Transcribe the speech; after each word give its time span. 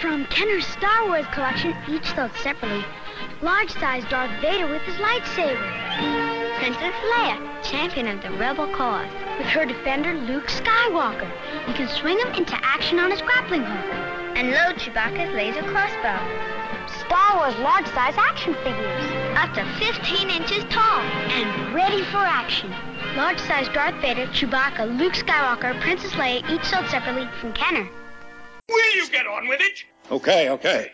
From 0.00 0.26
Kenner's 0.26 0.64
Star 0.64 1.08
Wars 1.08 1.26
collection, 1.32 1.74
each 1.88 2.04
sold 2.14 2.30
separately. 2.44 2.84
Large 3.42 3.72
size 3.72 4.04
Darth 4.08 4.30
Vader 4.40 4.68
with 4.68 4.82
his 4.82 4.94
lightsaber. 4.94 5.58
Princess 6.58 6.94
Leia, 7.10 7.64
champion 7.64 8.06
of 8.06 8.22
the 8.22 8.30
rebel 8.38 8.68
cause. 8.68 9.10
With 9.38 9.48
her 9.48 9.66
defender, 9.66 10.14
Luke 10.14 10.46
Skywalker. 10.46 11.28
You 11.66 11.74
can 11.74 11.88
swing 11.88 12.16
him 12.20 12.28
into 12.34 12.54
action 12.62 13.00
on 13.00 13.10
his 13.10 13.20
grappling 13.22 13.64
hook. 13.64 13.94
And 14.36 14.52
load 14.52 14.76
Chewbacca's 14.76 15.34
laser 15.34 15.64
crossbow. 15.64 16.22
Star 17.04 17.36
Wars 17.38 17.58
large 17.58 17.88
size 17.88 18.14
action 18.16 18.54
figures. 18.62 19.02
Up 19.36 19.52
to 19.54 19.64
15 19.80 20.30
inches 20.30 20.62
tall 20.70 21.00
and 21.00 21.74
ready 21.74 22.04
for 22.04 22.18
action. 22.18 22.70
Large 23.16 23.40
size 23.40 23.68
Darth 23.70 24.00
Vader, 24.00 24.26
Chewbacca, 24.26 24.96
Luke 24.96 25.14
Skywalker, 25.14 25.80
Princess 25.80 26.12
Leia, 26.12 26.48
each 26.48 26.62
sold 26.62 26.86
separately 26.86 27.28
from 27.40 27.52
Kenner. 27.52 27.88
Will 28.68 28.94
you 28.96 29.08
get 29.08 29.26
on 29.26 29.48
with 29.48 29.60
it? 29.62 29.84
Okay, 30.10 30.50
okay. 30.50 30.92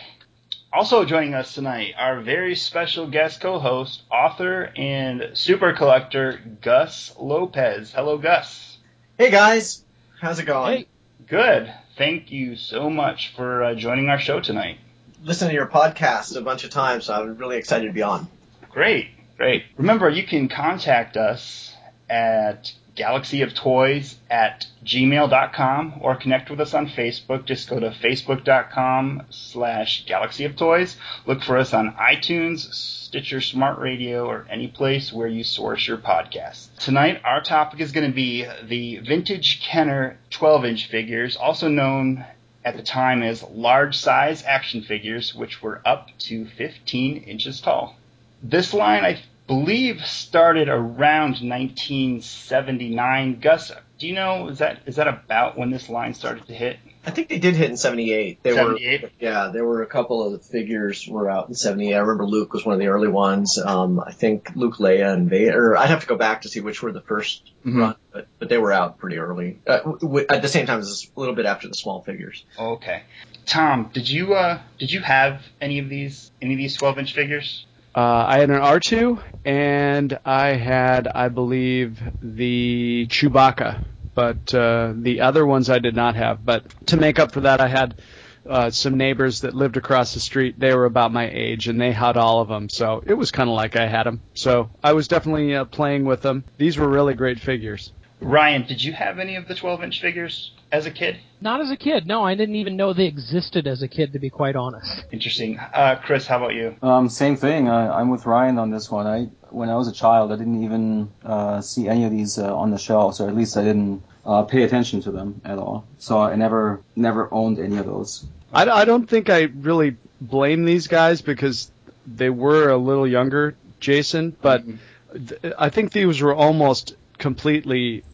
Also 0.71 1.07
joining 1.07 1.33
us 1.33 1.55
tonight, 1.55 1.95
our 1.99 2.21
very 2.21 2.55
special 2.55 3.07
guest 3.07 3.41
co-host, 3.41 4.03
author, 4.11 4.71
and 4.77 5.31
super 5.33 5.73
collector 5.73 6.39
Gus 6.61 7.15
Lopez. 7.19 7.91
Hello, 7.93 8.19
Gus. 8.19 8.77
Hey 9.17 9.31
guys, 9.31 9.83
how's 10.21 10.39
it 10.39 10.45
going? 10.45 10.79
Hey. 10.81 10.87
Good. 11.27 11.73
Thank 11.97 12.31
you 12.31 12.55
so 12.57 12.91
much 12.91 13.33
for 13.35 13.65
uh, 13.65 13.75
joining 13.77 14.11
our 14.11 14.19
show 14.19 14.41
tonight. 14.41 14.79
Listen 15.25 15.49
to 15.49 15.55
your 15.55 15.67
podcast 15.67 16.37
a 16.37 16.43
bunch 16.43 16.65
of 16.65 16.71
times, 16.71 17.07
so 17.07 17.15
I'm 17.15 17.39
really 17.39 17.57
excited 17.57 17.87
to 17.87 17.93
be 17.93 18.03
on. 18.03 18.29
Great, 18.71 19.09
great. 19.39 19.65
Remember, 19.79 20.11
you 20.11 20.27
can 20.27 20.49
contact 20.49 21.17
us 21.17 21.75
at 22.11 22.73
galaxyoftoys 22.99 24.17
at 24.29 24.67
gmail.com 24.85 26.01
or 26.01 26.17
connect 26.17 26.51
with 26.51 26.61
us 26.61 26.75
on 26.75 26.89
Facebook. 26.89 27.45
Just 27.45 27.71
go 27.71 27.79
to 27.79 27.91
facebook.com 27.91 29.23
slash 29.31 30.05
galaxyoftoys. 30.07 30.97
Look 31.27 31.43
for 31.43 31.57
us 31.57 31.73
on 31.73 31.95
iTunes, 31.95 32.59
Stitcher 32.73 33.41
Smart 33.41 33.79
Radio, 33.79 34.27
or 34.27 34.47
any 34.51 34.69
place 34.69 35.13
where 35.13 35.29
you 35.29 35.45
source 35.45 35.87
your 35.87 35.99
podcasts. 35.99 36.69
Tonight, 36.79 37.21
our 37.25 37.41
topic 37.41 37.81
is 37.81 37.93
going 37.93 38.09
to 38.09 38.15
be 38.15 38.47
the 38.65 38.99
vintage 38.99 39.63
Kenner 39.63 40.19
12-inch 40.31 40.89
figures, 40.89 41.37
also 41.37 41.69
known 41.69 42.25
at 42.65 42.77
the 42.77 42.83
time 42.83 43.23
as 43.23 43.43
large 43.45 43.97
size 43.97 44.43
action 44.45 44.83
figures, 44.83 45.35
which 45.35 45.63
were 45.63 45.81
up 45.87 46.09
to 46.19 46.47
15 46.47 47.23
inches 47.23 47.61
tall. 47.61 47.97
This 48.43 48.75
line, 48.75 49.05
I 49.05 49.21
believe, 49.49 50.07
started 50.07 50.69
around 50.69 51.41
1979. 51.43 53.41
Gus, 53.41 53.73
do 53.99 54.07
you 54.07 54.15
know 54.15 54.49
is 54.49 54.59
that 54.59 54.81
is 54.87 54.97
that 54.97 55.09
about 55.09 55.59
when 55.59 55.71
this 55.71 55.89
line 55.89 56.15
started 56.15 56.47
to 56.47 56.55
hit? 56.55 56.79
I 57.05 57.11
think 57.11 57.29
they 57.29 57.39
did 57.39 57.57
hit 57.57 57.71
in 57.71 57.77
'78. 57.77 58.43
There 58.43 58.55
78? 58.55 59.03
were 59.03 59.11
yeah, 59.19 59.49
there 59.53 59.65
were 59.65 59.83
a 59.83 59.87
couple 59.87 60.25
of 60.27 60.33
the 60.33 60.39
figures 60.39 61.07
were 61.09 61.29
out 61.31 61.49
in 61.49 61.55
'78. 61.55 61.95
I 61.95 61.99
remember 61.99 62.27
Luke 62.27 62.53
was 62.53 62.65
one 62.67 62.75
of 62.75 62.81
the 62.81 62.89
early 62.89 63.09
ones. 63.09 63.59
Um, 63.59 63.99
I 63.99 64.13
think 64.13 64.51
Luke, 64.55 64.77
Leia, 64.77 65.13
and 65.13 65.29
Vader. 65.31 65.77
I'd 65.77 65.89
have 65.89 66.03
to 66.03 66.07
go 66.07 66.17
back 66.17 66.43
to 66.43 66.49
see 66.49 66.61
which 66.61 66.83
were 66.83 66.93
the 66.93 67.01
1st 67.01 67.41
Mhm. 67.67 67.79
run, 67.81 67.95
but 68.13 68.27
but 68.39 68.49
they 68.49 68.59
were 68.59 68.73
out 68.73 68.99
pretty 68.99 69.17
early. 69.19 69.59
Uh, 69.67 69.79
w- 69.79 70.27
at 70.29 70.43
the 70.43 70.49
same 70.49 70.67
time 70.67 70.81
as 70.81 71.09
a 71.17 71.19
little 71.21 71.35
bit 71.35 71.47
after 71.47 71.67
the 71.69 71.75
small 71.75 72.03
figures. 72.03 72.45
Okay. 72.59 73.03
Tom, 73.47 73.91
did 73.93 74.09
you 74.11 74.35
uh 74.35 74.59
did 74.79 74.93
you 74.93 75.01
have 75.01 75.43
any 75.61 75.79
of 75.79 75.89
these 75.89 76.31
any 76.43 76.53
of 76.55 76.59
these 76.59 76.77
12 76.77 76.99
inch 76.99 77.15
figures? 77.15 77.65
Uh, 77.99 78.25
I 78.29 78.39
had 78.39 78.51
an 78.51 78.61
R2, 78.61 79.21
and 79.45 80.21
I 80.25 80.51
had, 80.51 81.09
I 81.09 81.29
believe, 81.31 82.01
the 82.23 83.09
Chewbacca, 83.11 83.83
but 84.15 84.55
uh, 84.55 84.93
the 84.95 85.23
other 85.23 85.45
ones 85.45 85.69
I 85.69 85.81
did 85.81 85.97
not 85.97 86.15
have. 86.15 86.45
But 86.45 86.87
to 86.87 86.97
make 86.97 87.19
up 87.19 87.33
for 87.33 87.41
that, 87.41 87.61
I 87.61 87.67
had 87.67 88.01
uh, 88.49 88.71
some 88.71 88.99
neighbors 88.99 89.41
that 89.41 89.53
lived 89.53 89.77
across 89.77 90.15
the 90.15 90.21
street. 90.21 90.61
They 90.61 90.73
were 90.77 90.85
about 90.85 91.13
my 91.13 91.29
age, 91.29 91.67
and 91.67 91.81
they 91.81 91.91
had 91.91 92.17
all 92.17 92.41
of 92.41 92.47
them, 92.47 92.69
so 92.69 93.03
it 93.05 93.15
was 93.15 93.33
kind 93.33 93.51
of 93.51 93.57
like 93.57 93.75
I 93.75 93.89
had 93.89 94.05
them. 94.05 94.21
So 94.33 94.71
I 94.81 94.93
was 94.93 95.09
definitely 95.09 95.57
uh, 95.57 95.65
playing 95.65 96.05
with 96.05 96.23
them. 96.23 96.45
These 96.57 96.79
were 96.79 96.89
really 96.89 97.15
great 97.15 97.41
figures. 97.41 97.93
Ryan, 98.21 98.65
did 98.65 98.81
you 98.81 98.93
have 98.93 99.19
any 99.19 99.35
of 99.35 99.49
the 99.49 99.57
12 99.57 99.83
inch 99.83 100.01
figures 100.01 100.53
as 100.71 100.87
a 100.87 100.91
kid? 100.91 101.19
Not 101.41 101.61
as 101.61 101.71
a 101.71 101.77
kid. 101.77 102.07
No, 102.07 102.25
I 102.25 102.35
didn't 102.35 102.57
even 102.57 102.77
know 102.77 102.93
they 102.93 103.07
existed 103.07 103.67
as 103.67 103.83
a 103.83 103.89
kid, 103.89 104.13
to 104.13 104.19
be 104.19 104.31
quite 104.31 104.57
honest. 104.57 105.05
Interesting. 105.13 105.59
Uh, 105.59 106.01
Chris, 106.03 106.27
how 106.27 106.39
about 106.39 106.55
you? 106.55 106.77
Um, 106.83 107.09
same 107.09 107.37
thing. 107.37 107.69
I, 107.69 108.01
I'm 108.01 108.11
with 108.11 108.27
Ryan 108.27 108.59
on 108.59 108.71
this 108.71 108.91
one. 108.91 109.07
I 109.07 109.29
when 109.51 109.71
I 109.71 109.77
was 109.77 109.89
a 109.89 109.93
child, 109.93 110.31
I 110.33 110.37
didn't 110.37 110.63
even 110.63 111.11
uh, 111.25 111.61
see 111.61 111.89
any 111.89 112.05
of 112.05 112.11
these 112.11 112.39
uh, 112.39 112.55
on 112.55 112.71
the 112.71 112.79
shelves, 112.79 113.21
or 113.21 113.29
at 113.29 113.37
least 113.37 113.57
I 113.57 113.65
didn't 113.65 114.03
uh, 114.27 114.43
pay 114.43 114.63
attention 114.63 115.01
to 115.03 115.11
them 115.11 115.41
at 115.45 115.59
all. 115.59 115.87
So 115.99 116.19
I 116.19 116.35
never 116.37 116.83
never 116.97 117.33
owned 117.33 117.59
any 117.59 117.79
of 117.79 117.87
those. 117.87 118.27
I, 118.53 118.69
I 118.69 118.85
don't 118.85 119.09
think 119.09 119.31
I 119.31 119.43
really 119.43 119.97
blame 120.21 120.65
these 120.65 120.87
guys 120.87 121.23
because 121.23 121.71
they 122.07 122.31
were 122.31 122.71
a 122.71 122.77
little 122.77 123.07
younger, 123.07 123.57
Jason, 123.81 124.37
but 124.43 124.65
th- 125.13 125.55
I 125.59 125.69
think 125.69 125.93
these 125.93 126.21
were 126.21 126.35
almost 126.35 126.95
completely 127.19 128.05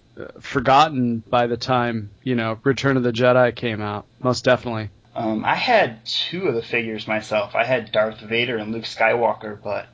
forgotten 0.40 1.18
by 1.28 1.46
the 1.46 1.56
time, 1.56 2.10
you 2.22 2.34
know, 2.34 2.58
Return 2.62 2.96
of 2.96 3.02
the 3.02 3.12
Jedi 3.12 3.54
came 3.54 3.80
out. 3.80 4.06
Most 4.20 4.44
definitely. 4.44 4.90
Um, 5.14 5.44
I 5.44 5.54
had 5.54 6.04
two 6.04 6.48
of 6.48 6.54
the 6.54 6.62
figures 6.62 7.06
myself. 7.06 7.54
I 7.54 7.64
had 7.64 7.92
Darth 7.92 8.20
Vader 8.20 8.56
and 8.56 8.72
Luke 8.72 8.84
Skywalker, 8.84 9.56
but 9.62 9.86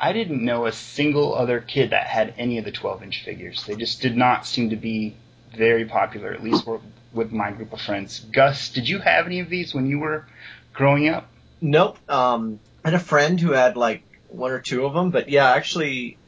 I 0.00 0.12
didn't 0.12 0.44
know 0.44 0.66
a 0.66 0.72
single 0.72 1.34
other 1.34 1.60
kid 1.60 1.90
that 1.90 2.06
had 2.06 2.34
any 2.36 2.58
of 2.58 2.64
the 2.64 2.72
12 2.72 3.02
inch 3.04 3.24
figures. 3.24 3.64
They 3.64 3.76
just 3.76 4.02
did 4.02 4.16
not 4.16 4.46
seem 4.46 4.70
to 4.70 4.76
be 4.76 5.14
very 5.56 5.84
popular, 5.84 6.32
at 6.32 6.42
least 6.42 6.66
with- 6.66 6.82
with 7.12 7.32
my 7.32 7.50
group 7.50 7.72
of 7.72 7.80
friends. 7.80 8.20
Gus, 8.32 8.68
did 8.68 8.88
you 8.88 8.98
have 8.98 9.26
any 9.26 9.40
of 9.40 9.48
these 9.48 9.74
when 9.74 9.86
you 9.86 9.98
were 10.00 10.26
growing 10.74 11.08
up? 11.08 11.28
Nope. 11.60 11.98
Um, 12.08 12.58
I 12.84 12.90
had 12.90 12.94
a 12.94 13.02
friend 13.02 13.40
who 13.40 13.52
had 13.52 13.76
like 13.76 14.02
one 14.28 14.50
or 14.50 14.58
two 14.60 14.84
of 14.84 14.92
them, 14.92 15.10
but 15.10 15.28
yeah, 15.28 15.50
actually, 15.50 16.18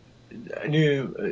I 0.62 0.66
knew, 0.66 1.14
uh, 1.18 1.22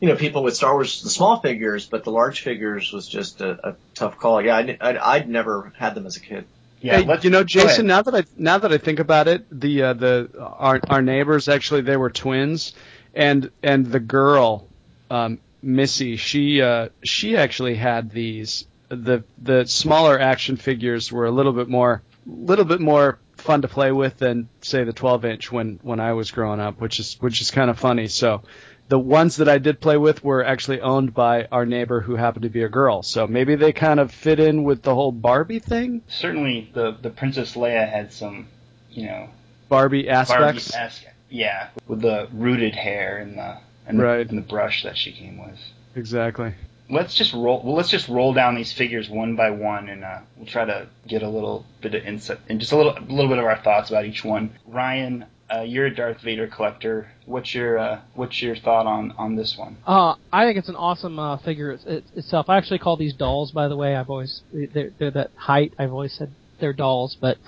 you 0.00 0.08
know, 0.08 0.16
people 0.16 0.42
with 0.42 0.56
Star 0.56 0.74
Wars, 0.74 1.02
the 1.02 1.10
small 1.10 1.40
figures, 1.40 1.86
but 1.86 2.04
the 2.04 2.10
large 2.10 2.40
figures 2.40 2.92
was 2.92 3.06
just 3.06 3.40
a, 3.40 3.70
a 3.70 3.76
tough 3.94 4.18
call. 4.18 4.42
Yeah, 4.42 4.56
I, 4.56 4.78
I'd, 4.80 4.96
I'd 4.96 5.28
never 5.28 5.72
had 5.76 5.94
them 5.94 6.06
as 6.06 6.16
a 6.16 6.20
kid. 6.20 6.44
Yeah, 6.80 7.00
Hey, 7.00 7.18
you 7.22 7.30
know. 7.30 7.42
Jason. 7.42 7.86
Now 7.86 8.02
that 8.02 8.14
I 8.14 8.24
now 8.36 8.58
that 8.58 8.72
I 8.72 8.78
think 8.78 9.00
about 9.00 9.26
it, 9.26 9.46
the 9.50 9.82
uh, 9.82 9.92
the 9.94 10.30
our 10.40 10.80
our 10.88 11.02
neighbors 11.02 11.48
actually 11.48 11.80
they 11.80 11.96
were 11.96 12.10
twins, 12.10 12.72
and 13.14 13.50
and 13.62 13.84
the 13.86 13.98
girl, 13.98 14.68
um, 15.10 15.40
Missy, 15.60 16.16
she 16.16 16.62
uh, 16.62 16.90
she 17.04 17.36
actually 17.36 17.74
had 17.74 18.10
these. 18.10 18.64
The 18.90 19.24
the 19.38 19.66
smaller 19.66 20.18
action 20.20 20.56
figures 20.56 21.10
were 21.10 21.26
a 21.26 21.32
little 21.32 21.52
bit 21.52 21.68
more 21.68 22.00
little 22.26 22.64
bit 22.64 22.80
more 22.80 23.18
fun 23.38 23.62
to 23.62 23.68
play 23.68 23.92
with 23.92 24.18
than 24.18 24.48
say 24.60 24.84
the 24.84 24.92
12 24.92 25.24
inch 25.24 25.52
when 25.52 25.78
when 25.82 26.00
I 26.00 26.12
was 26.12 26.30
growing 26.30 26.60
up, 26.60 26.80
which 26.80 27.00
is 27.00 27.16
which 27.20 27.40
is 27.40 27.50
kind 27.50 27.70
of 27.70 27.78
funny. 27.78 28.08
So. 28.08 28.42
The 28.90 28.98
ones 28.98 29.36
that 29.36 29.50
I 29.50 29.58
did 29.58 29.82
play 29.82 29.98
with 29.98 30.24
were 30.24 30.42
actually 30.42 30.80
owned 30.80 31.12
by 31.12 31.44
our 31.52 31.66
neighbor 31.66 32.00
who 32.00 32.16
happened 32.16 32.44
to 32.44 32.48
be 32.48 32.62
a 32.62 32.70
girl. 32.70 33.02
So 33.02 33.26
maybe 33.26 33.54
they 33.54 33.70
kind 33.74 34.00
of 34.00 34.10
fit 34.10 34.40
in 34.40 34.64
with 34.64 34.80
the 34.80 34.94
whole 34.94 35.12
Barbie 35.12 35.58
thing. 35.58 36.00
certainly 36.08 36.70
the 36.72 36.92
the 37.02 37.10
Princess 37.10 37.52
Leia 37.54 37.86
had 37.86 38.14
some, 38.14 38.48
you 38.90 39.04
know, 39.04 39.28
Barbie 39.68 40.08
aspects. 40.08 40.70
Barbie-esque, 40.70 41.04
yeah, 41.28 41.68
with 41.86 42.00
the 42.00 42.28
rooted 42.32 42.74
hair 42.74 43.18
and 43.18 43.36
the 43.36 43.58
and, 43.86 44.00
Right. 44.00 44.24
the 44.26 44.30
and 44.30 44.38
the 44.38 44.48
brush 44.48 44.84
that 44.84 44.96
she 44.96 45.12
came 45.12 45.36
with. 45.36 45.60
Exactly. 45.94 46.54
Let's 46.90 47.14
just 47.14 47.34
roll. 47.34 47.62
Well, 47.62 47.74
let's 47.74 47.90
just 47.90 48.08
roll 48.08 48.32
down 48.32 48.54
these 48.54 48.72
figures 48.72 49.08
one 49.08 49.36
by 49.36 49.50
one, 49.50 49.88
and 49.88 50.04
uh, 50.04 50.20
we'll 50.36 50.46
try 50.46 50.64
to 50.64 50.88
get 51.06 51.22
a 51.22 51.28
little 51.28 51.66
bit 51.80 51.94
of 51.94 52.04
insight 52.04 52.38
and 52.48 52.60
just 52.60 52.72
a 52.72 52.76
little 52.76 52.96
a 52.96 53.00
little 53.00 53.28
bit 53.28 53.38
of 53.38 53.44
our 53.44 53.60
thoughts 53.62 53.90
about 53.90 54.06
each 54.06 54.24
one. 54.24 54.50
Ryan, 54.66 55.26
uh, 55.54 55.60
you're 55.60 55.86
a 55.86 55.94
Darth 55.94 56.20
Vader 56.20 56.46
collector. 56.46 57.10
What's 57.26 57.54
your 57.54 57.78
uh, 57.78 58.00
what's 58.14 58.40
your 58.40 58.56
thought 58.56 58.86
on 58.86 59.12
on 59.18 59.36
this 59.36 59.56
one? 59.56 59.76
Uh, 59.86 60.14
I 60.32 60.46
think 60.46 60.58
it's 60.58 60.68
an 60.68 60.76
awesome 60.76 61.18
uh, 61.18 61.36
figure 61.38 61.72
it, 61.72 61.86
it, 61.86 62.04
itself. 62.16 62.48
I 62.48 62.56
actually 62.56 62.78
call 62.78 62.96
these 62.96 63.14
dolls, 63.14 63.52
by 63.52 63.68
the 63.68 63.76
way. 63.76 63.94
I've 63.94 64.10
always 64.10 64.42
they're, 64.52 64.90
they're 64.98 65.10
that 65.10 65.30
height. 65.36 65.74
I've 65.78 65.92
always 65.92 66.14
said 66.14 66.32
they're 66.60 66.72
dolls, 66.72 67.16
but 67.20 67.38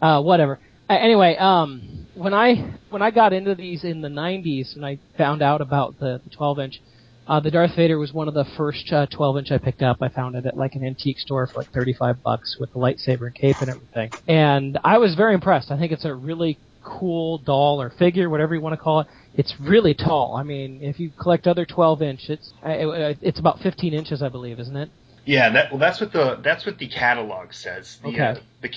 uh, 0.00 0.22
whatever. 0.22 0.58
Uh, 0.88 0.94
anyway, 0.94 1.36
um, 1.36 2.06
when 2.14 2.32
I 2.32 2.74
when 2.90 3.02
I 3.02 3.10
got 3.10 3.32
into 3.32 3.54
these 3.54 3.84
in 3.84 4.00
the 4.00 4.08
'90s, 4.08 4.74
and 4.74 4.84
I 4.84 4.98
found 5.16 5.42
out 5.42 5.60
about 5.60 5.98
the, 6.00 6.20
the 6.24 6.30
12 6.30 6.58
inch, 6.60 6.80
uh, 7.28 7.40
the 7.40 7.50
Darth 7.50 7.74
Vader 7.76 7.98
was 7.98 8.12
one 8.12 8.26
of 8.28 8.34
the 8.34 8.44
first 8.56 8.90
uh, 8.92 9.06
12 9.06 9.38
inch 9.38 9.50
I 9.52 9.58
picked 9.58 9.82
up. 9.82 9.98
I 10.00 10.08
found 10.08 10.34
it 10.34 10.46
at 10.46 10.56
like 10.56 10.74
an 10.74 10.84
antique 10.84 11.18
store 11.18 11.46
for 11.46 11.60
like 11.60 11.70
35 11.72 12.22
bucks 12.22 12.56
with 12.58 12.72
the 12.72 12.78
lightsaber 12.78 13.26
and 13.26 13.34
cape 13.34 13.60
and 13.60 13.70
everything. 13.70 14.10
And 14.26 14.78
I 14.82 14.98
was 14.98 15.14
very 15.14 15.34
impressed. 15.34 15.70
I 15.70 15.78
think 15.78 15.92
it's 15.92 16.04
a 16.04 16.14
really 16.14 16.58
cool 16.82 17.38
doll 17.38 17.82
or 17.82 17.90
figure, 17.90 18.30
whatever 18.30 18.54
you 18.54 18.60
want 18.62 18.72
to 18.72 18.82
call 18.82 19.00
it. 19.00 19.06
It's 19.34 19.54
really 19.60 19.92
tall. 19.94 20.36
I 20.36 20.42
mean, 20.42 20.82
if 20.82 20.98
you 20.98 21.10
collect 21.10 21.46
other 21.46 21.66
12 21.66 22.02
inch, 22.02 22.30
it's 22.30 22.52
uh, 22.64 23.14
it's 23.20 23.38
about 23.38 23.60
15 23.60 23.92
inches, 23.92 24.22
I 24.22 24.28
believe, 24.30 24.58
isn't 24.58 24.76
it? 24.76 24.90
Yeah, 25.26 25.50
that 25.50 25.70
well, 25.70 25.78
that's 25.78 26.00
what 26.00 26.12
the 26.12 26.40
that's 26.42 26.64
what 26.64 26.78
the 26.78 26.88
catalog 26.88 27.52
says. 27.52 27.98
The, 28.02 28.08
Okay. 28.08 28.20
uh, 28.20 28.34
the, 28.62 28.70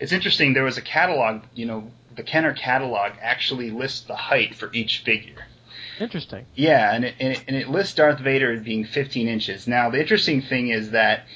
it's 0.00 0.12
interesting. 0.12 0.52
There 0.52 0.64
was 0.64 0.76
a 0.76 0.82
catalog. 0.82 1.42
You 1.54 1.66
know, 1.66 1.90
the 2.16 2.24
Kenner 2.24 2.52
catalog 2.52 3.12
actually 3.22 3.70
lists 3.70 4.00
the 4.00 4.16
height 4.16 4.56
for 4.56 4.72
each 4.72 5.02
figure. 5.04 5.46
Interesting. 6.00 6.46
Yeah, 6.54 6.94
and 6.94 7.04
it, 7.04 7.14
and 7.20 7.32
it, 7.32 7.44
and 7.46 7.56
it 7.56 7.68
lists 7.68 7.94
Darth 7.94 8.18
Vader 8.18 8.52
as 8.52 8.62
being 8.62 8.84
15 8.84 9.28
inches. 9.28 9.66
Now, 9.66 9.90
the 9.90 10.00
interesting 10.00 10.42
thing 10.42 10.68
is 10.68 10.90
that 10.90 11.26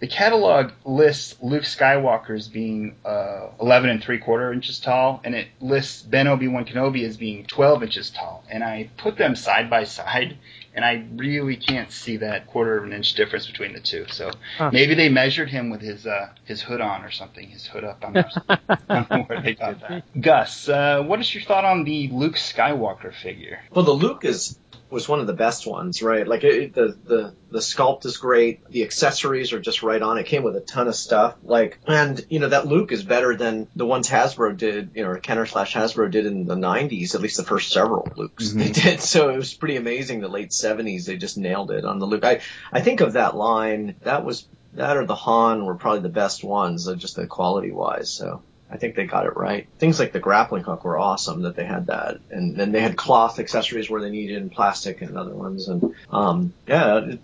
the 0.00 0.06
catalog 0.06 0.72
lists 0.86 1.36
Luke 1.42 1.64
Skywalker 1.64 2.34
as 2.34 2.48
being 2.48 2.96
uh, 3.04 3.48
11 3.60 3.90
and 3.90 4.02
three 4.02 4.18
quarter 4.18 4.52
inches 4.52 4.80
tall, 4.80 5.20
and 5.24 5.34
it 5.34 5.48
lists 5.60 6.02
Ben 6.02 6.26
Obi 6.26 6.48
Wan 6.48 6.64
Kenobi 6.64 7.04
as 7.04 7.18
being 7.18 7.44
12 7.44 7.82
inches 7.82 8.10
tall. 8.10 8.42
And 8.50 8.64
I 8.64 8.88
put 8.96 9.18
them 9.18 9.36
side 9.36 9.68
by 9.68 9.84
side, 9.84 10.38
and 10.74 10.84
I 10.84 11.04
really 11.16 11.56
can't 11.56 11.90
see 11.90 12.18
that 12.18 12.46
quarter 12.46 12.76
of 12.78 12.84
an 12.84 12.92
inch 12.92 13.14
difference 13.14 13.46
between 13.46 13.72
the 13.72 13.80
two. 13.80 14.06
So 14.08 14.30
Huh. 14.56 14.70
maybe 14.72 14.94
they 14.94 15.08
measured 15.08 15.48
him 15.50 15.70
with 15.70 15.80
his 15.80 16.06
uh, 16.06 16.28
his 16.44 16.62
hood 16.62 16.80
on 16.80 17.04
or 17.04 17.10
something, 17.10 17.48
his 17.48 17.66
hood 17.66 17.84
up. 17.84 18.04
I'm 18.04 18.14
not, 18.14 18.32
I 18.88 18.94
don't 18.94 19.10
know 19.10 19.22
where 19.24 19.40
they 19.40 19.54
got 19.54 19.80
that. 19.80 20.04
Gus, 20.20 20.68
uh, 20.68 21.02
what 21.02 21.20
is 21.20 21.34
your 21.34 21.42
thought 21.44 21.64
on 21.64 21.84
the 21.84 22.08
Luke 22.08 22.34
Skywalker 22.36 23.12
figure? 23.14 23.60
Well, 23.72 23.84
the 23.84 23.92
Luke 23.92 24.24
is 24.24 24.58
was 24.90 25.08
one 25.08 25.20
of 25.20 25.26
the 25.26 25.32
best 25.32 25.66
ones, 25.66 26.02
right? 26.02 26.26
Like 26.26 26.44
it, 26.44 26.74
the 26.74 26.96
the 27.04 27.34
the 27.50 27.58
sculpt 27.60 28.04
is 28.06 28.16
great. 28.16 28.64
The 28.68 28.82
accessories 28.82 29.52
are 29.52 29.60
just 29.60 29.82
right 29.82 30.00
on. 30.00 30.18
It 30.18 30.26
came 30.26 30.42
with 30.42 30.56
a 30.56 30.60
ton 30.60 30.88
of 30.88 30.94
stuff. 30.94 31.36
Like, 31.42 31.78
and 31.86 32.24
you 32.28 32.38
know 32.38 32.48
that 32.48 32.66
Luke 32.66 32.92
is 32.92 33.02
better 33.04 33.36
than 33.36 33.68
the 33.76 33.86
ones 33.86 34.08
Hasbro 34.08 34.56
did, 34.56 34.90
you 34.94 35.02
know, 35.04 35.10
or 35.10 35.18
Kenner 35.18 35.46
slash 35.46 35.74
Hasbro 35.74 36.10
did 36.10 36.26
in 36.26 36.44
the 36.46 36.54
'90s. 36.56 37.14
At 37.14 37.20
least 37.20 37.36
the 37.36 37.44
first 37.44 37.72
several 37.72 38.04
Lukes 38.16 38.52
Mhm. 38.52 38.58
they 38.58 38.70
did. 38.70 39.00
So 39.10 39.30
it 39.30 39.36
was 39.36 39.54
pretty 39.54 39.76
amazing. 39.76 40.20
The 40.20 40.28
late 40.28 40.50
'70s, 40.50 41.06
they 41.06 41.16
just 41.16 41.38
nailed 41.38 41.70
it 41.70 41.84
on 41.84 41.98
the 41.98 42.06
Luke. 42.06 42.24
I 42.24 42.40
I 42.72 42.80
think 42.80 43.00
of 43.00 43.14
that 43.14 43.36
line. 43.36 43.96
That 44.02 44.24
was 44.24 44.46
that 44.74 44.96
or 44.96 45.04
the 45.06 45.16
Han 45.16 45.64
were 45.64 45.74
probably 45.74 46.00
the 46.00 46.08
best 46.08 46.44
ones, 46.44 46.86
uh, 46.88 46.94
just 46.94 47.16
the 47.16 47.26
quality 47.26 47.72
wise. 47.72 48.10
So. 48.10 48.42
I 48.70 48.76
think 48.76 48.94
they 48.94 49.04
got 49.04 49.26
it 49.26 49.36
right. 49.36 49.66
Things 49.78 49.98
like 49.98 50.12
the 50.12 50.20
grappling 50.20 50.62
hook 50.62 50.84
were 50.84 50.98
awesome 50.98 51.42
that 51.42 51.56
they 51.56 51.64
had 51.64 51.86
that, 51.86 52.20
and 52.30 52.56
then 52.56 52.72
they 52.72 52.80
had 52.80 52.96
cloth 52.96 53.38
accessories 53.38 53.90
where 53.90 54.00
they 54.00 54.10
needed 54.10 54.40
and 54.40 54.52
plastic 54.52 55.02
and 55.02 55.16
other 55.16 55.34
ones. 55.34 55.68
And 55.68 55.94
um, 56.10 56.52
yeah, 56.68 56.98
it, 56.98 57.20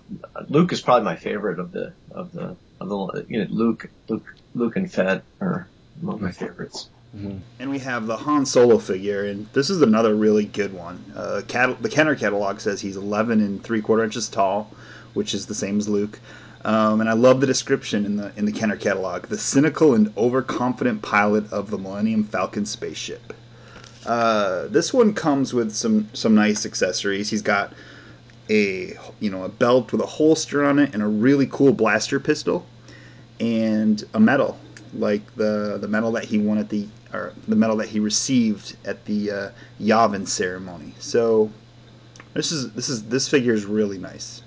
Luke 0.49 0.73
is 0.73 0.81
probably 0.81 1.05
my 1.05 1.17
favorite 1.17 1.59
of 1.61 1.73
the 1.73 1.93
of 2.11 2.33
the 2.33 2.57
of 2.81 2.89
the 2.89 3.27
you 3.29 3.39
know 3.39 3.47
Luke 3.51 3.89
Luke 4.09 4.35
Luke 4.55 4.77
and 4.77 4.91
Fett 4.93 5.23
are 5.41 5.69
among 6.03 6.21
my 6.21 6.33
favorites. 6.33 6.89
And 7.59 7.71
we 7.71 7.79
have 7.79 8.07
the 8.07 8.17
Han 8.17 8.45
Solo 8.45 8.77
figure, 8.77 9.25
and 9.25 9.47
this 9.55 9.71
is 9.71 9.81
another 9.81 10.15
really 10.15 10.45
good 10.45 10.75
one. 10.75 11.03
Uh, 11.17 11.41
cat- 11.49 11.83
the 11.83 11.89
Kenner 11.89 12.15
catalog 12.15 12.61
says 12.61 12.79
he's 12.81 12.97
11 12.97 13.41
and 13.41 13.63
three 13.65 13.81
quarter 13.81 14.05
inches 14.05 14.29
tall, 14.29 14.71
which 15.15 15.33
is 15.33 15.47
the 15.47 15.55
same 15.55 15.79
as 15.79 15.89
Luke. 15.89 16.19
Um, 16.67 17.01
and 17.01 17.09
I 17.09 17.13
love 17.13 17.41
the 17.41 17.47
description 17.47 18.05
in 18.05 18.17
the 18.17 18.33
in 18.37 18.45
the 18.45 18.51
Kenner 18.51 18.77
catalog: 18.77 19.27
the 19.29 19.39
cynical 19.39 19.95
and 19.95 20.13
overconfident 20.17 21.01
pilot 21.01 21.51
of 21.53 21.71
the 21.71 21.79
Millennium 21.79 22.25
Falcon 22.25 22.67
spaceship. 22.67 23.33
Uh, 24.05 24.67
this 24.67 24.93
one 24.93 25.15
comes 25.15 25.55
with 25.55 25.73
some 25.73 26.09
some 26.13 26.35
nice 26.35 26.67
accessories. 26.67 27.31
He's 27.31 27.41
got 27.41 27.73
a 28.51 28.99
you 29.21 29.31
know 29.31 29.45
a 29.45 29.49
belt 29.49 29.93
with 29.93 30.01
a 30.01 30.07
holster 30.07 30.65
on 30.65 30.81
it 30.81 30.93
and 30.93 31.05
a 31.05 31.07
really 31.07 31.47
cool 31.47 31.73
blaster 31.73 32.19
pistol 32.19 32.67
and 33.39 34.03
a 34.15 34.21
medal 34.21 34.59
like 34.93 35.35
the 35.37 35.79
the 35.81 35.89
medal 35.89 36.11
that 36.13 36.25
he 36.25 36.39
won 36.39 36.59
at 36.59 36.69
the 36.69 36.89
or 37.13 37.33
the 37.47 37.57
medal 37.57 37.77
that 37.77 37.89
he 37.89 38.01
received 38.01 38.77
at 38.85 39.05
the 39.05 39.31
uh, 39.31 39.51
Yavin 39.81 40.27
ceremony. 40.27 40.95
So 40.99 41.49
this 42.35 42.51
is 42.51 42.73
this 42.73 42.89
is 42.89 43.05
this 43.05 43.29
figure 43.29 43.53
is 43.53 43.67
really 43.67 43.99
nice. 43.99 44.43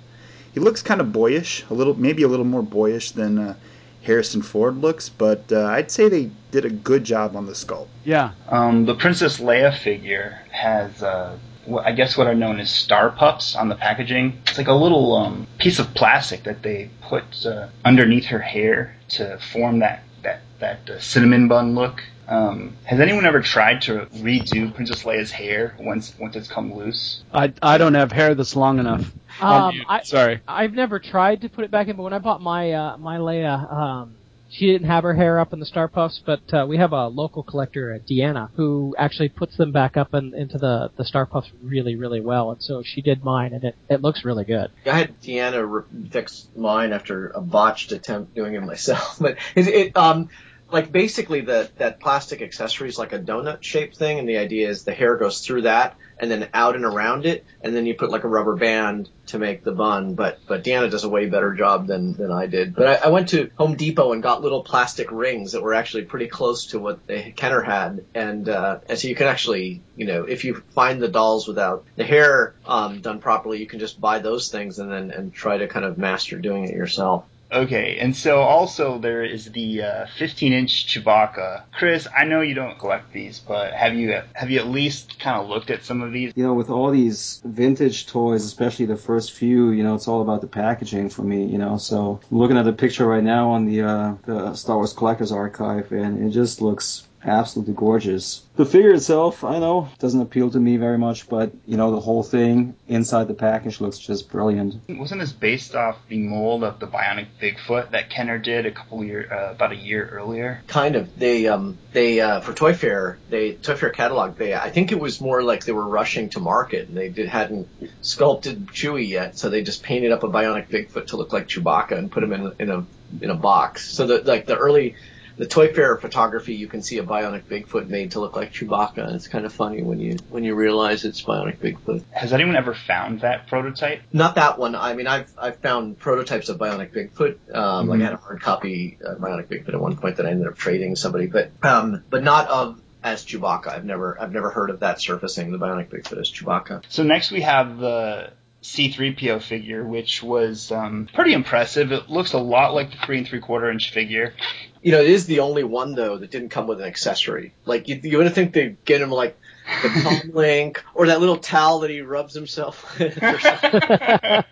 He 0.53 0.59
looks 0.59 0.81
kind 0.81 1.01
of 1.01 1.11
boyish, 1.11 1.63
a 1.69 1.73
little 1.73 1.93
maybe 1.95 2.23
a 2.23 2.27
little 2.27 2.45
more 2.45 2.63
boyish 2.63 3.11
than 3.11 3.37
uh, 3.37 3.55
Harrison 4.03 4.41
Ford 4.41 4.77
looks, 4.77 5.09
but 5.09 5.51
uh, 5.51 5.65
I'd 5.65 5.91
say 5.91 6.09
they 6.09 6.31
did 6.51 6.65
a 6.65 6.69
good 6.69 7.03
job 7.03 7.35
on 7.35 7.45
the 7.45 7.53
sculpt. 7.53 7.87
Yeah. 8.03 8.31
Um, 8.47 8.85
the 8.85 8.95
Princess 8.95 9.39
Leia 9.39 9.77
figure 9.77 10.39
has, 10.51 11.03
uh, 11.03 11.37
I 11.83 11.91
guess, 11.91 12.17
what 12.17 12.27
are 12.27 12.35
known 12.35 12.59
as 12.59 12.71
star 12.71 13.11
pups 13.11 13.55
on 13.55 13.69
the 13.69 13.75
packaging. 13.75 14.41
It's 14.47 14.57
like 14.57 14.67
a 14.67 14.73
little 14.73 15.15
um, 15.15 15.47
piece 15.59 15.79
of 15.79 15.93
plastic 15.93 16.43
that 16.43 16.63
they 16.63 16.89
put 17.01 17.45
uh, 17.45 17.67
underneath 17.83 18.25
her 18.25 18.39
hair 18.39 18.95
to 19.09 19.37
form 19.51 19.79
that 19.79 20.03
that 20.23 20.41
that 20.59 20.89
uh, 20.89 20.99
cinnamon 20.99 21.47
bun 21.47 21.75
look. 21.75 22.01
Um, 22.27 22.77
has 22.83 22.99
anyone 22.99 23.25
ever 23.25 23.41
tried 23.41 23.81
to 23.83 24.05
redo 24.13 24.73
Princess 24.73 25.03
Leia's 25.03 25.31
hair 25.31 25.75
once 25.79 26.13
once 26.19 26.35
it's 26.35 26.47
come 26.47 26.73
loose? 26.73 27.23
I 27.33 27.53
I 27.61 27.77
don't 27.77 27.95
have 27.95 28.11
hair 28.11 28.35
that's 28.35 28.55
long 28.55 28.79
enough. 28.79 29.11
Um, 29.41 29.75
you. 29.75 29.83
I, 29.87 30.03
Sorry. 30.03 30.41
I've 30.47 30.73
never 30.73 30.99
tried 30.99 31.41
to 31.41 31.49
put 31.49 31.65
it 31.65 31.71
back 31.71 31.87
in, 31.87 31.95
but 31.95 32.03
when 32.03 32.13
I 32.13 32.19
bought 32.19 32.41
my 32.41 32.71
uh, 32.71 32.97
my 32.97 33.17
Leia, 33.17 33.71
um, 33.71 34.15
she 34.49 34.65
didn't 34.71 34.87
have 34.87 35.03
her 35.03 35.13
hair 35.13 35.39
up 35.39 35.53
in 35.53 35.59
the 35.59 35.65
star 35.65 35.87
puffs. 35.87 36.21
But 36.25 36.53
uh, 36.53 36.65
we 36.67 36.77
have 36.77 36.91
a 36.91 37.07
local 37.07 37.43
collector 37.43 37.93
at 37.93 38.07
Deanna 38.07 38.49
who 38.55 38.95
actually 38.97 39.29
puts 39.29 39.55
them 39.57 39.71
back 39.71 39.97
up 39.97 40.13
in, 40.13 40.33
into 40.33 40.57
the 40.57 40.91
the 40.97 41.05
star 41.05 41.25
puffs 41.25 41.49
really 41.61 41.95
really 41.95 42.21
well, 42.21 42.51
and 42.51 42.61
so 42.61 42.83
she 42.83 43.01
did 43.01 43.23
mine, 43.23 43.53
and 43.53 43.63
it 43.63 43.75
it 43.89 44.01
looks 44.01 44.25
really 44.25 44.45
good. 44.45 44.71
I 44.85 44.97
had 44.97 45.21
Deanna 45.21 45.69
re- 45.69 46.09
fix 46.09 46.47
mine 46.55 46.93
after 46.93 47.29
a 47.29 47.41
botched 47.41 47.91
attempt 47.91 48.35
doing 48.35 48.55
it 48.55 48.63
myself, 48.63 49.17
but 49.21 49.37
it, 49.55 49.67
it 49.67 49.97
um 49.97 50.29
like 50.71 50.91
basically 50.91 51.41
the 51.41 51.69
that 51.77 51.99
plastic 51.99 52.41
accessory 52.41 52.89
is 52.89 52.97
like 52.97 53.13
a 53.13 53.19
donut 53.19 53.63
shaped 53.63 53.97
thing, 53.97 54.19
and 54.19 54.27
the 54.27 54.37
idea 54.37 54.69
is 54.69 54.83
the 54.83 54.93
hair 54.93 55.15
goes 55.17 55.41
through 55.41 55.63
that 55.63 55.95
and 56.19 56.29
then 56.29 56.49
out 56.53 56.75
and 56.75 56.85
around 56.85 57.25
it, 57.25 57.45
and 57.61 57.75
then 57.75 57.85
you 57.85 57.95
put 57.95 58.11
like 58.11 58.23
a 58.23 58.27
rubber 58.27 58.55
band 58.55 59.09
to 59.27 59.39
make 59.39 59.63
the 59.63 59.71
bun. 59.71 60.15
But 60.15 60.39
but 60.47 60.63
Deanna 60.63 60.89
does 60.89 61.03
a 61.03 61.09
way 61.09 61.27
better 61.27 61.53
job 61.53 61.87
than 61.87 62.13
than 62.13 62.31
I 62.31 62.47
did. 62.47 62.75
But 62.75 62.87
I, 62.87 63.07
I 63.07 63.09
went 63.09 63.29
to 63.29 63.49
Home 63.57 63.75
Depot 63.75 64.11
and 64.11 64.23
got 64.23 64.41
little 64.41 64.63
plastic 64.63 65.11
rings 65.11 65.53
that 65.53 65.61
were 65.61 65.73
actually 65.73 66.03
pretty 66.05 66.27
close 66.27 66.67
to 66.67 66.79
what 66.79 67.05
the 67.07 67.31
Kenner 67.31 67.61
had, 67.61 68.05
and 68.13 68.47
uh, 68.49 68.79
and 68.87 68.97
so 68.97 69.07
you 69.07 69.15
can 69.15 69.27
actually 69.27 69.81
you 69.95 70.05
know 70.05 70.23
if 70.23 70.43
you 70.43 70.63
find 70.75 71.01
the 71.01 71.07
dolls 71.07 71.47
without 71.47 71.85
the 71.95 72.03
hair 72.03 72.55
um, 72.65 73.01
done 73.01 73.19
properly, 73.19 73.59
you 73.59 73.67
can 73.67 73.79
just 73.79 73.99
buy 73.99 74.19
those 74.19 74.49
things 74.49 74.79
and 74.79 74.91
then 74.91 75.11
and 75.11 75.33
try 75.33 75.57
to 75.57 75.67
kind 75.67 75.85
of 75.85 75.97
master 75.97 76.37
doing 76.39 76.65
it 76.65 76.75
yourself. 76.75 77.25
Okay, 77.51 77.97
and 77.99 78.15
so 78.15 78.41
also 78.41 78.99
there 78.99 79.23
is 79.23 79.51
the 79.51 79.81
uh, 79.81 80.05
15-inch 80.19 80.87
Chewbacca. 80.87 81.63
Chris, 81.71 82.07
I 82.15 82.25
know 82.25 82.41
you 82.41 82.53
don't 82.53 82.77
collect 82.77 83.11
these, 83.11 83.39
but 83.39 83.73
have 83.73 83.95
you 83.95 84.21
have 84.33 84.51
you 84.51 84.59
at 84.59 84.67
least 84.67 85.19
kind 85.19 85.41
of 85.41 85.49
looked 85.49 85.71
at 85.71 85.83
some 85.83 86.01
of 86.01 86.11
these? 86.11 86.31
You 86.35 86.43
know, 86.43 86.53
with 86.53 86.69
all 86.69 86.91
these 86.91 87.41
vintage 87.43 88.05
toys, 88.05 88.45
especially 88.45 88.85
the 88.85 88.97
first 88.97 89.31
few, 89.31 89.71
you 89.71 89.83
know, 89.83 89.95
it's 89.95 90.07
all 90.07 90.21
about 90.21 90.41
the 90.41 90.47
packaging 90.47 91.09
for 91.09 91.23
me, 91.23 91.45
you 91.45 91.57
know. 91.57 91.77
So 91.77 92.19
looking 92.29 92.57
at 92.57 92.65
the 92.65 92.73
picture 92.73 93.07
right 93.07 93.23
now 93.23 93.49
on 93.51 93.65
the 93.65 93.81
uh, 93.81 94.15
the 94.25 94.53
Star 94.53 94.75
Wars 94.75 94.93
Collectors 94.93 95.31
Archive, 95.31 95.91
and 95.91 96.27
it 96.27 96.29
just 96.29 96.61
looks 96.61 97.07
absolutely 97.23 97.73
gorgeous. 97.73 98.43
The 98.55 98.65
figure 98.65 98.93
itself, 98.93 99.43
I 99.43 99.59
know, 99.59 99.89
doesn't 99.99 100.21
appeal 100.21 100.49
to 100.51 100.59
me 100.59 100.77
very 100.77 100.97
much, 100.97 101.29
but 101.29 101.51
you 101.65 101.77
know, 101.77 101.91
the 101.91 101.99
whole 101.99 102.23
thing 102.23 102.75
inside 102.87 103.27
the 103.27 103.33
package 103.33 103.81
looks 103.81 103.97
just 103.97 104.29
brilliant. 104.29 104.75
Wasn't 104.89 105.19
this 105.21 105.31
based 105.31 105.75
off 105.75 105.97
the 106.07 106.17
mold 106.17 106.63
of 106.63 106.79
the 106.79 106.87
Bionic 106.87 107.27
Bigfoot 107.41 107.91
that 107.91 108.09
Kenner 108.09 108.37
did 108.37 108.65
a 108.65 108.71
couple 108.71 109.03
year 109.03 109.31
uh, 109.31 109.51
about 109.51 109.71
a 109.71 109.75
year 109.75 110.07
earlier? 110.11 110.61
Kind 110.67 110.95
of. 110.95 111.17
They 111.17 111.47
um 111.47 111.77
they 111.93 112.19
uh 112.19 112.41
for 112.41 112.53
Toy 112.53 112.73
Fair 112.73 113.17
they 113.29 113.53
Toy 113.53 113.75
Fair 113.75 113.89
catalog 113.89 114.37
they 114.37 114.53
I 114.53 114.69
think 114.69 114.91
it 114.91 114.99
was 114.99 115.21
more 115.21 115.43
like 115.43 115.65
they 115.65 115.71
were 115.71 115.87
rushing 115.87 116.29
to 116.29 116.39
market 116.39 116.87
and 116.87 116.97
they 116.97 117.09
did 117.09 117.29
hadn't 117.29 117.67
sculpted 118.01 118.67
Chewie 118.67 119.07
yet 119.07 119.37
so 119.37 119.49
they 119.49 119.63
just 119.63 119.83
painted 119.83 120.11
up 120.11 120.23
a 120.23 120.29
bionic 120.29 120.69
Bigfoot 120.69 121.07
to 121.07 121.17
look 121.17 121.33
like 121.33 121.47
Chewbacca 121.47 121.97
and 121.97 122.11
put 122.11 122.23
him 122.23 122.33
in 122.33 122.53
in 122.59 122.69
a 122.69 122.85
in 123.21 123.29
a 123.29 123.35
box. 123.35 123.89
So 123.89 124.05
the 124.05 124.21
like 124.21 124.45
the 124.45 124.57
early 124.57 124.95
the 125.39 125.47
Toy 125.47 125.73
Fair 125.73 125.95
photography 125.95 126.53
you 126.53 126.67
can 126.67 126.81
see 126.81 126.97
a 126.97 127.03
bionic 127.03 127.43
Bigfoot 127.43 127.87
made 127.87 128.11
to 128.11 128.19
look 128.19 128.35
like 128.35 128.51
Chewbacca 128.51 128.97
and 128.97 129.15
it's 129.15 129.29
kind 129.29 129.45
of 129.45 129.53
funny 129.53 129.81
when 129.81 129.97
you 129.97 130.17
when 130.29 130.43
you 130.43 130.53
realize 130.53 131.05
it's 131.05 131.21
bionic 131.23 131.59
Bigfoot. 131.59 132.03
Has 132.11 132.33
anyone 132.33 132.57
ever 132.57 132.73
found 132.73 133.21
that 133.21 133.47
prototype? 133.47 134.01
Not 134.11 134.35
that 134.35 134.59
one. 134.59 134.75
I 134.75 134.93
mean, 134.95 135.07
I've 135.07 135.31
I've 135.37 135.55
found 135.59 135.97
prototypes 135.97 136.49
of 136.49 136.57
Bionic 136.57 136.91
Bigfoot. 136.91 137.55
Um, 137.55 137.87
Like 137.87 138.01
I 138.01 138.03
had 138.03 138.13
a 138.13 138.17
hard 138.17 138.41
copy 138.41 138.97
of 139.01 139.19
Bionic 139.19 139.47
Bigfoot 139.47 139.73
at 139.73 139.79
one 139.79 139.95
point 139.95 140.17
that 140.17 140.25
I 140.25 140.31
ended 140.31 140.47
up 140.47 140.57
trading 140.57 140.97
somebody, 140.97 141.27
but 141.27 141.51
um, 141.63 142.03
but 142.09 142.21
not 142.21 142.49
of 142.49 142.81
as 143.01 143.25
Chewbacca. 143.25 143.69
I've 143.69 143.85
never 143.85 144.21
I've 144.21 144.33
never 144.33 144.49
heard 144.49 144.69
of 144.69 144.81
that 144.81 144.99
surfacing 144.99 145.51
the 145.53 145.57
Bionic 145.57 145.87
Bigfoot 145.89 146.19
as 146.19 146.29
Chewbacca. 146.29 146.83
So 146.89 147.03
next 147.03 147.31
we 147.31 147.41
have 147.41 147.77
the 147.77 148.31
C3PO 148.61 149.41
figure, 149.41 149.85
which 149.85 150.21
was 150.21 150.69
um, 150.71 151.07
pretty 151.13 151.33
impressive. 151.33 151.93
It 151.93 152.09
looks 152.09 152.33
a 152.33 152.37
lot 152.39 152.73
like 152.73 152.91
the 152.91 152.97
three 153.05 153.19
and 153.19 153.25
three 153.27 153.39
quarter 153.39 153.71
inch 153.71 153.93
figure. 153.93 154.33
You 154.81 154.93
know, 154.93 155.01
it 155.01 155.09
is 155.09 155.25
the 155.25 155.39
only 155.41 155.63
one 155.63 155.93
though 155.95 156.17
that 156.17 156.31
didn't 156.31 156.49
come 156.49 156.67
with 156.67 156.79
an 156.79 156.87
accessory. 156.87 157.53
Like 157.65 157.87
you, 157.87 157.99
you 158.03 158.17
would 158.17 158.33
think 158.33 158.53
they'd 158.53 158.83
get 158.85 159.01
him 159.01 159.11
like 159.11 159.37
the 159.83 159.89
palm 160.03 160.31
link 160.33 160.83
or 160.93 161.07
that 161.07 161.19
little 161.19 161.37
towel 161.37 161.79
that 161.79 161.89
he 161.89 162.01
rubs 162.01 162.33
himself 162.33 162.97
with. 162.99 163.21
or 163.21 163.39
something. 163.39 164.43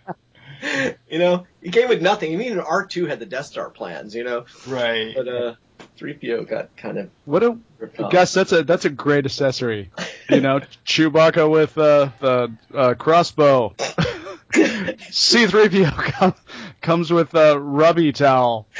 you 1.09 1.19
know, 1.19 1.45
he 1.61 1.69
came 1.69 1.87
with 1.87 2.01
nothing. 2.01 2.33
I 2.33 2.37
mean, 2.37 2.57
R2 2.57 3.07
had 3.07 3.19
the 3.19 3.25
Death 3.25 3.45
Star 3.45 3.69
plans, 3.69 4.13
you 4.15 4.23
know, 4.23 4.45
Right. 4.67 5.13
but 5.15 5.27
uh, 5.27 5.55
3PO 5.99 6.49
got 6.49 6.75
kind 6.75 6.97
of 6.97 7.09
What 7.25 7.43
a 7.43 7.57
ripped. 7.79 7.97
Gus, 7.97 8.33
that's 8.33 8.51
a 8.51 8.63
that's 8.63 8.85
a 8.85 8.89
great 8.89 9.25
accessory. 9.25 9.91
You 10.29 10.41
know, 10.41 10.61
Chewbacca 10.85 11.49
with 11.49 11.77
uh, 11.77 12.09
the 12.19 12.51
uh, 12.73 12.93
crossbow. 12.95 13.75
C3PO 14.51 15.91
com- 15.91 16.33
comes 16.33 16.35
with 16.87 17.33
a 17.33 17.59
rubby 17.59 18.11
towel. 18.11 18.67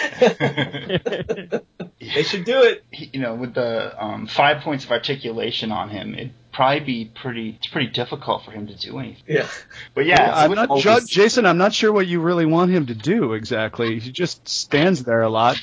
They 1.99 2.23
should 2.23 2.45
do 2.45 2.61
it. 2.61 2.83
You 2.91 3.19
know, 3.19 3.35
with 3.35 3.53
the 3.53 4.01
um, 4.03 4.27
five 4.27 4.61
points 4.61 4.85
of 4.85 4.91
articulation 4.91 5.71
on 5.71 5.89
him, 5.89 6.13
it'd 6.13 6.31
probably 6.53 6.79
be 6.79 7.05
pretty. 7.13 7.55
It's 7.57 7.67
pretty 7.67 7.87
difficult 7.87 8.45
for 8.45 8.51
him 8.51 8.67
to 8.67 8.75
do 8.75 8.97
anything. 8.99 9.23
Yeah. 9.27 9.47
But 9.93 10.05
yeah, 10.05 10.31
I'm 10.33 10.51
not, 10.53 10.69
always- 10.69 10.83
Ju- 10.83 11.05
Jason. 11.07 11.45
I'm 11.45 11.57
not 11.57 11.73
sure 11.73 11.91
what 11.91 12.07
you 12.07 12.21
really 12.21 12.45
want 12.45 12.71
him 12.71 12.85
to 12.87 12.95
do 12.95 13.33
exactly. 13.33 13.99
He 13.99 14.11
just 14.11 14.47
stands 14.47 15.03
there 15.03 15.21
a 15.21 15.29
lot. 15.29 15.61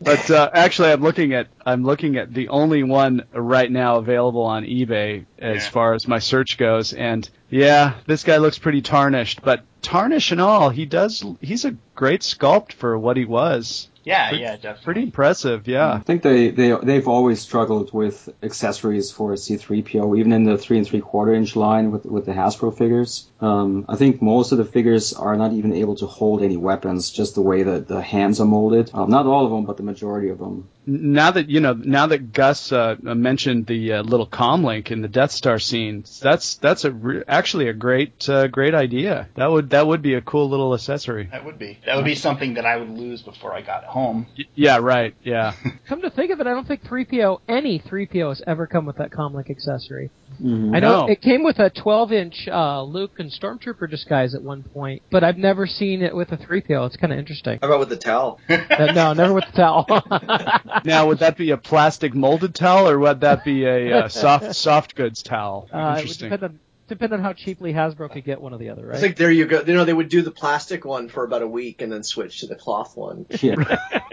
But 0.00 0.30
uh, 0.30 0.50
actually, 0.52 0.90
I'm 0.90 1.02
looking 1.02 1.32
at 1.34 1.48
I'm 1.64 1.84
looking 1.84 2.16
at 2.16 2.32
the 2.34 2.48
only 2.48 2.82
one 2.82 3.24
right 3.32 3.70
now 3.70 3.96
available 3.96 4.42
on 4.42 4.64
eBay 4.64 5.26
as 5.38 5.64
Yeah. 5.64 5.70
far 5.70 5.94
as 5.94 6.08
my 6.08 6.18
search 6.18 6.58
goes, 6.58 6.92
and 6.92 7.28
yeah, 7.50 7.94
this 8.06 8.24
guy 8.24 8.38
looks 8.38 8.58
pretty 8.58 8.82
tarnished. 8.82 9.42
But 9.42 9.64
tarnish 9.82 10.32
and 10.32 10.40
all, 10.40 10.70
he 10.70 10.86
does. 10.86 11.24
He's 11.40 11.64
a 11.64 11.76
great 11.94 12.20
sculpt 12.22 12.72
for 12.72 12.96
what 12.98 13.16
he 13.16 13.24
was. 13.24 13.88
yeah, 14.04 14.28
pretty- 14.28 14.42
yeah, 14.44 14.52
definitely. 14.56 14.84
Pretty 14.84 15.02
impressive, 15.02 15.66
yeah. 15.68 15.92
I 15.92 15.98
think 15.98 16.22
they, 16.22 16.50
they 16.50 16.74
they've 16.82 17.08
always 17.08 17.40
struggled 17.40 17.92
with 17.92 18.28
accessories 18.42 19.10
for 19.10 19.32
C3PO, 19.32 20.18
even 20.18 20.32
in 20.32 20.44
the 20.44 20.56
three 20.56 20.78
and 20.78 20.86
three 20.86 21.00
quarter 21.00 21.34
inch 21.34 21.56
line 21.56 21.90
with 21.90 22.06
with 22.06 22.24
the 22.26 22.32
Hasbro 22.32 22.76
figures. 22.76 23.26
Um, 23.40 23.84
I 23.88 23.96
think 23.96 24.22
most 24.22 24.52
of 24.52 24.58
the 24.58 24.64
figures 24.64 25.12
are 25.12 25.36
not 25.36 25.52
even 25.52 25.72
able 25.72 25.96
to 25.96 26.06
hold 26.06 26.42
any 26.42 26.56
weapons, 26.56 27.10
just 27.10 27.34
the 27.34 27.42
way 27.42 27.62
that 27.64 27.86
the 27.88 28.00
hands 28.00 28.40
are 28.40 28.46
molded. 28.46 28.90
Um, 28.94 29.10
not 29.10 29.26
all 29.26 29.44
of 29.44 29.50
them, 29.52 29.64
but 29.64 29.76
the 29.76 29.82
majority 29.82 30.28
of 30.30 30.38
them. 30.38 30.68
Now 30.86 31.30
that 31.32 31.50
you 31.50 31.60
know, 31.60 31.74
now 31.74 32.06
that 32.06 32.32
Gus 32.32 32.72
uh, 32.72 32.96
mentioned 33.02 33.66
the 33.66 33.94
uh, 33.94 34.02
little 34.02 34.26
comlink 34.26 34.90
in 34.90 35.02
the 35.02 35.08
Death 35.08 35.32
Star 35.32 35.58
scene, 35.58 36.04
that's 36.22 36.54
that's 36.54 36.84
a 36.86 36.90
re- 36.92 37.24
actually 37.28 37.68
a 37.68 37.74
great 37.74 38.26
uh, 38.28 38.46
great 38.46 38.74
idea. 38.74 39.28
That 39.34 39.50
would 39.50 39.67
that 39.70 39.86
would 39.86 40.02
be 40.02 40.14
a 40.14 40.20
cool 40.20 40.48
little 40.48 40.74
accessory. 40.74 41.28
That 41.30 41.44
would 41.44 41.58
be. 41.58 41.78
That 41.86 41.96
would 41.96 42.04
be 42.04 42.14
something 42.14 42.54
that 42.54 42.64
I 42.66 42.76
would 42.76 42.90
lose 42.90 43.22
before 43.22 43.52
I 43.54 43.62
got 43.62 43.84
home. 43.84 44.26
Y- 44.36 44.44
yeah, 44.54 44.78
right. 44.78 45.14
Yeah. 45.22 45.54
Come 45.88 46.02
to 46.02 46.10
think 46.10 46.30
of 46.30 46.40
it, 46.40 46.46
I 46.46 46.50
don't 46.50 46.66
think 46.66 46.82
3PO, 46.84 47.40
any 47.48 47.78
3PO 47.78 48.28
has 48.28 48.42
ever 48.46 48.66
come 48.66 48.86
with 48.86 48.96
that 48.96 49.10
comlink 49.10 49.50
accessory. 49.50 50.10
Mhm. 50.42 50.76
I 50.76 50.80
know 50.80 51.06
No. 51.06 51.12
it 51.12 51.20
came 51.20 51.42
with 51.42 51.58
a 51.58 51.70
12 51.70 52.12
inch 52.12 52.48
uh, 52.48 52.82
Luke 52.82 53.18
and 53.18 53.30
Stormtrooper 53.30 53.90
disguise 53.90 54.34
at 54.34 54.42
one 54.42 54.62
point, 54.62 55.02
but 55.10 55.24
I've 55.24 55.38
never 55.38 55.66
seen 55.66 56.02
it 56.02 56.14
with 56.14 56.30
a 56.32 56.36
3PO. 56.36 56.86
It's 56.86 56.96
kind 56.96 57.12
of 57.12 57.18
interesting. 57.18 57.58
How 57.60 57.68
about 57.68 57.80
with 57.80 57.88
the 57.88 57.96
towel? 57.96 58.38
Uh, 58.48 58.92
no, 58.92 59.12
never 59.12 59.32
with 59.32 59.44
the 59.46 59.52
towel. 59.52 59.86
now, 60.84 61.06
would 61.08 61.18
that 61.18 61.36
be 61.36 61.50
a 61.50 61.56
plastic 61.56 62.14
molded 62.14 62.54
towel, 62.54 62.88
or 62.88 62.98
would 62.98 63.20
that 63.22 63.44
be 63.44 63.64
a 63.64 64.04
uh, 64.04 64.08
soft 64.08 64.54
soft 64.54 64.94
goods 64.94 65.22
towel? 65.22 65.68
Uh, 65.72 65.78
it 65.78 65.80
would 65.80 65.98
Interesting. 66.00 66.58
Depend 66.88 67.12
on, 67.12 67.18
depend 67.18 67.20
on 67.20 67.20
how 67.20 67.32
cheaply 67.32 67.72
Hasbro 67.72 68.10
could 68.12 68.24
get 68.24 68.40
one 68.40 68.52
or 68.52 68.58
the 68.58 68.70
other, 68.70 68.82
right. 68.82 68.90
I 68.90 68.92
right? 68.92 69.00
think 69.00 69.16
there 69.16 69.30
you 69.30 69.46
go. 69.46 69.62
You 69.62 69.74
know, 69.74 69.84
they 69.84 69.92
would 69.92 70.08
do 70.08 70.22
the 70.22 70.30
plastic 70.30 70.84
one 70.84 71.08
for 71.08 71.24
about 71.24 71.42
a 71.42 71.48
week 71.48 71.82
and 71.82 71.92
then 71.92 72.02
switch 72.02 72.40
to 72.40 72.46
the 72.46 72.56
cloth 72.56 72.96
one. 72.96 73.26
Yeah. 73.40 73.54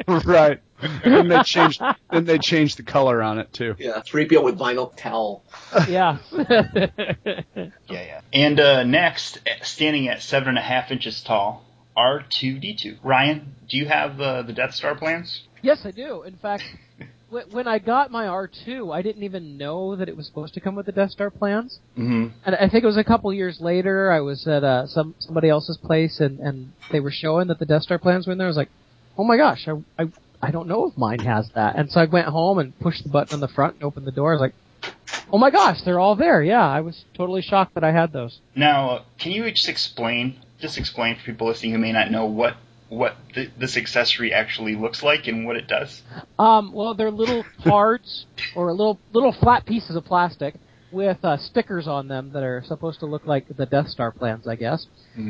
right. 0.26 0.62
And 1.04 1.32
they 1.32 1.42
changed. 1.44 1.82
Then 2.12 2.26
they 2.26 2.38
changed 2.38 2.78
the 2.78 2.84
color 2.84 3.24
on 3.24 3.40
it 3.40 3.52
too. 3.54 3.76
Yeah, 3.80 4.02
3PO 4.06 4.44
with 4.44 4.60
vinyl 4.60 4.96
towel. 4.96 5.44
yeah. 5.90 6.18
Yeah, 6.32 7.42
yeah. 7.90 8.22
And 8.34 8.60
uh, 8.60 8.84
next, 8.84 9.40
standing 9.64 10.10
at 10.10 10.22
seven 10.22 10.50
and 10.50 10.58
a 10.58 10.62
half 10.62 10.92
inches 10.92 11.24
tall, 11.24 11.66
R2D2. 11.98 13.00
Ryan, 13.04 13.56
do 13.70 13.78
you 13.78 13.86
have 13.88 14.20
uh, 14.20 14.42
the 14.44 14.54
Death 14.54 14.76
Star 14.76 14.96
plans? 14.96 15.42
yes, 15.62 15.82
I 15.86 15.92
do. 15.92 16.24
In 16.24 16.36
fact, 16.36 16.64
wh- 16.64 16.85
when 17.52 17.68
I 17.68 17.80
got 17.80 18.12
my 18.12 18.26
R2, 18.26 18.94
I 18.94 19.02
didn't 19.02 19.24
even 19.24 19.58
know 19.58 19.96
that 19.96 20.10
it 20.10 20.18
was 20.18 20.26
supposed 20.26 20.54
to 20.56 20.60
come 20.60 20.76
with 20.76 20.86
the 20.86 20.92
Death 20.92 21.12
Star 21.12 21.30
plans. 21.30 21.80
Mm-hmm. 21.98 22.28
And 22.46 22.56
I 22.56 22.70
think 22.70 22.84
it 22.84 22.88
was 22.88 22.98
a 22.98 23.04
couple 23.04 23.34
years 23.34 23.60
later. 23.60 24.12
I 24.12 24.22
was 24.22 24.48
at 24.48 24.64
uh, 24.64 24.88
some 24.88 25.16
somebody 25.20 25.50
else's 25.50 25.78
place, 25.78 26.20
and 26.20 26.40
and 26.40 26.72
they 26.92 27.00
were 27.00 27.12
showing 27.12 27.48
that 27.48 27.60
the 27.60 27.66
Death 27.66 27.84
Star 27.84 27.98
plans 27.98 28.28
were 28.28 28.34
in 28.34 28.38
there. 28.38 28.48
I 28.48 28.50
was 28.50 28.58
like, 28.58 28.72
oh 29.18 29.24
my 29.24 29.38
gosh, 29.38 29.68
I 29.68 30.04
I, 30.04 30.08
I 30.42 30.52
don't 30.52 30.68
know 30.68 30.86
if 30.86 30.98
mine 30.98 31.20
has 31.20 31.50
that. 31.56 31.76
And 31.76 31.92
so 31.92 32.00
I 32.00 32.06
went 32.06 32.28
home 32.28 32.60
and 32.60 32.78
pushed 32.80 33.04
the 33.04 33.10
button 33.10 33.34
on 33.36 33.40
the 33.40 33.48
front 33.48 33.76
and 33.76 33.84
opened 33.84 34.06
the 34.06 34.12
door. 34.12 34.32
I 34.32 34.36
was 34.36 34.42
like, 34.42 34.56
oh 35.32 35.38
my 35.38 35.50
gosh, 35.50 35.82
they're 35.84 36.00
all 36.00 36.16
there. 36.16 36.44
Yeah, 36.44 36.68
I 36.68 36.82
was 36.82 37.06
totally 37.16 37.42
shocked 37.42 37.76
that 37.76 37.84
I 37.84 37.92
had 37.92 38.14
those. 38.14 38.40
Now, 38.56 38.90
uh, 38.90 39.04
can 39.18 39.32
you 39.32 39.50
just 39.52 39.70
explain, 39.70 40.40
just 40.60 40.78
explain 40.78 41.16
for 41.16 41.26
people 41.26 41.48
listening 41.48 41.74
who 41.74 41.80
may 41.80 41.92
not 41.92 42.12
know 42.12 42.26
what 42.26 42.56
what 42.96 43.16
th- 43.34 43.52
this 43.60 43.78
accessory 43.78 44.34
actually 44.34 44.76
looks 44.76 45.04
like 45.04 45.28
and 45.28 45.46
what 45.46 45.56
it 45.56 45.68
does? 45.68 46.02
Um, 46.40 46.72
well, 46.74 46.94
they're 46.94 47.12
little 47.12 47.44
cards 47.64 48.26
or 48.56 48.72
little 48.72 49.00
little 49.14 49.34
flat 49.34 49.66
pieces 49.66 49.96
of 49.96 50.06
plastic 50.06 50.56
with 50.92 51.18
uh, 51.24 51.38
stickers 51.38 51.88
on 51.88 52.08
them 52.08 52.32
that 52.34 52.44
are 52.44 52.64
supposed 52.66 53.00
to 53.02 53.06
look 53.06 53.26
like 53.26 53.46
the 53.58 53.66
Death 53.66 53.90
Star 53.90 54.12
plans, 54.12 54.48
I 54.48 54.56
guess. 54.56 54.88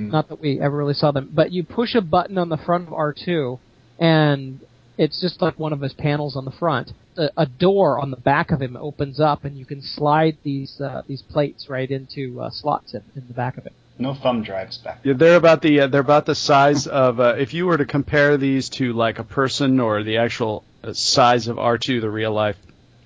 Not 0.10 0.30
that 0.30 0.40
we 0.40 0.60
ever 0.62 0.78
really 0.78 0.94
saw 0.94 1.12
them, 1.12 1.32
but 1.34 1.52
you 1.52 1.64
push 1.64 1.96
a 1.96 2.02
button 2.02 2.38
on 2.38 2.50
the 2.50 2.58
front 2.58 2.88
of 2.88 2.94
R2, 2.94 3.60
and 4.00 4.60
it's 4.98 5.20
just 5.20 5.42
like 5.42 5.58
one 5.60 5.74
of 5.74 5.82
his 5.82 5.94
panels 5.94 6.36
on 6.36 6.46
the 6.46 6.52
front. 6.52 6.92
A, 7.18 7.30
a 7.38 7.46
door 7.46 8.00
on 8.00 8.12
the 8.12 8.18
back 8.18 8.52
of 8.52 8.62
him 8.62 8.78
opens 8.78 9.20
up, 9.20 9.44
and 9.44 9.58
you 9.58 9.66
can 9.66 9.82
slide 9.82 10.38
these 10.44 10.80
uh, 10.80 11.02
these 11.08 11.22
plates 11.22 11.68
right 11.70 11.90
into 11.90 12.42
uh, 12.42 12.50
slots 12.52 12.94
in, 12.94 13.04
in 13.16 13.28
the 13.28 13.34
back 13.34 13.58
of 13.58 13.66
it. 13.66 13.74
No 13.98 14.14
thumb 14.14 14.44
drives 14.44 14.78
back. 14.78 15.00
Yeah, 15.04 15.14
they're 15.14 15.38
about 15.38 15.62
the 15.62 15.82
uh, 15.82 15.88
they're 15.88 16.02
about 16.02 16.26
the 16.26 16.36
size 16.36 16.86
of 16.86 17.20
uh, 17.20 17.36
if 17.38 17.54
you 17.54 17.66
were 17.66 17.78
to 17.78 17.86
compare 17.86 18.36
these 18.38 18.70
to 18.72 18.92
like 18.94 19.20
a 19.20 19.24
person 19.24 19.80
or 19.80 20.04
the 20.04 20.18
actual 20.18 20.64
uh, 20.84 20.94
size 20.94 21.48
of 21.48 21.58
R2, 21.58 22.02
the 22.02 22.10
real 22.10 22.34
life 22.34 22.58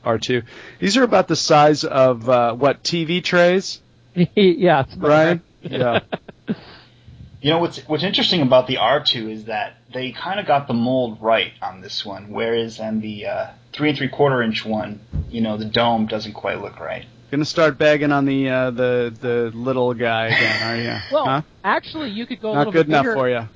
R2. 0.04 0.44
These 0.80 0.98
are 0.98 1.04
about 1.04 1.28
the 1.28 1.36
size 1.36 1.84
of 1.84 2.28
uh, 2.28 2.54
what 2.54 2.84
TV 2.84 3.24
trays, 3.24 3.82
yeah, 4.16 4.86
right. 4.98 4.98
Ryan? 4.98 5.42
Yeah. 5.62 6.00
You 7.42 7.52
know 7.52 7.60
what's 7.60 7.78
what's 7.88 8.04
interesting 8.04 8.42
about 8.42 8.68
the 8.68 8.76
R2 8.76 9.32
is 9.32 9.46
that 9.46 9.78
they 9.94 10.12
kind 10.12 10.42
of 10.42 10.46
got 10.46 10.68
the 10.68 10.74
mold 10.74 11.20
right 11.22 11.54
on 11.62 11.80
this 11.80 12.06
one, 12.06 12.32
whereas 12.32 12.82
on 12.82 13.00
the 13.00 13.28
uh, 13.28 13.48
three 13.72 13.90
and 13.90 13.98
three 13.98 14.10
quarter 14.10 14.44
inch 14.44 14.66
one, 14.66 15.00
you 15.30 15.40
know, 15.40 15.56
the 15.56 15.64
dome 15.64 16.06
doesn't 16.06 16.34
quite 16.34 16.62
look 16.62 16.82
right. 16.82 17.06
Gonna 17.32 17.46
start 17.46 17.78
bagging 17.78 18.12
on 18.12 18.26
the 18.26 18.50
uh, 18.50 18.72
the 18.72 19.16
the 19.22 19.52
little 19.54 19.94
guy 19.94 20.28
again, 20.28 20.64
are 20.64 20.78
you? 20.82 21.00
Well, 21.12 21.26
huh? 21.26 21.42
actually, 21.64 22.10
you 22.10 22.26
could 22.26 22.42
go 22.42 22.52
a 22.52 22.56
Not 22.56 22.60
little 22.68 22.74
good 22.74 22.88
bit 22.88 22.94
enough 22.94 23.04
bigger. 23.06 23.14
for 23.14 23.30
you. 23.30 23.48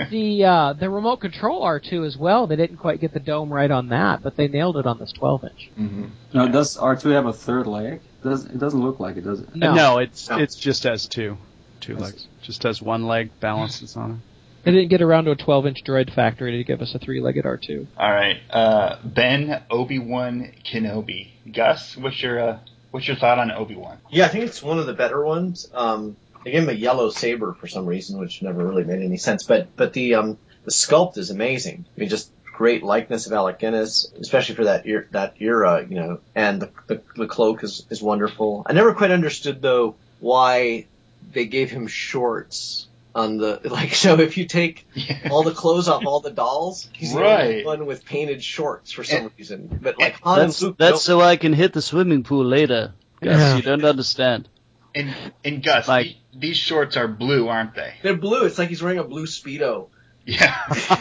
The 0.10 0.44
uh, 0.44 0.72
the 0.72 0.90
remote 0.90 1.18
control 1.20 1.62
R2 1.62 2.04
as 2.04 2.16
well. 2.16 2.48
They 2.48 2.56
didn't 2.56 2.78
quite 2.78 3.00
get 3.00 3.12
the 3.14 3.20
dome 3.20 3.52
right 3.52 3.70
on 3.70 3.90
that, 3.90 4.22
but 4.24 4.34
they 4.36 4.48
nailed 4.48 4.76
it 4.78 4.86
on 4.86 4.98
this 4.98 5.12
12 5.12 5.44
inch. 5.44 5.70
mm-hmm. 5.78 6.04
Now, 6.34 6.48
does 6.48 6.76
R2 6.76 7.12
have 7.12 7.26
a 7.26 7.32
third 7.32 7.68
leg? 7.68 8.00
Does 8.24 8.46
it 8.46 8.58
doesn't 8.58 8.80
look 8.82 8.98
like 8.98 9.16
it, 9.16 9.20
does 9.24 9.40
it? 9.40 9.54
No. 9.54 9.98
it's 9.98 10.28
No. 10.28 10.38
it's 10.38 10.56
just 10.56 10.82
has 10.82 11.06
two 11.06 11.36
two 11.80 11.94
That's- 11.94 12.12
legs. 12.12 12.26
Just 12.42 12.62
has 12.64 12.82
one 12.82 13.06
leg 13.06 13.30
balances 13.38 13.96
on 13.96 14.10
it. 14.12 14.16
They 14.64 14.72
didn't 14.72 14.88
get 14.88 15.00
around 15.02 15.24
to 15.26 15.30
a 15.30 15.36
12 15.36 15.66
inch 15.68 15.84
droid 15.84 16.12
factory 16.14 16.58
to 16.58 16.64
give 16.64 16.82
us 16.82 16.94
a 16.94 16.98
three 16.98 17.20
legged 17.20 17.44
R2. 17.44 17.86
All 17.96 18.10
right, 18.12 18.38
uh, 18.50 18.96
Ben 19.04 19.62
Obi 19.70 19.98
Wan 20.00 20.50
Kenobi. 20.64 21.28
Gus, 21.52 21.96
what's 21.96 22.20
your 22.22 22.40
uh, 22.40 22.58
what's 22.90 23.06
your 23.06 23.16
thought 23.16 23.38
on 23.38 23.50
Obi 23.50 23.76
Wan? 23.76 23.98
Yeah, 24.10 24.26
I 24.26 24.28
think 24.28 24.44
it's 24.44 24.62
one 24.62 24.78
of 24.78 24.86
the 24.86 24.94
better 24.94 25.24
ones. 25.24 25.70
Um, 25.72 26.16
they 26.44 26.52
gave 26.52 26.62
him 26.62 26.68
a 26.68 26.72
yellow 26.72 27.10
saber 27.10 27.54
for 27.54 27.66
some 27.66 27.86
reason, 27.86 28.18
which 28.18 28.42
never 28.42 28.64
really 28.64 28.84
made 28.84 29.02
any 29.02 29.16
sense. 29.16 29.44
But 29.44 29.76
but 29.76 29.92
the 29.92 30.14
um, 30.14 30.38
the 30.64 30.70
sculpt 30.70 31.18
is 31.18 31.30
amazing. 31.30 31.84
I 31.96 32.00
mean, 32.00 32.08
just 32.08 32.30
great 32.44 32.82
likeness 32.82 33.26
of 33.26 33.32
Alec 33.32 33.58
Guinness, 33.58 34.12
especially 34.20 34.54
for 34.54 34.64
that 34.64 34.86
era, 34.86 35.04
that 35.12 35.34
era, 35.40 35.86
you 35.88 35.96
know. 35.96 36.20
And 36.34 36.62
the, 36.62 36.70
the 36.86 37.02
the 37.16 37.26
cloak 37.26 37.62
is 37.64 37.86
is 37.90 38.02
wonderful. 38.02 38.64
I 38.66 38.72
never 38.72 38.94
quite 38.94 39.10
understood 39.10 39.62
though 39.62 39.96
why 40.18 40.86
they 41.32 41.46
gave 41.46 41.70
him 41.70 41.86
shorts 41.86 42.86
on 43.14 43.36
the 43.38 43.60
like. 43.64 43.94
So 43.94 44.18
if 44.20 44.36
you 44.36 44.46
take 44.46 44.86
all 45.30 45.42
the 45.42 45.52
clothes 45.52 45.88
off 45.88 46.04
all 46.06 46.20
the 46.20 46.30
dolls, 46.30 46.88
he's 46.92 47.12
the 47.14 47.22
only 47.22 47.64
one 47.64 47.86
with 47.86 48.04
painted 48.04 48.42
shorts 48.42 48.92
for 48.92 49.04
some 49.04 49.26
eh, 49.26 49.28
reason. 49.38 49.78
But 49.82 49.96
eh, 50.00 50.04
like 50.04 50.20
Han 50.20 50.40
and 50.40 50.48
That's 50.48 50.62
Luke, 50.62 50.76
that's 50.78 51.02
so 51.02 51.20
I 51.20 51.36
can 51.36 51.52
hit 51.52 51.72
the 51.72 51.82
swimming 51.82 52.22
pool 52.24 52.44
later. 52.44 52.94
Gus, 53.20 53.36
Yeah. 53.38 53.56
you 53.56 53.62
don't 53.62 53.84
understand. 53.84 54.48
And 54.94 55.14
and 55.44 55.62
Gus, 55.62 55.86
Like- 55.88 56.06
the- 56.06 56.16
these 56.32 56.56
shorts 56.56 56.96
are 56.96 57.08
blue, 57.08 57.48
aren't 57.48 57.74
they? 57.74 57.94
they're 58.02 58.16
blue. 58.16 58.44
It's 58.44 58.56
like 58.58 58.68
he's 58.68 58.82
wearing 58.82 58.98
a 58.98 59.04
blue 59.04 59.26
speedo. 59.26 59.88
Yeah. 60.24 60.54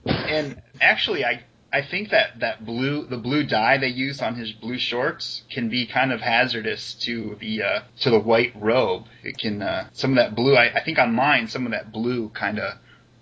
and 0.07 0.61
actually, 0.81 1.25
I 1.25 1.43
I 1.73 1.83
think 1.83 2.11
that 2.11 2.41
that 2.41 2.65
blue, 2.65 3.07
the 3.07 3.19
blue 3.19 3.45
dye 3.45 3.77
they 3.77 3.89
use 3.89 4.23
on 4.23 4.37
his 4.37 4.53
blue 4.53 4.79
shorts, 4.79 5.43
can 5.51 5.69
be 5.69 5.87
kind 5.87 6.13
of 6.13 6.21
hazardous 6.21 6.95
to 7.03 7.37
the 7.41 7.63
uh, 7.63 7.81
to 8.01 8.11
the 8.11 8.19
white 8.19 8.53
robe. 8.57 9.05
It 9.23 9.37
can 9.39 9.61
uh, 9.61 9.89
some 9.93 10.13
of 10.13 10.17
that 10.17 10.35
blue. 10.35 10.57
I, 10.57 10.75
I 10.75 10.85
think 10.85 10.99
on 10.99 11.15
mine, 11.15 11.49
some 11.49 11.67
of 11.67 11.73
that 11.73 11.93
blue 11.93 12.31
kind 12.31 12.59
of 12.59 12.79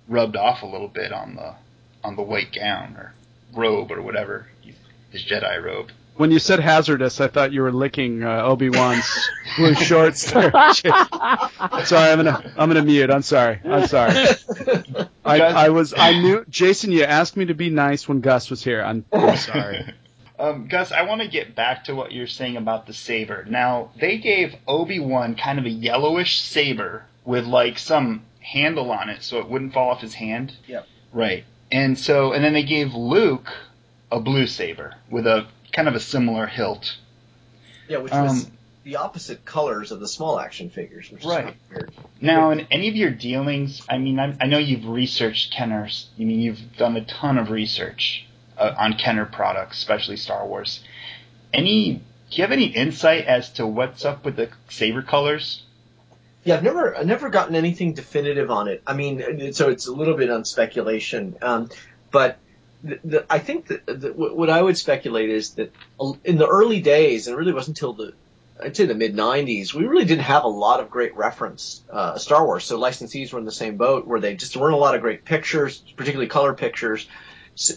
rubbed 0.09 0.37
off 0.37 0.63
a 0.63 0.67
little 0.67 0.89
bit 0.89 1.13
on 1.13 1.35
the 1.35 1.57
on 2.05 2.15
the 2.15 2.23
white 2.23 2.53
gown 2.53 2.97
or 2.97 3.15
robe 3.53 3.91
or 3.91 4.01
whatever 4.01 4.47
his 5.11 5.25
Jedi 5.25 5.63
robe. 5.63 5.91
When 6.17 6.31
you 6.31 6.39
said 6.39 6.61
hazardous, 6.61 7.21
I 7.21 7.29
thought 7.29 7.53
you 7.53 7.61
were 7.63 7.73
licking 7.73 8.23
uh, 8.25 8.43
Obi 8.43 8.71
Wan's 8.71 9.05
blue 9.57 9.75
shorts. 9.89 10.31
there. 10.33 10.51
sorry, 10.73 12.11
I'm 12.11 12.17
gonna 12.19 12.53
I'm 12.57 12.69
gonna 12.71 12.83
mute. 12.85 13.11
I'm 13.11 13.23
sorry. 13.23 13.61
I'm 13.65 13.87
sorry. 13.87 14.15
I, 15.25 15.41
I 15.41 15.69
was 15.69 15.93
I 15.97 16.13
knew 16.19 16.45
Jason. 16.49 16.93
You 16.93 17.05
asked 17.05 17.37
me 17.37 17.47
to 17.47 17.55
be 17.55 17.69
nice 17.69 18.09
when 18.09 18.21
Gus 18.21 18.49
was 18.49 18.65
here. 18.65 18.83
I'm, 18.83 19.05
I'm 19.13 19.37
sorry. 19.37 19.93
Um, 20.39 20.69
Gus, 20.69 20.93
I 20.93 21.03
want 21.03 21.23
to 21.23 21.29
get 21.29 21.55
back 21.55 21.85
to 21.85 21.95
what 21.95 22.13
you're 22.13 22.27
saying 22.27 22.57
about 22.57 22.87
the 22.87 22.93
saber. 22.93 23.45
Now, 23.49 23.91
they 23.99 24.19
gave 24.19 24.55
Obi 24.67 25.01
Wan 25.01 25.35
kind 25.35 25.59
of 25.59 25.65
a 25.65 25.71
yellowish 25.71 26.41
saber 26.41 27.05
with 27.25 27.47
like 27.47 27.79
some 27.79 28.23
handle 28.41 28.91
on 28.91 29.09
it 29.09 29.23
so 29.23 29.39
it 29.41 29.49
wouldn't 29.49 29.73
fall 29.73 29.91
off 29.91 30.01
his 30.01 30.15
hand. 30.15 30.55
Yep. 30.67 30.87
Right. 31.13 31.45
And 31.73 31.99
so, 31.99 32.33
and 32.33 32.45
then 32.45 32.53
they 32.53 32.63
gave 32.65 32.95
Luke 32.95 33.51
a 34.13 34.21
blue 34.21 34.47
saber 34.47 34.95
with 35.11 35.27
a 35.27 35.47
kind 35.77 35.87
of 35.89 35.95
a 35.95 36.01
similar 36.01 36.47
hilt. 36.47 36.97
Yeah, 37.89 37.99
which 37.99 38.11
was 38.13 38.47
Um, 38.47 38.53
the 38.83 38.97
opposite 38.97 39.45
colors 39.45 39.93
of 39.93 40.01
the 40.01 40.09
small 40.09 40.41
action 40.41 40.71
figures, 40.71 41.11
which 41.11 41.25
Right. 41.25 41.49
of 41.49 41.55
weird. 41.71 41.93
Now, 42.21 42.51
in 42.51 42.67
any 42.71 42.89
of 42.89 42.97
your 42.97 43.11
dealings, 43.11 43.83
I 43.89 43.99
mean, 43.99 44.19
I, 44.19 44.35
I 44.41 44.47
know 44.47 44.59
you've 44.59 44.87
researched 44.87 45.53
Kenner's. 45.53 46.09
I 46.19 46.25
mean, 46.25 46.41
you've 46.41 46.77
done 46.77 46.97
a 46.97 47.05
ton 47.05 47.37
of 47.37 47.51
research 47.51 48.27
uh, 48.57 48.75
on 48.79 48.95
Kenner 48.95 49.27
products, 49.27 49.79
especially 49.79 50.17
Star 50.17 50.47
Wars. 50.47 50.83
Any? 51.53 52.01
Do 52.31 52.37
you 52.39 52.43
have 52.43 52.53
any 52.53 52.67
insight 52.67 53.27
as 53.27 53.51
to 53.51 53.67
what's 53.67 54.05
up 54.05 54.25
with 54.25 54.37
the 54.37 54.49
saber 54.69 55.03
colors? 55.03 55.63
Yeah, 56.43 56.57
I've 56.57 56.63
never, 56.63 56.97
I've 56.97 57.07
never 57.07 57.29
gotten 57.29 57.55
anything 57.55 57.93
definitive 57.93 58.51
on 58.51 58.67
it. 58.69 58.83
I 58.87 58.95
mean, 58.95 59.53
so 59.53 59.69
it's 59.69 59.87
a 59.87 59.93
little 59.93 60.17
bit 60.17 60.31
on 60.31 60.45
speculation. 60.45 61.37
Um, 61.43 61.71
but 62.11 62.39
the, 62.87 63.01
the, 63.05 63.27
I 63.29 63.39
think 63.39 63.67
that 63.69 63.87
the, 63.87 64.13
what 64.13 64.51
I 64.51 64.61
would 64.61 64.79
speculate 64.79 65.31
is 65.31 65.55
that 65.55 65.73
in 66.25 66.37
the 66.39 66.47
early 66.47 66.81
days, 66.81 67.27
and 67.27 67.35
it 67.35 67.39
really 67.39 67.53
wasn't 67.53 67.77
until 67.77 67.93
the, 67.93 68.13
I'd 68.63 68.77
say 68.77 68.87
the 68.87 68.95
mid 68.95 69.15
'90s, 69.15 69.75
we 69.75 69.85
really 69.87 70.05
didn't 70.05 70.25
have 70.25 70.45
a 70.45 70.49
lot 70.49 70.81
of 70.81 70.91
great 70.91 71.15
reference 71.17 71.83
uh, 71.91 72.17
Star 72.19 72.45
Wars. 72.45 72.65
So 72.65 72.79
licensees 72.79 73.33
were 73.33 73.39
in 73.39 73.45
the 73.45 73.53
same 73.53 73.77
boat 73.77 74.07
where 74.07 74.21
they 74.21 74.35
just 74.35 74.57
weren't 74.57 74.75
a 74.75 74.79
lot 74.79 74.95
of 74.95 75.01
great 75.03 75.25
pictures, 75.25 75.83
particularly 75.97 76.29
color 76.29 76.55
pictures. 76.55 77.07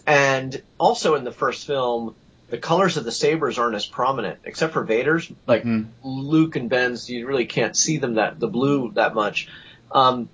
And 0.07 0.61
also 0.77 1.15
in 1.15 1.23
the 1.23 1.31
first 1.31 1.65
film, 1.67 2.15
the 2.49 2.57
colors 2.57 2.97
of 2.97 3.05
the 3.05 3.11
sabers 3.11 3.57
aren't 3.57 3.75
as 3.75 3.85
prominent, 3.85 4.39
except 4.43 4.73
for 4.73 4.83
Vader's. 4.83 5.31
Like 5.47 5.63
Mhm. 5.63 5.87
Luke 6.03 6.55
and 6.55 6.69
Ben's, 6.69 7.09
you 7.09 7.27
really 7.27 7.45
can't 7.45 7.75
see 7.75 7.97
them 7.97 8.15
that 8.15 8.39
the 8.39 8.47
blue 8.47 8.91
that 8.95 9.13
much. 9.13 9.47
Um, 9.91 10.29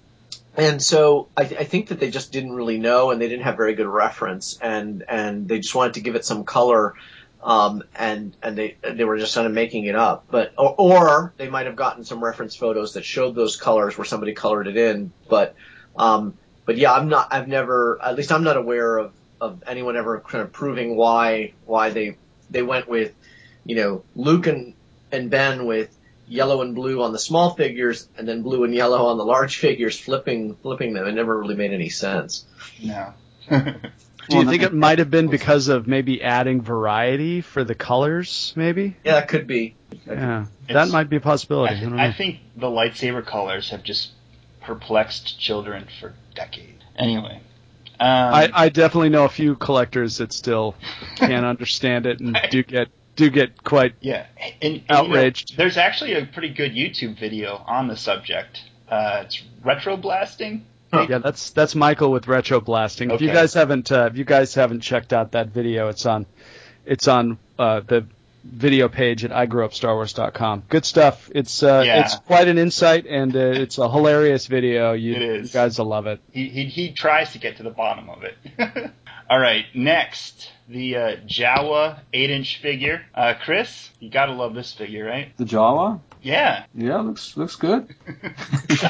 and 0.58 0.82
so 0.82 1.28
I, 1.36 1.42
I 1.42 1.64
think 1.64 1.90
that 1.90 2.00
they 2.00 2.10
just 2.10 2.32
didn't 2.32 2.54
really 2.54 2.78
know, 2.78 3.12
and 3.12 3.22
they 3.22 3.28
didn't 3.28 3.44
have 3.44 3.58
very 3.58 3.76
good 3.76 3.88
reference, 3.88 4.58
and 4.62 5.04
and 5.08 5.48
they 5.48 5.60
just 5.60 5.76
wanted 5.76 5.96
to 5.96 6.02
give 6.02 6.16
it 6.16 6.26
some 6.26 6.44
color, 6.46 6.96
um, 7.44 7.84
and 7.96 8.36
and 8.42 8.58
they 8.58 8.78
they 8.82 9.04
were 9.04 9.18
just 9.18 9.36
kind 9.36 9.48
of 9.48 9.54
making 9.54 9.86
it 9.86 9.96
up. 9.96 10.26
But 10.30 10.54
or, 10.58 10.76
or 10.78 11.34
they 11.38 11.50
might 11.50 11.66
have 11.66 11.76
gotten 11.76 12.06
some 12.06 12.24
reference 12.24 12.56
photos 12.56 12.94
that 12.94 13.04
showed 13.04 13.36
those 13.36 13.58
colors 13.58 13.98
where 13.98 14.06
somebody 14.06 14.34
colored 14.34 14.68
it 14.68 14.78
in. 14.78 15.12
But 15.30 15.56
um, 15.98 16.38
but 16.66 16.78
yeah, 16.78 16.94
I'm 16.94 17.10
not. 17.10 17.30
I've 17.32 17.48
never. 17.48 18.00
At 18.02 18.16
least 18.16 18.32
I'm 18.32 18.44
not 18.44 18.58
aware 18.58 18.98
of 18.98 19.14
of 19.42 19.64
anyone 19.68 19.98
ever 19.98 20.20
kind 20.22 20.42
of 20.42 20.52
proving 20.52 20.96
why 20.96 21.54
why 21.66 21.90
they 21.90 22.18
they 22.50 22.62
went 22.62 22.88
with 22.88 23.14
you 23.66 23.76
know 23.76 24.04
Luke 24.16 24.48
and 24.48 24.74
and 25.12 25.30
Ben 25.30 25.66
with 25.66 25.96
yellow 26.28 26.62
and 26.62 26.74
blue 26.76 27.04
on 27.04 27.12
the 27.12 27.20
small 27.20 27.56
figures 27.56 28.08
and 28.18 28.28
then 28.28 28.42
blue 28.42 28.64
and 28.64 28.74
yellow 28.74 29.06
on 29.08 29.18
the 29.18 29.26
large 29.26 29.58
figures 29.58 30.00
flipping 30.00 30.56
flipping 30.56 30.94
them 30.94 31.06
it 31.08 31.12
never 31.14 31.38
really 31.38 31.56
made 31.56 31.72
any 31.72 31.90
sense 31.90 32.46
No. 32.82 33.14
Do 34.28 34.38
you 34.38 34.46
think 34.50 34.64
it 34.64 34.74
might 34.74 34.98
have 34.98 35.12
been 35.12 35.28
because 35.28 35.68
of 35.68 35.86
maybe 35.86 36.24
adding 36.24 36.60
variety 36.62 37.42
for 37.42 37.64
the 37.64 37.76
colors? 37.76 38.54
Maybe. 38.56 38.96
yeah 39.04 39.20
it 39.20 39.28
could 39.28 39.46
be 39.46 39.76
Yeah, 40.08 40.46
that 40.68 40.90
might 40.90 41.10
be 41.10 41.18
a 41.18 41.22
possibility. 41.22 41.76
I, 41.76 41.78
I, 41.78 41.80
th- 41.80 41.90
don't 41.92 42.00
I 42.00 42.12
think 42.12 42.40
the 42.56 42.68
lightsaber 42.68 43.24
colors 43.24 43.70
have 43.70 43.84
just 43.84 44.10
perplexed 44.62 45.40
children 45.40 45.88
for 46.00 46.14
decades. 46.34 46.84
Anyway. 46.98 47.40
Um, 48.00 48.08
I, 48.10 48.50
I 48.54 48.70
definitely 48.70 49.10
know 49.10 49.26
a 49.26 49.30
few 49.30 49.56
collectors 49.56 50.18
that 50.18 50.34
still 50.34 50.76
can't 51.18 51.46
understand 51.54 52.06
it 52.08 52.20
and 52.20 52.38
do 52.50 52.64
get 52.64 52.90
do 53.16 53.30
get 53.30 53.64
quite 53.64 53.96
Yeah, 54.02 54.26
and, 54.42 54.54
and, 54.62 54.74
you 54.76 54.80
know, 54.90 54.96
Outraged. 55.16 55.58
there's 55.58 55.78
actually 55.78 56.14
a 56.14 56.26
pretty 56.26 56.50
good 56.54 56.74
YouTube 56.74 57.20
video 57.20 57.64
on 57.68 57.88
the 57.88 57.96
subject. 57.98 58.62
Uh, 58.90 59.24
it's 59.26 59.42
retro 59.64 59.98
blasting. 59.98 60.66
yeah. 60.94 61.18
That's 61.20 61.50
that's 61.50 61.76
Michael 61.76 62.12
with 62.12 62.28
retro 62.28 62.62
blasting. 62.62 63.12
If 63.12 63.22
you 63.22 63.32
guys 63.32 63.54
haven't 63.54 63.92
uh, 63.92 64.10
if 64.12 64.18
you 64.18 64.24
guys 64.26 64.54
haven't 64.54 64.82
checked 64.82 65.12
out 65.14 65.32
that 65.34 65.48
video, 65.50 65.90
it's 65.90 66.06
on 66.06 66.26
it's 66.86 67.08
on 67.08 67.38
uh, 67.58 67.82
the 67.82 68.06
video 68.44 68.88
page 68.88 69.26
at 69.26 69.32
igrewupstarwars.com. 69.32 70.64
Good 70.70 70.86
stuff. 70.86 71.32
It's 71.34 71.64
uh, 71.64 71.82
Yeah. 71.86 72.02
it's 72.02 72.16
quite 72.18 72.48
an 72.48 72.58
insight 72.60 73.08
and 73.08 73.36
uh, 73.36 73.40
it's 73.40 73.78
a 73.80 73.90
hilarious 73.90 74.46
video. 74.48 74.94
You, 74.94 75.16
It 75.16 75.22
is. 75.22 75.54
you 75.54 75.60
guys 75.60 75.80
will 75.80 75.88
love 75.88 76.06
it. 76.08 76.20
He, 76.32 76.50
he 76.50 76.66
he 76.66 76.92
tries 76.94 77.32
to 77.34 77.40
get 77.40 77.58
to 77.58 77.64
the 77.64 77.72
bottom 77.72 78.10
of 78.10 78.24
it. 78.24 78.38
All 79.30 79.40
right, 79.40 79.66
next 79.74 80.52
the 80.68 80.96
uh, 80.96 81.16
Jawa 81.28 82.00
eight 82.14 82.30
inch 82.30 82.60
figure. 82.62 83.02
Uh, 83.14 83.34
Chris, 83.44 83.90
you 84.00 84.10
gotta 84.10 84.34
love 84.34 84.54
this 84.54 84.74
figure, 84.74 85.06
right? 85.06 85.36
The 85.38 85.46
Jawa? 85.46 86.00
Yeah. 86.22 86.66
Yeah, 86.74 86.98
looks 87.02 87.36
looks 87.38 87.56
good. 87.56 87.94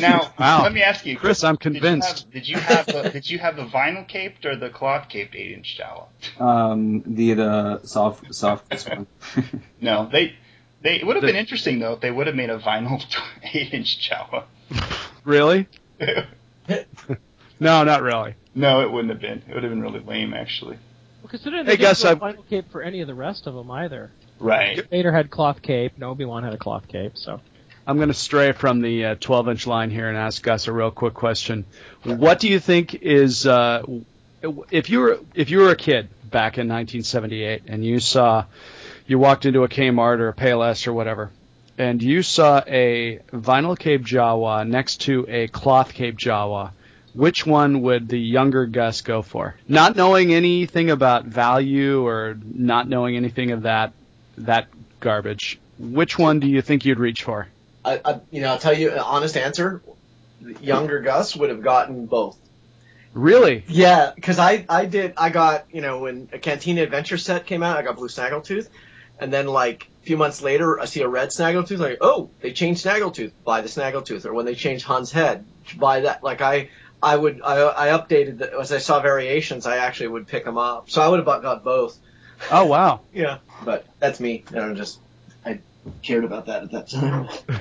Now, 0.00 0.32
Wow. 0.38 0.62
let 0.62 0.72
me 0.72 0.82
ask 0.82 1.04
you, 1.06 1.16
Chris, 1.16 1.42
I'm 1.42 1.56
did 1.56 1.74
you 1.74 1.80
convinced. 1.80 2.24
have- 2.24 2.30
Did 2.32 2.48
you 2.48 2.56
have, 2.58 2.86
the 2.86 3.10
did 3.12 3.28
you 3.30 3.38
have 3.40 3.56
the 3.56 3.64
vinyl 3.66 4.06
caped 4.06 4.46
or 4.46 4.54
the 4.56 4.70
cloth 4.70 5.08
caped 5.08 5.34
eight 5.34 5.52
inch 5.52 5.78
Jawa? 5.78 6.06
Um, 6.40 7.02
the 7.06 7.34
the 7.34 7.80
soft 7.84 8.32
soft 8.34 8.86
one. 8.88 9.06
No, 9.80 10.08
they 10.10 10.34
they 10.82 10.96
it 10.96 11.06
would 11.06 11.16
have 11.16 11.22
The- 11.22 11.28
been 11.28 11.36
interesting 11.36 11.78
though 11.80 11.94
if 11.94 12.00
they 12.00 12.10
would 12.12 12.26
have 12.28 12.36
made 12.36 12.50
a 12.50 12.58
vinyl 12.58 13.04
eight 13.54 13.72
inch 13.74 14.08
Jawa. 14.08 14.44
Really? 15.24 15.66
No, 17.60 17.82
not 17.82 18.02
really. 18.02 18.34
No, 18.58 18.80
it 18.80 18.90
wouldn't 18.90 19.10
have 19.10 19.20
been. 19.20 19.42
It 19.48 19.54
would 19.54 19.62
have 19.62 19.70
been 19.70 19.80
really 19.80 20.00
lame 20.00 20.34
actually. 20.34 20.78
Well, 21.22 21.28
considering 21.28 21.64
Hey, 21.64 21.72
they 21.72 21.76
didn't 21.76 21.90
Gus, 21.90 22.02
do 22.02 22.16
vinyl 22.16 22.48
cape 22.48 22.70
for 22.72 22.82
any 22.82 23.00
of 23.00 23.06
the 23.06 23.14
rest 23.14 23.46
of 23.46 23.54
them 23.54 23.70
either. 23.70 24.10
Right. 24.40 24.88
Vader 24.90 25.12
had 25.12 25.30
cloth 25.30 25.62
cape, 25.62 25.92
and 25.94 26.04
Obi 26.04 26.24
Wan 26.24 26.42
had 26.42 26.52
a 26.52 26.58
cloth 26.58 26.88
cape. 26.88 27.12
So 27.16 27.40
I'm 27.86 27.96
going 27.96 28.08
to 28.08 28.14
stray 28.14 28.52
from 28.52 28.80
the 28.80 29.04
uh, 29.04 29.14
12 29.14 29.48
inch 29.48 29.66
line 29.66 29.90
here 29.90 30.08
and 30.08 30.18
ask 30.18 30.42
Gus 30.42 30.66
a 30.66 30.72
real 30.72 30.90
quick 30.90 31.14
question. 31.14 31.64
What 32.02 32.40
do 32.40 32.48
you 32.48 32.58
think 32.58 32.94
is 32.94 33.46
uh, 33.46 33.84
if 34.70 34.90
you 34.90 35.00
were 35.00 35.20
if 35.34 35.50
you 35.50 35.58
were 35.58 35.70
a 35.70 35.76
kid 35.76 36.08
back 36.24 36.58
in 36.58 36.68
1978 36.68 37.62
and 37.68 37.84
you 37.84 38.00
saw 38.00 38.44
you 39.06 39.20
walked 39.20 39.46
into 39.46 39.62
a 39.62 39.68
Kmart 39.68 40.18
or 40.18 40.28
a 40.28 40.34
Payless 40.34 40.86
or 40.88 40.92
whatever 40.92 41.30
and 41.78 42.02
you 42.02 42.22
saw 42.22 42.62
a 42.66 43.20
vinyl 43.32 43.78
cape 43.78 44.02
Jawa 44.02 44.66
next 44.68 45.02
to 45.02 45.24
a 45.28 45.46
cloth 45.46 45.94
cape 45.94 46.18
Jawa, 46.18 46.72
which 47.14 47.46
one 47.46 47.82
would 47.82 48.08
the 48.08 48.18
younger 48.18 48.66
Gus 48.66 49.00
go 49.00 49.22
for? 49.22 49.56
Not 49.68 49.96
knowing 49.96 50.32
anything 50.32 50.90
about 50.90 51.24
value 51.24 52.06
or 52.06 52.36
not 52.42 52.88
knowing 52.88 53.16
anything 53.16 53.50
of 53.50 53.62
that 53.62 53.92
that 54.38 54.68
garbage. 55.00 55.58
Which 55.78 56.18
one 56.18 56.40
do 56.40 56.46
you 56.46 56.62
think 56.62 56.84
you'd 56.84 56.98
reach 56.98 57.22
for? 57.22 57.48
I, 57.84 58.00
I 58.04 58.20
you 58.30 58.40
know 58.40 58.48
I'll 58.48 58.58
tell 58.58 58.76
you 58.76 58.92
an 58.92 58.98
honest 58.98 59.36
answer 59.36 59.82
younger 60.60 61.00
Gus 61.00 61.34
would 61.34 61.50
have 61.50 61.62
gotten 61.62 62.06
both 62.06 62.38
Really? 63.14 63.64
Yeah, 63.68 64.12
because 64.14 64.38
I 64.38 64.64
I 64.68 64.84
did 64.84 65.14
I 65.16 65.30
got 65.30 65.66
you 65.72 65.80
know 65.80 65.98
when 66.00 66.28
a 66.32 66.38
Cantina 66.38 66.82
Adventure 66.82 67.18
set 67.18 67.46
came 67.46 67.62
out 67.62 67.76
I 67.76 67.82
got 67.82 67.96
Blue 67.96 68.08
Snaggletooth, 68.08 68.68
and 69.18 69.32
then 69.32 69.46
like 69.46 69.88
a 70.02 70.06
few 70.06 70.16
months 70.16 70.42
later 70.42 70.78
I 70.78 70.84
see 70.84 71.00
a 71.00 71.08
red 71.08 71.30
Snaggletooth 71.30 71.78
like 71.78 71.98
oh 72.00 72.30
they 72.40 72.52
changed 72.52 72.84
Snaggletooth 72.84 73.32
buy 73.44 73.62
the 73.62 73.68
Snaggletooth 73.68 74.24
or 74.26 74.34
when 74.34 74.46
they 74.46 74.54
changed 74.54 74.86
Han's 74.86 75.10
head 75.10 75.44
buy 75.76 76.00
that 76.00 76.22
like 76.22 76.40
I 76.40 76.70
I 77.02 77.16
would 77.16 77.40
I 77.42 77.88
I 77.92 77.98
updated 77.98 78.38
the, 78.38 78.58
as 78.58 78.72
I 78.72 78.78
saw 78.78 79.00
variations 79.00 79.66
I 79.66 79.76
actually 79.78 80.08
would 80.08 80.26
pick 80.26 80.44
them 80.44 80.58
up 80.58 80.90
so 80.90 81.00
I 81.02 81.08
would 81.08 81.18
have 81.18 81.26
bought- 81.26 81.42
got 81.42 81.64
both 81.64 81.96
Oh 82.50 82.66
wow. 82.66 83.00
yeah 83.12 83.38
but 83.64 83.86
that's 83.98 84.20
me 84.20 84.44
and 84.48 84.58
I'm 84.60 84.76
just 84.76 84.98
I 85.44 85.60
cared 86.02 86.24
about 86.24 86.46
that 86.46 86.62
at 86.64 86.70
that 86.72 86.88
time 86.88 87.28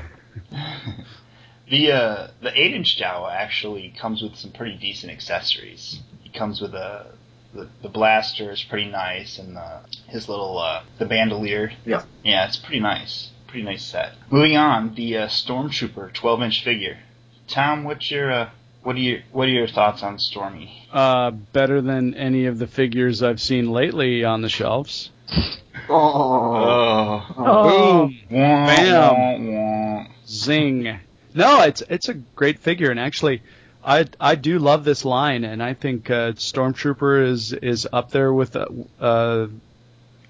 The 1.69 1.91
uh, 1.91 2.27
the 2.41 2.57
eight 2.57 2.73
inch 2.73 2.97
Jawa 2.97 3.33
actually 3.33 3.89
comes 3.99 4.21
with 4.21 4.37
some 4.37 4.51
pretty 4.51 4.77
decent 4.77 5.11
accessories. 5.11 5.99
He 6.21 6.29
comes 6.29 6.61
with 6.61 6.73
a 6.73 7.07
the, 7.53 7.67
the 7.81 7.89
blaster 7.89 8.51
is 8.51 8.63
pretty 8.63 8.89
nice 8.89 9.37
and 9.37 9.55
the, 9.57 9.81
his 10.07 10.29
little 10.29 10.57
uh, 10.59 10.83
the 10.97 11.05
bandolier. 11.05 11.73
Yeah. 11.85 12.03
Yeah, 12.23 12.47
it's 12.47 12.55
pretty 12.55 12.79
nice. 12.79 13.31
Pretty 13.47 13.65
nice 13.65 13.83
set. 13.83 14.13
Moving 14.29 14.55
on, 14.55 14.95
the 14.95 15.17
uh, 15.17 15.27
Stormtrooper 15.27 16.13
12 16.13 16.41
inch 16.43 16.63
figure. 16.63 16.99
Tom, 17.47 17.83
what's 17.83 18.11
your 18.11 18.31
uh, 18.31 18.49
what 18.87 18.95
are 18.95 18.99
your 18.99 19.19
what 19.33 19.49
are 19.49 19.51
your 19.51 19.67
thoughts 19.67 20.01
on 20.01 20.17
Stormy? 20.17 20.87
Uh, 20.93 21.31
better 21.31 21.81
than 21.81 22.13
any 22.13 22.45
of 22.45 22.57
the 22.57 22.67
figures 22.67 23.21
I've 23.21 23.41
seen 23.41 23.69
lately 23.69 24.23
on 24.23 24.41
the 24.41 24.47
shelves. 24.47 25.11
Oh, 25.89 27.21
Oh. 27.37 28.07
Boom, 28.07 28.17
Bam. 28.29 30.07
zing. 30.25 30.99
No, 31.33 31.63
it's 31.63 31.83
it's 31.89 32.07
a 32.07 32.13
great 32.13 32.59
figure, 32.59 32.89
and 32.89 32.97
actually, 32.97 33.41
I 33.83 34.05
I 34.21 34.35
do 34.35 34.57
love 34.57 34.85
this 34.85 35.03
line, 35.03 35.43
and 35.43 35.61
I 35.61 35.73
think 35.73 36.09
uh, 36.09 36.31
Stormtrooper 36.31 37.27
is 37.27 37.51
is 37.51 37.85
up 37.91 38.11
there 38.11 38.31
with 38.31 38.55
uh, 38.55 38.67
uh, 39.01 39.47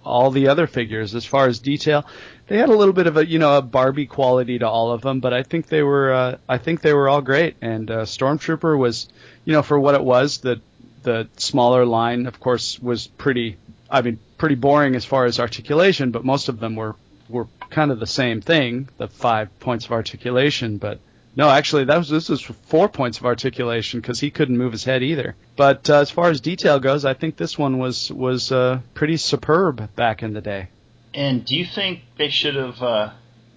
all 0.03 0.31
the 0.31 0.47
other 0.47 0.65
figures 0.65 1.13
as 1.13 1.25
far 1.25 1.47
as 1.47 1.59
detail. 1.59 2.07
They 2.47 2.57
had 2.57 2.69
a 2.69 2.75
little 2.75 2.93
bit 2.93 3.07
of 3.07 3.17
a 3.17 3.25
you 3.25 3.39
know 3.39 3.57
a 3.57 3.62
Barbie 3.62 4.05
quality 4.05 4.60
to 4.60 4.67
all 4.67 4.91
of 4.91 5.01
them, 5.01 5.19
but 5.19 5.33
I 5.33 5.43
think 5.43 5.67
they 5.67 5.83
were 5.83 6.13
uh, 6.13 6.38
I 6.47 6.57
think 6.57 6.81
they 6.81 6.93
were 6.93 7.10
all 7.10 7.21
great. 7.21 7.57
And 7.62 7.91
uh, 7.91 8.05
Stormtrooper 8.05 8.77
was 8.77 9.10
you 9.45 9.53
know 9.53 9.62
for 9.62 9.79
what 9.79 9.95
it 9.95 10.03
was 10.03 10.39
the 10.39 10.62
the 11.03 11.27
smaller 11.38 11.86
line 11.86 12.25
of 12.25 12.39
course 12.39 12.79
was 12.79 13.07
pretty 13.07 13.57
I 13.89 14.01
mean 14.01 14.19
pretty 14.38 14.55
boring 14.55 14.95
as 14.95 15.05
far 15.05 15.25
as 15.25 15.39
articulation, 15.39 16.12
but 16.12 16.23
most 16.23 16.47
of 16.49 16.60
them 16.60 16.75
were 16.75 16.95
were 17.29 17.47
kind 17.69 17.91
of 17.91 17.99
the 17.99 18.07
same 18.07 18.39
thing, 18.39 18.88
the 18.97 19.07
five 19.07 19.60
points 19.60 19.86
of 19.86 19.91
articulation, 19.91 20.77
but 20.77 20.99
no, 21.38 21.49
actually, 21.51 21.83
that 21.86 21.97
was 21.97 22.10
this 22.10 22.29
was 22.29 22.41
four 22.41 22.89
points 22.89 23.19
of 23.19 23.25
articulation 23.27 24.01
because 24.01 24.19
he 24.19 24.31
couldn't 24.31 24.57
move 24.57 24.71
his 24.71 24.83
head 24.83 25.03
either. 25.03 25.36
But 25.55 25.88
uh, 25.88 25.99
as 25.99 26.10
far 26.10 26.31
as 26.31 26.41
detail 26.41 26.79
goes, 26.79 27.05
I 27.05 27.13
think 27.13 27.38
this 27.38 27.60
one 27.60 27.77
was 27.77 28.12
was 28.12 28.51
uh, 28.51 28.79
pretty 28.95 29.17
superb 29.17 29.95
back 29.95 30.23
in 30.23 30.33
the 30.33 30.41
day. 30.41 30.69
And 31.17 31.43
do 31.43 31.56
you 31.56 31.65
think 31.65 32.01
they 32.17 32.30
should 32.30 32.56
have 32.56 32.82
uh, 32.82 33.10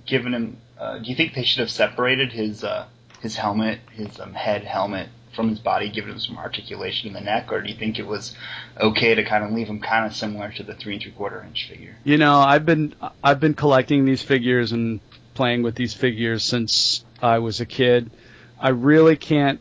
given 0.07 0.33
him? 0.33 0.57
Uh, 0.79 0.99
do 0.99 1.11
you 1.11 1.15
think 1.15 1.35
they 1.35 1.45
should 1.45 1.61
have 1.61 1.71
separated 1.71 2.33
his 2.33 2.65
uh, 2.65 2.87
his 3.21 3.37
helmet, 3.37 3.81
his 3.93 4.19
um, 4.19 4.33
head 4.33 4.65
helmet, 4.65 5.11
from 5.37 5.51
his 5.51 5.59
body, 5.59 5.91
given 5.91 6.13
him 6.13 6.19
some 6.19 6.39
articulation 6.39 7.09
in 7.09 7.13
the 7.13 7.21
neck, 7.21 7.53
or 7.53 7.61
do 7.61 7.69
you 7.69 7.77
think 7.77 7.99
it 7.99 8.07
was 8.07 8.35
okay 8.81 9.15
to 9.15 9.25
kind 9.25 9.45
of 9.45 9.53
leave 9.53 9.67
him 9.69 9.79
kind 9.79 10.07
of 10.07 10.17
similar 10.17 10.51
to 10.53 10.63
the 10.63 10.75
three 10.75 10.95
and 10.95 11.03
three 11.03 11.13
quarter 11.13 11.45
inch 11.47 11.69
figure? 11.69 11.95
You 12.03 12.17
know, 12.17 12.39
I've 12.39 12.65
been 12.65 12.95
I've 13.23 13.41
been 13.41 13.55
collecting 13.55 14.07
these 14.07 14.23
figures 14.23 14.73
and 14.73 15.01
playing 15.35 15.63
with 15.63 15.75
these 15.75 15.93
figures 15.93 16.43
since 16.43 17.05
I 17.21 17.41
was 17.41 17.61
a 17.61 17.67
kid. 17.67 18.11
I 18.59 18.71
really 18.71 19.17
can't 19.17 19.61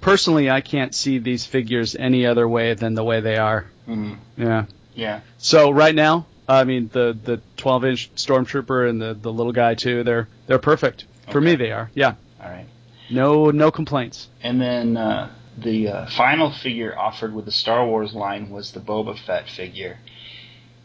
personally 0.00 0.48
I 0.48 0.60
can't 0.60 0.94
see 0.94 1.18
these 1.18 1.46
figures 1.46 1.96
any 1.96 2.26
other 2.26 2.48
way 2.48 2.74
than 2.74 2.94
the 2.94 3.02
way 3.02 3.20
they 3.20 3.38
are. 3.38 3.66
Mm, 3.88 4.18
Yeah. 4.36 4.66
yeah. 4.94 5.20
So 5.38 5.72
right 5.72 5.94
now, 5.94 6.26
I 6.50 6.64
mean 6.64 6.90
the 6.92 7.16
the 7.22 7.40
12 7.56 7.84
inch 7.84 8.10
stormtrooper 8.16 8.88
and 8.88 9.00
the 9.00 9.14
the 9.14 9.32
little 9.32 9.52
guy 9.52 9.74
too. 9.74 10.02
They're 10.04 10.28
they're 10.46 10.58
perfect 10.58 11.04
for 11.30 11.40
me. 11.40 11.54
They 11.56 11.70
are. 11.72 11.90
Yeah. 11.94 12.14
All 12.42 12.50
right. 12.50 12.66
No 13.10 13.50
no 13.50 13.70
complaints. 13.70 14.28
And 14.42 14.60
then 14.60 14.96
uh, 14.96 15.30
the 15.58 15.88
uh, 15.88 16.06
final 16.10 16.50
figure 16.52 16.96
offered 16.98 17.34
with 17.34 17.44
the 17.44 17.52
Star 17.52 17.86
Wars 17.86 18.14
line 18.14 18.50
was 18.50 18.72
the 18.72 18.80
Boba 18.80 19.18
Fett 19.18 19.48
figure. 19.48 19.98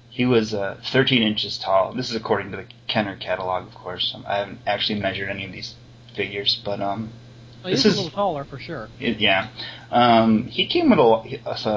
He 0.10 0.26
was 0.26 0.54
uh, 0.54 0.78
13 0.92 1.22
inches 1.24 1.58
tall. 1.58 1.92
This 1.94 2.10
is 2.10 2.16
according 2.16 2.52
to 2.52 2.58
the 2.58 2.66
Kenner 2.88 3.18
catalog, 3.18 3.68
of 3.68 3.76
course. 3.76 4.14
Um, 4.16 4.24
I 4.28 4.38
haven't 4.38 4.60
actually 4.66 5.00
measured 5.02 5.30
any 5.30 5.46
of 5.46 5.52
these 5.52 5.76
figures, 6.16 6.62
but 6.64 6.80
um, 6.80 7.10
Well, 7.64 7.72
he's 7.72 7.84
This 7.84 7.86
a 7.86 7.90
is- 7.90 7.96
little 8.06 8.12
taller 8.12 8.46
for 8.46 8.58
sure. 8.58 8.88
it, 9.00 9.18
yeah, 9.20 9.50
um, 9.92 10.46
he 10.46 10.68
came 10.68 10.90
with 10.90 11.00
a, 11.00 11.04
lo- 11.04 11.26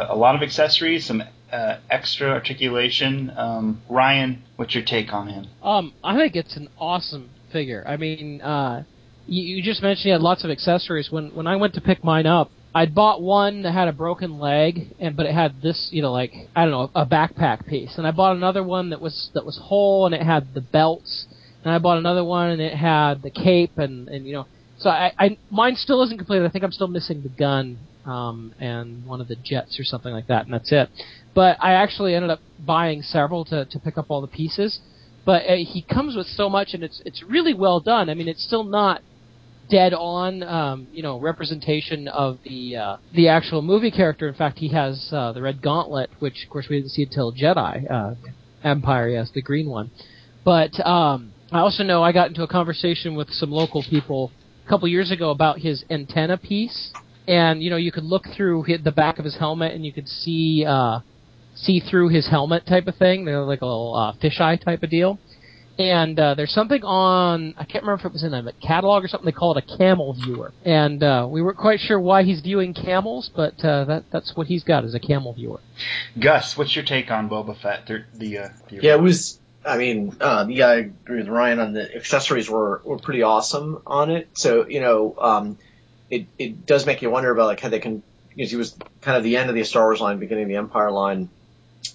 a 0.08 0.14
lot 0.16 0.36
of 0.36 0.42
accessories, 0.42 1.04
some 1.04 1.24
uh, 1.52 1.78
extra 1.90 2.28
articulation. 2.30 3.32
Um, 3.36 3.82
Ryan, 3.88 4.42
what's 4.56 4.74
your 4.74 4.84
take 4.84 5.12
on 5.12 5.28
him? 5.28 5.46
Um, 5.62 5.94
I 6.02 6.16
think 6.16 6.36
it's 6.36 6.56
an 6.56 6.68
awesome 6.78 7.30
figure. 7.52 7.84
I 7.86 7.96
mean, 7.96 8.40
uh, 8.40 8.84
you, 9.26 9.56
you 9.56 9.62
just 9.62 9.82
mentioned 9.82 10.04
he 10.04 10.10
had 10.10 10.20
lots 10.20 10.44
of 10.44 10.50
accessories. 10.50 11.10
When 11.10 11.34
when 11.34 11.46
I 11.46 11.56
went 11.56 11.74
to 11.74 11.80
pick 11.80 12.02
mine 12.02 12.26
up, 12.26 12.50
I'd 12.74 12.94
bought 12.94 13.22
one 13.22 13.62
that 13.62 13.72
had 13.72 13.88
a 13.88 13.92
broken 13.92 14.38
leg, 14.38 14.94
and 14.98 15.16
but 15.16 15.26
it 15.26 15.34
had 15.34 15.62
this, 15.62 15.88
you 15.90 16.02
know, 16.02 16.12
like 16.12 16.32
I 16.54 16.64
don't 16.64 16.70
know, 16.70 16.90
a 16.94 17.06
backpack 17.06 17.66
piece. 17.66 17.98
And 17.98 18.06
I 18.06 18.10
bought 18.10 18.36
another 18.36 18.62
one 18.62 18.90
that 18.90 19.00
was 19.00 19.30
that 19.34 19.44
was 19.44 19.58
whole, 19.58 20.06
and 20.06 20.14
it 20.14 20.22
had 20.22 20.54
the 20.54 20.60
belts. 20.60 21.26
And 21.64 21.72
I 21.72 21.78
bought 21.78 21.98
another 21.98 22.24
one, 22.24 22.50
and 22.50 22.60
it 22.60 22.74
had 22.74 23.22
the 23.22 23.30
cape, 23.30 23.78
and 23.78 24.08
and 24.08 24.26
you 24.26 24.32
know, 24.32 24.46
so 24.78 24.90
I, 24.90 25.12
I 25.18 25.38
mine 25.50 25.76
still 25.76 26.02
isn't 26.02 26.18
complete. 26.18 26.42
I 26.42 26.48
think 26.48 26.64
I'm 26.64 26.72
still 26.72 26.88
missing 26.88 27.22
the 27.22 27.28
gun, 27.30 27.78
um, 28.06 28.54
and 28.60 29.04
one 29.06 29.20
of 29.20 29.28
the 29.28 29.36
jets 29.36 29.78
or 29.80 29.84
something 29.84 30.12
like 30.12 30.28
that, 30.28 30.44
and 30.44 30.54
that's 30.54 30.70
it. 30.72 30.88
But 31.34 31.56
I 31.60 31.74
actually 31.74 32.14
ended 32.14 32.30
up 32.30 32.40
buying 32.58 33.02
several 33.02 33.44
to 33.46 33.64
to 33.64 33.78
pick 33.78 33.98
up 33.98 34.06
all 34.08 34.20
the 34.20 34.26
pieces 34.26 34.80
but 35.28 35.42
uh, 35.46 35.56
he 35.56 35.82
comes 35.82 36.16
with 36.16 36.26
so 36.26 36.48
much, 36.48 36.72
and 36.72 36.82
it's 36.82 37.02
it's 37.04 37.22
really 37.22 37.52
well 37.52 37.80
done. 37.80 38.08
I 38.08 38.14
mean, 38.14 38.28
it's 38.28 38.42
still 38.42 38.64
not 38.64 39.02
dead 39.68 39.92
on, 39.92 40.42
um, 40.42 40.86
you 40.90 41.02
know, 41.02 41.20
representation 41.20 42.08
of 42.08 42.38
the 42.44 42.76
uh, 42.76 42.96
the 43.14 43.28
actual 43.28 43.60
movie 43.60 43.90
character. 43.90 44.26
In 44.26 44.32
fact, 44.32 44.58
he 44.58 44.68
has 44.68 45.10
uh, 45.12 45.32
the 45.32 45.42
red 45.42 45.60
gauntlet, 45.60 46.08
which 46.18 46.44
of 46.44 46.50
course 46.50 46.68
we 46.70 46.78
didn't 46.78 46.92
see 46.92 47.02
until 47.02 47.30
Jedi 47.34 47.90
uh, 47.90 48.14
Empire. 48.64 49.10
Yes, 49.10 49.30
the 49.34 49.42
green 49.42 49.68
one. 49.68 49.90
But 50.46 50.80
um, 50.86 51.34
I 51.52 51.58
also 51.58 51.84
know 51.84 52.02
I 52.02 52.12
got 52.12 52.28
into 52.28 52.42
a 52.42 52.48
conversation 52.48 53.14
with 53.14 53.28
some 53.28 53.50
local 53.50 53.82
people 53.82 54.32
a 54.64 54.68
couple 54.70 54.88
years 54.88 55.10
ago 55.10 55.30
about 55.30 55.58
his 55.58 55.84
antenna 55.90 56.38
piece, 56.38 56.94
and 57.26 57.62
you 57.62 57.68
know, 57.68 57.76
you 57.76 57.92
could 57.92 58.04
look 58.04 58.24
through 58.34 58.64
the 58.82 58.92
back 58.92 59.18
of 59.18 59.26
his 59.26 59.36
helmet, 59.36 59.74
and 59.74 59.84
you 59.84 59.92
could 59.92 60.08
see. 60.08 60.64
Uh, 60.66 61.00
see 61.62 61.80
through 61.80 62.08
his 62.08 62.26
helmet 62.26 62.66
type 62.66 62.86
of 62.86 62.96
thing. 62.96 63.24
They're 63.24 63.40
like 63.42 63.62
a 63.62 63.66
little 63.66 63.94
uh, 63.94 64.12
fisheye 64.14 64.60
type 64.60 64.82
of 64.82 64.90
deal. 64.90 65.18
And 65.78 66.18
uh, 66.18 66.34
there's 66.34 66.52
something 66.52 66.82
on 66.82 67.54
I 67.56 67.64
can't 67.64 67.84
remember 67.84 68.00
if 68.00 68.06
it 68.06 68.12
was 68.12 68.24
in 68.24 68.34
a 68.34 68.52
catalog 68.54 69.04
or 69.04 69.08
something. 69.08 69.26
They 69.26 69.32
call 69.32 69.56
it 69.56 69.64
a 69.64 69.76
camel 69.76 70.12
viewer, 70.12 70.52
and 70.64 71.00
uh, 71.04 71.28
we 71.30 71.40
weren't 71.40 71.56
quite 71.56 71.78
sure 71.78 72.00
why 72.00 72.24
he's 72.24 72.40
viewing 72.40 72.74
camels, 72.74 73.30
but 73.32 73.64
uh, 73.64 73.84
that 73.84 74.04
that's 74.10 74.36
what 74.36 74.48
he's 74.48 74.64
got 74.64 74.84
is 74.84 74.96
a 74.96 74.98
camel 74.98 75.34
viewer. 75.34 75.60
Gus, 76.18 76.58
what's 76.58 76.74
your 76.74 76.84
take 76.84 77.12
on 77.12 77.28
Boba 77.30 77.56
Fett? 77.56 77.86
The, 77.86 78.04
the, 78.12 78.38
uh, 78.38 78.48
the 78.68 78.80
Yeah, 78.82 78.94
it 78.94 79.00
was. 79.00 79.38
I 79.64 79.78
mean, 79.78 80.16
uh, 80.20 80.46
yeah, 80.48 80.66
I 80.66 80.74
agree 80.76 81.18
with 81.18 81.28
Ryan 81.28 81.60
on 81.60 81.74
the 81.74 81.94
accessories 81.94 82.50
were 82.50 82.82
were 82.84 82.98
pretty 82.98 83.22
awesome 83.22 83.80
on 83.86 84.10
it. 84.10 84.30
So 84.32 84.66
you 84.66 84.80
know, 84.80 85.14
um, 85.20 85.58
it 86.10 86.26
it 86.40 86.66
does 86.66 86.86
make 86.86 87.02
you 87.02 87.10
wonder 87.10 87.30
about 87.30 87.46
like 87.46 87.60
how 87.60 87.68
they 87.68 87.78
can 87.78 88.02
because 88.30 88.50
he 88.50 88.56
was 88.56 88.76
kind 89.00 89.16
of 89.16 89.22
the 89.22 89.36
end 89.36 89.48
of 89.48 89.54
the 89.54 89.62
Star 89.62 89.84
Wars 89.84 90.00
line, 90.00 90.18
beginning 90.18 90.44
of 90.44 90.48
the 90.48 90.56
Empire 90.56 90.90
line, 90.90 91.28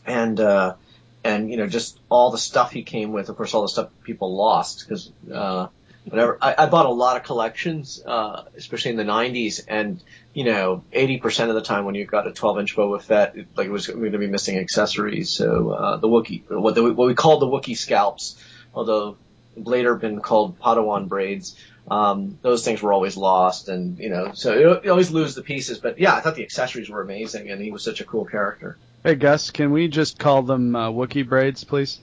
and 0.05 0.39
uh, 0.39 0.75
and 1.23 1.49
you 1.49 1.57
know 1.57 1.67
just 1.67 1.99
all 2.09 2.31
the 2.31 2.37
stuff 2.37 2.71
he 2.71 2.83
came 2.83 3.11
with. 3.11 3.29
Of 3.29 3.37
course, 3.37 3.53
all 3.53 3.61
the 3.63 3.69
stuff 3.69 3.89
people 4.03 4.35
lost 4.35 4.85
because 4.87 5.11
uh, 5.31 5.67
whatever. 6.05 6.37
I, 6.41 6.55
I 6.57 6.65
bought 6.67 6.85
a 6.85 6.91
lot 6.91 7.17
of 7.17 7.23
collections, 7.23 8.01
uh, 8.05 8.43
especially 8.55 8.91
in 8.91 8.97
the 8.97 9.03
'90s, 9.03 9.61
and 9.67 10.01
you 10.33 10.43
know, 10.45 10.83
80% 10.91 11.49
of 11.49 11.55
the 11.55 11.61
time 11.61 11.85
when 11.85 11.95
you 11.95 12.05
got 12.05 12.27
a 12.27 12.31
12 12.31 12.59
inch 12.59 12.75
Boba 12.75 13.01
Fett, 13.01 13.37
it, 13.37 13.47
like 13.55 13.67
it 13.67 13.71
was 13.71 13.87
going 13.87 14.11
to 14.11 14.17
be 14.17 14.27
missing 14.27 14.57
accessories. 14.57 15.29
So, 15.29 15.69
uh, 15.69 15.97
the 15.97 16.07
Wookie, 16.07 16.43
what, 16.49 16.75
the, 16.75 16.93
what 16.93 17.07
we 17.07 17.13
called 17.13 17.41
the 17.41 17.47
Wookie 17.47 17.77
scalps, 17.77 18.35
although 18.73 19.17
later 19.55 19.95
been 19.95 20.21
called 20.21 20.59
Padawan 20.59 21.07
braids, 21.07 21.55
um, 21.89 22.39
those 22.41 22.65
things 22.65 22.81
were 22.81 22.93
always 22.93 23.15
lost 23.15 23.69
and, 23.69 23.99
you 23.99 24.09
know, 24.09 24.31
so 24.33 24.79
you 24.81 24.89
always 24.89 25.11
lose 25.11 25.35
the 25.35 25.43
pieces. 25.43 25.77
But 25.77 25.99
yeah, 25.99 26.15
I 26.15 26.21
thought 26.21 26.35
the 26.35 26.43
accessories 26.43 26.89
were 26.89 27.01
amazing 27.01 27.51
and 27.51 27.61
he 27.61 27.71
was 27.71 27.83
such 27.83 28.01
a 28.01 28.05
cool 28.05 28.25
character. 28.25 28.77
Hey 29.03 29.15
Gus, 29.15 29.51
can 29.51 29.71
we 29.71 29.87
just 29.89 30.17
call 30.17 30.43
them 30.43 30.75
uh, 30.75 30.89
Wookie 30.89 31.27
braids, 31.27 31.63
please? 31.63 31.99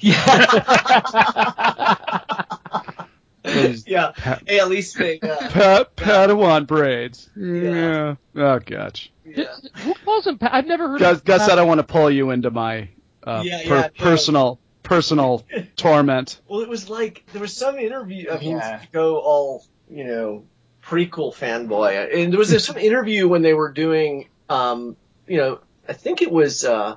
Yeah. 0.00 0.14
Please. 3.42 3.84
yeah. 3.86 4.12
Hey, 4.46 4.60
at 4.60 4.68
least 4.68 4.98
they, 4.98 5.18
uh, 5.20 5.36
Pa- 5.50 5.84
Padawan 5.96 6.66
braids. 6.66 7.30
Yeah. 7.34 8.16
Oh 8.36 8.58
gosh. 8.58 9.10
yeah. 9.24 9.44
Who 9.76 9.94
calls 10.04 10.26
him? 10.26 10.38
Pa- 10.38 10.50
I've 10.52 10.66
never 10.66 10.88
heard. 10.88 11.00
Gus, 11.00 11.18
of 11.18 11.24
Gus, 11.24 11.40
Pat- 11.42 11.50
I 11.52 11.54
don't 11.56 11.68
want 11.68 11.78
to 11.78 11.84
pull 11.86 12.10
you 12.10 12.30
into 12.30 12.50
my 12.50 12.88
uh, 13.24 13.42
Yeah, 13.44 13.62
per- 13.66 13.74
yeah, 13.76 13.88
no. 13.98 14.04
personal 14.04 14.58
personal 14.82 15.44
torment. 15.76 16.40
Well, 16.48 16.60
it 16.60 16.68
was 16.68 16.90
like 16.90 17.24
there 17.32 17.40
was 17.40 17.56
some 17.56 17.78
interview. 17.78 18.30
I 18.30 18.38
mean, 18.38 18.56
Yeah. 18.58 18.82
go 18.92 19.18
all 19.18 19.64
you 19.90 20.04
know 20.04 20.44
prequel 20.84 21.34
fanboy, 21.34 22.14
and 22.22 22.32
there 22.32 22.38
was 22.38 22.50
this 22.50 22.66
some 22.66 22.76
interview 22.76 23.28
when 23.28 23.40
they 23.42 23.54
were 23.54 23.72
doing, 23.72 24.28
um, 24.50 24.96
you 25.26 25.38
know, 25.38 25.60
I 25.88 25.94
think 25.94 26.22
it 26.22 26.30
was 26.30 26.64
uh, 26.64 26.96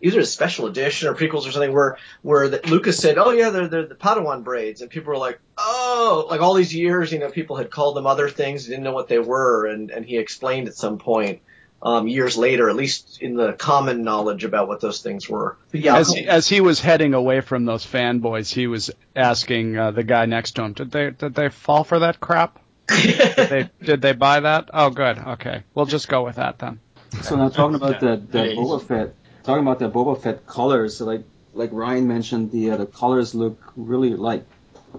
either 0.00 0.20
a 0.20 0.24
special 0.24 0.66
edition 0.66 1.08
or 1.08 1.14
prequels 1.14 1.46
or 1.46 1.52
something 1.52 1.72
where 1.72 1.96
where 2.22 2.48
that 2.48 2.68
Lucas 2.68 2.98
said, 2.98 3.16
"Oh 3.18 3.30
yeah, 3.30 3.50
they're 3.50 3.68
they're 3.68 3.86
the 3.86 3.94
Padawan 3.94 4.44
braids," 4.44 4.82
and 4.82 4.90
people 4.90 5.12
were 5.12 5.18
like, 5.18 5.40
"Oh!" 5.56 6.26
Like 6.28 6.40
all 6.40 6.54
these 6.54 6.74
years, 6.74 7.12
you 7.12 7.18
know, 7.18 7.30
people 7.30 7.56
had 7.56 7.70
called 7.70 7.96
them 7.96 8.06
other 8.06 8.28
things, 8.28 8.66
didn't 8.66 8.84
know 8.84 8.92
what 8.92 9.08
they 9.08 9.18
were, 9.18 9.66
and 9.66 9.90
and 9.90 10.04
he 10.04 10.18
explained 10.18 10.68
at 10.68 10.74
some 10.74 10.98
point. 10.98 11.40
Um, 11.82 12.08
years 12.08 12.38
later, 12.38 12.70
at 12.70 12.76
least 12.76 13.18
in 13.20 13.36
the 13.36 13.52
common 13.52 14.04
knowledge 14.04 14.44
about 14.44 14.68
what 14.68 14.80
those 14.80 15.02
things 15.02 15.28
were. 15.28 15.58
But 15.70 15.80
yeah, 15.82 15.98
As 15.98 16.14
he, 16.14 16.26
as 16.26 16.48
he 16.48 16.62
was 16.62 16.80
heading 16.80 17.12
away 17.12 17.42
from 17.42 17.66
those 17.66 17.84
fanboys, 17.84 18.50
he 18.50 18.66
was 18.66 18.90
asking 19.14 19.76
uh, 19.76 19.90
the 19.90 20.02
guy 20.02 20.24
next 20.24 20.52
to 20.52 20.62
him, 20.62 20.72
"Did 20.72 20.90
they 20.90 21.10
did 21.10 21.34
they 21.34 21.50
fall 21.50 21.84
for 21.84 21.98
that 21.98 22.20
crap? 22.20 22.58
Did 22.88 23.36
they 23.36 23.70
did 23.82 24.02
they 24.02 24.12
buy 24.12 24.40
that? 24.40 24.70
Oh, 24.72 24.90
good. 24.90 25.18
Okay, 25.18 25.62
we'll 25.74 25.84
just 25.84 26.08
go 26.08 26.24
with 26.24 26.36
that 26.36 26.58
then." 26.58 26.80
So 27.22 27.36
now 27.36 27.48
talking 27.48 27.76
about 27.76 28.00
the, 28.00 28.16
the 28.16 28.48
Yeah. 28.48 28.54
Boba 28.54 28.82
Fett, 28.82 29.14
talking 29.44 29.62
about 29.62 29.78
the 29.78 29.90
Boba 29.90 30.20
Fett 30.20 30.46
colors, 30.46 30.96
so 30.98 31.04
like 31.04 31.22
like 31.54 31.70
Ryan 31.72 32.08
mentioned, 32.08 32.50
the 32.50 32.72
uh, 32.72 32.76
the 32.76 32.86
colors 32.86 33.34
look 33.34 33.72
really 33.76 34.14
like 34.14 34.44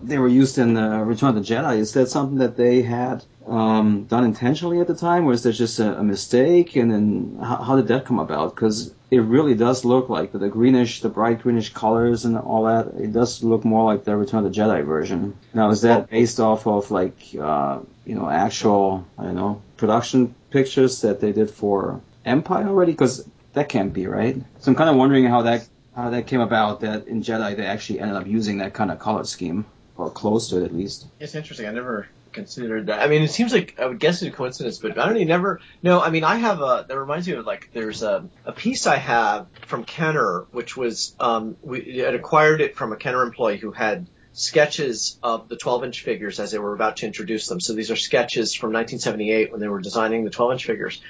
they 0.03 0.17
were 0.17 0.27
used 0.27 0.57
in 0.57 0.75
uh, 0.77 0.99
Return 0.99 1.29
of 1.29 1.35
the 1.35 1.41
Jedi. 1.41 1.77
Is 1.77 1.93
that 1.93 2.09
something 2.09 2.39
that 2.39 2.57
they 2.57 2.81
had 2.81 3.23
um, 3.47 4.05
done 4.05 4.23
intentionally 4.23 4.79
at 4.79 4.87
the 4.87 4.95
time, 4.95 5.25
or 5.25 5.33
is 5.33 5.43
that 5.43 5.53
just 5.53 5.79
a, 5.79 5.99
a 5.99 6.03
mistake? 6.03 6.75
And 6.75 6.91
then 6.91 7.37
how, 7.41 7.57
how 7.57 7.75
did 7.75 7.87
that 7.87 8.05
come 8.05 8.19
about? 8.19 8.55
Because 8.55 8.93
it 9.11 9.19
really 9.19 9.55
does 9.55 9.85
look 9.85 10.09
like 10.09 10.31
the, 10.31 10.39
the 10.39 10.49
greenish, 10.49 11.01
the 11.01 11.09
bright 11.09 11.41
greenish 11.41 11.73
colors 11.73 12.25
and 12.25 12.37
all 12.37 12.63
that. 12.65 12.87
It 12.99 13.13
does 13.13 13.43
look 13.43 13.63
more 13.63 13.85
like 13.85 14.03
the 14.03 14.15
Return 14.15 14.45
of 14.45 14.53
the 14.53 14.59
Jedi 14.59 14.85
version. 14.85 15.37
Now, 15.53 15.69
is 15.69 15.81
that 15.81 16.09
based 16.09 16.39
off 16.39 16.67
of 16.67 16.91
like 16.91 17.17
uh, 17.39 17.79
you 18.05 18.15
know 18.15 18.29
actual 18.29 19.05
I 19.17 19.23
don't 19.23 19.35
know 19.35 19.61
production 19.77 20.35
pictures 20.55 21.01
that 21.01 21.19
they 21.19 21.33
did 21.33 21.49
for 21.49 21.99
Empire 22.23 22.67
already? 22.69 22.93
Because 22.93 23.27
that 23.51 23.67
can't 23.67 23.91
be 23.91 24.07
right. 24.07 24.37
So 24.59 24.71
I'm 24.71 24.75
kind 24.75 24.89
of 24.89 24.95
wondering 24.95 25.25
how 25.25 25.41
that 25.41 25.67
how 25.93 26.09
that 26.11 26.27
came 26.27 26.39
about 26.39 26.79
that 26.81 27.07
in 27.07 27.21
Jedi 27.21 27.57
they 27.57 27.65
actually 27.65 27.99
ended 27.99 28.15
up 28.15 28.25
using 28.25 28.59
that 28.59 28.73
kind 28.73 28.89
of 28.89 28.99
color 28.99 29.25
scheme 29.25 29.65
or 29.97 30.09
close 30.09 30.49
to 30.49 30.61
it 30.61 30.63
at 30.63 30.73
least. 30.73 31.07
It's 31.19 31.35
interesting. 31.35 31.67
I 31.67 31.71
never 31.71 32.07
considered 32.31 32.87
that. 32.87 33.01
I 33.01 33.07
mean, 33.07 33.21
it 33.21 33.31
seems 33.31 33.51
like 33.51 33.77
I 33.79 33.85
would 33.85 33.99
guess 33.99 34.21
it's 34.21 34.33
a 34.33 34.37
coincidence, 34.37 34.77
but 34.77 34.97
I 34.97 35.05
don't 35.05 35.17
even 35.17 35.27
never. 35.27 35.59
No, 35.83 36.01
I 36.01 36.09
mean, 36.09 36.23
I 36.23 36.35
have 36.37 36.61
a. 36.61 36.85
That 36.87 36.97
reminds 36.97 37.27
me 37.27 37.33
of 37.33 37.45
like 37.45 37.69
there's 37.73 38.01
a 38.01 38.25
a 38.45 38.53
piece 38.53 38.87
I 38.87 38.95
have 38.95 39.47
from 39.67 39.83
Kenner, 39.83 40.45
which 40.51 40.77
was 40.77 41.15
um 41.19 41.57
we 41.61 41.97
had 41.97 42.15
acquired 42.15 42.61
it 42.61 42.77
from 42.77 42.93
a 42.93 42.95
Kenner 42.95 43.23
employee 43.23 43.57
who 43.57 43.71
had 43.71 44.07
sketches 44.35 45.17
of 45.23 45.47
the 45.47 45.55
12 45.55 45.85
inch 45.85 46.03
figures 46.03 46.39
as 46.41 46.51
they 46.51 46.59
were 46.59 46.73
about 46.73 46.97
to 46.97 47.05
introduce 47.05 47.47
them. 47.47 47.61
So 47.61 47.73
these 47.73 47.89
are 47.89 47.95
sketches 47.95 48.53
from 48.53 48.73
1978 48.73 49.51
when 49.51 49.61
they 49.61 49.69
were 49.69 49.79
designing 49.79 50.25
the 50.25 50.29
12 50.29 50.51
inch 50.51 50.65
figures, 50.65 51.01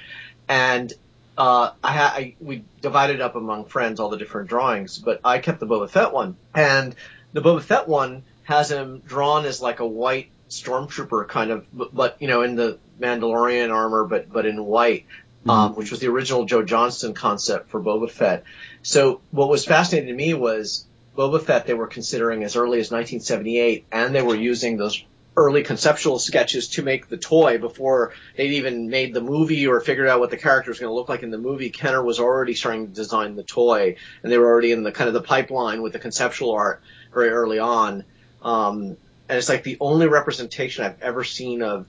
and 0.48 0.92
uh, 1.36 1.72
I, 1.82 1.92
ha- 1.92 2.14
I 2.16 2.34
we 2.40 2.64
divided 2.80 3.20
up 3.20 3.34
among 3.34 3.66
friends 3.66 4.00
all 4.00 4.08
the 4.08 4.16
different 4.16 4.48
drawings, 4.48 4.98
but 4.98 5.20
I 5.24 5.40
kept 5.40 5.60
the 5.60 5.66
Boba 5.66 5.90
Fett 5.90 6.12
one, 6.12 6.36
and 6.54 6.94
the 7.32 7.42
Boba 7.42 7.60
Fett 7.60 7.88
one 7.88 8.22
has 8.44 8.70
him 8.70 9.02
drawn 9.04 9.44
as 9.44 9.60
like 9.60 9.80
a 9.80 9.86
white 9.86 10.30
stormtrooper 10.48 11.26
kind 11.26 11.50
of, 11.50 11.66
but, 11.72 12.22
you 12.22 12.28
know 12.28 12.42
in 12.42 12.54
the 12.54 12.78
Mandalorian 13.00 13.74
armor, 13.74 14.04
but 14.04 14.32
but 14.32 14.46
in 14.46 14.64
white, 14.64 15.04
um, 15.48 15.74
which 15.74 15.90
was 15.90 15.98
the 15.98 16.06
original 16.06 16.44
Joe 16.44 16.62
Johnston 16.62 17.12
concept 17.12 17.70
for 17.70 17.80
Boba 17.80 18.08
Fett. 18.08 18.44
So 18.82 19.20
what 19.32 19.48
was 19.48 19.64
fascinating 19.64 20.08
to 20.10 20.14
me 20.14 20.32
was 20.32 20.86
Boba 21.16 21.42
Fett 21.42 21.66
they 21.66 21.74
were 21.74 21.86
considering 21.86 22.44
as 22.44 22.56
early 22.56 22.78
as 22.78 22.90
1978, 22.90 23.86
and 23.90 24.14
they 24.14 24.22
were 24.22 24.36
using 24.36 24.76
those 24.76 25.02
early 25.36 25.62
conceptual 25.62 26.18
sketches 26.18 26.68
to 26.68 26.82
make 26.82 27.08
the 27.08 27.18
toy 27.18 27.58
before 27.58 28.12
they'd 28.36 28.54
even 28.54 28.88
made 28.88 29.12
the 29.12 29.20
movie 29.20 29.66
or 29.66 29.80
figured 29.80 30.08
out 30.08 30.18
what 30.18 30.30
the 30.30 30.36
character 30.36 30.70
was 30.70 30.78
going 30.78 30.88
to 30.88 30.94
look 30.94 31.10
like 31.10 31.22
in 31.22 31.30
the 31.30 31.38
movie. 31.38 31.68
Kenner 31.68 32.02
was 32.02 32.18
already 32.18 32.54
starting 32.54 32.86
to 32.86 32.92
design 32.94 33.36
the 33.36 33.42
toy, 33.42 33.96
and 34.22 34.32
they 34.32 34.38
were 34.38 34.46
already 34.46 34.72
in 34.72 34.82
the 34.82 34.92
kind 34.92 35.08
of 35.08 35.14
the 35.14 35.22
pipeline 35.22 35.82
with 35.82 35.92
the 35.92 35.98
conceptual 35.98 36.52
art 36.52 36.82
very 37.12 37.28
early 37.28 37.58
on. 37.58 38.04
Um, 38.42 38.96
and 39.28 39.38
it's 39.38 39.48
like 39.48 39.62
the 39.62 39.76
only 39.80 40.06
representation 40.06 40.84
I've 40.84 41.02
ever 41.02 41.24
seen 41.24 41.62
of 41.62 41.86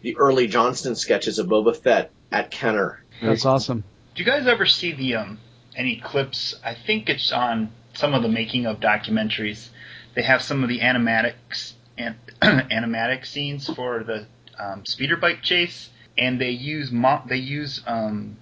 the 0.00 0.16
early 0.16 0.46
Johnston 0.46 0.96
sketches 0.96 1.38
of 1.38 1.46
Boba 1.46 1.76
Fett 1.76 2.10
at 2.32 2.50
Kenner. 2.50 3.02
That's 3.20 3.44
awesome. 3.44 3.84
Do 4.14 4.22
you 4.22 4.28
guys 4.28 4.46
ever 4.46 4.66
see 4.66 4.92
the 4.92 5.16
um 5.16 5.38
any 5.76 5.96
clips? 5.96 6.54
I 6.64 6.74
think 6.74 7.08
it's 7.08 7.30
on 7.30 7.70
some 7.98 8.14
of 8.14 8.22
the 8.22 8.28
making 8.28 8.64
of 8.64 8.78
documentaries. 8.78 9.68
They 10.14 10.22
have 10.22 10.40
some 10.40 10.62
of 10.62 10.68
the 10.68 10.80
animatics 10.80 11.72
and 11.98 12.14
animatic 12.42 13.26
scenes 13.26 13.68
for 13.68 14.04
the 14.04 14.26
um, 14.58 14.84
speeder 14.86 15.16
bike 15.16 15.42
chase, 15.42 15.90
and 16.16 16.40
they 16.40 16.50
use 16.50 16.92
mo- 16.92 17.22
they 17.28 17.36
use 17.36 17.82
um, 17.86 18.36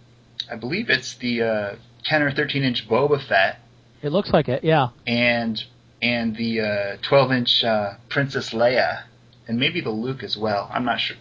I 0.51 0.57
believe 0.57 0.91
it's 0.91 1.15
the 1.15 1.43
uh, 1.43 1.77
10 2.05 2.23
or 2.23 2.33
13 2.33 2.63
inch 2.63 2.89
Boba 2.89 3.21
Fett 3.23 3.59
It 4.03 4.11
looks 4.11 4.31
like 4.31 4.49
it, 4.49 4.63
yeah. 4.63 4.89
and 5.07 5.63
and 6.03 6.37
the 6.37 6.61
uh, 6.61 6.97
12 7.03 7.33
inch 7.33 7.65
uh, 7.65 7.95
Princess 8.11 8.51
Leia, 8.51 9.05
and 9.49 9.59
maybe 9.59 9.81
the 9.81 9.91
Luke 9.91 10.23
as 10.23 10.37
well. 10.37 10.71
I'm 10.73 10.85
not 10.85 11.01
sure. 11.01 11.17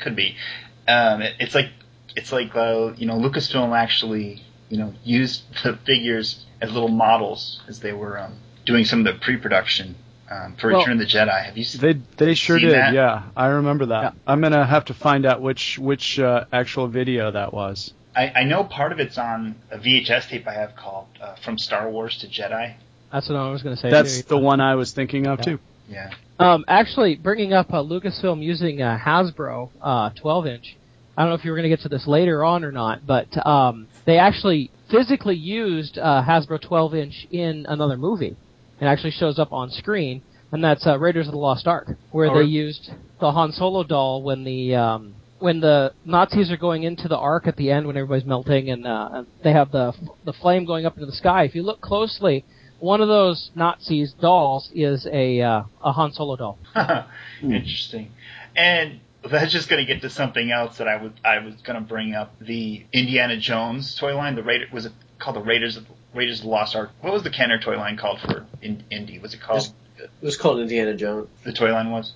Could 0.00 0.16
be. 0.16 0.36
Um, 0.88 1.22
it, 1.22 1.36
it's 1.38 1.54
like 1.54 1.70
it's 2.16 2.32
like 2.32 2.54
uh, 2.56 2.92
you 2.96 3.06
know 3.06 3.14
Lucasfilm 3.14 3.76
actually 3.76 4.42
you 4.68 4.78
know 4.78 4.92
used 5.04 5.42
the 5.64 5.78
figures 5.86 6.45
as 6.60 6.72
little 6.72 6.88
models 6.88 7.60
as 7.68 7.80
they 7.80 7.92
were 7.92 8.18
um, 8.18 8.34
doing 8.64 8.84
some 8.84 9.00
of 9.00 9.12
the 9.12 9.20
pre-production 9.20 9.94
um, 10.30 10.56
for 10.60 10.70
Well- 10.70 10.80
Return 10.80 10.94
of 10.94 10.98
the 11.00 11.04
Jedi. 11.06 11.44
Have 11.44 11.56
you 11.56 11.64
seen? 11.64 11.80
They 11.80 12.24
they 12.24 12.34
sure 12.34 12.58
did. 12.58 12.72
that? 12.72 12.92
Yeah, 12.94 13.24
I 13.36 13.46
remember 13.48 13.86
that. 13.86 14.02
Yeah. 14.02 14.10
I'm 14.26 14.40
gonna 14.40 14.66
have 14.66 14.86
to 14.86 14.94
find 14.94 15.24
out 15.26 15.40
which 15.40 15.78
which 15.78 16.18
uh, 16.18 16.44
actual 16.52 16.88
video 16.88 17.30
that 17.30 17.52
was. 17.52 17.92
I, 18.14 18.32
I 18.34 18.44
know 18.44 18.64
part 18.64 18.92
of 18.92 18.98
it's 18.98 19.18
on 19.18 19.56
a 19.70 19.76
VHS 19.78 20.28
tape 20.30 20.48
I 20.48 20.54
have 20.54 20.74
called 20.74 21.06
uh, 21.20 21.34
From 21.44 21.58
Star 21.58 21.90
Wars 21.90 22.16
to 22.18 22.26
Jedi. 22.28 22.74
That's 23.12 23.28
what 23.28 23.36
I 23.36 23.50
was 23.50 23.62
going 23.62 23.76
to 23.76 23.80
say. 23.80 23.90
That's 23.90 24.22
too. 24.22 24.28
the 24.28 24.38
one 24.38 24.60
I 24.60 24.74
was 24.74 24.92
thinking 24.92 25.26
of 25.26 25.38
Yeah. 25.40 25.44
too. 25.44 25.58
Yeah. 25.90 26.10
Um, 26.38 26.64
actually, 26.66 27.16
bringing 27.16 27.52
up 27.52 27.72
uh, 27.74 27.82
Lucasfilm 27.82 28.42
using 28.42 28.80
uh, 28.80 28.98
Hasbro 28.98 29.68
uh, 29.82 30.10
12 30.16 30.46
inch. 30.46 30.76
I 31.16 31.22
don't 31.22 31.30
know 31.30 31.34
if 31.36 31.44
you 31.44 31.50
were 31.50 31.56
going 31.58 31.70
to 31.70 31.76
get 31.76 31.82
to 31.82 31.88
this 31.90 32.06
later 32.06 32.42
on 32.42 32.64
or 32.64 32.72
not, 32.72 33.06
but 33.06 33.46
um, 33.46 33.86
they 34.06 34.16
actually 34.18 34.70
physically 34.90 35.36
used 35.36 35.98
uh, 35.98 36.22
Hasbro 36.26 36.60
12 36.60 36.94
inch 36.94 37.26
in 37.30 37.66
another 37.68 37.96
movie. 37.96 38.36
It 38.80 38.84
actually 38.84 39.12
shows 39.12 39.38
up 39.38 39.52
on 39.52 39.70
screen, 39.70 40.22
and 40.52 40.62
that's 40.62 40.86
uh, 40.86 40.98
Raiders 40.98 41.26
of 41.26 41.32
the 41.32 41.38
Lost 41.38 41.66
Ark, 41.66 41.88
where 42.10 42.30
Oh, 42.30 42.38
they 42.38 42.44
used 42.44 42.90
the 43.20 43.32
Han 43.32 43.52
Solo 43.52 43.82
doll 43.84 44.22
when 44.22 44.44
the 44.44 44.74
um, 44.74 45.14
when 45.38 45.60
the 45.60 45.92
Nazis 46.04 46.50
are 46.50 46.56
going 46.56 46.82
into 46.82 47.08
the 47.08 47.16
Ark 47.16 47.46
at 47.46 47.56
the 47.56 47.70
end 47.70 47.86
when 47.86 47.96
everybody's 47.96 48.26
melting, 48.26 48.70
and 48.70 48.86
uh, 48.86 49.24
they 49.42 49.52
have 49.52 49.70
the 49.72 49.92
the 50.24 50.32
flame 50.34 50.64
going 50.66 50.84
up 50.86 50.94
into 50.94 51.06
the 51.06 51.12
sky. 51.12 51.44
If 51.44 51.54
you 51.54 51.62
look 51.62 51.80
closely, 51.80 52.44
one 52.78 53.00
of 53.00 53.08
those 53.08 53.50
Nazis 53.54 54.12
dolls 54.20 54.70
is 54.74 55.06
a 55.10 55.40
uh, 55.40 55.62
a 55.82 55.92
Han 55.92 56.12
Solo 56.12 56.36
doll. 56.36 56.58
Interesting. 57.42 58.12
And 58.54 59.00
that's 59.28 59.52
just 59.52 59.68
going 59.68 59.84
to 59.84 59.92
get 59.92 60.02
to 60.02 60.10
something 60.10 60.50
else 60.50 60.78
that 60.78 60.88
I 60.88 60.96
was 61.02 61.12
I 61.24 61.38
was 61.38 61.54
going 61.62 61.76
to 61.78 61.86
bring 61.86 62.14
up. 62.14 62.34
The 62.40 62.84
Indiana 62.92 63.36
Jones 63.36 63.94
toy 63.94 64.16
line. 64.16 64.34
The 64.34 64.42
Raider 64.42 64.66
was 64.72 64.86
it 64.86 64.92
called 65.18 65.36
the 65.36 65.40
Raiders 65.42 65.76
of 65.76 65.86
Raiders 66.14 66.38
of 66.40 66.44
the 66.44 66.50
Lost 66.50 66.74
Ark? 66.76 66.90
What 67.00 67.12
was 67.12 67.22
the 67.22 67.30
Kenner 67.30 67.58
toy 67.58 67.76
line 67.76 67.96
called 67.96 68.20
for 68.20 68.46
in, 68.62 68.84
Indy? 68.90 69.18
Was 69.18 69.34
it 69.34 69.40
called 69.40 69.58
It's- 69.58 69.74
It 69.98 70.24
was 70.24 70.36
called 70.36 70.60
Indiana 70.60 70.94
Jones. 70.94 71.28
the 71.44 71.52
toy 71.52 71.72
line 71.72 71.90
was? 71.90 72.12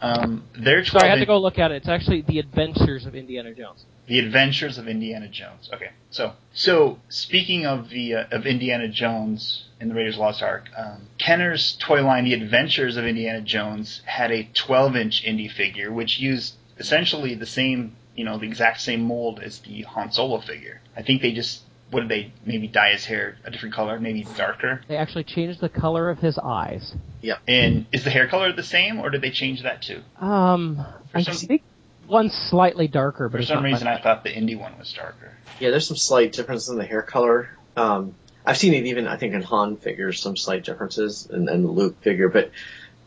Um, 0.00 0.44
their 0.54 0.84
Sorry, 0.84 1.08
I 1.08 1.10
had 1.10 1.18
to 1.20 1.26
go 1.26 1.38
look 1.38 1.58
at 1.58 1.70
it. 1.70 1.76
It's 1.76 1.88
actually 1.88 2.22
the 2.22 2.38
Adventures 2.38 3.04
of 3.04 3.14
Indiana 3.14 3.52
Jones. 3.52 3.84
The 4.06 4.18
Adventures 4.18 4.78
of 4.78 4.88
Indiana 4.88 5.28
Jones. 5.28 5.68
Okay, 5.72 5.90
so 6.10 6.32
so 6.54 6.98
speaking 7.10 7.66
of 7.66 7.90
the 7.90 8.14
uh, 8.14 8.24
of 8.30 8.46
Indiana 8.46 8.88
Jones 8.88 9.67
in 9.80 9.88
the 9.88 9.94
Raiders 9.94 10.14
of 10.14 10.18
the 10.18 10.22
Lost 10.24 10.42
Ark, 10.42 10.68
um, 10.76 11.02
Kenner's 11.18 11.76
toy 11.80 12.04
line, 12.04 12.24
The 12.24 12.34
Adventures 12.34 12.96
of 12.96 13.06
Indiana 13.06 13.40
Jones, 13.40 14.02
had 14.04 14.30
a 14.32 14.44
12-inch 14.44 15.24
Indy 15.24 15.48
figure, 15.48 15.92
which 15.92 16.18
used 16.18 16.54
essentially 16.78 17.34
the 17.34 17.46
same, 17.46 17.94
you 18.16 18.24
know, 18.24 18.38
the 18.38 18.46
exact 18.46 18.80
same 18.80 19.02
mold 19.02 19.40
as 19.40 19.60
the 19.60 19.82
Han 19.82 20.10
Solo 20.12 20.40
figure. 20.40 20.80
I 20.96 21.02
think 21.02 21.22
they 21.22 21.32
just 21.32 21.62
what 21.90 22.00
did 22.00 22.10
they 22.10 22.30
maybe 22.44 22.66
dye 22.68 22.92
his 22.92 23.06
hair 23.06 23.38
a 23.44 23.50
different 23.50 23.74
color, 23.74 23.98
maybe 23.98 24.26
darker. 24.36 24.82
They 24.88 24.96
actually 24.98 25.24
changed 25.24 25.60
the 25.62 25.70
color 25.70 26.10
of 26.10 26.18
his 26.18 26.36
eyes. 26.36 26.94
Yeah. 27.22 27.38
And 27.48 27.86
is 27.92 28.04
the 28.04 28.10
hair 28.10 28.28
color 28.28 28.52
the 28.52 28.62
same, 28.62 28.98
or 29.00 29.08
did 29.08 29.22
they 29.22 29.30
change 29.30 29.62
that 29.62 29.80
too? 29.80 30.02
Um, 30.20 30.84
I 31.14 31.22
some- 31.22 31.34
think 31.34 31.62
one's 32.06 32.34
slightly 32.34 32.88
darker, 32.88 33.28
but 33.30 33.36
For 33.36 33.38
it's 33.38 33.48
some 33.48 33.58
not 33.58 33.64
reason, 33.64 33.86
much. 33.86 34.00
I 34.00 34.02
thought 34.02 34.22
the 34.22 34.34
Indy 34.36 34.54
one 34.54 34.78
was 34.78 34.92
darker. 34.92 35.32
Yeah, 35.60 35.70
there's 35.70 35.88
some 35.88 35.96
slight 35.96 36.32
difference 36.34 36.68
in 36.68 36.76
the 36.76 36.84
hair 36.84 37.00
color. 37.00 37.48
Um, 37.74 38.14
I've 38.48 38.56
seen 38.56 38.72
it 38.72 38.86
even, 38.86 39.06
I 39.06 39.16
think, 39.18 39.34
in 39.34 39.42
Han 39.42 39.76
figures, 39.76 40.20
some 40.20 40.36
slight 40.36 40.64
differences, 40.64 41.28
and, 41.30 41.48
and 41.48 41.64
the 41.64 41.70
Luke 41.70 42.00
figure, 42.02 42.28
but, 42.28 42.50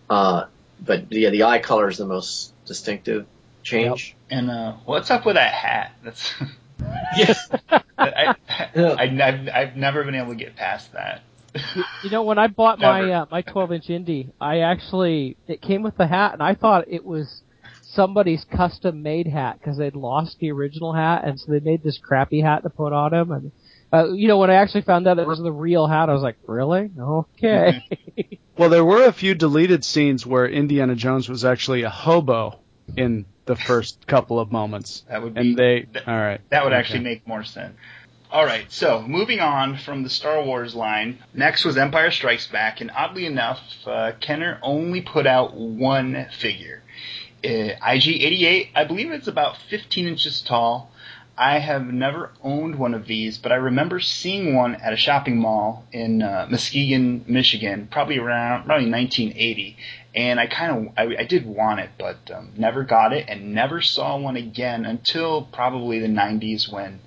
uh, 0.09 0.45
but 0.79 1.11
yeah, 1.11 1.31
the 1.31 1.43
eye 1.43 1.59
color 1.59 1.89
is 1.89 1.97
the 1.97 2.05
most 2.05 2.53
distinctive 2.65 3.25
change. 3.63 4.15
And 4.29 4.51
uh, 4.51 4.73
what's 4.85 5.09
up 5.09 5.25
with 5.25 5.35
that 5.35 5.51
hat? 5.51 5.93
That's 6.03 6.31
Yes. 7.17 7.49
I, 7.97 8.35
Yeah. 8.75 8.95
I, 8.97 9.07
have 9.07 9.49
I've 9.53 9.75
never 9.75 10.03
been 10.03 10.15
able 10.15 10.29
to 10.29 10.35
get 10.35 10.55
past 10.55 10.93
that. 10.93 11.21
You 12.03 12.09
know, 12.09 12.23
when 12.23 12.37
I 12.37 12.47
bought 12.47 12.79
my 12.79 13.11
uh, 13.11 13.25
my 13.29 13.41
12 13.41 13.71
inch 13.73 13.89
Indy, 13.89 14.29
I 14.39 14.59
actually 14.59 15.37
it 15.47 15.61
came 15.61 15.83
with 15.83 15.97
the 15.97 16.07
hat, 16.07 16.33
and 16.33 16.41
I 16.41 16.55
thought 16.55 16.85
it 16.87 17.03
was 17.03 17.41
somebody's 17.83 18.45
custom 18.45 19.03
made 19.03 19.27
hat 19.27 19.59
because 19.59 19.77
they'd 19.77 19.95
lost 19.95 20.39
the 20.39 20.51
original 20.51 20.93
hat, 20.93 21.23
and 21.25 21.39
so 21.39 21.51
they 21.51 21.59
made 21.59 21.83
this 21.83 21.97
crappy 21.97 22.41
hat 22.41 22.63
to 22.63 22.69
put 22.69 22.93
on 22.93 23.13
him. 23.13 23.31
And 23.31 23.51
uh, 23.93 24.09
you 24.11 24.27
know, 24.27 24.37
when 24.37 24.49
I 24.49 24.55
actually 24.55 24.81
found 24.83 25.07
out 25.07 25.19
it 25.19 25.27
was 25.27 25.39
the 25.39 25.51
real 25.51 25.87
hat, 25.87 26.09
I 26.09 26.13
was 26.13 26.21
like, 26.23 26.37
really? 26.47 26.89
Okay. 26.97 27.83
Well, 28.57 28.69
there 28.69 28.85
were 28.85 29.05
a 29.05 29.11
few 29.13 29.33
deleted 29.33 29.83
scenes 29.83 30.25
where 30.25 30.45
Indiana 30.47 30.95
Jones 30.95 31.27
was 31.27 31.43
actually 31.45 31.83
a 31.83 31.89
hobo 31.89 32.59
in 32.95 33.25
the 33.45 33.55
first 33.55 34.05
couple 34.07 34.39
of 34.39 34.51
moments, 34.51 35.03
That 35.09 35.23
would 35.23 35.33
be 35.33 35.39
and 35.41 35.57
they. 35.57 35.87
that, 35.93 36.07
All 36.07 36.15
right. 36.17 36.41
that 36.49 36.63
would 36.63 36.73
Okay. 36.73 36.79
actually 36.79 36.99
make 36.99 37.25
more 37.27 37.43
sense. 37.43 37.75
All 38.31 38.45
right, 38.45 38.71
so 38.71 39.01
moving 39.01 39.41
on 39.41 39.77
from 39.77 40.03
the 40.03 40.09
Star 40.09 40.41
Wars 40.43 40.73
line, 40.73 41.19
next 41.33 41.65
was 41.65 41.75
Empire 41.75 42.11
Strikes 42.11 42.47
Back, 42.47 42.79
and 42.79 42.89
oddly 42.95 43.25
enough, 43.25 43.59
uh, 43.85 44.13
Kenner 44.21 44.57
only 44.61 45.01
put 45.01 45.27
out 45.27 45.53
one 45.53 46.27
figure. 46.39 46.81
Uh, 47.43 47.75
IG88, 47.81 48.69
I 48.75 48.85
believe 48.85 49.11
it's 49.11 49.27
about 49.27 49.57
15 49.69 50.07
inches 50.07 50.41
tall. 50.41 50.91
I 51.37 51.59
have 51.59 51.85
never 51.85 52.31
owned 52.43 52.75
one 52.75 52.93
of 52.93 53.07
these, 53.07 53.37
but 53.37 53.51
I 53.51 53.55
remember 53.55 53.99
seeing 53.99 54.53
one 54.53 54.75
at 54.75 54.93
a 54.93 54.97
shopping 54.97 55.37
mall 55.37 55.85
in 55.91 56.21
uh, 56.21 56.47
Muskegon, 56.49 57.23
Michigan, 57.27 57.87
probably 57.89 58.19
around 58.19 58.65
probably 58.65 58.89
1980. 58.89 59.77
And 60.13 60.39
I 60.39 60.47
kind 60.47 60.89
of 60.89 60.93
I, 60.97 61.21
I 61.21 61.23
did 61.23 61.45
want 61.45 61.79
it, 61.79 61.91
but 61.97 62.29
um, 62.31 62.51
never 62.57 62.83
got 62.83 63.13
it, 63.13 63.25
and 63.29 63.53
never 63.53 63.81
saw 63.81 64.17
one 64.17 64.35
again 64.35 64.85
until 64.85 65.43
probably 65.43 65.99
the 65.99 66.07
90s 66.07 66.71
when 66.71 66.99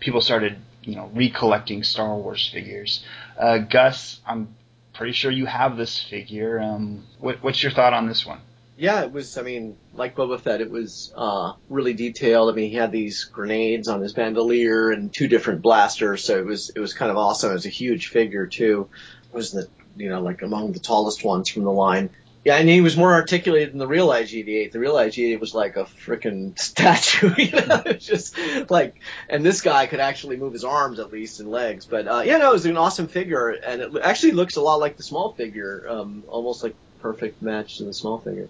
people 0.00 0.22
started 0.22 0.58
you 0.82 0.96
know 0.96 1.10
recollecting 1.14 1.82
Star 1.82 2.16
Wars 2.16 2.48
figures. 2.48 3.04
Uh, 3.38 3.58
Gus, 3.58 4.20
I'm 4.26 4.54
pretty 4.94 5.12
sure 5.12 5.30
you 5.30 5.46
have 5.46 5.76
this 5.76 6.02
figure. 6.02 6.58
Um, 6.60 7.04
what, 7.18 7.42
what's 7.42 7.62
your 7.62 7.72
thought 7.72 7.92
on 7.92 8.08
this 8.08 8.24
one? 8.24 8.40
Yeah, 8.78 9.02
it 9.02 9.12
was. 9.12 9.38
I 9.38 9.42
mean, 9.42 9.76
like 9.94 10.14
Boba 10.14 10.38
Fett, 10.38 10.60
it 10.60 10.70
was 10.70 11.12
uh, 11.16 11.54
really 11.70 11.94
detailed. 11.94 12.50
I 12.50 12.54
mean, 12.54 12.70
he 12.70 12.76
had 12.76 12.92
these 12.92 13.24
grenades 13.24 13.88
on 13.88 14.02
his 14.02 14.12
bandolier 14.12 14.90
and 14.90 15.12
two 15.12 15.28
different 15.28 15.62
blasters, 15.62 16.24
so 16.24 16.38
it 16.38 16.44
was 16.44 16.70
it 16.70 16.80
was 16.80 16.92
kind 16.92 17.10
of 17.10 17.16
awesome. 17.16 17.50
It 17.50 17.54
was 17.54 17.66
a 17.66 17.70
huge 17.70 18.08
figure 18.08 18.46
too. 18.46 18.88
It 19.32 19.34
was 19.34 19.52
the 19.52 19.68
you 19.96 20.10
know 20.10 20.20
like 20.20 20.42
among 20.42 20.72
the 20.72 20.78
tallest 20.78 21.24
ones 21.24 21.48
from 21.48 21.64
the 21.64 21.72
line. 21.72 22.10
Yeah, 22.44 22.58
and 22.58 22.68
he 22.68 22.80
was 22.80 22.96
more 22.96 23.12
articulated 23.12 23.72
than 23.72 23.80
the 23.80 23.88
real 23.88 24.12
IG-88. 24.12 24.70
The 24.70 24.78
real 24.78 24.96
IG-88 24.96 25.40
was 25.40 25.52
like 25.52 25.76
a 25.76 25.84
freaking 25.84 26.56
statue. 26.60 27.34
You 27.36 27.50
know, 27.50 27.82
just 27.98 28.36
like, 28.70 29.00
and 29.28 29.44
this 29.44 29.62
guy 29.62 29.86
could 29.86 29.98
actually 29.98 30.36
move 30.36 30.52
his 30.52 30.62
arms 30.62 31.00
at 31.00 31.10
least 31.10 31.40
and 31.40 31.50
legs. 31.50 31.86
But 31.86 32.06
uh, 32.06 32.22
yeah, 32.24 32.36
no, 32.36 32.50
it 32.50 32.52
was 32.52 32.66
an 32.66 32.76
awesome 32.76 33.08
figure, 33.08 33.48
and 33.48 33.80
it 33.82 33.90
actually 34.00 34.32
looks 34.32 34.54
a 34.54 34.60
lot 34.60 34.76
like 34.76 34.96
the 34.96 35.02
small 35.02 35.32
figure, 35.32 35.86
um, 35.88 36.22
almost 36.28 36.62
like 36.62 36.76
perfect 37.00 37.42
match 37.42 37.78
to 37.78 37.84
the 37.84 37.94
small 37.94 38.18
figure. 38.18 38.48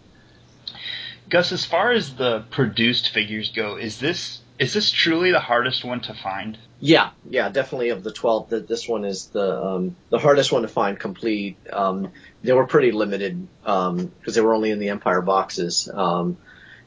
Gus, 1.28 1.52
as 1.52 1.64
far 1.64 1.92
as 1.92 2.14
the 2.14 2.44
produced 2.50 3.10
figures 3.10 3.50
go, 3.50 3.76
is 3.76 3.98
this 3.98 4.40
is 4.58 4.72
this 4.72 4.90
truly 4.90 5.32
the 5.32 5.40
hardest 5.40 5.84
one 5.84 6.00
to 6.02 6.14
find? 6.14 6.56
Yeah, 6.80 7.10
yeah, 7.28 7.48
definitely 7.48 7.90
of 7.90 8.04
the 8.04 8.12
twelve, 8.12 8.48
the, 8.48 8.60
this 8.60 8.88
one 8.88 9.04
is 9.04 9.26
the 9.26 9.62
um, 9.62 9.96
the 10.10 10.18
hardest 10.18 10.52
one 10.52 10.62
to 10.62 10.68
find 10.68 10.98
complete. 10.98 11.56
Um, 11.72 12.12
they 12.42 12.52
were 12.52 12.66
pretty 12.66 12.92
limited 12.92 13.46
because 13.60 13.88
um, 13.88 14.12
they 14.24 14.40
were 14.40 14.54
only 14.54 14.70
in 14.70 14.78
the 14.78 14.90
Empire 14.90 15.22
boxes, 15.22 15.90
um, 15.92 16.36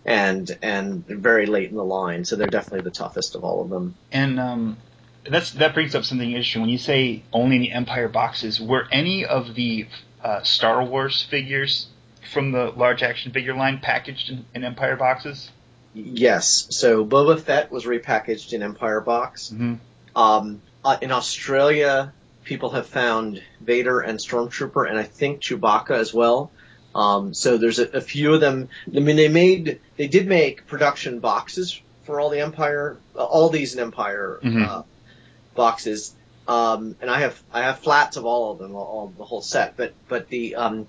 and 0.05 0.57
and 0.61 1.05
very 1.05 1.45
late 1.45 1.69
in 1.69 1.75
the 1.75 1.83
line, 1.83 2.23
so 2.25 2.35
they're 2.35 2.47
definitely 2.47 2.81
the 2.81 2.91
toughest 2.91 3.35
of 3.35 3.43
all 3.43 3.61
of 3.61 3.69
them. 3.69 3.95
And 4.11 4.39
um, 4.39 4.77
that's 5.27 5.51
that 5.51 5.73
brings 5.73 5.95
up 5.95 6.05
something 6.05 6.29
interesting. 6.29 6.61
When 6.61 6.69
you 6.69 6.77
say 6.77 7.23
only 7.33 7.57
in 7.57 7.61
the 7.61 7.71
Empire 7.71 8.07
boxes, 8.07 8.61
were 8.61 8.87
any 8.91 9.25
of 9.25 9.55
the 9.55 9.87
uh, 10.23 10.43
Star 10.43 10.83
Wars 10.83 11.23
figures 11.23 11.87
from 12.31 12.51
the 12.51 12.71
large 12.71 13.03
action 13.03 13.31
figure 13.31 13.55
line 13.55 13.79
packaged 13.79 14.29
in, 14.29 14.45
in 14.53 14.63
Empire 14.63 14.95
boxes? 14.95 15.49
Yes. 15.93 16.67
So 16.69 17.05
Boba 17.05 17.39
Fett 17.39 17.71
was 17.71 17.85
repackaged 17.85 18.53
in 18.53 18.61
Empire 18.61 19.01
box. 19.01 19.49
Mm-hmm. 19.49 19.75
Um, 20.15 20.61
uh, 20.83 20.97
in 21.01 21.11
Australia, 21.11 22.13
people 22.43 22.71
have 22.71 22.87
found 22.87 23.41
Vader 23.61 23.99
and 23.99 24.19
Stormtrooper, 24.19 24.89
and 24.89 24.97
I 24.97 25.03
think 25.03 25.41
Chewbacca 25.41 25.91
as 25.91 26.13
well. 26.13 26.51
Um, 26.95 27.33
so 27.33 27.57
there's 27.57 27.79
a, 27.79 27.97
a, 27.97 28.01
few 28.01 28.33
of 28.33 28.41
them. 28.41 28.69
I 28.87 28.99
mean, 28.99 29.15
they 29.15 29.27
made, 29.27 29.79
they 29.97 30.07
did 30.07 30.27
make 30.27 30.65
production 30.65 31.19
boxes 31.19 31.79
for 32.03 32.19
all 32.19 32.31
the 32.31 32.39
Empire, 32.41 32.97
uh, 33.15 33.23
all 33.23 33.49
these 33.49 33.75
in 33.75 33.79
Empire 33.79 34.39
mm-hmm. 34.41 34.63
uh, 34.63 34.81
boxes. 35.53 36.15
Um, 36.47 36.95
and 36.99 37.11
I 37.11 37.19
have 37.19 37.39
I 37.53 37.61
have 37.61 37.79
flats 37.79 38.17
of 38.17 38.25
all 38.25 38.51
of 38.51 38.57
them, 38.57 38.75
all, 38.75 38.85
all 38.85 39.13
the 39.15 39.23
whole 39.23 39.43
set. 39.43 39.77
But 39.77 39.93
but 40.07 40.29
the 40.29 40.55
um, 40.55 40.87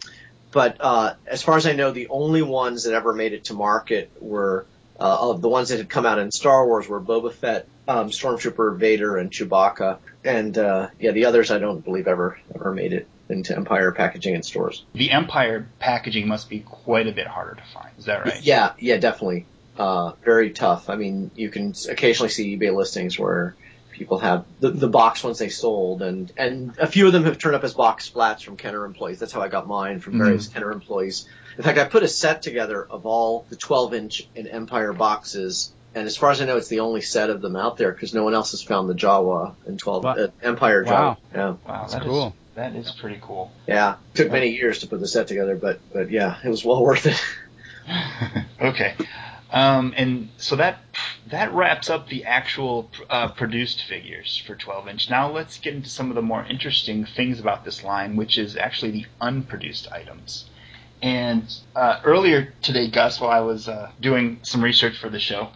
but 0.53 0.77
uh, 0.81 1.15
as 1.27 1.43
far 1.43 1.57
as 1.57 1.67
I 1.67 1.73
know, 1.73 1.91
the 1.93 2.09
only 2.09 2.43
ones 2.43 2.85
that 2.85 2.95
ever 2.95 3.13
made 3.13 3.33
it 3.33 3.45
to 3.45 3.55
market 3.55 4.11
were 4.21 4.67
uh, 4.99 5.31
of 5.31 5.41
the 5.41 5.49
ones 5.49 5.71
that 5.71 5.79
had 5.79 5.89
come 5.89 6.07
out 6.07 6.19
in 6.19 6.31
Star 6.31 6.67
Wars 6.67 6.89
were 6.89 7.01
Boba 7.01 7.33
Fett, 7.33 7.67
um, 7.89 8.11
Stormtrooper, 8.11 8.77
Vader, 8.77 9.17
and 9.17 9.31
Chewbacca. 9.31 9.99
And 10.25 10.57
uh, 10.59 10.89
yeah, 10.99 11.13
the 11.13 11.27
others 11.27 11.51
I 11.51 11.59
don't 11.59 11.83
believe 11.83 12.07
ever 12.07 12.39
ever 12.55 12.73
made 12.73 12.93
it 12.93 13.09
into 13.31 13.57
Empire 13.57 13.93
packaging 13.93 14.35
in 14.35 14.43
stores. 14.43 14.85
The 14.93 15.13
Empire 15.13 15.69
packaging 15.79 16.29
must 16.29 16.51
be 16.51 16.61
quite 16.61 17.07
a 17.07 17.13
bit 17.13 17.27
harder 17.27 17.55
to 17.55 17.63
find. 17.73 17.91
Is 17.99 18.07
that 18.07 18.25
right? 18.25 18.43
Yeah, 18.43 18.73
yeah, 18.79 18.99
definitely. 18.99 19.47
Uh, 19.79 20.13
very 20.25 20.51
tough. 20.51 20.91
I 20.91 20.97
mean, 20.97 21.31
you 21.37 21.49
can 21.49 21.75
occasionally 21.89 22.29
see 22.29 22.59
eBay 22.59 22.75
listings 22.75 23.19
where 23.19 23.55
people 24.01 24.19
have 24.19 24.47
the, 24.61 24.71
the 24.71 24.89
box 24.89 25.23
ones 25.23 25.39
they 25.39 25.51
sold, 25.51 26.01
and 26.01 26.33
and 26.39 26.75
a 26.79 26.87
few 26.87 27.07
of 27.07 27.13
them 27.13 27.25
have 27.25 27.37
turned 27.37 27.55
up 27.55 27.63
as 27.63 27.75
box 27.75 28.09
flats 28.09 28.43
from 28.43 28.57
Kenner 28.57 28.87
employees. 28.87 29.19
That's 29.19 29.31
how 29.31 29.43
I 29.43 29.49
got 29.49 29.69
mine 29.69 30.01
from 30.01 30.17
various 30.17 30.47
mm-hmm. 30.47 30.55
Kenner 30.55 30.73
employees. 30.73 31.29
In 31.59 31.63
fact, 31.63 31.79
I 31.79 31.85
put 31.85 32.03
a 32.03 32.09
set 32.09 32.41
together 32.41 32.83
of 32.83 33.05
all 33.05 33.45
the 33.51 33.57
12 33.57 33.93
inch 33.93 34.29
and 34.35 34.49
Empire 34.49 34.95
boxes. 34.95 35.73
And 35.95 36.07
as 36.07 36.17
far 36.17 36.31
as 36.31 36.41
I 36.41 36.47
know, 36.47 36.57
it's 36.57 36.69
the 36.69 36.81
only 36.81 37.03
set 37.03 37.29
of 37.29 37.43
them 37.43 37.57
out 37.57 37.77
there 37.77 37.93
because 37.93 38.15
no 38.15 38.25
one 38.25 38.33
else 38.33 38.53
has 38.53 38.63
found 38.63 38.89
the 38.89 38.95
Jawa 38.95 39.55
and 39.67 39.79
12 39.79 40.07
uh, 40.07 40.29
Empire 40.43 40.85
Jawa. 40.85 40.91
Wow. 40.91 41.19
Yeah. 41.35 41.49
Wow, 41.49 41.57
that's 41.67 41.93
that 41.93 42.03
cool. 42.03 42.29
Is, 42.29 42.33
that 42.55 42.75
is 42.75 42.91
pretty 42.93 43.19
cool. 43.21 43.53
Yeah. 43.67 43.97
Took 44.15 44.33
many 44.33 44.51
years 44.51 44.79
to 44.79 44.87
put 44.87 45.01
the 45.01 45.09
set 45.09 45.29
together, 45.29 45.57
but 45.57 45.81
but 45.93 46.11
yeah, 46.11 46.39
it 46.43 46.49
was 46.49 46.65
well 46.65 46.83
worth 46.83 47.05
it. 47.05 47.23
okay. 48.63 48.95
Um, 49.53 49.95
and 49.97 50.29
so 50.37 50.57
that 50.57 50.79
that 51.29 51.53
wraps 51.53 51.91
up 51.91 52.09
the 52.09 52.25
actual 52.25 52.91
uh, 53.09 53.29
produced 53.29 53.83
figures 53.85 54.43
for 54.47 54.55
12 54.55 54.89
inch. 54.89 55.11
Now 55.11 55.31
let's 55.31 55.59
get 55.59 55.75
into 55.75 55.89
some 55.89 56.09
of 56.09 56.15
the 56.15 56.23
more 56.23 56.45
interesting 56.45 57.05
things 57.05 57.41
about 57.41 57.65
this 57.65 57.83
line, 57.83 58.17
which 58.17 58.39
is 58.39 58.57
actually 58.57 58.93
the 58.93 59.07
unproduced 59.21 59.91
items. 59.91 60.49
And 61.03 61.53
uh, 61.75 62.01
earlier 62.05 62.53
today, 62.63 62.89
Gus, 62.89 63.21
while 63.21 63.31
I 63.31 63.41
was 63.41 63.69
uh, 63.69 63.91
doing 64.01 64.41
some 64.43 64.63
research 64.63 64.99
for 64.99 65.09
the 65.09 65.19
show, 65.19 65.51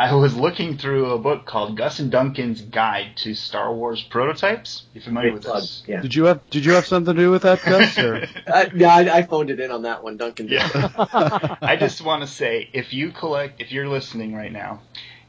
I 0.00 0.14
was 0.14 0.34
looking 0.34 0.78
through 0.78 1.10
a 1.10 1.18
book 1.18 1.44
called 1.44 1.76
Gus 1.76 1.98
and 1.98 2.10
Duncan's 2.10 2.62
Guide 2.62 3.18
to 3.18 3.34
Star 3.34 3.74
Wars 3.74 4.02
Prototypes. 4.02 4.84
You 4.94 5.02
familiar 5.02 5.34
with 5.34 5.42
plug. 5.42 5.60
this? 5.60 5.82
Yeah. 5.86 6.00
Did 6.00 6.14
you 6.14 6.24
have 6.24 6.40
Did 6.48 6.64
you 6.64 6.72
have 6.72 6.86
something 6.86 7.14
to 7.14 7.20
do 7.20 7.30
with 7.30 7.42
that, 7.42 7.62
Gus? 7.62 7.98
Or? 7.98 8.26
uh, 8.46 8.64
yeah, 8.74 8.94
I, 8.94 9.18
I, 9.18 9.22
phoned 9.24 9.50
it 9.50 9.60
in 9.60 9.70
on 9.70 9.82
that 9.82 10.02
one, 10.02 10.16
Duncan. 10.16 10.48
Yeah. 10.48 10.66
I 11.60 11.76
just 11.78 12.00
want 12.00 12.22
to 12.22 12.26
say, 12.26 12.70
if 12.72 12.94
you 12.94 13.10
collect, 13.10 13.60
if 13.60 13.72
you're 13.72 13.88
listening 13.88 14.34
right 14.34 14.50
now, 14.50 14.80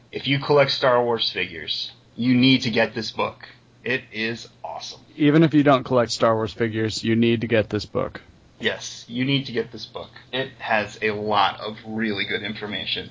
if 0.10 0.26
you 0.26 0.40
collect 0.40 0.72
Star 0.72 1.04
Wars 1.04 1.30
figures, 1.30 1.92
you 2.16 2.34
need 2.34 2.62
to 2.62 2.70
get 2.70 2.96
this 2.96 3.12
book. 3.12 3.50
It 3.84 4.04
is 4.14 4.48
awesome. 4.64 5.02
Even 5.18 5.44
if 5.44 5.54
you 5.54 5.64
don't 5.64 5.84
collect 5.84 6.14
Star 6.14 6.34
Wars 6.34 6.54
figures, 6.54 7.04
you 7.04 7.18
need 7.18 7.42
to 7.42 7.48
get 7.48 7.70
this 7.70 7.86
book. 7.86 8.22
Yes, 8.58 9.04
you 9.10 9.26
need 9.26 9.48
to 9.48 9.52
get 9.52 9.74
this 9.74 9.86
book. 9.86 10.12
It 10.32 10.52
has 10.60 10.98
a 11.02 11.12
lot 11.12 11.60
of 11.60 11.76
really 11.86 12.24
good 12.24 12.44
information. 12.44 13.10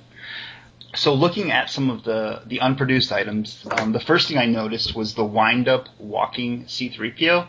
So 0.95 1.15
looking 1.15 1.53
at 1.53 1.71
some 1.71 1.89
of 1.91 2.03
the, 2.03 2.43
the 2.47 2.61
unproduced 2.61 3.13
items, 3.13 3.65
um, 3.71 3.93
the 3.93 4.01
first 4.01 4.29
thing 4.29 4.39
I 4.39 4.47
noticed 4.47 4.95
was 4.95 5.15
the 5.15 5.25
wind-up 5.25 5.89
walking 5.99 6.67
C-3PO. 6.67 7.47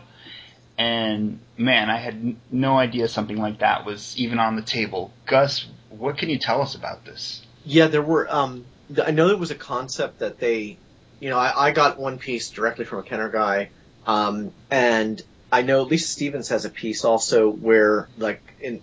And 0.78 1.40
man, 1.56 1.90
I 1.90 1.98
had 1.98 2.14
n- 2.14 2.40
no 2.50 2.78
idea 2.78 3.08
something 3.08 3.36
like 3.36 3.58
that 3.58 3.84
was 3.84 4.16
even 4.16 4.38
on 4.38 4.56
the 4.56 4.62
table. 4.62 5.12
Gus, 5.26 5.66
what 5.90 6.18
can 6.18 6.30
you 6.30 6.38
tell 6.38 6.62
us 6.62 6.74
about 6.74 7.04
this? 7.04 7.42
Yeah, 7.64 7.88
there 7.88 8.02
were. 8.02 8.32
Um, 8.32 8.64
I 9.04 9.10
know 9.10 9.28
it 9.28 9.38
was 9.38 9.50
a 9.50 9.56
concept 9.56 10.20
that 10.20 10.38
they, 10.38 10.78
you 11.20 11.30
know, 11.30 11.38
I, 11.38 11.68
I 11.68 11.70
got 11.72 11.98
one 11.98 12.18
piece 12.18 12.50
directly 12.50 12.84
from 12.84 13.00
a 13.00 13.02
Kenner 13.02 13.28
guy, 13.28 13.70
um, 14.06 14.52
and 14.70 15.22
I 15.52 15.60
know 15.60 15.82
Lisa 15.82 16.08
Stevens 16.08 16.48
has 16.48 16.64
a 16.64 16.70
piece 16.70 17.04
also 17.04 17.50
where 17.50 18.08
like 18.16 18.40
in 18.58 18.82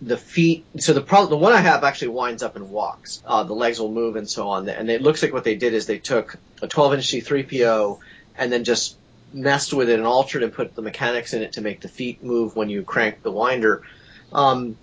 the 0.00 0.16
feet. 0.16 0.64
So 0.78 0.94
the 0.94 1.02
problem, 1.02 1.28
the 1.28 1.36
one 1.36 1.52
I 1.52 1.60
have 1.60 1.84
actually 1.84 2.08
winds 2.08 2.42
up 2.42 2.56
and 2.56 2.70
walks. 2.70 3.22
Uh, 3.26 3.44
the 3.44 3.52
legs 3.52 3.78
will 3.78 3.92
move 3.92 4.16
and 4.16 4.28
so 4.28 4.48
on. 4.48 4.70
And 4.70 4.90
it 4.90 5.02
looks 5.02 5.22
like 5.22 5.34
what 5.34 5.44
they 5.44 5.56
did 5.56 5.74
is 5.74 5.84
they 5.84 5.98
took 5.98 6.36
a 6.62 6.66
12 6.66 6.94
inch 6.94 7.08
C3PO 7.08 7.98
and 8.38 8.50
then 8.50 8.64
just 8.64 8.96
messed 9.34 9.74
with 9.74 9.90
it 9.90 9.98
and 9.98 10.06
altered 10.06 10.42
and 10.42 10.50
put 10.50 10.74
the 10.74 10.80
mechanics 10.80 11.34
in 11.34 11.42
it 11.42 11.52
to 11.52 11.60
make 11.60 11.82
the 11.82 11.88
feet 11.88 12.24
move 12.24 12.56
when 12.56 12.70
you 12.70 12.82
crank 12.84 13.22
the 13.22 13.30
winder. 13.30 13.82
Um, 14.32 14.78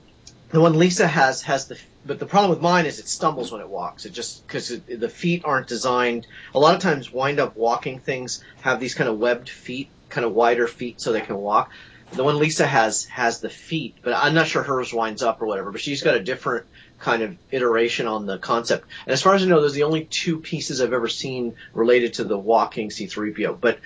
the 0.52 0.62
one 0.62 0.78
Lisa 0.78 1.08
has 1.08 1.42
has 1.42 1.66
the 1.68 1.80
but 2.06 2.20
the 2.20 2.28
problem 2.28 2.52
with 2.52 2.62
mine 2.62 2.86
is 2.86 3.00
it 3.00 3.08
stumbles 3.08 3.52
when 3.52 3.62
it 3.62 3.68
walks. 3.68 4.06
It 4.06 4.14
just 4.14 4.46
because 4.46 4.68
the 4.80 5.10
feet 5.10 5.42
aren't 5.44 5.68
designed. 5.68 6.28
A 6.54 6.60
lot 6.60 6.76
of 6.76 6.82
times, 6.82 7.12
wind 7.12 7.40
up 7.40 7.56
walking 7.56 7.98
things 8.00 8.44
have 8.62 8.80
these 8.80 8.94
kind 8.94 9.10
of 9.10 9.18
webbed 9.18 9.50
feet 9.50 9.90
kind 10.16 10.26
of 10.26 10.34
wider 10.34 10.68
feet 10.68 11.00
so 11.00 11.12
they 11.12 11.22
can 11.22 11.36
walk. 11.36 11.72
The 12.14 12.24
one 12.24 12.40
Lisa 12.40 12.66
has 12.66 13.06
has 13.06 13.42
the 13.42 13.50
feet, 13.50 13.98
but 14.02 14.14
I'm 14.14 14.34
not 14.34 14.48
sure 14.48 14.64
hers 14.64 14.94
winds 14.94 15.22
up 15.22 15.42
or 15.42 15.46
whatever. 15.46 15.72
But 15.72 15.82
she's 15.82 16.02
got 16.02 16.16
a 16.16 16.24
different 16.24 16.66
kind 17.00 17.22
of 17.22 17.38
iteration 17.52 18.08
on 18.08 18.26
the 18.26 18.38
concept. 18.38 18.88
And 19.06 19.14
as 19.14 19.22
far 19.22 19.36
as 19.36 19.44
I 19.44 19.48
know, 19.48 19.62
those 19.62 19.74
are 19.74 19.76
the 19.76 19.84
only 19.84 20.06
two 20.06 20.40
pieces 20.40 20.82
I've 20.82 20.94
ever 20.94 21.10
seen 21.10 21.56
related 21.74 22.16
to 22.16 22.24
the 22.24 22.38
walking 22.38 22.90
C3PO. 22.90 23.60
But 23.60 23.80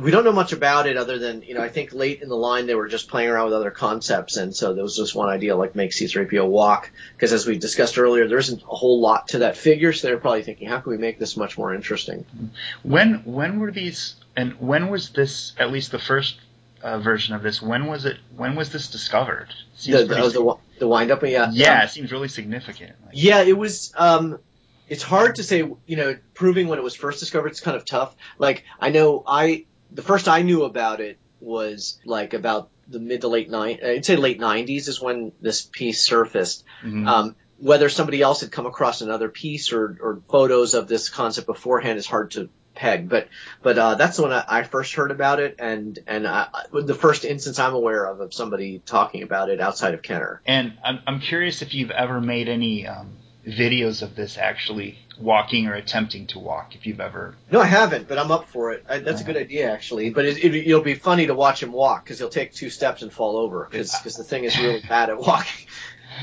we 0.00 0.10
don't 0.10 0.24
know 0.24 0.32
much 0.32 0.52
about 0.52 0.86
it 0.86 0.96
other 0.96 1.18
than, 1.18 1.42
you 1.42 1.54
know, 1.54 1.60
I 1.60 1.68
think 1.68 1.92
late 1.92 2.22
in 2.22 2.28
the 2.28 2.36
line 2.36 2.66
they 2.66 2.74
were 2.74 2.88
just 2.88 3.08
playing 3.08 3.28
around 3.28 3.46
with 3.46 3.54
other 3.54 3.70
concepts. 3.70 4.36
And 4.36 4.54
so 4.54 4.74
there 4.74 4.82
was 4.82 4.96
just 4.96 5.14
one 5.14 5.28
idea 5.28 5.56
like 5.56 5.74
make 5.74 5.90
C3PO 5.90 6.46
walk. 6.48 6.90
Because 7.14 7.32
as 7.32 7.46
we 7.46 7.58
discussed 7.58 7.98
earlier, 7.98 8.28
there 8.28 8.38
isn't 8.38 8.62
a 8.62 8.76
whole 8.76 9.00
lot 9.00 9.28
to 9.28 9.38
that 9.38 9.56
figure. 9.56 9.92
So 9.92 10.08
they're 10.08 10.18
probably 10.18 10.42
thinking, 10.42 10.68
how 10.68 10.80
can 10.80 10.92
we 10.92 10.98
make 10.98 11.18
this 11.18 11.36
much 11.36 11.58
more 11.58 11.74
interesting? 11.74 12.24
When, 12.82 13.24
when 13.24 13.58
were 13.58 13.72
these 13.72 14.14
and 14.36 14.54
when 14.60 14.88
was 14.88 15.10
this? 15.10 15.52
At 15.58 15.70
least 15.70 15.92
the 15.92 15.98
first 15.98 16.40
uh, 16.82 16.98
version 16.98 17.34
of 17.34 17.42
this. 17.42 17.60
When 17.62 17.86
was 17.86 18.04
it? 18.04 18.18
When 18.36 18.54
was 18.54 18.70
this 18.70 18.88
discovered? 18.88 19.48
The, 19.84 20.04
the, 20.04 20.04
the, 20.04 20.56
the 20.80 20.88
wind 20.88 21.10
up. 21.10 21.22
Yeah. 21.22 21.50
Yeah, 21.52 21.78
um, 21.78 21.84
it 21.84 21.90
seems 21.90 22.12
really 22.12 22.28
significant. 22.28 22.96
Like, 23.04 23.14
yeah, 23.14 23.42
it 23.42 23.56
was. 23.56 23.92
Um, 23.96 24.38
it's 24.88 25.02
hard 25.02 25.36
to 25.36 25.42
say, 25.42 25.58
you 25.86 25.96
know, 25.96 26.18
proving 26.34 26.68
when 26.68 26.78
it 26.78 26.82
was 26.82 26.94
first 26.94 27.20
discovered, 27.20 27.48
it's 27.48 27.60
kind 27.60 27.76
of 27.76 27.84
tough. 27.84 28.14
Like, 28.38 28.64
I 28.78 28.90
know 28.90 29.22
I, 29.26 29.64
the 29.90 30.02
first 30.02 30.28
I 30.28 30.42
knew 30.42 30.64
about 30.64 31.00
it 31.00 31.18
was 31.40 31.98
like 32.04 32.34
about 32.34 32.68
the 32.88 33.00
mid 33.00 33.22
to 33.22 33.28
late 33.28 33.48
nine, 33.48 33.78
I'd 33.84 34.04
say 34.04 34.16
late 34.16 34.38
nineties 34.38 34.88
is 34.88 35.00
when 35.00 35.32
this 35.40 35.62
piece 35.62 36.04
surfaced. 36.04 36.64
Mhm. 36.84 37.08
Um, 37.08 37.36
whether 37.58 37.88
somebody 37.88 38.20
else 38.20 38.40
had 38.40 38.50
come 38.50 38.66
across 38.66 39.02
another 39.02 39.28
piece 39.28 39.72
or, 39.72 39.96
or 40.00 40.20
photos 40.28 40.74
of 40.74 40.88
this 40.88 41.08
concept 41.08 41.46
beforehand 41.46 41.96
is 41.96 42.06
hard 42.06 42.32
to 42.32 42.50
peg, 42.74 43.08
but, 43.08 43.28
but, 43.62 43.78
uh, 43.78 43.94
that's 43.96 44.18
when 44.18 44.32
I, 44.32 44.44
I 44.48 44.62
first 44.62 44.94
heard 44.94 45.10
about 45.10 45.40
it 45.40 45.56
and, 45.58 45.98
and 46.06 46.26
I, 46.26 46.48
the 46.72 46.94
first 46.94 47.24
instance 47.24 47.58
I'm 47.58 47.74
aware 47.74 48.04
of 48.06 48.20
of 48.20 48.32
somebody 48.34 48.80
talking 48.84 49.22
about 49.22 49.50
it 49.50 49.60
outside 49.60 49.94
of 49.94 50.02
Kenner. 50.02 50.40
And 50.46 50.74
I'm, 50.84 51.00
I'm 51.06 51.20
curious 51.20 51.62
if 51.62 51.74
you've 51.74 51.90
ever 51.90 52.20
made 52.20 52.48
any 52.48 52.86
um, 52.86 53.12
videos 53.46 54.02
of 54.02 54.14
this 54.16 54.38
actually 54.38 54.98
walking 55.20 55.66
or 55.66 55.74
attempting 55.74 56.26
to 56.28 56.38
walk. 56.38 56.74
If 56.74 56.86
you've 56.86 57.00
ever, 57.00 57.34
No, 57.50 57.60
I 57.60 57.66
haven't, 57.66 58.08
but 58.08 58.18
I'm 58.18 58.30
up 58.30 58.48
for 58.48 58.72
it. 58.72 58.84
I, 58.88 58.98
that's 58.98 59.20
a 59.20 59.24
good 59.24 59.36
idea, 59.36 59.70
actually. 59.70 60.10
But 60.10 60.24
it, 60.24 60.38
it, 60.42 60.54
it'll 60.54 60.80
be 60.80 60.94
funny 60.94 61.26
to 61.26 61.34
watch 61.34 61.62
him 61.62 61.70
walk 61.72 62.04
because 62.04 62.18
he'll 62.18 62.28
take 62.28 62.52
two 62.52 62.70
steps 62.70 63.02
and 63.02 63.12
fall 63.12 63.36
over 63.36 63.68
because 63.70 64.16
the 64.16 64.24
thing 64.24 64.44
is 64.44 64.58
really 64.58 64.80
bad 64.88 65.10
at 65.10 65.18
walking. 65.18 65.66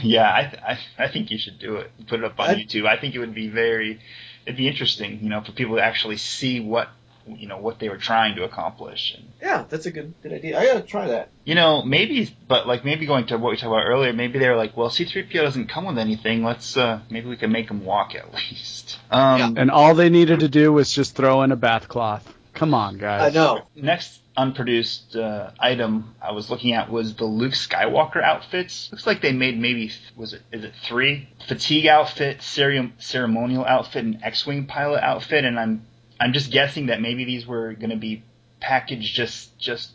yeah, 0.02 0.32
I, 0.34 0.42
th- 0.44 0.64
I 0.64 1.04
I 1.06 1.08
think 1.12 1.30
you 1.32 1.38
should 1.38 1.60
do 1.60 1.76
it. 1.78 1.92
Put 2.08 2.20
it 2.20 2.26
up 2.26 2.40
on 2.40 2.50
I- 2.50 2.56
YouTube. 2.56 2.88
I 2.88 2.98
think 3.00 3.16
it 3.16 3.20
would 3.20 3.36
be 3.36 3.48
very, 3.48 4.00
it'd 4.46 4.58
be 4.58 4.68
interesting, 4.68 5.20
you 5.22 5.30
know, 5.30 5.42
for 5.42 5.52
people 5.52 5.76
to 5.76 5.84
actually 5.84 6.18
see 6.18 6.60
what 6.60 6.90
you 7.28 7.48
know 7.48 7.60
what 7.60 7.78
they 7.78 7.90
were 7.90 7.98
trying 7.98 8.36
to 8.38 8.44
accomplish. 8.44 9.14
And, 9.16 9.28
Yeah, 9.40 9.66
that's 9.70 9.86
a 9.86 9.92
good 9.92 10.14
good 10.24 10.34
idea. 10.34 10.60
I 10.60 10.66
gotta 10.66 10.82
try 10.82 11.08
that. 11.10 11.30
you 11.46 11.54
know, 11.54 11.84
maybe, 11.84 12.36
but 12.48 12.66
like 12.68 12.84
maybe 12.84 13.06
going 13.06 13.28
to 13.28 13.38
what 13.38 13.52
we 13.52 13.56
talked 13.58 13.68
about 13.68 13.86
earlier, 13.86 14.14
maybe 14.14 14.40
they 14.40 14.50
were 14.50 14.56
like, 14.56 14.76
well, 14.76 14.90
C3PO 14.90 15.34
doesn't 15.34 15.68
come 15.70 15.86
with 15.86 16.00
anything. 16.00 16.44
Let's 16.44 16.76
uh 16.76 17.02
maybe 17.10 17.28
we 17.30 17.38
can 17.38 17.52
make 17.52 17.70
him 17.70 17.86
walk 17.86 18.16
at 18.16 18.34
least. 18.34 18.98
Um, 19.12 19.58
And 19.58 19.70
all 19.70 19.94
they 19.94 20.10
needed 20.10 20.40
to 20.40 20.50
do 20.50 20.74
was 20.74 20.92
just 20.92 21.16
throw 21.16 21.44
in 21.44 21.52
a 21.52 21.56
bath 21.56 21.88
cloth. 21.88 22.34
Come 22.54 22.74
on, 22.74 22.98
guys. 22.98 23.32
I 23.32 23.36
know. 23.36 23.62
Next 23.76 24.19
unproduced 24.38 25.16
uh, 25.16 25.52
item 25.60 26.16
I 26.22 26.32
was 26.32 26.50
looking 26.50 26.74
at 26.74 26.90
was 26.90 27.16
the 27.16 27.26
Luke 27.26 27.54
Skywalker 27.54 28.24
outfits. 28.24 28.90
Looks 28.92 29.06
like 29.06 29.22
they 29.22 29.34
made 29.34 29.60
maybe 29.60 29.92
was 30.16 30.34
it 30.34 30.42
is 30.52 30.64
it 30.64 30.74
three 30.84 31.30
fatigue 31.48 31.88
outfit, 31.88 32.42
cere- 32.42 32.92
ceremonial 33.00 33.66
outfit, 33.66 34.06
and 34.06 34.24
X-wing 34.24 34.66
pilot 34.66 35.02
outfit, 35.04 35.46
and 35.46 35.60
I'm 35.60 35.86
I'm 36.20 36.34
just 36.34 36.52
guessing 36.52 36.88
that 36.88 37.02
maybe 37.02 37.26
these 37.26 37.46
were 37.46 37.74
going 37.74 37.90
to 37.90 37.98
be 37.98 38.24
packaged 38.60 39.16
just 39.16 39.58
just 39.60 39.92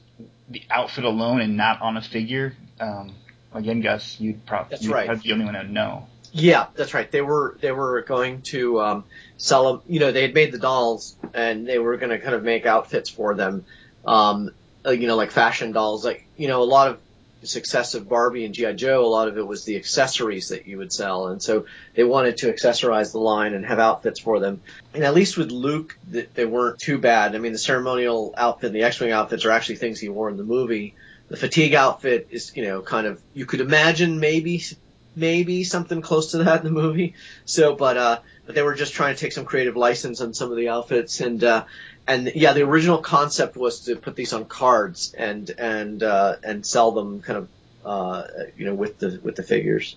the 0.48 0.62
outfit 0.70 1.04
alone 1.04 1.40
and 1.40 1.56
not 1.56 1.80
on 1.80 1.96
a 1.96 2.02
figure. 2.02 2.54
Um, 2.80 3.14
again, 3.52 3.80
Gus, 3.80 4.20
you'd 4.20 4.44
probably 4.46 4.70
That's 4.70 4.84
you'd 4.84 4.92
right. 4.92 5.06
probably 5.06 5.22
the 5.28 5.32
only 5.32 5.44
one 5.44 5.54
to 5.54 5.64
know. 5.64 6.06
Yeah, 6.32 6.66
that's 6.74 6.94
right. 6.94 7.10
They 7.10 7.22
were 7.22 7.56
they 7.60 7.70
were 7.70 8.02
going 8.02 8.42
to 8.42 8.80
um, 8.80 9.04
sell 9.36 9.72
them. 9.72 9.82
You 9.86 10.00
know, 10.00 10.10
they 10.12 10.22
had 10.22 10.34
made 10.34 10.50
the 10.50 10.58
dolls 10.58 11.16
and 11.32 11.66
they 11.66 11.78
were 11.78 11.96
going 11.96 12.10
to 12.10 12.18
kind 12.18 12.34
of 12.34 12.42
make 12.42 12.66
outfits 12.66 13.08
for 13.08 13.34
them. 13.34 13.64
Um, 14.06 14.50
uh, 14.86 14.90
you 14.90 15.06
know, 15.06 15.16
like 15.16 15.30
fashion 15.30 15.72
dolls. 15.72 16.04
Like 16.04 16.26
you 16.36 16.48
know, 16.48 16.62
a 16.62 16.64
lot 16.64 16.88
of 16.88 17.00
success 17.42 17.94
of 17.94 18.08
Barbie 18.08 18.44
and 18.44 18.54
GI 18.54 18.74
Joe, 18.74 19.04
a 19.04 19.06
lot 19.06 19.28
of 19.28 19.36
it 19.38 19.46
was 19.46 19.64
the 19.64 19.76
accessories 19.76 20.48
that 20.48 20.66
you 20.66 20.78
would 20.78 20.92
sell, 20.92 21.28
and 21.28 21.42
so 21.42 21.66
they 21.94 22.04
wanted 22.04 22.38
to 22.38 22.52
accessorize 22.52 23.12
the 23.12 23.18
line 23.18 23.54
and 23.54 23.64
have 23.66 23.78
outfits 23.78 24.20
for 24.20 24.40
them. 24.40 24.60
And 24.94 25.04
at 25.04 25.14
least 25.14 25.36
with 25.36 25.50
Luke, 25.50 25.98
they 26.08 26.46
weren't 26.46 26.78
too 26.78 26.98
bad. 26.98 27.34
I 27.34 27.38
mean, 27.38 27.52
the 27.52 27.58
ceremonial 27.58 28.34
outfit 28.36 28.68
and 28.68 28.76
the 28.76 28.82
X-wing 28.82 29.12
outfits 29.12 29.44
are 29.44 29.50
actually 29.50 29.76
things 29.76 30.00
he 30.00 30.08
wore 30.08 30.28
in 30.30 30.36
the 30.36 30.44
movie. 30.44 30.94
The 31.28 31.36
fatigue 31.36 31.74
outfit 31.74 32.28
is, 32.30 32.54
you 32.54 32.64
know, 32.64 32.82
kind 32.82 33.06
of 33.06 33.20
you 33.32 33.46
could 33.46 33.60
imagine 33.60 34.20
maybe 34.20 34.62
maybe 35.16 35.64
something 35.64 36.02
close 36.02 36.32
to 36.32 36.38
that 36.38 36.60
in 36.60 36.64
the 36.64 36.80
movie. 36.80 37.14
So, 37.44 37.74
but 37.74 37.96
uh, 37.96 38.20
but 38.46 38.54
they 38.54 38.62
were 38.62 38.74
just 38.74 38.94
trying 38.94 39.14
to 39.14 39.20
take 39.20 39.32
some 39.32 39.44
creative 39.44 39.76
license 39.76 40.20
on 40.20 40.34
some 40.34 40.50
of 40.50 40.56
the 40.56 40.68
outfits, 40.68 41.20
and 41.20 41.42
uh, 41.42 41.64
and 42.06 42.32
yeah, 42.34 42.52
the 42.52 42.62
original 42.62 42.98
concept 42.98 43.56
was 43.56 43.80
to 43.86 43.96
put 43.96 44.16
these 44.16 44.32
on 44.32 44.44
cards 44.44 45.14
and 45.16 45.50
and 45.58 46.02
uh, 46.02 46.36
and 46.42 46.64
sell 46.66 46.92
them 46.92 47.20
kind 47.22 47.38
of 47.38 47.48
uh, 47.84 48.24
you 48.56 48.66
know 48.66 48.74
with 48.74 48.98
the 48.98 49.20
with 49.22 49.36
the 49.36 49.42
figures. 49.42 49.96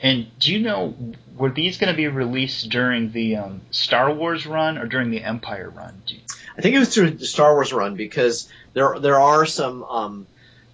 And 0.00 0.26
do 0.40 0.52
you 0.52 0.60
know 0.60 0.94
were 1.36 1.50
these 1.50 1.78
going 1.78 1.92
to 1.92 1.96
be 1.96 2.08
released 2.08 2.68
during 2.70 3.12
the 3.12 3.36
um, 3.36 3.60
Star 3.70 4.12
Wars 4.12 4.46
run 4.46 4.76
or 4.78 4.86
during 4.86 5.10
the 5.10 5.22
Empire 5.22 5.70
run? 5.70 6.02
Do 6.06 6.14
you- 6.14 6.20
I 6.56 6.60
think 6.60 6.74
it 6.74 6.80
was 6.80 6.92
through 6.94 7.12
the 7.12 7.26
Star 7.26 7.54
Wars 7.54 7.72
run 7.72 7.94
because 7.96 8.48
there 8.74 8.98
there 8.98 9.18
are 9.18 9.46
some 9.46 9.82
um, 9.84 10.26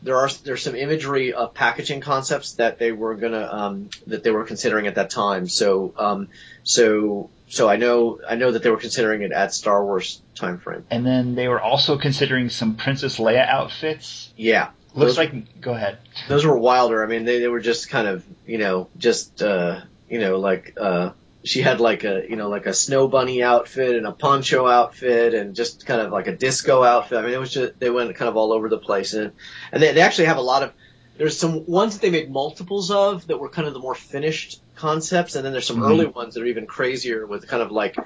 there 0.02 0.16
are 0.16 0.28
there's 0.44 0.62
some 0.62 0.74
imagery 0.74 1.32
of 1.32 1.54
packaging 1.54 2.00
concepts 2.00 2.52
that 2.54 2.78
they 2.78 2.90
were 2.92 3.14
gonna 3.14 3.48
um, 3.50 3.90
that 4.06 4.22
they 4.22 4.30
were 4.30 4.44
considering 4.44 4.86
at 4.86 4.96
that 4.96 5.10
time. 5.10 5.46
So 5.48 5.94
um, 5.96 6.28
so 6.68 7.30
so 7.48 7.66
I 7.68 7.76
know 7.76 8.20
I 8.28 8.34
know 8.36 8.52
that 8.52 8.62
they 8.62 8.68
were 8.70 8.76
considering 8.76 9.22
it 9.22 9.32
at 9.32 9.54
Star 9.54 9.82
Wars 9.82 10.20
time 10.34 10.58
frame. 10.58 10.84
And 10.90 11.06
then 11.06 11.34
they 11.34 11.48
were 11.48 11.60
also 11.60 11.96
considering 11.96 12.50
some 12.50 12.76
Princess 12.76 13.18
Leia 13.18 13.48
outfits. 13.48 14.30
Yeah. 14.36 14.68
Looks 14.94 15.16
Those- 15.16 15.18
like. 15.18 15.60
Go 15.62 15.72
ahead. 15.72 15.98
those 16.28 16.44
were 16.44 16.58
wilder. 16.58 17.02
I 17.02 17.06
mean, 17.06 17.24
they, 17.24 17.38
they 17.40 17.48
were 17.48 17.60
just 17.60 17.88
kind 17.88 18.06
of, 18.06 18.22
you 18.46 18.58
know, 18.58 18.88
just, 18.98 19.42
uh, 19.42 19.80
you 20.10 20.18
know, 20.18 20.38
like, 20.38 20.74
uh, 20.78 21.10
she 21.44 21.62
had 21.62 21.80
like 21.80 22.04
a, 22.04 22.24
you 22.28 22.36
know, 22.36 22.48
like 22.50 22.66
a 22.66 22.74
snow 22.74 23.08
bunny 23.08 23.42
outfit 23.42 23.96
and 23.96 24.06
a 24.06 24.12
poncho 24.12 24.66
outfit 24.66 25.32
and 25.34 25.54
just 25.56 25.86
kind 25.86 26.00
of 26.02 26.12
like 26.12 26.26
a 26.26 26.36
disco 26.36 26.82
outfit. 26.82 27.16
I 27.18 27.22
mean, 27.22 27.32
it 27.32 27.40
was 27.40 27.50
just, 27.52 27.78
they 27.80 27.88
went 27.90 28.14
kind 28.16 28.28
of 28.28 28.36
all 28.36 28.52
over 28.52 28.68
the 28.68 28.78
place. 28.78 29.14
And, 29.14 29.32
and 29.72 29.82
they, 29.82 29.92
they 29.94 30.02
actually 30.02 30.26
have 30.26 30.36
a 30.36 30.42
lot 30.42 30.62
of, 30.64 30.72
there's 31.18 31.38
some 31.38 31.66
ones 31.66 31.94
that 31.94 32.02
they 32.02 32.10
made 32.10 32.30
multiples 32.30 32.90
of 32.90 33.26
that 33.26 33.38
were 33.38 33.48
kind 33.48 33.66
of 33.68 33.74
the 33.74 33.80
more 33.80 33.94
finished 33.94 34.60
concepts. 34.76 35.34
And 35.34 35.44
then 35.44 35.52
there's 35.52 35.66
some 35.66 35.80
Mhm. 35.80 35.90
early 35.90 36.06
ones 36.06 36.34
that 36.34 36.42
are 36.42 36.46
even 36.46 36.66
crazier 36.66 37.26
with 37.26 37.46
kind 37.46 37.62
of 37.62 37.72
like, 37.72 37.96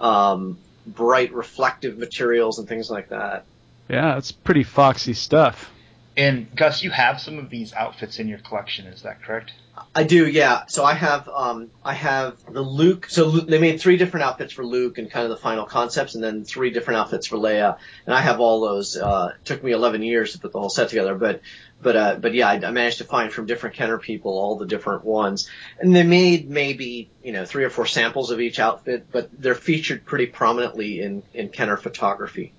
um, 0.00 0.58
bright 0.86 1.32
reflective 1.32 1.96
materials 1.96 2.58
and 2.58 2.68
things 2.68 2.90
like 2.90 3.08
that. 3.10 3.44
Yeah, 3.88 4.18
it's 4.18 4.32
pretty 4.32 4.64
foxy 4.64 5.14
stuff. 5.14 5.70
And 6.16 6.48
Gus, 6.56 6.82
you 6.82 6.90
have 6.90 7.20
some 7.20 7.38
of 7.38 7.50
these 7.50 7.72
outfits 7.72 8.18
in 8.18 8.28
your 8.28 8.38
collection. 8.38 8.86
Is 8.86 9.02
that 9.02 9.22
correct? 9.22 9.52
I 9.96 10.02
do, 10.02 10.28
yeah. 10.28 10.66
So 10.66 10.84
I 10.84 10.92
have, 10.92 11.26
um, 11.26 11.70
I 11.82 11.94
have 11.94 12.36
the 12.52 12.60
Luke. 12.60 13.06
So 13.08 13.28
Lu- 13.28 13.40
they 13.40 13.58
made 13.58 13.80
three 13.80 13.96
different 13.96 14.24
outfits 14.24 14.52
for 14.52 14.62
Luke 14.62 14.98
and 14.98 15.10
kind 15.10 15.24
of 15.24 15.30
the 15.30 15.38
final 15.38 15.64
concepts, 15.64 16.14
and 16.14 16.22
then 16.22 16.44
three 16.44 16.68
different 16.68 17.00
outfits 17.00 17.26
for 17.26 17.38
Leia. 17.38 17.78
And 18.04 18.14
I 18.14 18.20
have 18.20 18.38
all 18.38 18.60
those. 18.60 18.94
Uh, 18.94 19.32
took 19.46 19.64
me 19.64 19.72
11 19.72 20.02
years 20.02 20.32
to 20.32 20.38
put 20.38 20.52
the 20.52 20.60
whole 20.60 20.68
set 20.68 20.90
together, 20.90 21.14
but, 21.14 21.40
but, 21.80 21.96
uh, 21.96 22.16
but 22.16 22.34
yeah, 22.34 22.46
I, 22.46 22.56
I 22.56 22.70
managed 22.72 22.98
to 22.98 23.04
find 23.04 23.32
from 23.32 23.46
different 23.46 23.76
Kenner 23.76 23.96
people 23.96 24.32
all 24.32 24.58
the 24.58 24.66
different 24.66 25.02
ones. 25.02 25.48
And 25.80 25.96
they 25.96 26.02
made 26.02 26.50
maybe, 26.50 27.08
you 27.24 27.32
know, 27.32 27.46
three 27.46 27.64
or 27.64 27.70
four 27.70 27.86
samples 27.86 28.30
of 28.30 28.38
each 28.38 28.58
outfit, 28.58 29.06
but 29.10 29.30
they're 29.32 29.54
featured 29.54 30.04
pretty 30.04 30.26
prominently 30.26 31.00
in, 31.00 31.22
in 31.32 31.48
Kenner 31.48 31.78
photography. 31.78 32.52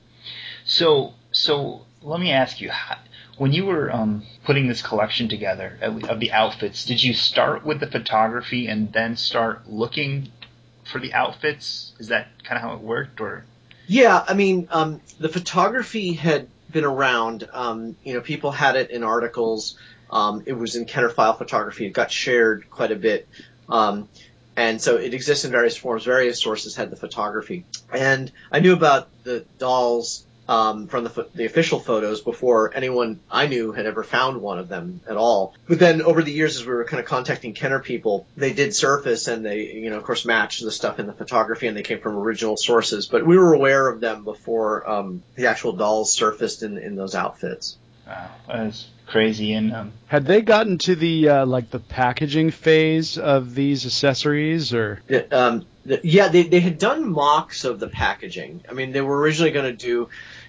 So, 0.65 1.13
so 1.31 1.85
let 2.01 2.19
me 2.19 2.31
ask 2.31 2.61
you, 2.61 2.71
when 3.37 3.53
you 3.53 3.65
were 3.65 3.91
um, 3.93 4.23
putting 4.43 4.67
this 4.67 4.81
collection 4.81 5.29
together 5.29 5.77
of 5.81 6.19
the 6.19 6.31
outfits, 6.31 6.85
did 6.85 7.03
you 7.03 7.13
start 7.13 7.65
with 7.65 7.79
the 7.79 7.87
photography 7.87 8.67
and 8.67 8.91
then 8.91 9.15
start 9.15 9.69
looking 9.69 10.31
for 10.91 10.99
the 10.99 11.13
outfits? 11.13 11.93
Is 11.99 12.07
that 12.07 12.27
kind 12.43 12.57
of 12.57 12.69
how 12.69 12.75
it 12.75 12.81
worked, 12.81 13.21
or? 13.21 13.45
Yeah, 13.87 14.23
I 14.27 14.33
mean, 14.33 14.67
um, 14.71 15.01
the 15.19 15.29
photography 15.29 16.13
had 16.13 16.47
been 16.71 16.83
around. 16.83 17.47
Um, 17.53 17.95
you 18.03 18.13
know, 18.13 18.21
people 18.21 18.51
had 18.51 18.75
it 18.75 18.91
in 18.91 19.03
articles. 19.03 19.77
Um, 20.11 20.43
it 20.45 20.53
was 20.53 20.75
in 20.75 20.85
Kenner 20.85 21.09
file 21.09 21.33
photography. 21.37 21.85
It 21.85 21.93
got 21.93 22.11
shared 22.11 22.69
quite 22.69 22.91
a 22.91 22.95
bit. 22.95 23.27
Um, 23.69 24.09
and 24.55 24.81
so 24.81 24.95
it 24.97 25.13
exists 25.13 25.45
in 25.45 25.51
various 25.51 25.77
forms. 25.77 26.03
Various 26.03 26.41
sources 26.41 26.75
had 26.75 26.89
the 26.89 26.95
photography. 26.95 27.65
And 27.93 28.31
I 28.51 28.59
knew 28.59 28.73
about 28.73 29.09
the 29.23 29.45
dolls 29.59 30.25
um, 30.47 30.87
from 30.87 31.03
the, 31.03 31.27
the 31.35 31.45
official 31.45 31.79
photos 31.79 32.21
before 32.21 32.71
anyone 32.73 33.19
I 33.29 33.47
knew 33.47 33.71
had 33.71 33.85
ever 33.85 34.03
found 34.03 34.41
one 34.41 34.59
of 34.59 34.69
them 34.69 35.01
at 35.09 35.17
all. 35.17 35.53
But 35.67 35.79
then 35.79 36.01
over 36.01 36.23
the 36.23 36.31
years, 36.31 36.57
as 36.57 36.65
we 36.65 36.73
were 36.73 36.85
kind 36.85 36.99
of 36.99 37.05
contacting 37.05 37.53
Kenner 37.53 37.79
people, 37.79 38.25
they 38.37 38.53
did 38.53 38.73
surface 38.75 39.27
and 39.27 39.45
they, 39.45 39.73
you 39.73 39.89
know, 39.89 39.97
of 39.97 40.03
course, 40.03 40.25
matched 40.25 40.63
the 40.63 40.71
stuff 40.71 40.99
in 40.99 41.07
the 41.07 41.13
photography 41.13 41.67
and 41.67 41.75
they 41.75 41.83
came 41.83 41.99
from 41.99 42.15
original 42.17 42.55
sources. 42.57 43.07
But 43.07 43.25
we 43.25 43.37
were 43.37 43.53
aware 43.53 43.87
of 43.87 43.99
them 43.99 44.23
before 44.23 44.89
um, 44.89 45.23
the 45.35 45.47
actual 45.47 45.73
dolls 45.73 46.13
surfaced 46.13 46.63
in, 46.63 46.77
in 46.77 46.95
those 46.95 47.15
outfits. 47.15 47.77
Wow, 48.07 48.29
that's 48.47 48.87
crazy. 49.05 49.51
And 49.53 49.73
um, 49.73 49.91
Had 50.07 50.25
they 50.25 50.41
gotten 50.41 50.77
to 50.79 50.95
the 50.95 51.29
uh, 51.29 51.45
like 51.45 51.69
the 51.71 51.79
packaging 51.79 52.51
phase 52.51 53.17
of 53.17 53.53
these 53.53 53.85
accessories, 53.85 54.73
or 54.73 55.01
Yeah, 55.09 55.23
Um, 55.31 55.65
th- 55.85 56.05
yeah, 56.05 56.29
they, 56.29 56.43
they 56.43 56.61
had 56.61 56.77
done 56.77 57.11
mocks 57.11 57.65
of 57.65 57.81
the 57.81 57.87
packaging. 57.89 58.63
I 58.69 58.73
mean, 58.73 58.93
they 58.93 59.01
were 59.01 59.19
originally 59.19 59.51
going 59.51 59.77
to 59.77 59.85
do, 59.85 60.07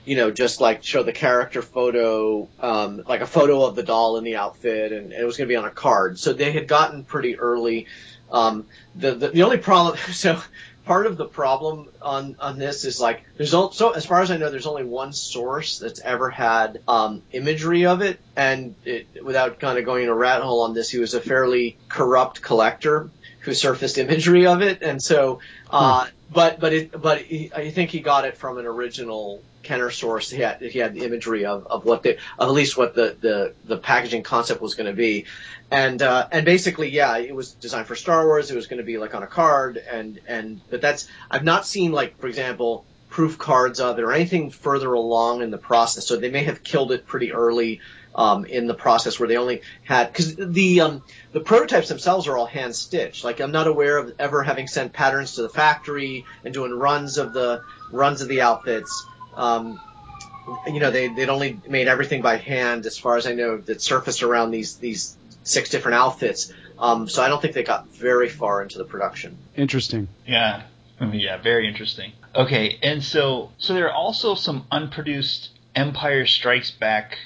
you 0.09 0.16
know, 0.16 0.30
just 0.30 0.59
like 0.59 0.82
show 0.82 1.02
the 1.02 1.12
character 1.12 1.61
photo, 1.61 2.48
um, 2.61 3.02
like 3.06 3.20
a 3.20 3.26
photo 3.26 3.64
of 3.64 3.76
the 3.76 3.82
doll 3.82 4.16
in 4.16 4.24
the 4.24 4.36
outfit, 4.36 4.90
and, 4.90 5.12
and 5.12 5.22
it 5.22 5.24
was 5.24 5.36
going 5.36 5.46
to 5.46 5.52
be 5.52 5.56
on 5.56 5.66
a 5.66 5.70
card. 5.70 6.18
So 6.18 6.32
they 6.32 6.50
had 6.50 6.66
gotten 6.66 7.04
pretty 7.04 7.38
early. 7.38 7.86
Um, 8.32 8.66
the, 8.94 9.14
the 9.14 9.28
the 9.28 9.42
only 9.42 9.59
problem, 9.59 9.98
so 10.12 10.40
part 10.86 11.06
of 11.06 11.18
the 11.18 11.26
problem 11.26 11.90
on 12.00 12.36
on 12.40 12.59
this 12.59 12.86
is 12.86 12.98
like 12.98 13.22
there's 13.36 13.52
also 13.52 13.90
as 13.90 14.06
far 14.06 14.22
as 14.22 14.30
I 14.30 14.38
know 14.38 14.50
there's 14.50 14.66
only 14.66 14.84
one 14.84 15.12
source 15.12 15.78
that's 15.78 16.00
ever 16.00 16.30
had 16.30 16.80
um, 16.88 17.20
imagery 17.32 17.84
of 17.84 18.00
it, 18.00 18.18
and 18.34 18.74
it, 18.86 19.22
without 19.22 19.61
kind 19.61 19.78
of 19.78 19.84
going 19.84 20.04
in 20.04 20.09
a 20.09 20.14
rat 20.14 20.40
hole 20.40 20.62
on 20.62 20.72
this, 20.72 20.88
he 20.88 20.98
was 20.98 21.12
a 21.12 21.20
fairly 21.20 21.76
corrupt 21.90 22.40
collector 22.40 23.11
who 23.41 23.55
surfaced 23.55 23.99
imagery 23.99 24.47
of 24.47 24.62
it, 24.62 24.82
and 24.82 25.03
so. 25.03 25.41
Uh, 25.70 26.05
hmm. 26.05 26.11
But 26.30 26.61
but 26.61 26.74
it 26.74 27.01
but 27.01 27.22
he, 27.22 27.51
I 27.55 27.70
think 27.70 27.89
he 27.89 28.01
got 28.01 28.26
it 28.26 28.36
from 28.36 28.59
an 28.59 28.66
original 28.66 29.43
Kenner 29.62 29.91
source. 29.91 30.30
He 30.30 30.41
had 30.41 30.61
he 30.62 30.78
had 30.78 30.95
the 30.95 31.05
imagery 31.05 31.45
of, 31.45 31.66
of 31.66 31.84
what 31.84 32.03
the 32.03 32.16
of 32.39 32.49
at 32.49 32.53
least 32.53 32.76
what 32.76 32.95
the 32.95 33.16
the, 33.20 33.55
the 33.64 33.76
packaging 33.76 34.22
concept 34.22 34.61
was 34.61 34.74
going 34.74 34.86
to 34.86 34.97
be, 34.97 35.26
and 35.70 36.01
uh, 36.01 36.26
and 36.32 36.45
basically, 36.45 36.89
yeah, 36.89 37.18
it 37.18 37.34
was 37.34 37.53
designed 37.53 37.86
for 37.86 37.97
Star 37.97 38.26
Wars. 38.26 38.51
It 38.51 38.57
was 38.57 38.66
going 38.66 38.78
to 38.78 38.84
be 38.84 38.99
like 38.99 39.14
on 39.14 39.22
a 39.22 39.26
card, 39.26 39.76
and 39.76 40.20
and 40.26 40.61
but 40.70 40.80
that's 40.80 41.07
I've 41.30 41.45
not 41.45 41.66
seen 41.66 41.93
like 41.93 42.18
for 42.18 42.28
example 42.28 42.86
proof 43.11 43.39
cards 43.39 43.80
of 43.80 43.99
it 43.99 44.03
or 44.03 44.12
anything 44.12 44.51
further 44.51 44.93
along 44.93 45.43
in 45.43 45.51
the 45.51 45.59
process. 45.59 46.07
So 46.07 46.16
they 46.16 46.30
may 46.30 46.45
have 46.45 46.62
killed 46.62 46.93
it 46.93 47.07
pretty 47.07 47.32
early 47.32 47.80
um, 48.18 48.44
in 48.46 48.66
the 48.66 48.74
process 48.74 49.20
where 49.20 49.28
they 49.28 49.36
only 49.36 49.62
had 49.84 50.08
because 50.08 50.34
the 50.34 50.80
um, 50.80 51.04
the 51.30 51.40
prototypes 51.40 51.88
themselves 51.88 52.26
are 52.26 52.36
all 52.36 52.46
hand 52.46 52.74
stitched. 52.74 53.22
Like 53.22 53.40
I'm 53.40 53.52
not 53.52 53.68
aware 53.68 53.96
of 53.96 54.12
ever 54.18 54.42
having 54.42 54.66
sent 54.66 54.92
patterns 54.92 55.36
to 55.36 55.42
the 55.42 55.48
factory 55.48 56.26
and 56.44 56.52
doing 56.52 56.72
runs 56.72 57.16
of 57.16 57.32
the 57.32 57.62
runs 57.92 58.20
of 58.20 58.28
the 58.28 58.40
outfits. 58.40 59.06
Um, 59.36 59.80
you 60.66 60.80
know, 60.80 60.90
they 60.90 61.06
they'd 61.06 61.28
only 61.28 61.60
made 61.68 61.86
everything 61.86 62.20
by 62.20 62.38
hand, 62.38 62.86
as 62.86 62.98
far 62.98 63.16
as 63.16 63.26
I 63.26 63.34
know, 63.34 63.58
that 63.58 63.80
surfaced 63.80 64.24
around 64.24 64.50
these 64.50 64.76
these 64.78 65.16
six 65.44 65.70
different 65.70 65.94
outfits. 65.94 66.52
Um, 66.76 67.08
so 67.08 67.22
I 67.22 67.28
don't 67.28 67.40
think 67.40 67.54
they 67.54 67.62
got 67.62 67.86
very 67.88 68.28
far 68.28 68.62
into 68.62 68.78
the 68.78 68.84
production. 68.84 69.38
Interesting. 69.56 70.08
Yeah. 70.26 70.62
I 71.00 71.06
mean, 71.06 71.20
yeah, 71.20 71.36
very 71.36 71.68
interesting. 71.68 72.12
Okay, 72.34 72.78
and 72.82 73.00
so 73.00 73.52
so 73.58 73.74
there 73.74 73.86
are 73.86 73.94
also 73.94 74.34
some 74.34 74.66
unproduced 74.72 75.50
Empire 75.76 76.26
Strikes 76.26 76.72
Back, 76.72 77.16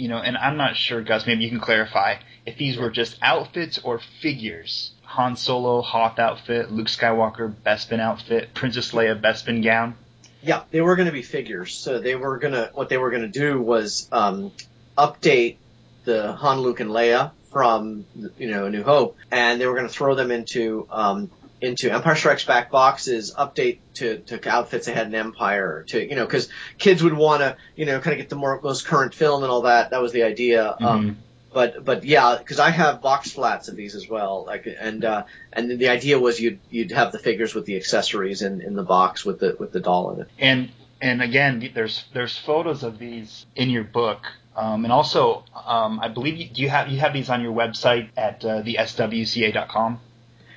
you 0.00 0.08
know, 0.08 0.18
and 0.18 0.36
I'm 0.36 0.56
not 0.56 0.76
sure, 0.76 1.02
Gus. 1.02 1.26
Maybe 1.26 1.44
you 1.44 1.50
can 1.50 1.60
clarify 1.60 2.16
if 2.46 2.56
these 2.56 2.78
were 2.78 2.90
just 2.90 3.18
outfits 3.20 3.78
or 3.78 4.00
figures. 4.20 4.92
Han 5.02 5.36
Solo 5.36 5.82
Hoth 5.82 6.18
outfit, 6.18 6.72
Luke 6.72 6.86
Skywalker 6.86 7.52
Bespin 7.52 8.00
outfit, 8.00 8.54
Princess 8.54 8.92
Leia 8.92 9.20
Bespin 9.20 9.62
gown. 9.62 9.94
Yeah, 10.42 10.62
they 10.70 10.80
were 10.80 10.96
going 10.96 11.06
to 11.06 11.12
be 11.12 11.22
figures. 11.22 11.74
So 11.74 11.98
they 11.98 12.14
were 12.14 12.38
going 12.38 12.54
to 12.54 12.70
what 12.72 12.88
they 12.88 12.96
were 12.96 13.10
going 13.10 13.30
to 13.30 13.38
do 13.38 13.60
was 13.60 14.08
um, 14.10 14.52
update 14.96 15.56
the 16.04 16.32
Han, 16.32 16.60
Luke, 16.60 16.80
and 16.80 16.90
Leia 16.90 17.32
from 17.52 18.06
you 18.38 18.50
know 18.50 18.66
A 18.66 18.70
New 18.70 18.82
Hope, 18.82 19.18
and 19.30 19.60
they 19.60 19.66
were 19.66 19.74
going 19.74 19.86
to 19.86 19.92
throw 19.92 20.14
them 20.14 20.30
into 20.30 20.86
um, 20.90 21.30
into 21.60 21.92
Empire 21.92 22.14
Strikes 22.14 22.44
Back 22.44 22.70
boxes, 22.70 23.34
update 23.36 23.78
to, 23.94 24.18
to 24.18 24.48
outfits 24.48 24.86
they 24.86 24.92
had 24.92 25.06
in 25.06 25.14
Empire, 25.14 25.84
to 25.88 26.02
you 26.02 26.16
know, 26.16 26.24
because 26.24 26.48
kids 26.78 27.02
would 27.02 27.12
want 27.12 27.40
to 27.40 27.56
you 27.76 27.86
know 27.86 28.00
kind 28.00 28.14
of 28.14 28.18
get 28.18 28.28
the 28.28 28.36
more 28.36 28.60
most 28.62 28.86
current 28.86 29.14
film 29.14 29.42
and 29.42 29.50
all 29.50 29.62
that. 29.62 29.90
That 29.90 30.02
was 30.02 30.12
the 30.12 30.22
idea. 30.22 30.70
Um, 30.70 30.76
mm-hmm. 30.78 30.86
Um, 30.86 31.16
but 31.52 31.84
but 31.84 32.04
yeah, 32.04 32.36
because 32.38 32.60
I 32.60 32.70
have 32.70 33.02
box 33.02 33.32
flats 33.32 33.68
of 33.68 33.76
these 33.76 33.94
as 33.94 34.08
well. 34.08 34.44
Like 34.46 34.68
and 34.78 35.04
uh, 35.04 35.24
and 35.52 35.78
the 35.78 35.88
idea 35.88 36.18
was 36.18 36.40
you'd 36.40 36.60
you'd 36.70 36.92
have 36.92 37.12
the 37.12 37.18
figures 37.18 37.54
with 37.54 37.66
the 37.66 37.76
accessories 37.76 38.42
in, 38.42 38.60
in 38.60 38.74
the 38.74 38.82
box 38.82 39.24
with 39.24 39.40
the 39.40 39.56
with 39.58 39.72
the 39.72 39.80
doll 39.80 40.12
in 40.12 40.20
it. 40.20 40.28
And 40.38 40.70
and 41.00 41.22
again, 41.22 41.70
there's 41.74 42.04
there's 42.12 42.36
photos 42.36 42.82
of 42.82 42.98
these 42.98 43.46
in 43.56 43.70
your 43.70 43.84
book. 43.84 44.26
Um, 44.56 44.84
and 44.84 44.92
also, 44.92 45.44
um, 45.54 46.00
I 46.00 46.08
believe 46.08 46.36
you, 46.36 46.48
do 46.48 46.62
you 46.62 46.68
have 46.68 46.88
you 46.88 46.98
have 47.00 47.12
these 47.12 47.30
on 47.30 47.42
your 47.42 47.54
website 47.54 48.10
at 48.16 48.44
uh, 48.44 48.62
the 48.62 48.76
swca.com. 48.80 50.00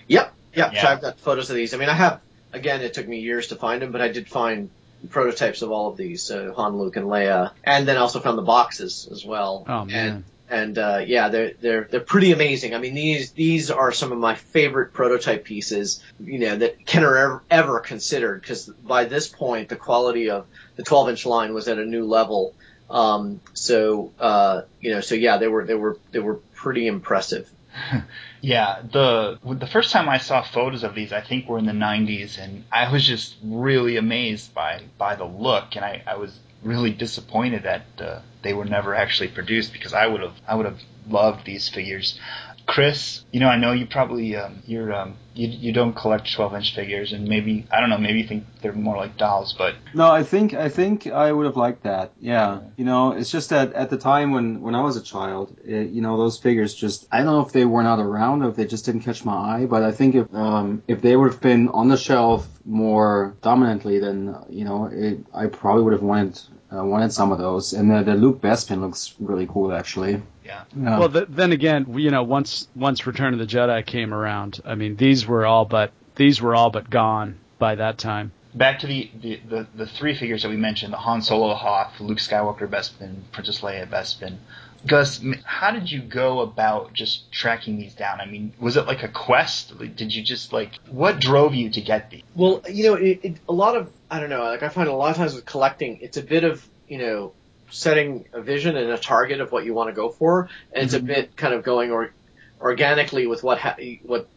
Yep, 0.08 0.34
yep. 0.54 0.74
Yeah. 0.74 0.82
So 0.82 0.88
I've 0.88 1.02
got 1.02 1.20
photos 1.20 1.50
of 1.50 1.56
these. 1.56 1.74
I 1.74 1.78
mean, 1.78 1.90
I 1.90 1.94
have. 1.94 2.22
Again, 2.52 2.82
it 2.82 2.94
took 2.94 3.08
me 3.08 3.20
years 3.20 3.48
to 3.48 3.56
find 3.56 3.82
them, 3.82 3.92
but 3.92 4.02
I 4.02 4.10
did 4.10 4.28
find 4.28 4.70
prototypes 5.10 5.62
of 5.62 5.72
all 5.72 5.90
of 5.90 5.98
these, 5.98 6.30
uh, 6.32 6.54
Han, 6.56 6.78
Luke, 6.78 6.96
and 6.96 7.08
Leia, 7.08 7.52
and 7.64 7.88
then 7.88 7.98
also 7.98 8.20
found 8.20 8.38
the 8.38 8.44
boxes 8.44 9.08
as 9.12 9.26
well. 9.26 9.66
Oh 9.68 9.86
man. 9.86 10.08
And, 10.08 10.24
and 10.50 10.78
uh, 10.78 11.02
yeah, 11.06 11.30
they're 11.30 11.54
they're 11.60 11.88
they're 11.90 12.00
pretty 12.00 12.32
amazing. 12.32 12.76
I 12.76 12.78
mean, 12.78 12.94
these 12.94 13.32
these 13.32 13.72
are 13.72 13.92
some 13.92 14.12
of 14.12 14.20
my 14.20 14.36
favorite 14.36 14.94
prototype 14.94 15.46
pieces, 15.46 16.04
you 16.20 16.40
know, 16.40 16.58
that 16.58 16.86
Kenner 16.86 17.18
ever, 17.18 17.44
ever 17.50 17.80
considered. 17.80 18.42
Because 18.42 18.68
by 18.68 19.06
this 19.06 19.28
point, 19.28 19.70
the 19.70 19.76
quality 19.76 20.30
of 20.30 20.46
the 20.76 20.84
12 20.84 21.10
inch 21.10 21.26
line 21.26 21.54
was 21.54 21.68
at 21.68 21.80
a 21.80 21.86
new 21.86 22.06
level. 22.06 22.54
Um, 22.90 23.42
so 23.54 24.12
uh, 24.20 24.62
you 24.80 24.92
know, 24.92 25.02
so 25.02 25.16
yeah, 25.16 25.38
they 25.38 25.48
were 25.48 25.66
they 25.66 25.76
were 25.76 25.98
they 26.12 26.20
were 26.20 26.36
pretty 26.54 26.86
impressive. 26.86 27.50
yeah, 28.42 28.82
the 28.92 29.40
the 29.44 29.68
first 29.68 29.92
time 29.92 30.10
I 30.10 30.18
saw 30.18 30.44
photos 30.44 30.84
of 30.84 30.96
these, 30.96 31.14
I 31.14 31.22
think 31.22 31.48
were 31.48 31.58
in 31.58 31.66
the 31.66 31.72
90s, 31.72 32.38
and 32.38 32.64
I 32.72 32.92
was 32.92 33.06
just 33.06 33.36
really 33.44 33.98
amazed 33.98 34.54
by 34.54 34.82
by 34.98 35.16
the 35.16 35.26
look, 35.26 35.76
and 35.76 35.86
I, 35.86 36.04
I 36.06 36.16
was 36.16 36.40
really 36.64 36.92
disappointed 36.92 37.64
that 37.64 37.86
uh, 38.00 38.22
they 38.42 38.54
were 38.54 38.66
never 38.66 38.96
actually 38.96 39.30
produced 39.30 39.74
because 39.74 39.94
I 39.94 40.08
would 40.08 40.22
have 40.22 40.36
I 40.48 40.56
would 40.56 40.66
have 40.66 40.80
loved 41.08 41.46
these 41.46 41.70
figures. 41.70 42.20
Chris, 42.66 43.24
you 43.32 43.40
know, 43.40 43.50
I 43.50 43.58
know 43.58 43.74
you 43.74 43.86
probably 43.86 44.36
um, 44.36 44.62
you're 44.66 44.94
um, 44.94 45.18
you 45.36 45.48
you 45.48 45.74
don't 45.74 45.94
collect 45.94 46.32
12 46.34 46.56
inch 46.56 46.76
figures, 46.76 47.14
and 47.14 47.28
maybe 47.28 47.66
I 47.72 47.80
don't 47.80 47.90
know, 47.90 47.98
maybe 47.98 48.22
you 48.22 48.28
think 48.28 48.46
they're 48.62 48.74
more 48.74 48.98
like 48.98 49.18
dolls, 49.18 49.54
but 49.58 49.76
no, 49.94 50.10
I 50.10 50.24
think 50.24 50.54
I 50.54 50.70
think 50.70 51.08
I 51.08 51.32
would 51.32 51.46
have 51.46 51.58
liked 51.58 51.84
that. 51.84 52.12
Yeah, 52.20 52.62
you 52.78 52.86
know, 52.86 53.12
it's 53.12 53.32
just 53.32 53.50
that 53.50 53.74
at 53.74 53.90
the 53.90 53.98
time 53.98 54.32
when 54.32 54.62
when 54.62 54.76
I 54.76 54.82
was 54.82 54.98
a 54.98 55.02
child, 55.02 55.56
it, 55.64 55.90
you 55.90 56.02
know, 56.02 56.18
those 56.18 56.38
figures 56.38 56.74
just 56.74 57.08
I 57.12 57.18
don't 57.18 57.28
know 57.28 57.42
if 57.42 57.52
they 57.52 57.66
were 57.66 57.84
not 57.84 58.00
around 58.00 58.44
or 58.44 58.50
if 58.50 58.56
they 58.56 58.66
just 58.66 58.86
didn't 58.86 59.02
catch 59.02 59.26
my 59.26 59.34
eye, 59.34 59.66
but 59.66 59.84
I 59.84 59.92
think 59.92 60.16
if 60.16 60.34
um, 60.34 60.84
if 60.88 61.02
they 61.02 61.16
would 61.16 61.32
have 61.32 61.42
been 61.42 61.70
on 61.70 61.88
the 61.88 61.98
shelf 61.98 62.48
more 62.66 63.36
dominantly, 63.42 64.00
then 64.00 64.36
you 64.50 64.66
know, 64.66 64.86
it, 64.86 65.20
I 65.34 65.48
probably 65.48 65.84
would 65.84 65.94
have 65.94 66.04
wanted 66.04 66.40
uh, 66.74 66.84
wanted 66.84 67.14
some 67.14 67.32
of 67.32 67.38
those, 67.38 67.74
and 67.74 67.92
the, 67.92 68.04
the 68.04 68.16
Luke 68.16 68.42
Bespin 68.42 68.82
looks 68.82 69.14
really 69.20 69.48
cool, 69.48 69.74
actually. 69.74 70.22
Yeah. 70.44 70.64
yeah. 70.76 71.00
Well, 71.00 71.10
the, 71.10 71.26
then 71.28 71.52
again, 71.52 71.86
you 71.98 72.10
know, 72.10 72.24
once 72.24 72.68
once 72.76 73.06
Return 73.06 73.34
of 73.34 73.40
the 73.40 73.46
Jedi 73.46 73.86
came 73.86 74.14
around, 74.14 74.62
I 74.66 74.76
mean, 74.76 74.96
these 74.96 75.26
were 75.28 75.46
all 75.46 75.66
but 75.66 75.92
these 76.16 76.42
were 76.42 76.56
all 76.56 76.70
but 76.70 76.90
gone 76.90 77.40
by 77.60 77.76
that 77.76 77.98
time. 77.98 78.32
Back 78.56 78.80
to 78.80 78.88
the, 78.88 79.10
the, 79.20 79.42
the, 79.50 79.68
the 79.76 79.86
three 79.88 80.16
figures 80.16 80.44
that 80.44 80.50
we 80.50 80.58
mentioned: 80.58 80.94
the 80.94 80.98
Han 80.98 81.22
Solo 81.22 81.54
Hoth, 81.54 82.00
Luke 82.00 82.20
Skywalker 82.20 82.68
Bespin, 82.68 83.22
Princess 83.32 83.62
Leia 83.62 83.90
Bespin. 83.90 84.38
Gus, 84.86 85.24
how 85.46 85.72
did 85.72 85.90
you 85.90 86.02
go 86.02 86.42
about 86.42 86.94
just 86.94 87.32
tracking 87.32 87.78
these 87.78 87.94
down? 87.94 88.20
I 88.20 88.26
mean, 88.26 88.54
was 88.60 88.76
it 88.76 88.86
like 88.86 89.04
a 89.04 89.08
quest? 89.08 89.78
Did 89.78 90.14
you 90.14 90.24
just 90.24 90.52
like 90.52 90.74
what 90.90 91.20
drove 91.20 91.56
you 91.56 91.70
to 91.70 91.82
get 91.82 92.10
these? 92.10 92.24
Well, 92.36 92.62
you 92.70 92.84
know, 92.84 92.96
it, 92.96 93.20
it, 93.24 93.38
a 93.48 93.54
lot 93.54 93.78
of 93.78 93.92
I 94.12 94.20
don't 94.20 94.30
know. 94.30 94.44
Like 94.44 94.64
I 94.64 94.70
find 94.70 94.90
a 94.90 94.94
lot 94.94 95.12
of 95.12 95.18
times 95.18 95.36
with 95.36 95.46
collecting, 95.46 96.00
it's 96.02 96.18
a 96.18 96.22
bit 96.22 96.44
of 96.44 96.66
you 96.88 96.98
know 96.98 97.34
setting 97.72 98.26
a 98.34 98.42
vision 98.42 98.76
and 98.76 98.92
a 98.92 98.98
target 98.98 99.40
of 99.40 99.52
what 99.52 99.66
you 99.66 99.74
want 99.74 99.90
to 99.90 99.94
go 99.94 100.10
for, 100.10 100.42
and 100.42 100.50
mm-hmm. 100.50 100.84
it's 100.84 100.94
a 100.94 100.98
mm-hmm. 100.98 101.08
bit 101.08 101.36
kind 101.38 101.54
of 101.54 101.64
going 101.64 101.92
or 101.92 102.12
organically 102.60 103.26
with 103.26 103.42
what 103.44 103.60
ha- 103.60 103.78
what 104.04 104.28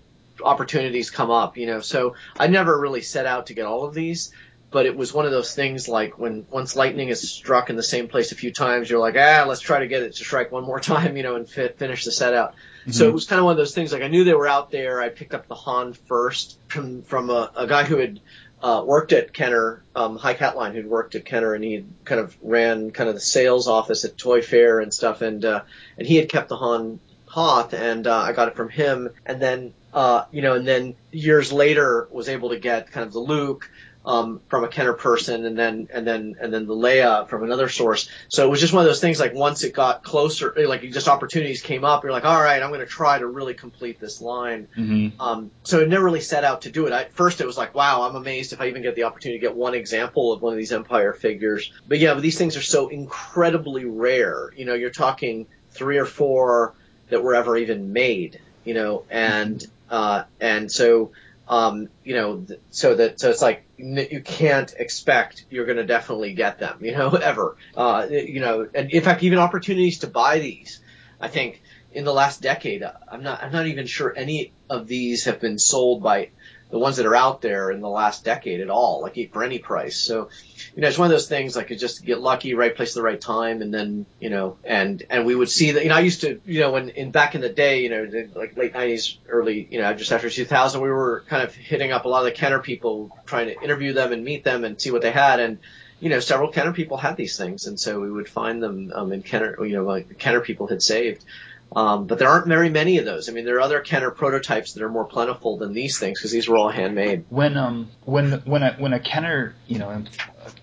opportunities 0.45 1.11
come 1.11 1.31
up. 1.31 1.57
You 1.57 1.67
know, 1.67 1.81
so 1.81 2.15
I 2.39 2.47
never 2.47 2.79
really 2.79 3.03
set 3.03 3.27
out 3.27 3.47
to 3.47 3.55
get 3.55 3.67
all 3.67 3.85
of 3.85 3.95
these 3.95 4.33
but 4.71 4.87
it 4.87 4.97
was 4.97 5.15
one 5.15 5.25
of 5.25 5.31
those 5.31 5.55
things 5.55 5.89
like 5.89 6.19
when 6.19 6.47
once 6.51 6.77
lightning 6.77 7.09
is 7.09 7.31
struck 7.31 7.71
in 7.71 7.77
the 7.77 7.83
same 7.83 8.09
place 8.09 8.33
a 8.33 8.35
few 8.35 8.53
times, 8.53 8.91
you're 8.91 9.01
like, 9.01 9.15
ah, 9.17 9.45
let's 9.47 9.61
try 9.61 9.79
to 9.81 9.87
get 9.87 10.03
it 10.03 10.15
to 10.15 10.25
strike 10.25 10.51
one 10.51 10.65
more 10.65 10.81
time, 10.95 11.17
you 11.17 11.23
know, 11.23 11.37
and 11.37 11.49
fit, 11.49 11.79
finish 11.79 12.05
the 12.05 12.13
set 12.13 12.35
out. 12.35 12.53
Mm-hmm. 12.53 12.93
So 12.93 13.09
it 13.09 13.13
was 13.13 13.27
kind 13.27 13.39
of 13.39 13.45
one 13.45 13.53
of 13.53 13.59
those 13.59 13.75
things. 13.75 13.93
Like 13.93 14.03
I 14.03 14.09
knew 14.09 14.25
they 14.25 14.35
were 14.35 14.49
out 14.49 14.71
there. 14.71 15.01
I 15.01 15.09
picked 15.09 15.35
up 15.35 15.47
the 15.49 15.55
Han 15.55 15.93
first 15.93 16.59
from 16.69 17.03
from 17.03 17.31
a, 17.31 17.51
a 17.57 17.67
guy 17.67 17.85
who 17.85 17.99
had 17.99 18.21
uh, 18.63 18.83
worked 18.85 19.13
at 19.13 19.33
Kenner, 19.33 19.83
um, 19.95 20.17
High 20.17 20.35
Catline, 20.35 20.73
who'd 20.73 20.87
worked 20.87 21.15
at 21.15 21.25
Kenner, 21.25 21.55
and 21.55 21.63
he 21.63 21.85
kind 22.05 22.21
of 22.21 22.37
ran 22.43 22.91
kind 22.91 23.09
of 23.09 23.15
the 23.15 23.21
sales 23.21 23.69
office 23.69 24.05
at 24.05 24.17
Toy 24.17 24.43
Fair 24.43 24.81
and 24.81 24.93
stuff, 24.93 25.21
and 25.21 25.45
uh, 25.45 25.63
and 25.99 26.07
he 26.07 26.17
had 26.17 26.29
kept 26.29 26.49
the 26.49 26.57
Han 26.57 26.99
Hoth, 27.27 27.75
and 27.75 28.07
uh, 28.07 28.17
I 28.17 28.33
got 28.33 28.49
it 28.49 28.57
from 28.57 28.69
him, 28.69 29.11
and 29.25 29.41
then 29.41 29.75
uh, 29.93 30.25
you 30.31 30.43
know, 30.43 30.55
and 30.55 30.67
then 30.67 30.95
years 31.11 31.53
later 31.53 32.07
was 32.11 32.29
able 32.29 32.51
to 32.51 32.59
get 32.59 32.93
kind 32.93 33.07
of 33.07 33.13
the 33.13 33.19
Luke 33.19 33.71
um, 34.07 34.41
from 34.49 34.63
a 34.63 34.69
Kenner 34.69 34.93
person, 34.93 35.45
and 35.45 35.59
then 35.59 35.89
and 35.93 36.07
then 36.07 36.37
and 36.41 36.55
then 36.55 36.67
the 36.67 36.75
Leia 36.75 37.29
from 37.29 37.43
another 37.43 37.69
source. 37.69 38.09
So 38.29 38.47
it 38.47 38.51
was 38.51 38.61
just 38.61 38.73
one 38.73 38.85
of 38.85 38.89
those 38.89 39.01
things. 39.01 39.19
Like 39.19 39.35
once 39.35 39.65
it 39.65 39.75
got 39.75 40.05
closer, 40.05 40.55
like 40.57 40.83
just 40.93 41.09
opportunities 41.09 41.61
came 41.61 41.85
up, 41.85 42.05
you're 42.05 42.13
like, 42.13 42.25
all 42.25 42.41
right, 42.41 42.63
I'm 42.63 42.71
going 42.71 42.81
to 42.81 42.87
try 42.87 43.19
to 43.19 43.27
really 43.27 43.55
complete 43.55 43.99
this 43.99 44.21
line. 44.21 44.69
Mm-hmm. 44.77 45.21
Um, 45.21 45.51
so 45.65 45.81
it 45.81 45.89
never 45.89 46.05
really 46.05 46.21
set 46.21 46.45
out 46.45 46.63
to 46.63 46.71
do 46.71 46.87
it. 46.87 46.93
At 46.93 47.13
first, 47.15 47.41
it 47.41 47.47
was 47.47 47.59
like, 47.59 47.75
wow, 47.75 48.03
I'm 48.03 48.15
amazed 48.15 48.53
if 48.53 48.61
I 48.61 48.69
even 48.69 48.83
get 48.83 48.95
the 48.95 49.03
opportunity 49.03 49.41
to 49.41 49.47
get 49.47 49.57
one 49.57 49.75
example 49.75 50.33
of 50.33 50.41
one 50.41 50.53
of 50.53 50.57
these 50.57 50.73
Empire 50.73 51.13
figures. 51.13 51.73
But 51.89 51.99
yeah, 51.99 52.15
but 52.15 52.23
these 52.23 52.39
things 52.39 52.57
are 52.57 52.63
so 52.63 52.87
incredibly 52.89 53.85
rare. 53.85 54.53
You 54.57 54.67
know, 54.67 54.75
you're 54.75 54.91
talking 54.91 55.49
three 55.71 55.99
or 55.99 56.07
four 56.07 56.75
that 57.11 57.23
were 57.23 57.35
ever 57.35 57.57
even 57.57 57.93
made. 57.93 58.41
You 58.65 58.75
know, 58.75 59.05
and 59.11 59.65
uh, 59.91 60.25
and 60.41 60.71
so 60.71 61.13
um, 61.49 61.89
you 62.03 62.15
know, 62.15 62.47
so 62.71 62.95
that 62.97 63.21
so 63.21 63.31
it's 63.31 63.43
like 63.43 63.65
you 63.77 64.21
can't 64.23 64.73
expect 64.77 65.45
you're 65.51 65.67
going 65.67 65.79
to 65.79 65.85
definitely 65.85 66.35
get 66.35 66.59
them, 66.59 66.79
you 66.85 66.93
know, 66.93 67.11
ever. 67.23 67.57
Uh, 67.77 68.07
you 68.11 68.41
know, 68.41 68.69
and 68.75 68.91
in 68.91 69.03
fact, 69.03 69.23
even 69.23 69.39
opportunities 69.39 70.01
to 70.01 70.07
buy 70.07 70.39
these, 70.39 70.81
I 71.21 71.29
think 71.29 71.63
in 71.93 72.05
the 72.05 72.13
last 72.13 72.43
decade, 72.43 72.85
I'm 73.09 73.23
not 73.23 73.43
I'm 73.43 73.53
not 73.53 73.67
even 73.67 73.87
sure 73.87 74.13
any 74.17 74.53
of 74.69 74.87
these 74.87 75.25
have 75.25 75.41
been 75.41 75.59
sold 75.59 76.03
by 76.03 76.31
the 76.71 76.79
ones 76.79 76.97
that 76.97 77.07
are 77.07 77.15
out 77.15 77.43
there 77.43 77.71
in 77.71 77.81
the 77.81 77.89
last 77.89 78.25
decade 78.25 78.61
at 78.61 78.71
all, 78.71 79.01
like 79.03 79.33
for 79.33 79.45
any 79.45 79.59
price. 79.59 79.97
So, 79.97 80.31
you 80.77 80.83
know, 80.83 80.89
it's 80.89 80.99
one 80.99 81.07
of 81.07 81.11
those 81.11 81.27
things 81.27 81.57
like 81.57 81.71
you 81.71 81.77
just 81.77 82.05
get 82.05 82.21
lucky, 82.21 82.53
right 82.53 82.77
place 82.77 82.91
at 82.91 82.97
the 82.97 83.03
right 83.03 83.21
time, 83.21 83.63
and 83.63 83.73
then 83.73 84.05
you 84.21 84.29
know, 84.29 84.59
and 84.63 85.03
and 85.09 85.25
we 85.25 85.35
would 85.35 85.49
see 85.49 85.73
that. 85.73 85.83
You 85.83 85.89
know, 85.89 85.97
I 85.97 86.01
used 86.01 86.21
to, 86.21 86.39
you 86.45 86.61
know, 86.61 86.73
when 86.73 86.91
in 86.91 87.13
back 87.13 87.35
in 87.35 87.41
the 87.41 87.49
day, 87.49 87.83
you 87.83 87.89
know, 87.89 88.05
the, 88.05 88.29
like 88.35 88.59
late 88.59 88.75
'90s, 88.75 89.17
early, 89.27 89.67
you 89.71 89.81
know, 89.81 89.95
just 89.95 90.13
after 90.13 90.29
2000, 90.29 90.83
we 90.83 90.91
were 90.91 91.25
kind 91.29 91.43
of 91.43 91.55
hitting 91.55 91.93
up 91.93 92.05
a 92.05 92.09
lot 92.09 92.19
of 92.19 92.25
the 92.27 92.33
Kenner 92.33 92.59
people, 92.59 93.11
trying 93.25 93.47
to 93.47 93.59
interview 93.63 93.95
them 93.95 94.13
and 94.13 94.23
meet 94.23 94.45
them 94.45 94.65
and 94.65 94.79
see 94.79 94.91
what 94.91 95.01
they 95.01 95.13
had, 95.13 95.41
and 95.41 95.59
you 95.99 96.11
know, 96.11 96.21
several 96.21 96.53
Kenner 96.53 96.75
people 96.75 96.99
had 96.99 97.17
these 97.17 97.39
things, 97.39 97.67
and 97.67 97.81
so 97.81 97.99
we 97.99 98.11
would 98.11 98.29
find 98.29 98.63
them 98.63 98.93
um, 98.95 99.13
in 99.13 99.23
Kenner, 99.23 99.65
you 99.65 99.77
know, 99.77 99.85
like 99.85 100.09
the 100.09 100.15
Kenner 100.15 100.43
people 100.43 100.67
had 100.67 100.83
saved. 100.83 101.25
Um, 101.75 102.07
but 102.07 102.19
there 102.19 102.29
aren't 102.29 102.47
very 102.47 102.71
many 102.71 102.99
of 102.99 103.05
those. 103.05 103.29
I 103.29 103.33
mean, 103.33 103.45
there 103.45 103.57
are 103.57 103.61
other 103.61 103.81
Kenner 103.81 104.11
prototypes 104.11 104.73
that 104.75 104.83
are 104.83 104.89
more 104.89 105.05
plentiful 105.05 105.59
than 105.59 105.73
these 105.73 105.99
things 105.99 106.19
because 106.19 106.31
these 106.31 106.49
were 106.49 106.57
all 106.57 106.71
handmade. 106.71 107.25
When 107.29 107.57
um 107.57 107.91
when 108.05 108.33
when 108.45 108.63
a 108.63 108.73
when 108.75 108.93
a 108.93 109.01
Kenner 109.01 109.55
you 109.67 109.79
know 109.79 109.91
a 109.91 110.05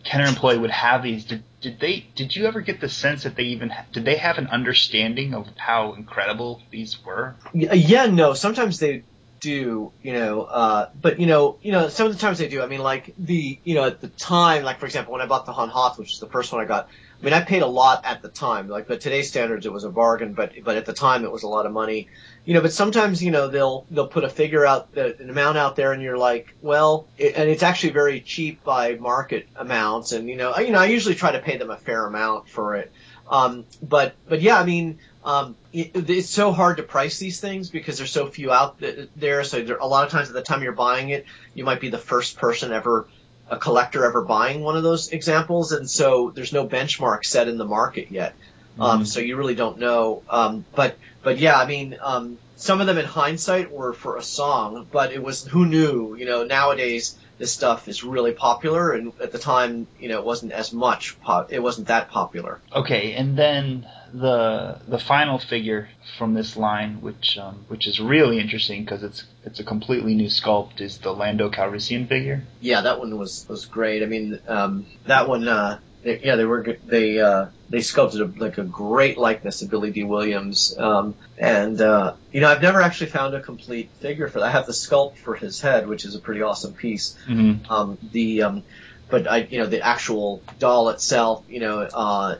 Kenner 0.03 0.25
employee 0.25 0.57
would 0.57 0.71
have 0.71 1.03
these, 1.03 1.25
did 1.25 1.43
did 1.61 1.79
they 1.79 2.05
did 2.15 2.35
you 2.35 2.45
ever 2.45 2.61
get 2.61 2.79
the 2.79 2.89
sense 2.89 3.23
that 3.23 3.35
they 3.35 3.43
even 3.43 3.73
did 3.91 4.05
they 4.05 4.15
have 4.15 4.37
an 4.37 4.47
understanding 4.47 5.33
of 5.33 5.47
how 5.57 5.93
incredible 5.93 6.61
these 6.71 7.03
were? 7.05 7.35
Yeah, 7.53 7.73
yeah, 7.73 8.05
no. 8.05 8.33
Sometimes 8.33 8.79
they 8.79 9.03
do, 9.43 9.91
you 10.01 10.13
know, 10.13 10.43
uh, 10.43 10.89
but 10.99 11.19
you 11.19 11.27
know, 11.27 11.57
you 11.61 11.73
know, 11.73 11.89
some 11.89 12.07
of 12.07 12.13
the 12.13 12.19
times 12.19 12.39
they 12.39 12.47
do. 12.47 12.61
I 12.61 12.65
mean, 12.65 12.79
like 12.79 13.13
the, 13.17 13.59
you 13.65 13.75
know, 13.75 13.83
at 13.83 13.99
the 13.99 14.07
time, 14.07 14.63
like 14.63 14.79
for 14.79 14.85
example, 14.85 15.11
when 15.11 15.21
I 15.21 15.25
bought 15.25 15.45
the 15.45 15.51
Han 15.51 15.67
Hoth, 15.69 15.99
which 15.99 16.13
is 16.13 16.19
the 16.19 16.29
first 16.29 16.53
one 16.53 16.61
I 16.61 16.65
got, 16.65 16.87
I 17.23 17.25
mean, 17.25 17.33
I 17.35 17.39
paid 17.39 17.61
a 17.61 17.67
lot 17.67 18.03
at 18.03 18.21
the 18.21 18.27
time. 18.27 18.67
Like, 18.67 18.85
but 18.85 18.99
today's 18.99 19.29
standards, 19.29 19.65
it 19.65 19.71
was 19.71 19.85
a 19.85 19.89
bargain. 19.89 20.33
But 20.33 20.51
but 20.61 20.75
at 20.75 20.85
the 20.85 20.91
time, 20.91 21.23
it 21.23 21.31
was 21.31 21.43
a 21.43 21.47
lot 21.47 21.65
of 21.65 21.71
money. 21.71 22.09
You 22.43 22.53
know, 22.53 22.59
but 22.59 22.73
sometimes 22.73 23.23
you 23.23 23.31
know 23.31 23.47
they'll 23.47 23.85
they'll 23.89 24.09
put 24.09 24.25
a 24.25 24.29
figure 24.29 24.65
out, 24.65 24.89
an 24.97 25.29
amount 25.29 25.57
out 25.57 25.77
there, 25.77 25.93
and 25.93 26.01
you're 26.01 26.17
like, 26.17 26.53
well, 26.61 27.07
it, 27.17 27.37
and 27.37 27.49
it's 27.49 27.63
actually 27.63 27.93
very 27.93 28.19
cheap 28.19 28.61
by 28.65 28.95
market 28.95 29.47
amounts. 29.55 30.11
And 30.11 30.27
you 30.27 30.35
know, 30.35 30.51
I, 30.51 30.61
you 30.61 30.73
know, 30.73 30.79
I 30.79 30.87
usually 30.87 31.15
try 31.15 31.31
to 31.31 31.39
pay 31.39 31.55
them 31.55 31.69
a 31.69 31.77
fair 31.77 32.05
amount 32.05 32.49
for 32.49 32.75
it. 32.75 32.91
Um, 33.29 33.63
but 33.81 34.15
but 34.27 34.41
yeah, 34.41 34.59
I 34.59 34.65
mean, 34.65 34.99
um, 35.23 35.55
it, 35.71 36.09
it's 36.09 36.29
so 36.29 36.51
hard 36.51 36.75
to 36.75 36.83
price 36.83 37.19
these 37.19 37.39
things 37.39 37.69
because 37.69 37.99
there's 37.99 38.11
so 38.11 38.27
few 38.27 38.51
out 38.51 38.81
there. 39.15 39.45
So 39.45 39.61
there, 39.61 39.77
a 39.77 39.87
lot 39.87 40.05
of 40.05 40.11
times 40.11 40.27
at 40.27 40.33
the 40.33 40.41
time 40.41 40.61
you're 40.61 40.73
buying 40.73 41.07
it, 41.07 41.25
you 41.53 41.63
might 41.63 41.79
be 41.79 41.87
the 41.87 41.97
first 41.97 42.35
person 42.35 42.73
ever 42.73 43.07
a 43.49 43.57
collector 43.57 44.05
ever 44.05 44.21
buying 44.23 44.61
one 44.61 44.75
of 44.77 44.83
those 44.83 45.09
examples, 45.09 45.71
and 45.71 45.89
so 45.89 46.31
there's 46.33 46.53
no 46.53 46.67
benchmark 46.67 47.23
set 47.25 47.47
in 47.47 47.57
the 47.57 47.65
market 47.65 48.11
yet. 48.11 48.33
Um, 48.79 48.99
Mm-hmm. 49.01 49.05
so 49.05 49.19
you 49.19 49.35
really 49.37 49.55
don't 49.55 49.77
know. 49.79 50.23
Um, 50.29 50.65
but 50.75 50.97
but 51.21 51.37
yeah, 51.37 51.55
I 51.55 51.67
mean, 51.67 51.97
um, 52.01 52.37
some 52.55 52.81
of 52.81 52.87
them 52.87 52.97
in 52.97 53.05
hindsight 53.05 53.71
were 53.71 53.93
for 53.93 54.17
a 54.17 54.23
song, 54.23 54.87
but 54.91 55.11
it 55.13 55.21
was 55.21 55.45
who 55.45 55.65
knew. 55.65 56.15
You 56.15 56.25
know, 56.25 56.43
nowadays 56.43 57.15
this 57.37 57.51
stuff 57.51 57.87
is 57.87 58.03
really 58.03 58.31
popular, 58.31 58.91
and 58.93 59.13
at 59.21 59.31
the 59.31 59.37
time, 59.39 59.85
you 59.99 60.09
know, 60.09 60.17
it 60.19 60.25
wasn't 60.25 60.53
as 60.53 60.73
much. 60.73 61.19
Pop- 61.21 61.51
it 61.53 61.59
wasn't 61.61 61.87
that 61.87 62.09
popular. 62.09 62.59
Okay, 62.75 63.13
and 63.13 63.37
then 63.37 63.85
the 64.13 64.79
the 64.87 64.99
final 64.99 65.39
figure 65.39 65.89
from 66.17 66.33
this 66.33 66.55
line, 66.55 67.01
which 67.01 67.37
um, 67.37 67.65
which 67.67 67.87
is 67.87 67.99
really 67.99 68.39
interesting 68.39 68.83
because 68.83 69.03
it's 69.03 69.23
it's 69.43 69.59
a 69.59 69.63
completely 69.63 70.13
new 70.13 70.27
sculpt, 70.27 70.81
is 70.81 70.99
the 70.99 71.11
Lando 71.11 71.49
Calrissian 71.49 72.07
figure. 72.07 72.43
Yeah, 72.61 72.81
that 72.81 72.99
one 72.99 73.17
was 73.17 73.45
was 73.49 73.65
great. 73.65 74.03
I 74.03 74.05
mean, 74.05 74.39
um, 74.47 74.85
that 75.07 75.27
one. 75.27 75.47
Uh, 75.47 75.79
they, 76.03 76.19
yeah, 76.19 76.35
they 76.35 76.45
were. 76.45 76.77
They 76.85 77.19
uh, 77.19 77.47
they 77.69 77.81
sculpted 77.81 78.21
a, 78.21 78.25
like 78.39 78.57
a 78.57 78.63
great 78.63 79.17
likeness 79.17 79.61
of 79.61 79.69
Billy 79.69 79.89
Dee 79.89 80.03
Williams. 80.03 80.77
Um, 80.77 81.15
and 81.37 81.81
uh, 81.81 82.13
you 82.31 82.41
know, 82.41 82.49
I've 82.49 82.61
never 82.61 82.81
actually 82.81 83.09
found 83.09 83.33
a 83.33 83.41
complete 83.41 83.89
figure 83.99 84.27
for 84.27 84.39
that. 84.39 84.45
I 84.45 84.51
have 84.51 84.67
the 84.67 84.73
sculpt 84.73 85.17
for 85.17 85.35
his 85.35 85.59
head, 85.59 85.87
which 85.87 86.05
is 86.05 86.13
a 86.13 86.19
pretty 86.19 86.41
awesome 86.41 86.73
piece. 86.73 87.17
Mm-hmm. 87.27 87.71
Um, 87.71 87.97
the 88.11 88.43
um, 88.43 88.63
but 89.09 89.27
I, 89.27 89.37
you 89.37 89.59
know, 89.59 89.65
the 89.65 89.81
actual 89.81 90.43
doll 90.59 90.89
itself, 90.89 91.45
you 91.49 91.59
know, 91.59 91.79
uh, 91.81 92.37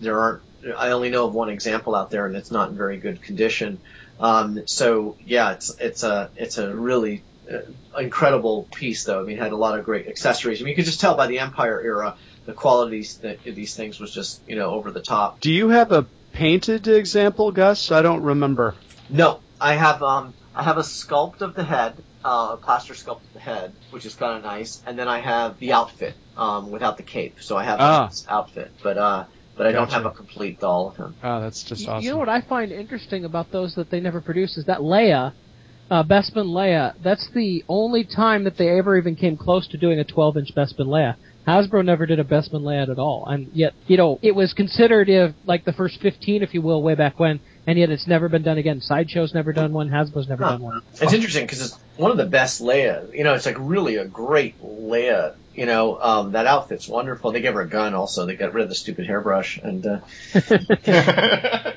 there 0.00 0.18
aren't. 0.18 0.42
I 0.76 0.90
only 0.90 1.10
know 1.10 1.26
of 1.26 1.34
one 1.34 1.50
example 1.50 1.94
out 1.94 2.10
there, 2.10 2.26
and 2.26 2.36
it's 2.36 2.50
not 2.50 2.70
in 2.70 2.76
very 2.76 2.96
good 2.98 3.22
condition. 3.22 3.78
Um, 4.20 4.62
so 4.66 5.16
yeah, 5.24 5.52
it's 5.52 5.74
it's 5.80 6.02
a 6.02 6.30
it's 6.36 6.58
a 6.58 6.74
really 6.74 7.22
uh, 7.52 8.00
incredible 8.00 8.68
piece, 8.74 9.04
though. 9.04 9.20
I 9.20 9.24
mean, 9.24 9.38
it 9.38 9.42
had 9.42 9.52
a 9.52 9.56
lot 9.56 9.78
of 9.78 9.84
great 9.84 10.06
accessories. 10.08 10.60
I 10.60 10.64
mean, 10.64 10.70
you 10.70 10.76
could 10.76 10.84
just 10.84 11.00
tell 11.00 11.16
by 11.16 11.26
the 11.26 11.40
Empire 11.40 11.80
era, 11.80 12.16
the 12.46 12.52
quality 12.52 13.06
of 13.22 13.54
these 13.54 13.74
things 13.74 13.98
was 14.00 14.12
just 14.12 14.40
you 14.46 14.56
know 14.56 14.70
over 14.72 14.90
the 14.90 15.00
top. 15.00 15.40
Do 15.40 15.52
you 15.52 15.70
have 15.70 15.92
a 15.92 16.06
painted 16.32 16.86
example, 16.88 17.50
Gus? 17.52 17.90
I 17.90 18.02
don't 18.02 18.22
remember. 18.22 18.74
No, 19.10 19.40
I 19.60 19.74
have 19.74 20.02
um 20.02 20.34
I 20.54 20.62
have 20.62 20.78
a 20.78 20.82
sculpt 20.82 21.40
of 21.40 21.54
the 21.54 21.64
head, 21.64 21.94
uh, 22.24 22.50
a 22.52 22.56
plaster 22.56 22.94
sculpt 22.94 23.22
of 23.22 23.32
the 23.34 23.40
head, 23.40 23.72
which 23.90 24.06
is 24.06 24.14
kind 24.14 24.36
of 24.38 24.44
nice, 24.44 24.80
and 24.86 24.98
then 24.98 25.08
I 25.08 25.18
have 25.18 25.58
the 25.58 25.72
outfit 25.72 26.14
um 26.36 26.70
without 26.70 26.96
the 26.96 27.02
cape. 27.02 27.36
So 27.40 27.56
I 27.56 27.64
have 27.64 27.80
Ah. 27.80 28.06
this 28.08 28.24
outfit, 28.28 28.70
but 28.82 28.96
uh 28.98 29.24
but 29.62 29.68
I 29.68 29.72
don't 29.72 29.90
have 29.92 30.06
a 30.06 30.10
complete 30.10 30.58
doll 30.58 30.88
of 30.88 30.96
him. 30.96 31.14
Oh, 31.22 31.40
that's 31.40 31.62
just 31.62 31.86
awesome. 31.88 32.04
You 32.04 32.10
know 32.12 32.18
what 32.18 32.28
I 32.28 32.40
find 32.40 32.72
interesting 32.72 33.24
about 33.24 33.52
those 33.52 33.76
that 33.76 33.90
they 33.90 34.00
never 34.00 34.20
produced 34.20 34.58
is 34.58 34.64
that 34.64 34.78
Leia, 34.78 35.32
uh, 35.88 36.02
Bespin 36.02 36.46
Leia, 36.46 36.94
that's 37.02 37.28
the 37.32 37.62
only 37.68 38.02
time 38.04 38.42
that 38.44 38.56
they 38.56 38.76
ever 38.76 38.96
even 38.96 39.14
came 39.14 39.36
close 39.36 39.68
to 39.68 39.78
doing 39.78 40.00
a 40.00 40.04
12 40.04 40.36
inch 40.38 40.54
Bespin 40.56 40.86
Leia. 40.86 41.14
Hasbro 41.46 41.84
never 41.84 42.06
did 42.06 42.18
a 42.18 42.24
Bespin 42.24 42.62
Leia 42.62 42.90
at 42.90 42.98
all, 42.98 43.24
and 43.28 43.48
yet, 43.52 43.72
you 43.86 43.96
know, 43.96 44.18
it 44.22 44.34
was 44.34 44.52
considered 44.52 45.08
if, 45.08 45.32
like 45.44 45.64
the 45.64 45.72
first 45.72 46.00
15, 46.00 46.42
if 46.42 46.54
you 46.54 46.62
will, 46.62 46.82
way 46.82 46.94
back 46.96 47.18
when, 47.20 47.38
and 47.66 47.78
yet 47.78 47.90
it's 47.90 48.06
never 48.08 48.28
been 48.28 48.42
done 48.42 48.58
again. 48.58 48.80
Sideshow's 48.80 49.32
never 49.34 49.52
done 49.52 49.72
one, 49.72 49.90
Hasbro's 49.90 50.28
never 50.28 50.42
Huh. 50.44 50.50
done 50.52 50.62
one. 50.62 50.82
It's 51.00 51.12
interesting 51.12 51.44
because 51.44 51.60
it's 51.62 51.78
one 51.96 52.10
of 52.10 52.16
the 52.16 52.26
best 52.26 52.60
Leia. 52.60 53.12
You 53.16 53.22
know, 53.24 53.34
it's 53.34 53.46
like 53.46 53.56
really 53.58 53.96
a 53.96 54.04
great 54.04 54.60
Leia. 54.60 55.34
You 55.54 55.66
know, 55.66 56.00
um, 56.00 56.32
that 56.32 56.46
outfit's 56.46 56.88
wonderful. 56.88 57.32
They 57.32 57.40
gave 57.40 57.54
her 57.54 57.60
a 57.60 57.68
gun 57.68 57.94
also. 57.94 58.26
They 58.26 58.36
got 58.36 58.54
rid 58.54 58.62
of 58.62 58.68
the 58.68 58.74
stupid 58.74 59.06
hairbrush 59.06 59.58
and, 59.58 59.86
uh, 59.86 60.00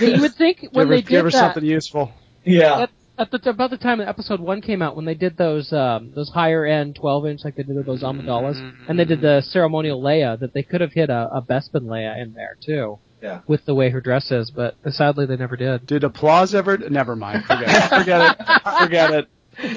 you 0.00 0.20
would 0.20 0.34
think 0.34 0.68
when 0.72 0.86
give 0.86 0.88
her, 0.88 0.96
they 0.96 1.02
give 1.02 1.24
her 1.24 1.30
that, 1.30 1.54
something 1.54 1.64
useful. 1.64 2.12
yeah. 2.44 2.82
at, 2.82 2.90
at 3.18 3.30
the, 3.30 3.50
about 3.50 3.70
the 3.70 3.76
time 3.76 3.98
that 3.98 4.08
episode 4.08 4.40
one 4.40 4.62
came 4.62 4.80
out, 4.80 4.96
when 4.96 5.04
they 5.04 5.14
did 5.14 5.36
those 5.36 5.72
um, 5.72 6.12
those 6.14 6.30
higher 6.30 6.64
end 6.64 6.96
12 6.96 7.26
inch, 7.26 7.44
like 7.44 7.54
they 7.54 7.62
did 7.62 7.76
with 7.76 7.86
those 7.86 8.02
Amidala's, 8.02 8.58
and 8.88 8.98
they 8.98 9.04
did 9.04 9.20
the 9.20 9.42
ceremonial 9.42 10.00
Leia, 10.00 10.40
that 10.40 10.54
they 10.54 10.62
could 10.62 10.80
have 10.80 10.92
hit 10.92 11.10
a, 11.10 11.28
a 11.34 11.42
Bespin 11.42 11.84
Leia 11.84 12.20
in 12.20 12.32
there 12.32 12.56
too. 12.60 12.98
Yeah. 13.22 13.40
With 13.46 13.66
the 13.66 13.74
way 13.74 13.90
her 13.90 14.00
dress 14.00 14.30
is, 14.30 14.50
but 14.50 14.76
sadly 14.92 15.26
they 15.26 15.36
never 15.36 15.56
did. 15.56 15.86
Did 15.86 16.04
applause 16.04 16.54
ever? 16.54 16.78
Never 16.78 17.14
mind. 17.14 17.44
Forget 17.44 17.68
it. 17.68 17.98
Forget 17.98 18.40
it. 18.40 18.46
Forget 18.80 19.10
it. 19.10 19.28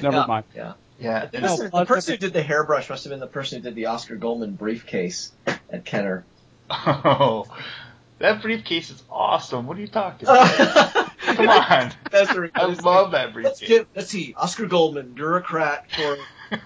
Never 0.01 0.17
yeah, 0.17 0.26
mind. 0.26 0.45
Yeah. 0.55 0.74
Yeah, 1.00 1.26
The 1.26 1.39
person, 1.39 1.70
No, 1.74 1.80
the 1.80 1.86
person 1.86 2.14
who 2.14 2.18
did 2.18 2.34
the 2.34 2.44
hairbrush 2.44 2.89
must 2.89 3.04
have 3.04 3.12
been 3.12 3.20
the 3.20 3.28
person 3.28 3.60
who 3.60 3.64
did 3.64 3.76
the 3.76 3.88
Oscar 3.88 4.16
Goldman 4.16 4.54
briefcase 4.54 5.32
at 5.70 5.86
Kenner. 5.86 6.24
oh, 6.70 7.46
that 8.20 8.41
briefcase 8.41 8.89
is 8.89 9.04
awesome. 9.10 9.68
What 9.68 9.78
are 9.78 9.82
you 9.82 9.88
talking 9.88 10.28
about? 10.28 11.10
Come 11.24 11.50
on, 11.50 11.91
That's 12.12 12.32
the 12.34 12.52
I 12.54 12.66
love 12.66 13.12
that 13.12 13.28
Let's 13.36 13.60
briefcase. 13.60 13.68
give, 13.68 13.88
let's 13.96 14.10
see, 14.10 14.34
Oscar 14.38 14.68
Goldman, 14.68 15.14
bureaucrat 15.14 15.89
for, 15.91 16.18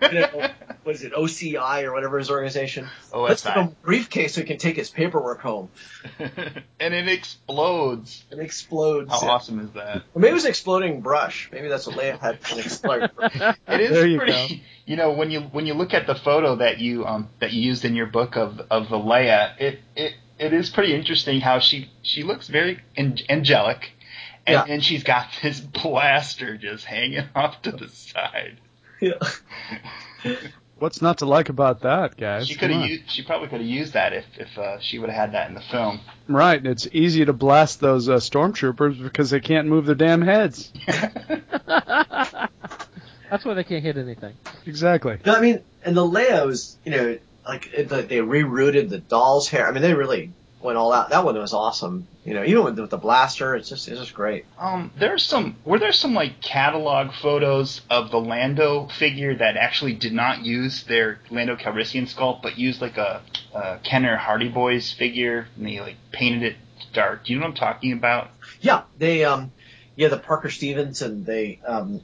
you 0.01 0.19
know, 0.19 0.49
what 0.83 0.95
is 0.95 1.03
it, 1.03 1.13
OCI 1.13 1.83
or 1.83 1.93
whatever 1.93 2.17
his 2.17 2.29
organization. 2.29 2.87
Let's 3.13 3.43
give 3.43 3.53
him 3.53 3.67
a 3.67 3.85
briefcase 3.85 4.35
so 4.35 4.41
he 4.41 4.47
can 4.47 4.57
take 4.57 4.75
his 4.75 4.89
paperwork 4.89 5.41
home. 5.41 5.69
and 6.19 6.93
it 6.93 7.07
explodes. 7.07 8.23
It 8.31 8.39
explodes. 8.39 9.09
How 9.11 9.27
awesome 9.29 9.59
is 9.59 9.71
that? 9.71 10.03
Or 10.13 10.19
maybe 10.21 10.31
it 10.31 10.33
was 10.33 10.45
an 10.45 10.49
exploding 10.49 11.01
brush. 11.01 11.49
Maybe 11.51 11.67
that's 11.67 11.87
what 11.87 11.97
Leia 11.97 12.19
had, 12.19 12.39
an 12.51 12.59
exploding 12.59 13.09
brush. 13.15 13.35
It 13.67 13.81
is 13.81 13.91
There 13.91 14.07
you 14.07 14.17
pretty. 14.17 14.63
You 14.85 14.95
know, 14.95 15.11
when 15.11 15.31
you 15.31 15.41
when 15.41 15.65
you 15.65 15.73
look 15.73 15.93
at 15.93 16.07
the 16.07 16.15
photo 16.15 16.57
that 16.57 16.79
you 16.79 17.05
um 17.05 17.29
that 17.39 17.51
you 17.51 17.61
used 17.61 17.83
in 17.83 17.95
your 17.95 18.07
book 18.07 18.37
of 18.37 18.61
of 18.71 18.89
the 18.89 18.97
Leia, 18.97 19.59
it 19.59 19.79
it 19.95 20.13
it 20.39 20.53
is 20.53 20.69
pretty 20.69 20.93
interesting 20.95 21.41
how 21.41 21.59
she 21.59 21.89
she 22.03 22.23
looks 22.23 22.47
very 22.47 22.79
angelic, 22.97 23.91
and 24.45 24.53
Yeah. 24.53 24.73
and 24.73 24.83
she's 24.83 25.03
got 25.03 25.27
this 25.43 25.59
blaster 25.59 26.57
just 26.57 26.85
hanging 26.85 27.25
off 27.35 27.61
to 27.63 27.71
the 27.71 27.89
side. 27.89 28.59
Yeah. 28.99 29.13
What's 30.79 31.01
not 31.01 31.17
to 31.19 31.25
like 31.25 31.49
about 31.49 31.81
that, 31.81 32.17
guys? 32.17 32.47
She 32.47 32.55
could 32.55 32.69
have 32.69 32.87
used. 32.87 33.09
She 33.09 33.23
probably 33.23 33.47
could 33.47 33.61
have 33.61 33.69
used 33.69 33.93
that 33.93 34.13
if 34.13 34.25
if 34.37 34.57
uh, 34.57 34.79
she 34.79 34.99
would 34.99 35.09
have 35.09 35.19
had 35.19 35.31
that 35.33 35.49
in 35.49 35.55
the 35.55 35.61
film. 35.61 35.99
Right. 36.27 36.57
And 36.57 36.67
It's 36.67 36.87
easy 36.91 37.25
to 37.25 37.33
blast 37.33 37.79
those 37.79 38.07
uh, 38.09 38.17
stormtroopers 38.17 39.01
because 39.01 39.31
they 39.31 39.39
can't 39.39 39.67
move 39.67 39.87
their 39.87 39.95
damn 39.95 40.21
heads. 40.21 40.71
That's 43.29 43.43
why 43.43 43.55
they 43.55 43.63
can't 43.63 43.83
hit 43.83 43.97
anything. 43.97 44.35
Exactly. 44.65 45.17
No, 45.25 45.33
I 45.33 45.41
mean, 45.41 45.61
and 45.83 45.97
the 45.97 46.05
Leos, 46.05 46.77
you 46.85 46.91
know, 46.91 47.17
like 47.47 47.73
it, 47.73 47.89
the, 47.89 48.03
they 48.03 48.17
rerouted 48.17 48.89
the 48.89 48.99
doll's 48.99 49.47
hair. 49.49 49.67
I 49.67 49.71
mean, 49.71 49.81
they 49.81 49.93
really 49.93 50.31
went 50.67 50.77
all 50.77 50.93
out. 50.93 51.09
That 51.09 51.25
one 51.25 51.35
was 51.37 51.53
awesome. 51.53 52.07
You 52.23 52.35
know, 52.35 52.43
even 52.43 52.63
with, 52.63 52.75
the- 52.75 52.83
with 52.83 52.91
the 52.91 52.97
blaster, 52.97 53.55
it's 53.55 53.69
just 53.69 53.87
it's 53.87 53.99
just 53.99 54.13
great. 54.13 54.45
Um, 54.59 54.91
there's 54.99 55.23
some. 55.23 55.55
Were 55.65 55.79
there 55.79 55.91
some 55.91 56.13
like 56.13 56.41
catalog 56.41 57.13
photos 57.13 57.81
of 57.89 58.11
the 58.11 58.19
Lando 58.19 58.87
figure 58.87 59.35
that 59.35 59.57
actually 59.57 59.93
did 59.93 60.13
not 60.13 60.43
use 60.43 60.83
their 60.83 61.19
Lando 61.31 61.55
Calrissian 61.55 62.03
sculpt, 62.13 62.41
but 62.43 62.57
used 62.57 62.81
like 62.81 62.97
a, 62.97 63.21
a 63.55 63.79
Kenner 63.83 64.15
Hardy 64.17 64.49
Boys 64.49 64.91
figure, 64.93 65.47
and 65.57 65.65
they 65.65 65.79
like 65.79 65.95
painted 66.11 66.43
it 66.43 66.55
dark. 66.93 67.25
Do 67.25 67.33
you 67.33 67.39
know 67.39 67.45
what 67.45 67.51
I'm 67.51 67.55
talking 67.57 67.93
about? 67.93 68.29
Yeah, 68.61 68.83
they 68.97 69.23
um, 69.23 69.51
yeah, 69.95 70.09
the 70.09 70.17
Parker 70.17 70.49
Stevenson, 70.49 71.23
they 71.23 71.59
um, 71.65 72.01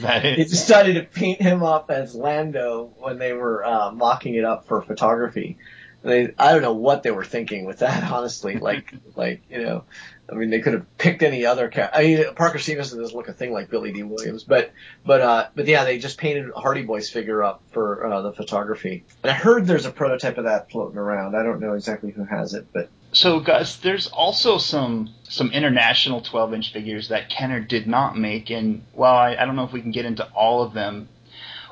That 0.00 0.22
they 0.22 0.36
decided 0.36 0.94
to 0.94 1.02
paint 1.02 1.40
him 1.40 1.62
up 1.62 1.90
as 1.90 2.14
Lando 2.14 2.92
when 2.98 3.18
they 3.18 3.32
were 3.32 3.64
uh, 3.64 3.90
mocking 3.92 4.34
it 4.34 4.44
up 4.44 4.66
for 4.66 4.82
photography. 4.82 5.58
They, 6.04 6.34
I 6.38 6.52
don't 6.52 6.60
know 6.60 6.74
what 6.74 7.02
they 7.02 7.10
were 7.10 7.24
thinking 7.24 7.64
with 7.64 7.78
that, 7.78 8.04
honestly. 8.12 8.58
Like, 8.58 8.92
like 9.16 9.42
you 9.48 9.62
know, 9.62 9.84
I 10.30 10.34
mean, 10.34 10.50
they 10.50 10.60
could 10.60 10.74
have 10.74 10.98
picked 10.98 11.22
any 11.22 11.46
other 11.46 11.68
character. 11.68 11.96
I 11.98 12.02
mean, 12.02 12.34
Parker 12.34 12.58
Stevenson 12.58 12.98
doesn't 12.98 13.16
look 13.16 13.28
a 13.28 13.32
thing 13.32 13.52
like 13.52 13.70
Billy 13.70 13.92
Dee 13.92 14.02
Williams, 14.02 14.44
but, 14.44 14.72
but, 15.04 15.20
uh, 15.20 15.48
but 15.54 15.66
yeah, 15.66 15.84
they 15.84 15.98
just 15.98 16.18
painted 16.18 16.50
Hardy 16.54 16.82
Boy's 16.82 17.10
figure 17.10 17.42
up 17.42 17.62
for 17.72 18.06
uh, 18.06 18.22
the 18.22 18.32
photography. 18.32 19.04
And 19.22 19.30
I 19.30 19.34
heard 19.34 19.66
there's 19.66 19.86
a 19.86 19.90
prototype 19.90 20.38
of 20.38 20.44
that 20.44 20.70
floating 20.70 20.98
around. 20.98 21.36
I 21.36 21.42
don't 21.42 21.60
know 21.60 21.74
exactly 21.74 22.10
who 22.10 22.24
has 22.24 22.54
it, 22.54 22.66
but 22.72 22.90
So, 23.12 23.40
Gus, 23.40 23.76
there's 23.76 24.06
also 24.08 24.58
some 24.58 25.10
some 25.28 25.50
international 25.50 26.20
12 26.20 26.54
inch 26.54 26.72
figures 26.72 27.08
that 27.08 27.30
Kenner 27.30 27.60
did 27.60 27.86
not 27.86 28.16
make, 28.16 28.50
and 28.50 28.84
well, 28.92 29.14
I, 29.14 29.36
I 29.36 29.44
don't 29.46 29.56
know 29.56 29.64
if 29.64 29.72
we 29.72 29.80
can 29.82 29.90
get 29.90 30.04
into 30.04 30.24
all 30.32 30.62
of 30.62 30.74
them. 30.74 31.08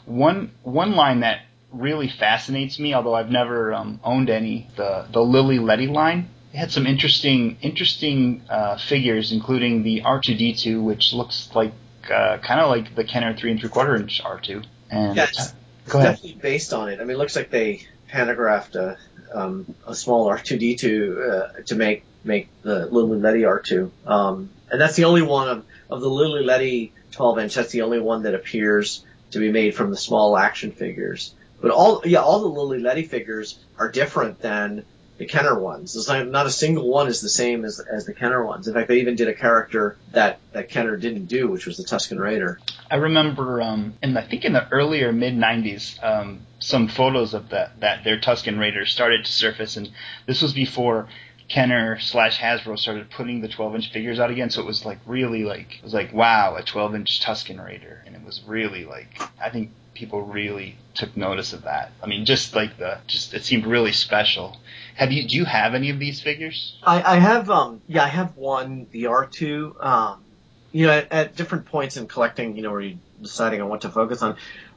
One 0.05 0.53
one 0.63 0.93
line 0.93 1.21
that 1.21 1.43
really 1.73 2.09
fascinates 2.09 2.79
me, 2.79 2.95
although 2.95 3.15
I've 3.15 3.31
never 3.31 3.73
um, 3.75 4.01
owned 4.05 4.31
any, 4.31 4.69
the 4.77 5.07
the 5.13 5.21
Lili 5.21 5.59
Ledy 5.59 5.87
line. 5.87 6.29
It 6.53 6.59
had 6.59 6.71
some 6.71 6.87
interesting 6.87 7.57
interesting 7.63 8.43
uh, 8.49 8.77
figures, 8.77 9.33
including 9.33 9.83
the 9.83 10.03
R2D2, 10.03 10.83
which 10.83 11.13
looks 11.13 11.51
like 11.55 11.73
uh, 12.13 12.39
kind 12.39 12.61
of 12.61 12.69
like 12.69 12.95
the 12.95 13.05
Kenner 13.05 13.35
three 13.35 13.51
and 13.51 13.61
three 13.61 13.71
quarter 13.71 13.97
inch 13.97 14.23
R2. 14.23 14.65
And 14.91 15.17
Yeah, 15.17 15.25
it's, 15.25 15.55
it's 15.87 15.95
ahead. 15.95 16.17
definitely 16.17 16.39
based 16.41 16.73
on 16.73 16.89
it. 16.91 17.01
I 17.01 17.05
mean, 17.05 17.17
it 17.17 17.19
looks 17.19 17.37
like 17.37 17.51
they 17.51 17.87
pantographed 18.09 18.77
a, 18.77 18.99
um, 19.33 19.75
a 19.87 19.95
small 19.95 20.29
R2D2 20.29 21.31
uh, 21.31 21.63
to 21.67 21.75
make 21.75 22.05
make 22.25 22.49
the 22.63 22.87
Lili 22.87 23.19
Ledy 23.19 23.43
R2, 23.43 23.91
um, 24.07 24.51
and 24.71 24.81
that's 24.81 24.95
the 24.97 25.05
only 25.05 25.23
one 25.23 25.49
of, 25.49 25.65
of 25.91 26.01
the 26.01 26.09
Lili 26.09 26.45
Ledy 26.45 26.93
12 27.13 27.39
inch. 27.41 27.55
That's 27.55 27.73
the 27.73 27.83
only 27.83 27.99
one 27.99 28.25
that 28.25 28.35
appears 28.35 29.05
to 29.33 29.39
be 29.39 29.51
made 29.51 29.75
from 29.75 29.91
the 29.91 29.97
small 29.97 30.37
action 30.37 30.73
figures. 30.73 31.35
But 31.63 31.71
all 31.71 32.03
yeah, 32.05 32.21
all 32.21 32.41
the 32.41 32.49
Lili 32.49 32.81
Ledy 32.81 33.05
figures 33.05 33.59
are 33.79 33.89
different 33.89 34.41
than 34.41 34.85
the 35.19 35.27
Kenner 35.27 35.57
ones. 35.59 35.95
There's 35.95 36.09
not, 36.09 36.27
not 36.27 36.47
a 36.47 36.51
single 36.51 36.89
one 36.89 37.07
is 37.07 37.21
the 37.21 37.29
same 37.29 37.65
as 37.65 37.79
as 37.79 38.05
the 38.05 38.13
Kenner 38.13 38.45
ones. 38.45 38.67
In 38.67 38.75
fact, 38.75 38.89
they 38.89 39.01
even 39.01 39.15
did 39.15 39.29
a 39.29 39.35
character 39.35 39.97
that 40.11 40.41
that 40.53 40.69
Kenner 40.69 40.97
didn't 40.97 41.27
do, 41.27 41.47
which 41.49 41.65
was 41.65 41.77
the 41.77 41.85
Tusken 41.85 42.19
Raider. 42.19 42.59
I 42.91 42.97
remember, 42.97 43.63
um, 43.63 43.95
in 44.03 44.17
I 44.17 44.27
think 44.27 44.45
in 44.45 44.53
the 44.53 44.69
earlier 44.73 45.13
mid 45.13 45.35
'90s, 45.35 46.03
um, 46.03 46.41
some 46.59 46.89
photos 46.89 47.33
of 47.33 47.51
that 47.51 47.79
that 47.79 48.03
their 48.03 48.19
Tusken 48.19 48.59
Raider 48.59 48.85
started 48.85 49.25
to 49.25 49.33
surface, 49.33 49.77
and 49.77 49.89
this 50.27 50.43
was 50.43 50.53
before 50.53 51.09
Kenner 51.49 52.01
slash 52.01 52.41
Hasbro 52.41 52.77
started 52.77 53.11
putting 53.11 53.41
the 53.41 53.49
12 53.49 53.77
inch 53.77 53.93
figures 53.93 54.19
out 54.19 54.31
again. 54.31 54.51
So 54.51 54.63
it 54.63 54.67
was 54.67 54.85
like 54.85 54.99
really 55.07 55.45
like 55.45 55.77
it 55.79 55.85
was 55.85 55.95
like 55.95 56.13
wow, 56.13 56.57
a 56.57 56.65
12 56.65 56.97
inch 56.97 57.21
Tusken 57.21 57.65
Raider, 57.65 58.03
and 58.05 58.17
it 58.17 58.25
was 58.25 58.43
really 58.45 58.85
like 58.85 59.23
I 59.41 59.51
think 59.51 59.71
people 59.95 60.23
really 60.23 60.77
took 60.95 61.17
notice 61.17 61.53
of 61.53 61.63
that. 61.63 61.93
I 62.03 62.07
mean, 62.07 62.25
just 62.25 62.55
like 62.55 62.77
the 62.79 62.99
just 63.07 63.35
it 63.35 63.45
seemed 63.45 63.67
really 63.67 63.93
special. 63.93 64.57
Have 64.95 65.11
you 65.11 65.27
do 65.27 65.37
you 65.37 65.45
have 65.45 65.75
any 65.75 65.91
of 65.91 65.99
these 65.99 66.21
figures? 66.21 66.77
I, 66.83 67.03
I 67.03 67.17
have, 67.17 67.49
um, 67.49 67.81
yeah, 67.89 68.05
I 68.05 68.09
have 68.09 68.37
one, 68.37 68.87
the 68.91 69.05
R2, 69.05 69.85
um, 69.85 70.23
you 70.71 70.87
know, 70.87 70.93
at, 70.93 71.13
at 71.13 71.37
different 71.37 71.67
points 71.67 71.97
in 71.97 72.07
collecting, 72.07 72.57
you 72.57 72.63
know, 72.63 72.71
where 72.71 72.81
you're 72.81 72.99
deciding 73.21 73.63
on 73.63 73.69
what 73.69 73.83
to 73.83 73.89
focus 73.89 74.23
on, 74.23 74.37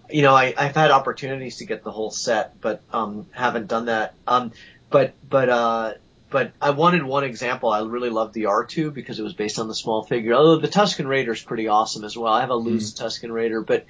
you 0.09 0.21
know, 0.21 0.33
I, 0.33 0.53
I've 0.57 0.75
had 0.75 0.91
opportunities 0.91 1.57
to 1.57 1.65
get 1.65 1.83
the 1.83 1.91
whole 1.91 2.11
set, 2.11 2.61
but, 2.61 2.81
um, 2.93 3.27
haven't 3.31 3.67
done 3.67 3.85
that. 3.85 4.13
Um, 4.25 4.53
but, 4.89 5.13
but, 5.27 5.49
uh, 5.49 5.93
but 6.29 6.53
I 6.61 6.69
wanted 6.71 7.03
one 7.03 7.23
example. 7.23 7.69
I 7.69 7.81
really 7.81 8.09
loved 8.09 8.33
the 8.33 8.43
R2 8.43 8.93
because 8.93 9.19
it 9.19 9.23
was 9.23 9.33
based 9.33 9.59
on 9.59 9.67
the 9.67 9.75
small 9.75 10.03
figure. 10.03 10.33
Although 10.33 10.61
the 10.61 10.67
Tusken 10.67 11.07
Raider 11.07 11.33
is 11.33 11.41
pretty 11.41 11.67
awesome 11.67 12.03
as 12.03 12.17
well. 12.17 12.31
I 12.31 12.41
have 12.41 12.49
a 12.49 12.55
loose 12.55 12.93
Tusken 12.93 13.31
Raider, 13.31 13.61
but, 13.61 13.85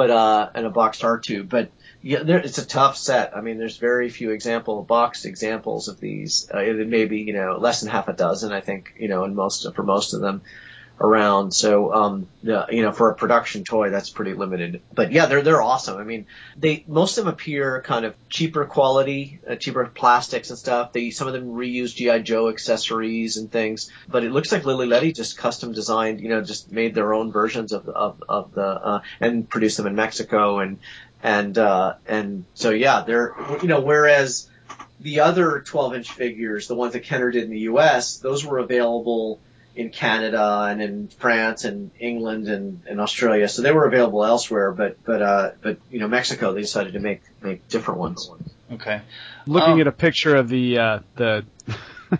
but, 0.00 0.10
uh, 0.10 0.48
and 0.54 0.64
a 0.64 0.70
boxed 0.70 1.02
R2, 1.02 1.46
but, 1.46 1.70
yeah, 2.00 2.22
there, 2.22 2.38
it's 2.38 2.56
a 2.56 2.64
tough 2.64 2.96
set. 2.96 3.36
I 3.36 3.42
mean, 3.42 3.58
there's 3.58 3.76
very 3.76 4.08
few 4.08 4.30
example 4.30 4.82
boxed 4.82 5.26
examples 5.26 5.88
of 5.88 6.00
these. 6.00 6.48
Uh, 6.54 6.60
you 6.60 7.34
know, 7.34 7.58
less 7.58 7.82
than 7.82 7.90
half 7.90 8.08
a 8.08 8.14
dozen, 8.14 8.50
I 8.50 8.62
think, 8.62 8.94
you 8.98 9.08
know, 9.08 9.24
in 9.24 9.34
most 9.34 9.66
for 9.74 9.82
most 9.82 10.14
of 10.14 10.22
them 10.22 10.40
around. 11.00 11.52
So, 11.52 11.92
um, 11.92 12.28
you 12.42 12.82
know, 12.82 12.92
for 12.92 13.10
a 13.10 13.14
production 13.14 13.64
toy, 13.64 13.88
that's 13.90 14.10
pretty 14.10 14.34
limited. 14.34 14.82
But 14.92 15.12
yeah, 15.12 15.26
they're 15.26 15.42
they're 15.42 15.62
awesome. 15.62 15.98
I 15.98 16.04
mean, 16.04 16.26
they 16.56 16.84
most 16.86 17.16
of 17.16 17.24
them 17.24 17.32
appear 17.32 17.80
kind 17.82 18.04
of 18.04 18.14
cheaper 18.28 18.66
quality, 18.66 19.40
uh, 19.48 19.56
cheaper 19.56 19.86
plastics 19.86 20.50
and 20.50 20.58
stuff. 20.58 20.92
They 20.92 21.10
some 21.10 21.26
of 21.26 21.32
them 21.32 21.54
reuse 21.54 21.94
GI 21.94 22.22
Joe 22.22 22.50
accessories 22.50 23.38
and 23.38 23.50
things. 23.50 23.90
But 24.08 24.24
it 24.24 24.30
looks 24.30 24.52
like 24.52 24.66
Lili 24.66 24.86
Ledy 24.86 25.12
just 25.12 25.38
custom 25.38 25.72
designed, 25.72 26.20
you 26.20 26.28
know, 26.28 26.42
just 26.42 26.70
made 26.70 26.94
their 26.94 27.14
own 27.14 27.32
versions 27.32 27.72
of 27.72 27.88
of 27.88 28.22
of 28.28 28.52
the 28.52 28.66
uh, 28.66 29.00
and 29.20 29.48
produced 29.48 29.78
them 29.78 29.86
in 29.86 29.94
Mexico 29.94 30.58
and 30.58 30.78
and 31.22 31.56
uh, 31.56 31.94
and 32.06 32.44
so 32.54 32.70
yeah, 32.70 33.02
they're 33.02 33.34
you 33.62 33.68
know 33.68 33.80
whereas 33.80 34.48
the 35.00 35.20
other 35.20 35.60
12 35.60 35.94
inch 35.94 36.10
figures, 36.10 36.68
the 36.68 36.74
ones 36.74 36.92
that 36.92 37.00
Kenner 37.00 37.30
did 37.30 37.44
in 37.44 37.50
the 37.50 37.60
U.S., 37.60 38.18
those 38.18 38.44
were 38.44 38.58
available 38.58 39.40
in 39.76 39.90
Canada 39.90 40.66
and 40.68 40.82
in 40.82 41.08
France 41.08 41.64
and 41.64 41.90
England 41.98 42.48
and, 42.48 42.82
and 42.88 43.00
Australia, 43.00 43.48
so 43.48 43.62
they 43.62 43.72
were 43.72 43.86
available 43.86 44.24
elsewhere. 44.24 44.72
But 44.72 45.02
but 45.04 45.22
uh, 45.22 45.50
but 45.62 45.78
you 45.90 46.00
know 46.00 46.08
Mexico, 46.08 46.52
they 46.52 46.60
decided 46.62 46.94
to 46.94 47.00
make 47.00 47.22
make 47.42 47.66
different 47.68 48.00
ones. 48.00 48.30
Okay. 48.72 49.00
Looking 49.46 49.78
Oh. 49.78 49.80
at 49.80 49.86
a 49.86 49.92
picture 49.92 50.36
of 50.36 50.48
the 50.48 50.78
uh, 50.78 50.98
the 51.16 51.44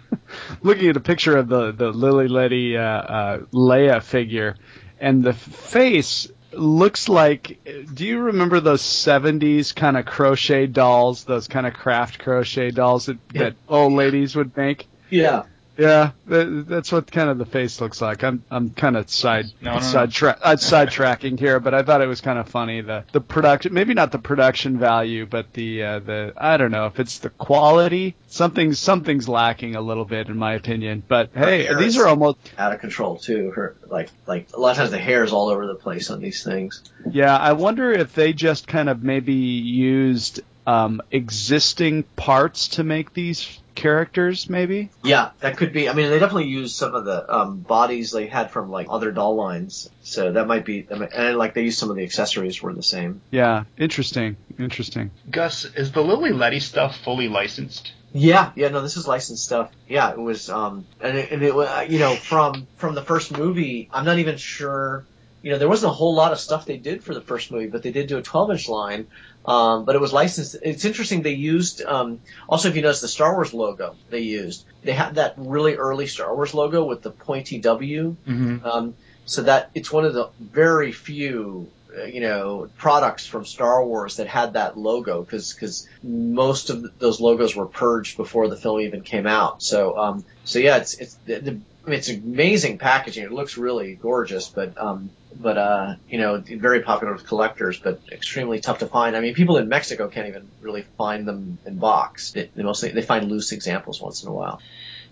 looking 0.62 0.88
at 0.88 0.96
a 0.96 1.00
picture 1.00 1.36
of 1.36 1.48
the 1.48 1.72
the 1.72 1.90
Lili 1.90 2.28
Ledy 2.28 2.76
uh, 2.76 2.82
uh, 2.82 3.38
Leia 3.52 4.02
figure, 4.02 4.56
and 5.00 5.22
the 5.22 5.32
face 5.32 6.28
looks 6.52 7.08
like. 7.08 7.58
Do 7.94 8.04
you 8.06 8.18
remember 8.20 8.60
those 8.60 8.82
'70s 8.82 9.74
kind 9.74 9.96
of 9.96 10.06
crochet 10.06 10.66
dolls? 10.66 11.24
Those 11.24 11.48
kind 11.48 11.66
of 11.66 11.74
craft 11.74 12.18
crochet 12.18 12.70
dolls 12.70 13.06
that, 13.06 13.18
Yeah. 13.32 13.42
that 13.44 13.54
old 13.68 13.92
ladies 13.92 14.34
would 14.36 14.56
make. 14.56 14.86
Yeah, 15.10 15.44
Yeah, 15.80 16.10
that, 16.26 16.66
that's 16.68 16.92
what 16.92 17.10
kind 17.10 17.30
of 17.30 17.38
the 17.38 17.46
face 17.46 17.80
looks 17.80 18.02
like. 18.02 18.22
I'm 18.22 18.44
I'm 18.50 18.68
kind 18.70 18.98
of 18.98 19.08
side 19.08 19.46
No, 19.62 19.70
no, 19.72 19.76
no. 19.78 19.82
side 19.82 20.12
tra- 20.12 20.38
uh, 20.42 20.56
sidetracking 20.56 21.38
here, 21.38 21.58
but 21.58 21.72
I 21.72 21.82
thought 21.82 22.02
it 22.02 22.06
was 22.06 22.20
kind 22.20 22.38
of 22.38 22.48
funny 22.50 22.82
the 22.82 23.04
the 23.12 23.20
production, 23.22 23.72
maybe 23.72 23.94
not 23.94 24.12
the 24.12 24.18
production 24.18 24.78
value, 24.78 25.24
but 25.24 25.54
the 25.54 25.82
uh, 25.82 25.98
the 26.00 26.34
I 26.36 26.58
don't 26.58 26.70
know 26.70 26.84
if 26.86 27.00
it's 27.00 27.18
the 27.20 27.30
quality. 27.30 28.14
Something 28.28 28.74
something's 28.74 29.26
lacking 29.28 29.74
a 29.74 29.80
little 29.80 30.04
bit 30.04 30.28
in 30.28 30.36
my 30.36 30.52
opinion. 30.54 31.02
But 31.08 31.30
hey, 31.34 31.74
these 31.74 31.96
are 31.96 32.06
almost 32.06 32.38
out 32.58 32.72
of 32.74 32.80
control 32.80 33.16
too. 33.16 33.50
Her 33.52 33.74
like 33.86 34.10
like 34.26 34.48
a 34.52 34.60
lot 34.60 34.72
of 34.72 34.76
times 34.76 34.90
the 34.90 34.98
hair 34.98 35.24
is 35.24 35.32
all 35.32 35.48
over 35.48 35.66
the 35.66 35.76
place 35.76 36.10
on 36.10 36.20
these 36.20 36.44
things. 36.44 36.82
yeah. 37.10 37.34
I 37.36 37.54
wonder 37.54 37.90
if 37.90 38.14
they 38.14 38.34
just 38.34 38.66
kind 38.68 38.90
of 38.90 39.02
maybe 39.02 39.32
used 39.32 40.40
um, 40.66 41.00
existing 41.10 42.02
parts 42.16 42.68
to 42.68 42.84
make 42.84 43.14
these 43.14 43.58
characters, 43.80 44.48
maybe. 44.50 44.90
Yeah, 45.02 45.30
that 45.40 45.56
could 45.56 45.72
be. 45.72 45.88
I 45.88 45.94
mean, 45.94 46.10
they 46.10 46.18
definitely 46.18 46.48
used 46.48 46.76
some 46.76 46.94
of 46.94 47.04
the 47.06 47.34
um, 47.34 47.60
bodies 47.60 48.12
they 48.12 48.26
had 48.26 48.50
from 48.50 48.70
like 48.70 48.86
other 48.90 49.10
doll 49.10 49.34
lines, 49.36 49.88
so 50.02 50.32
that 50.32 50.46
might 50.46 50.64
be. 50.64 50.86
And 50.90 51.36
like 51.38 51.54
they 51.54 51.62
used 51.62 51.78
some 51.78 51.90
of 51.90 51.96
the 51.96 52.04
accessories 52.04 52.62
were 52.62 52.74
the 52.74 52.82
same. 52.82 53.22
Yeah, 53.30 53.64
interesting, 53.78 54.36
interesting. 54.58 55.10
Gus, 55.30 55.64
is 55.64 55.92
the 55.92 56.02
Lili 56.02 56.32
Ledy 56.32 56.60
stuff 56.60 56.98
fully 56.98 57.28
licensed? 57.28 57.92
Yeah, 58.12 58.50
yeah, 58.56 58.68
no, 58.68 58.82
this 58.82 58.96
is 58.96 59.06
licensed 59.06 59.44
stuff. 59.44 59.70
Yeah, 59.88 60.10
it 60.10 60.18
was, 60.18 60.50
um, 60.50 60.84
and 61.00 61.16
it, 61.16 61.30
and 61.30 61.42
it 61.42 61.54
wa- 61.54 61.86
you 61.88 62.00
know, 62.00 62.16
from 62.16 62.66
from 62.76 62.94
the 62.94 63.02
first 63.02 63.36
movie, 63.36 63.88
I'm 63.92 64.04
not 64.04 64.18
even 64.18 64.36
sure. 64.36 65.06
You 65.42 65.52
know, 65.52 65.58
there 65.58 65.68
wasn't 65.68 65.90
a 65.92 65.94
whole 65.94 66.14
lot 66.14 66.32
of 66.32 66.40
stuff 66.40 66.66
they 66.66 66.76
did 66.76 67.02
for 67.02 67.14
the 67.14 67.20
first 67.20 67.50
movie, 67.50 67.66
but 67.66 67.82
they 67.82 67.92
did 67.92 68.08
do 68.08 68.18
a 68.18 68.22
12 68.22 68.50
inch 68.50 68.68
line. 68.68 69.06
Um, 69.44 69.86
but 69.86 69.96
it 69.96 70.00
was 70.00 70.12
licensed. 70.12 70.56
It's 70.62 70.84
interesting. 70.84 71.22
They 71.22 71.32
used, 71.32 71.82
um, 71.82 72.20
also 72.48 72.68
if 72.68 72.76
you 72.76 72.82
notice 72.82 73.00
the 73.00 73.08
Star 73.08 73.32
Wars 73.34 73.54
logo 73.54 73.96
they 74.10 74.20
used, 74.20 74.64
they 74.82 74.92
had 74.92 75.14
that 75.14 75.34
really 75.38 75.76
early 75.76 76.06
Star 76.06 76.34
Wars 76.34 76.52
logo 76.52 76.84
with 76.84 77.02
the 77.02 77.10
pointy 77.10 77.58
W. 77.58 78.16
Mm-hmm. 78.26 78.66
Um, 78.66 78.94
so 79.24 79.42
that 79.42 79.70
it's 79.74 79.92
one 79.92 80.04
of 80.04 80.12
the 80.12 80.28
very 80.40 80.92
few, 80.92 81.70
uh, 81.96 82.02
you 82.02 82.20
know, 82.20 82.68
products 82.76 83.26
from 83.26 83.44
Star 83.44 83.84
Wars 83.84 84.16
that 84.16 84.26
had 84.26 84.54
that 84.54 84.76
logo 84.76 85.22
because 85.22 85.54
because 85.54 85.88
most 86.02 86.68
of 86.68 86.98
those 86.98 87.20
logos 87.20 87.54
were 87.54 87.66
purged 87.66 88.16
before 88.16 88.48
the 88.48 88.56
film 88.56 88.80
even 88.80 89.02
came 89.02 89.26
out. 89.26 89.62
So 89.62 89.96
um, 89.96 90.24
so 90.44 90.58
yeah, 90.58 90.78
it's 90.78 90.94
it's 90.94 91.14
the, 91.26 91.38
the, 91.38 91.60
it's 91.86 92.08
amazing 92.08 92.78
packaging. 92.78 93.24
It 93.24 93.32
looks 93.32 93.56
really 93.56 93.94
gorgeous, 93.94 94.48
but 94.48 94.76
um, 94.76 95.10
but 95.34 95.58
uh, 95.58 95.94
you 96.08 96.18
know, 96.18 96.38
very 96.46 96.80
popular 96.80 97.12
with 97.12 97.26
collectors, 97.26 97.78
but 97.78 98.00
extremely 98.10 98.60
tough 98.60 98.78
to 98.80 98.86
find. 98.86 99.16
I 99.16 99.20
mean, 99.20 99.34
people 99.34 99.56
in 99.58 99.68
Mexico 99.68 100.08
can't 100.08 100.28
even 100.28 100.48
really 100.60 100.84
find 100.98 101.26
them 101.26 101.58
in 101.64 101.76
box. 101.78 102.32
They, 102.32 102.50
they 102.54 102.62
mostly 102.62 102.90
they 102.90 103.02
find 103.02 103.30
loose 103.30 103.52
examples 103.52 104.00
once 104.00 104.22
in 104.22 104.28
a 104.28 104.32
while. 104.32 104.60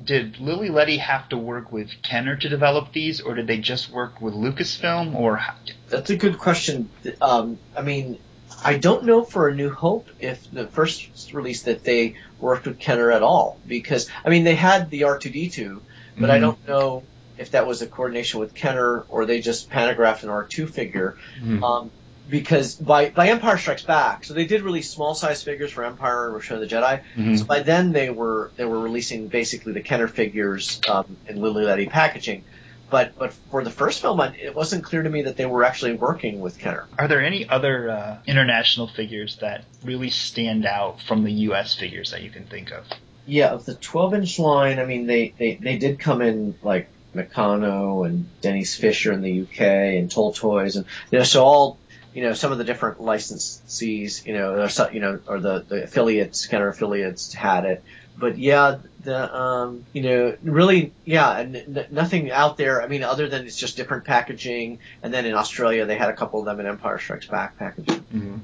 Did 0.03 0.39
Lili 0.39 0.69
Ledy 0.69 0.99
have 0.99 1.29
to 1.31 1.37
work 1.37 1.73
with 1.73 1.91
Kenner 2.03 2.37
to 2.37 2.49
develop 2.49 2.93
these, 2.93 3.21
or 3.21 3.35
did 3.35 3.47
they 3.49 3.59
just 3.59 3.91
work 3.91 4.21
with 4.21 4.33
Lucasfilm, 4.35 5.15
or 5.15 5.37
how- 5.37 5.55
That's 5.89 6.11
a 6.11 6.17
good 6.17 6.39
question. 6.39 6.89
Um, 7.21 7.59
I 7.77 7.83
mean, 7.83 8.19
I 8.63 8.79
don't 8.79 9.05
know 9.05 9.25
for 9.25 9.49
A 9.49 9.55
New 9.55 9.71
Hope 9.71 10.09
if 10.21 10.49
the 10.53 10.67
first 10.69 11.33
release 11.33 11.63
that 11.63 11.83
they 11.85 12.15
worked 12.41 12.67
with 12.67 12.79
Kenner 12.79 13.11
at 13.11 13.23
all, 13.23 13.59
because 13.67 14.09
I 14.25 14.31
mean 14.31 14.45
they 14.45 14.55
had 14.55 14.91
the 14.91 15.03
R2D2, 15.03 15.81
but 16.17 16.31
I 16.31 16.39
Mhm. 16.39 16.41
don't 16.43 16.69
know 16.69 17.03
if 17.39 17.53
that 17.53 17.67
was 17.67 17.83
a 17.83 17.87
coordination 17.87 18.41
with 18.41 18.55
Kenner 18.55 19.05
or 19.09 19.27
they 19.27 19.41
just 19.41 19.71
pantographed 19.71 20.23
an 20.23 20.31
R2 20.31 20.71
figure. 20.71 21.17
Hmm. 21.41 21.65
Um, 21.65 21.91
because 22.29 22.75
by, 22.75 23.11
by 23.11 23.29
Empire 23.29 23.57
Strikes 23.57 23.83
Back, 23.83 24.25
so 24.25 24.35
they 24.35 24.45
did 24.45 24.63
release 24.63 24.91
small 24.91 25.15
size 25.15 25.43
figures 25.43 25.73
for 25.73 25.85
Empire 25.85 26.27
and 26.27 26.35
Return 26.35 26.63
of 26.63 26.69
the 26.69 26.75
Jedi. 26.75 27.03
Mhm. 27.17 27.39
So 27.39 27.45
by 27.47 27.61
then 27.61 27.93
they 27.93 28.11
were 28.11 28.51
they 28.57 28.65
were 28.65 28.79
releasing 28.79 29.29
basically 29.29 29.73
the 29.73 29.81
Kenner 29.81 30.09
figures 30.09 30.81
um, 30.91 31.17
in 31.27 31.41
Lili 31.41 31.65
Ledy 31.65 31.87
packaging. 31.87 32.45
But 32.91 33.19
but 33.19 33.33
for 33.51 33.65
the 33.65 33.71
first 33.71 34.01
film, 34.01 34.21
it 34.21 34.55
wasn't 34.55 34.85
clear 34.85 35.03
to 35.03 35.11
me 35.11 35.23
that 35.23 35.37
they 35.37 35.47
were 35.47 35.65
actually 35.65 35.95
working 35.95 36.41
with 36.41 36.59
Kenner. 36.59 36.87
Are 36.99 37.09
there 37.09 37.23
any 37.23 37.49
other 37.49 37.91
uh, 37.91 38.19
international 38.27 38.89
figures 38.89 39.37
that 39.41 39.65
really 39.85 40.11
stand 40.11 40.65
out 40.67 41.01
from 41.03 41.25
the 41.25 41.33
U.S. 41.33 41.75
figures 41.75 42.11
that 42.13 42.23
you 42.23 42.31
can 42.31 42.45
think 42.45 42.73
of? 42.73 42.85
Yeah, 43.27 43.49
of 43.49 43.67
the 43.67 43.75
12 43.75 44.15
inch 44.15 44.39
line, 44.39 44.79
I 44.79 44.87
mean, 44.87 45.07
they, 45.07 45.35
they, 45.37 45.57
they 45.57 45.77
did 45.77 45.99
come 45.99 46.23
in 46.23 46.55
like 46.63 46.89
Meccano 47.15 48.07
and 48.07 48.29
Denys 48.43 48.77
Fisher 48.77 49.13
in 49.13 49.23
the 49.23 49.43
UK 49.43 49.61
and 49.61 50.11
Toltoys 50.11 50.77
and, 50.77 50.85
you 51.11 51.19
know, 51.19 51.25
so 51.25 51.45
all, 51.45 51.79
you 52.15 52.23
know, 52.23 52.33
some 52.35 52.53
of 52.53 52.59
the 52.59 52.65
different 52.65 52.99
licensees, 52.99 54.25
you 54.27 54.33
know, 54.35 54.55
or, 54.63 54.69
so- 54.69 54.91
you 54.91 55.01
know, 55.01 55.21
or 55.27 55.39
the, 55.41 55.65
the 55.69 55.85
affiliates, 55.85 56.47
Kenner 56.47 56.69
affiliates 56.69 57.33
had 57.33 57.65
it. 57.65 57.85
But 58.17 58.37
yeah, 58.37 58.79
the, 59.05 59.33
um, 59.33 59.85
you 59.93 60.03
know, 60.03 60.37
really, 60.43 60.93
yeah, 61.05 61.39
and 61.39 61.55
n- 61.55 61.87
nothing 61.93 62.33
out 62.33 62.57
there. 62.57 62.83
I 62.83 62.89
mean, 62.89 63.05
other 63.05 63.29
than 63.29 63.47
it's 63.47 63.57
just 63.57 63.77
different 63.77 64.05
packaging. 64.07 64.81
And 65.05 65.15
then 65.15 65.25
in 65.25 65.35
Australia, 65.35 65.87
they 65.87 65.97
had 65.97 66.09
a 66.09 66.15
couple 66.15 66.41
of 66.41 66.47
them 66.47 66.59
in 66.59 66.67
Empire 66.67 66.99
Strikes 66.99 67.27
Back 67.27 67.57
packaging. 67.59 68.43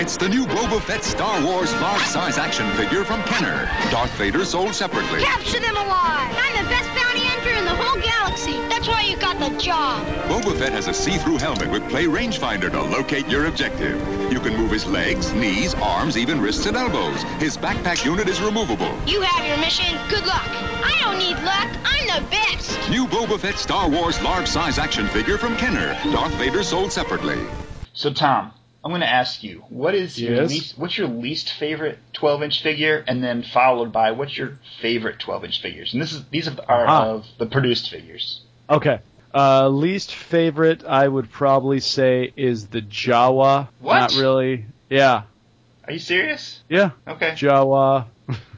It's 0.00 0.16
the 0.16 0.28
new 0.28 0.46
Boba 0.46 0.80
Fett 0.80 1.04
Star 1.04 1.44
Wars 1.44 1.72
large 1.80 2.02
size 2.02 2.38
action 2.38 2.70
figure 2.72 3.04
from 3.04 3.22
Kenner. 3.24 3.68
Darth 3.90 4.12
Vader 4.16 4.44
sold 4.44 4.74
separately. 4.74 5.20
Capture 5.22 5.60
them 5.60 5.76
alive! 5.76 6.36
I'm 6.38 6.64
the 6.64 6.70
best 6.70 6.87
whole 7.98 8.10
galaxy. 8.10 8.52
That's 8.68 8.88
why 8.88 9.02
you 9.02 9.16
got 9.16 9.38
the 9.38 9.56
job. 9.58 10.06
Boba 10.28 10.56
Fett 10.58 10.72
has 10.72 10.88
a 10.88 10.94
see-through 10.94 11.38
helmet 11.38 11.70
with 11.70 11.88
play 11.88 12.04
rangefinder 12.04 12.70
to 12.70 12.82
locate 12.82 13.28
your 13.28 13.46
objective. 13.46 14.00
You 14.32 14.40
can 14.40 14.56
move 14.56 14.70
his 14.70 14.86
legs, 14.86 15.32
knees, 15.32 15.74
arms, 15.74 16.16
even 16.16 16.40
wrists 16.40 16.66
and 16.66 16.76
elbows. 16.76 17.22
His 17.40 17.56
backpack 17.56 18.04
unit 18.04 18.28
is 18.28 18.40
removable. 18.40 18.94
You 19.06 19.20
have 19.22 19.46
your 19.46 19.58
mission. 19.58 19.96
Good 20.08 20.26
luck. 20.26 20.46
I 20.46 20.96
don't 21.00 21.18
need 21.18 21.42
luck. 21.44 21.68
I'm 21.84 22.22
the 22.22 22.30
best. 22.30 22.90
New 22.90 23.06
Boba 23.06 23.38
Fett 23.38 23.58
Star 23.58 23.88
Wars 23.88 24.20
large 24.22 24.48
size 24.48 24.78
action 24.78 25.06
figure 25.08 25.38
from 25.38 25.56
Kenner. 25.56 25.94
Darth 26.12 26.34
Vader 26.34 26.62
sold 26.62 26.92
separately. 26.92 27.38
So 27.92 28.12
Tom, 28.12 28.52
I'm 28.88 28.92
going 28.92 29.02
to 29.02 29.06
ask 29.06 29.42
you, 29.44 29.64
what 29.68 29.94
is 29.94 30.18
your 30.18 30.36
Yes? 30.36 30.48
least 30.48 30.78
what's 30.78 30.96
your 30.96 31.08
least 31.08 31.52
favorite 31.52 31.98
12 32.14 32.42
inch 32.44 32.62
figure, 32.62 33.04
and 33.06 33.22
then 33.22 33.42
followed 33.42 33.92
by 33.92 34.12
what's 34.12 34.34
your 34.34 34.58
favorite 34.80 35.18
12 35.18 35.44
inch 35.44 35.60
figures? 35.60 35.92
And 35.92 36.00
this 36.00 36.14
is 36.14 36.24
these 36.30 36.48
are 36.48 36.86
Uh-huh. 36.86 37.10
of 37.16 37.26
the 37.38 37.44
produced 37.44 37.90
figures. 37.90 38.40
Okay. 38.70 39.00
Uh, 39.34 39.68
least 39.68 40.14
favorite, 40.14 40.84
I 40.86 41.06
would 41.06 41.30
probably 41.30 41.80
say, 41.80 42.32
is 42.34 42.68
the 42.68 42.80
Jawa. 42.80 43.68
What? 43.78 43.98
Not 43.98 44.14
really. 44.14 44.64
Yeah. 44.88 45.24
Are 45.84 45.92
you 45.92 45.98
serious? 45.98 46.62
Yeah. 46.70 46.92
Okay. 47.06 47.32
Jawa. 47.32 48.06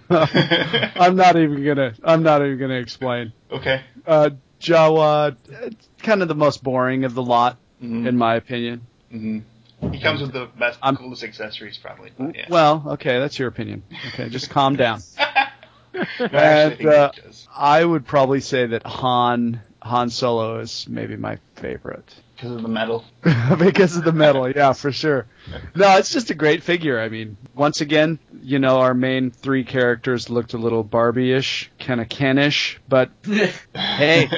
I'm 0.10 1.16
not 1.16 1.34
even 1.36 1.64
gonna. 1.64 1.94
I'm 2.04 2.22
not 2.22 2.40
even 2.46 2.56
gonna 2.56 2.74
explain. 2.78 3.32
Okay. 3.50 3.80
Uh, 4.06 4.30
Jawa, 4.60 5.34
it's 5.48 5.88
kind 6.04 6.22
of 6.22 6.28
the 6.28 6.36
most 6.36 6.62
boring 6.62 7.02
of 7.02 7.14
the 7.14 7.22
lot, 7.22 7.56
Mhm. 7.82 8.06
in 8.06 8.16
my 8.16 8.36
opinion. 8.36 8.82
hmm 9.10 9.40
He 9.92 10.00
comes 10.00 10.20
with 10.20 10.32
the 10.32 10.46
best, 10.58 10.80
coolest 10.80 11.24
accessories, 11.24 11.78
probably. 11.78 12.12
But 12.16 12.36
yeah. 12.36 12.46
Well, 12.48 12.84
okay, 12.88 13.18
that's 13.18 13.38
your 13.38 13.48
opinion. 13.48 13.82
Okay, 14.08 14.28
just 14.28 14.50
calm 14.50 14.76
down. 14.76 15.02
No, 15.92 16.02
actually, 16.24 16.36
I 16.38 16.62
and, 16.70 16.86
uh. 16.86 17.12
I 17.54 17.84
would 17.84 18.06
probably 18.06 18.40
say 18.40 18.64
that 18.64 18.86
Han 18.86 19.60
Han 19.82 20.10
Solo 20.10 20.60
is 20.60 20.86
maybe 20.88 21.16
my 21.16 21.38
favorite. 21.56 22.14
because 22.36 22.52
of 22.52 22.62
the 22.62 22.68
medal. 22.68 23.04
because 23.58 23.96
of 23.96 24.04
the 24.04 24.12
medal, 24.12 24.48
yeah, 24.50 24.72
for 24.72 24.92
sure. 24.92 25.26
No, 25.74 25.96
it's 25.98 26.12
just 26.12 26.30
a 26.30 26.34
great 26.34 26.62
figure. 26.62 27.00
I 27.00 27.08
mean, 27.08 27.36
once 27.54 27.80
again, 27.80 28.18
you 28.42 28.58
know, 28.58 28.80
our 28.80 28.94
main 28.94 29.30
three 29.30 29.64
characters 29.64 30.30
looked 30.30 30.54
a 30.54 30.58
little 30.58 30.82
Barbie-ish, 30.82 31.70
kind 31.78 32.00
of 32.00 32.08
Ken-ish, 32.08 32.80
but 32.88 33.10
hey, 33.74 34.28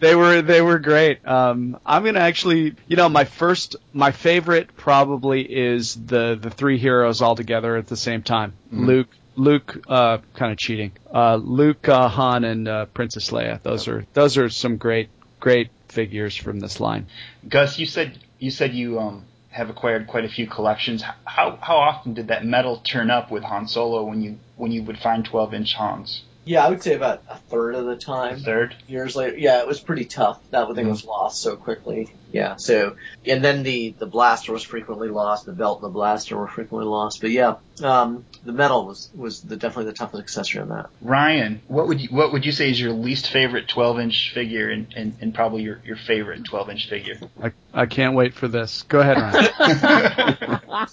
they 0.00 0.14
were 0.14 0.42
they 0.42 0.62
were 0.62 0.78
great. 0.78 1.26
Um, 1.26 1.78
I'm 1.84 2.04
gonna 2.04 2.20
actually, 2.20 2.74
you 2.88 2.96
know, 2.96 3.08
my 3.08 3.24
first, 3.24 3.76
my 3.92 4.12
favorite 4.12 4.76
probably 4.76 5.42
is 5.42 5.94
the 5.94 6.38
the 6.40 6.50
three 6.50 6.78
heroes 6.78 7.22
all 7.22 7.36
together 7.36 7.76
at 7.76 7.86
the 7.86 7.96
same 7.96 8.22
time. 8.22 8.54
Luke, 8.72 9.08
Luke, 9.36 9.84
uh, 9.88 10.18
kind 10.34 10.52
of 10.52 10.58
cheating. 10.58 10.92
Uh, 11.12 11.36
Luke, 11.36 11.88
uh, 11.88 12.08
Han, 12.08 12.44
and 12.44 12.68
uh, 12.68 12.86
Princess 12.86 13.30
Leia. 13.30 13.62
Those 13.62 13.88
are 13.88 14.06
those 14.12 14.38
are 14.38 14.48
some 14.48 14.76
great 14.76 15.08
great 15.38 15.70
figures 15.88 16.36
from 16.36 16.60
this 16.60 16.80
line. 16.80 17.06
Gus, 17.48 17.78
you 17.78 17.86
said 17.86 18.18
you 18.38 18.50
said 18.50 18.74
you 18.74 18.98
um 18.98 19.24
have 19.50 19.68
acquired 19.68 20.06
quite 20.06 20.24
a 20.24 20.28
few 20.28 20.46
collections. 20.46 21.02
How 21.24 21.58
how 21.60 21.76
often 21.76 22.14
did 22.14 22.28
that 22.28 22.44
medal 22.44 22.78
turn 22.78 23.10
up 23.10 23.30
with 23.30 23.42
Han 23.44 23.66
Solo 23.66 24.04
when 24.04 24.22
you 24.22 24.38
when 24.56 24.72
you 24.72 24.82
would 24.84 24.98
find 24.98 25.24
12 25.24 25.54
inch 25.54 25.74
Hans? 25.74 26.22
Yeah, 26.50 26.66
I 26.66 26.70
would 26.70 26.82
say 26.82 26.94
about 26.94 27.22
a 27.28 27.36
third 27.36 27.76
of 27.76 27.86
the 27.86 27.94
time. 27.94 28.40
Third. 28.40 28.74
years 28.88 29.14
later. 29.14 29.36
Yeah, 29.38 29.60
it 29.60 29.68
was 29.68 29.78
pretty 29.78 30.04
tough. 30.04 30.40
That 30.50 30.66
thing 30.66 30.76
Mm-hmm. 30.78 30.88
was 30.90 31.04
lost 31.04 31.40
so 31.40 31.54
quickly. 31.54 32.12
Yeah, 32.32 32.56
so 32.56 32.96
and 33.24 33.44
then 33.44 33.62
the 33.62 33.94
the 33.98 34.06
blaster 34.06 34.52
was 34.52 34.64
frequently 34.64 35.08
lost. 35.08 35.46
The 35.46 35.52
belt 35.52 35.78
and 35.80 35.86
the 35.88 35.92
blaster 35.92 36.36
were 36.36 36.48
frequently 36.48 36.88
lost. 36.88 37.20
But 37.20 37.30
yeah, 37.30 37.56
um, 37.84 38.24
the 38.44 38.52
medal 38.52 38.84
was 38.86 39.10
was 39.14 39.42
the, 39.42 39.56
definitely 39.56 39.92
the 39.92 39.96
toughest 39.96 40.20
accessory 40.22 40.60
on 40.62 40.70
that. 40.70 40.90
Ryan, 41.02 41.62
what 41.68 41.86
would 41.86 42.00
you 42.00 42.08
what 42.10 42.32
would 42.32 42.44
you 42.44 42.50
say 42.52 42.68
is 42.70 42.80
your 42.80 42.92
least 42.92 43.30
favorite 43.30 43.68
12 43.68 44.00
inch 44.00 44.32
figure 44.34 44.70
and, 44.70 44.92
and, 44.96 45.16
and 45.20 45.32
probably 45.34 45.62
your, 45.62 45.80
your 45.84 45.96
favorite 45.96 46.44
12 46.44 46.70
inch 46.70 46.88
figure? 46.88 47.14
I, 47.40 47.52
I 47.72 47.86
can't 47.86 48.16
wait 48.16 48.34
for 48.34 48.48
this. 48.48 48.82
Go 48.82 48.98
ahead, 49.00 49.18
Ryan. 49.18 50.90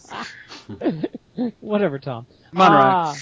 Whatever, 1.62 1.98
Tom. 2.00 2.26
Come 2.52 2.62
on, 2.62 2.72
Uh, 2.72 2.76
Ryan. 2.76 3.18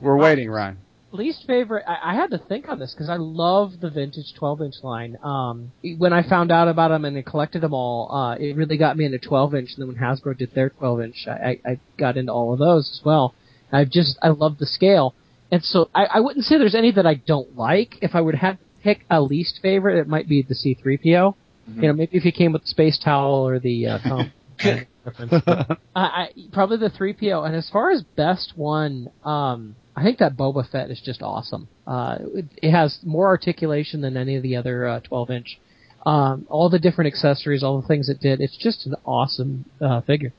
We're 0.00 0.16
waiting, 0.16 0.50
Ryan. 0.50 0.78
Least 1.12 1.44
favorite 1.46 1.84
I, 1.86 2.12
I 2.12 2.14
had 2.14 2.30
to 2.30 2.38
think 2.38 2.68
on 2.68 2.78
this 2.78 2.92
because 2.92 3.08
i 3.08 3.16
love 3.16 3.80
the 3.80 3.90
vintage 3.90 4.32
12 4.38 4.62
inch 4.62 4.74
line. 4.82 5.18
Um 5.22 5.72
when 5.98 6.12
i 6.12 6.22
found 6.26 6.50
out 6.50 6.68
about 6.68 6.88
them 6.88 7.04
and 7.04 7.16
I 7.16 7.22
collected 7.22 7.62
them 7.62 7.74
all 7.74 8.12
uh 8.12 8.34
it 8.34 8.56
really 8.56 8.76
got 8.76 8.96
me 8.96 9.04
into 9.04 9.18
12 9.18 9.54
inch 9.54 9.70
and 9.76 9.82
then 9.82 9.88
when 9.88 10.02
hasbro 10.02 10.36
did 10.36 10.54
their 10.54 10.70
12 10.70 11.00
inch 11.00 11.26
i 11.26 11.30
i, 11.32 11.70
I 11.70 11.80
got 11.98 12.16
into 12.16 12.32
all 12.32 12.52
of 12.52 12.58
those 12.58 12.98
as 12.98 13.04
well. 13.04 13.34
I 13.70 13.84
just 13.84 14.18
i 14.22 14.28
love 14.28 14.58
the 14.58 14.66
scale. 14.66 15.14
And 15.50 15.62
so 15.62 15.88
I, 15.94 16.04
I 16.06 16.20
wouldn't 16.20 16.44
say 16.44 16.58
there's 16.58 16.74
any 16.74 16.92
that 16.92 17.06
i 17.06 17.14
don't 17.14 17.56
like. 17.56 17.96
If 18.00 18.14
i 18.14 18.20
would 18.20 18.36
have 18.36 18.58
to 18.58 18.64
pick 18.82 19.04
a 19.10 19.20
least 19.20 19.60
favorite 19.62 19.98
it 19.98 20.08
might 20.08 20.28
be 20.28 20.42
the 20.42 20.54
c3po 20.54 21.36
you 21.76 21.82
know 21.82 21.92
maybe 21.92 22.16
if 22.16 22.24
you 22.24 22.32
came 22.32 22.52
with 22.52 22.62
the 22.62 22.68
space 22.68 22.98
towel 22.98 23.46
or 23.46 23.60
the 23.60 23.86
uh 23.86 23.98
Tom. 24.08 24.32
I, 24.64 25.76
I 25.96 26.28
probably 26.52 26.76
the 26.76 26.90
three 26.90 27.12
PO. 27.12 27.42
And 27.42 27.56
as 27.56 27.68
far 27.70 27.90
as 27.90 28.02
best 28.16 28.52
one, 28.56 29.10
um, 29.24 29.76
I 29.94 30.02
think 30.02 30.18
that 30.18 30.36
Boba 30.36 30.68
Fett 30.68 30.90
is 30.90 31.00
just 31.00 31.22
awesome. 31.22 31.68
Uh, 31.86 32.18
it, 32.34 32.44
it 32.62 32.70
has 32.70 32.98
more 33.02 33.26
articulation 33.26 34.00
than 34.00 34.16
any 34.16 34.36
of 34.36 34.42
the 34.42 34.56
other 34.56 34.86
uh, 34.86 35.00
12 35.00 35.30
inch. 35.30 35.58
Um, 36.04 36.46
all 36.48 36.68
the 36.70 36.78
different 36.78 37.12
accessories, 37.12 37.62
all 37.62 37.80
the 37.80 37.86
things 37.86 38.08
it 38.08 38.20
did. 38.20 38.40
It's 38.40 38.56
just 38.56 38.86
an 38.86 38.96
awesome 39.04 39.64
uh, 39.80 40.00
figure. 40.00 40.32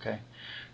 Okay. 0.00 0.18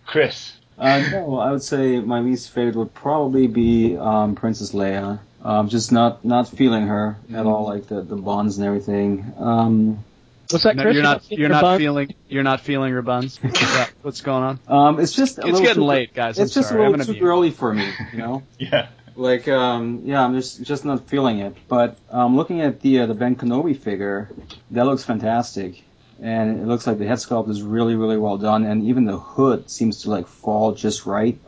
Chris. 0.06 0.52
Uh, 0.78 1.02
no, 1.10 1.38
I 1.38 1.50
would 1.50 1.62
say 1.62 2.00
my 2.00 2.20
least 2.20 2.50
favorite 2.50 2.76
would 2.76 2.94
probably 2.94 3.46
be 3.46 3.96
um, 3.96 4.34
Princess 4.34 4.72
Leia. 4.72 5.20
Um, 5.42 5.68
just 5.68 5.90
not 5.90 6.24
not 6.24 6.48
feeling 6.48 6.86
her 6.86 7.16
at 7.34 7.46
all, 7.46 7.64
like 7.64 7.86
the 7.86 8.02
the 8.02 8.16
bonds 8.16 8.58
and 8.58 8.66
everything. 8.66 9.32
Um, 9.38 10.04
What's 10.52 10.64
that, 10.64 10.76
No, 10.76 10.82
Chris? 10.82 10.94
you're 10.94 11.02
not. 11.02 11.22
feeling 11.24 11.40
You're 11.40 11.48
not 11.48 11.62
bun? 11.62 11.78
feeling. 11.78 12.14
You're 12.28 12.42
not 12.42 12.60
feeling 12.60 12.90
your 12.92 13.02
buns. 13.02 13.38
Is 13.44 13.88
what's 14.02 14.20
going 14.20 14.42
on? 14.42 14.60
um, 14.68 15.00
it's 15.00 15.12
just 15.12 15.38
a 15.38 15.42
It's 15.42 15.46
little 15.46 15.60
getting 15.60 15.74
too, 15.82 15.84
late, 15.84 16.14
guys. 16.14 16.38
I'm 16.38 16.44
It's 16.44 16.54
just 16.54 16.68
sorry. 16.70 16.82
a 16.82 16.84
I'm 16.86 16.90
little 16.92 17.06
gonna 17.06 17.18
too 17.18 17.24
be- 17.24 17.28
early 17.28 17.50
for 17.50 17.72
me, 17.74 17.90
you 18.12 18.18
know. 18.18 18.42
Yeah. 18.58 18.88
Like, 19.16 19.48
um, 19.48 20.02
yeah, 20.04 20.24
I'm 20.24 20.34
just 20.34 20.62
just 20.62 20.84
not 20.84 21.08
feeling 21.08 21.40
it. 21.40 21.54
But 21.68 21.98
um, 22.10 22.36
looking 22.36 22.60
at 22.62 22.80
the 22.80 23.00
uh, 23.00 23.06
the 23.06 23.14
Ben 23.14 23.36
Kenobi 23.36 23.76
figure, 23.78 24.30
that 24.70 24.86
looks 24.86 25.04
fantastic, 25.04 25.82
and 26.22 26.60
it 26.60 26.66
looks 26.66 26.86
like 26.86 26.98
the 26.98 27.06
head 27.06 27.18
sculpt 27.18 27.50
is 27.50 27.60
really 27.60 27.96
really 27.96 28.16
well 28.16 28.38
done, 28.38 28.64
and 28.64 28.84
even 28.84 29.04
the 29.04 29.18
hood 29.18 29.68
seems 29.70 30.02
to 30.02 30.10
like 30.10 30.26
fall 30.26 30.72
just 30.72 31.04
right, 31.06 31.38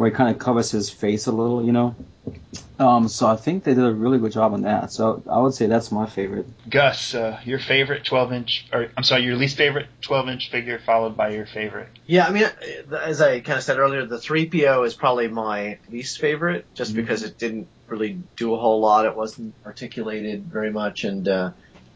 where 0.00 0.08
it 0.08 0.14
kind 0.14 0.34
of 0.34 0.38
covers 0.38 0.70
his 0.70 0.88
face 0.88 1.26
a 1.26 1.30
little, 1.30 1.62
you 1.62 1.72
know. 1.72 1.94
Um, 2.78 3.06
so 3.06 3.26
I 3.26 3.36
think 3.36 3.64
they 3.64 3.74
did 3.74 3.84
a 3.84 3.92
really 3.92 4.18
good 4.18 4.32
job 4.32 4.54
on 4.54 4.62
that. 4.62 4.90
So 4.92 5.22
I 5.30 5.38
would 5.38 5.52
say 5.52 5.66
that's 5.66 5.92
my 5.92 6.06
favorite. 6.06 6.46
Gus, 6.70 7.14
uh, 7.14 7.38
your 7.44 7.58
favorite 7.58 8.06
12 8.06 8.32
inch, 8.32 8.66
or 8.72 8.88
I'm 8.96 9.04
sorry, 9.04 9.24
your 9.24 9.36
least 9.36 9.58
favorite 9.58 9.88
12 10.00 10.28
inch 10.30 10.50
figure 10.50 10.78
followed 10.78 11.18
by 11.18 11.32
your 11.32 11.44
favorite. 11.44 11.90
Yeah, 12.06 12.26
I 12.26 12.30
mean, 12.30 12.44
uh, 12.44 12.96
as 12.96 13.20
I 13.20 13.40
kind 13.40 13.58
of 13.58 13.62
said 13.62 13.76
earlier, 13.76 14.06
the 14.06 14.16
3PO 14.16 14.86
is 14.86 14.94
probably 14.94 15.28
my 15.28 15.78
least 15.90 16.18
favorite, 16.18 16.64
just 16.74 16.94
because 16.94 17.22
it 17.22 17.36
didn't 17.36 17.68
really 17.86 18.22
do 18.38 18.54
a 18.54 18.58
whole 18.58 18.80
lot. 18.80 19.04
It 19.04 19.14
wasn't 19.14 19.54
articulated 19.66 20.46
very 20.46 20.70
much, 20.72 21.04
and 21.04 21.28
uh, 21.28 21.50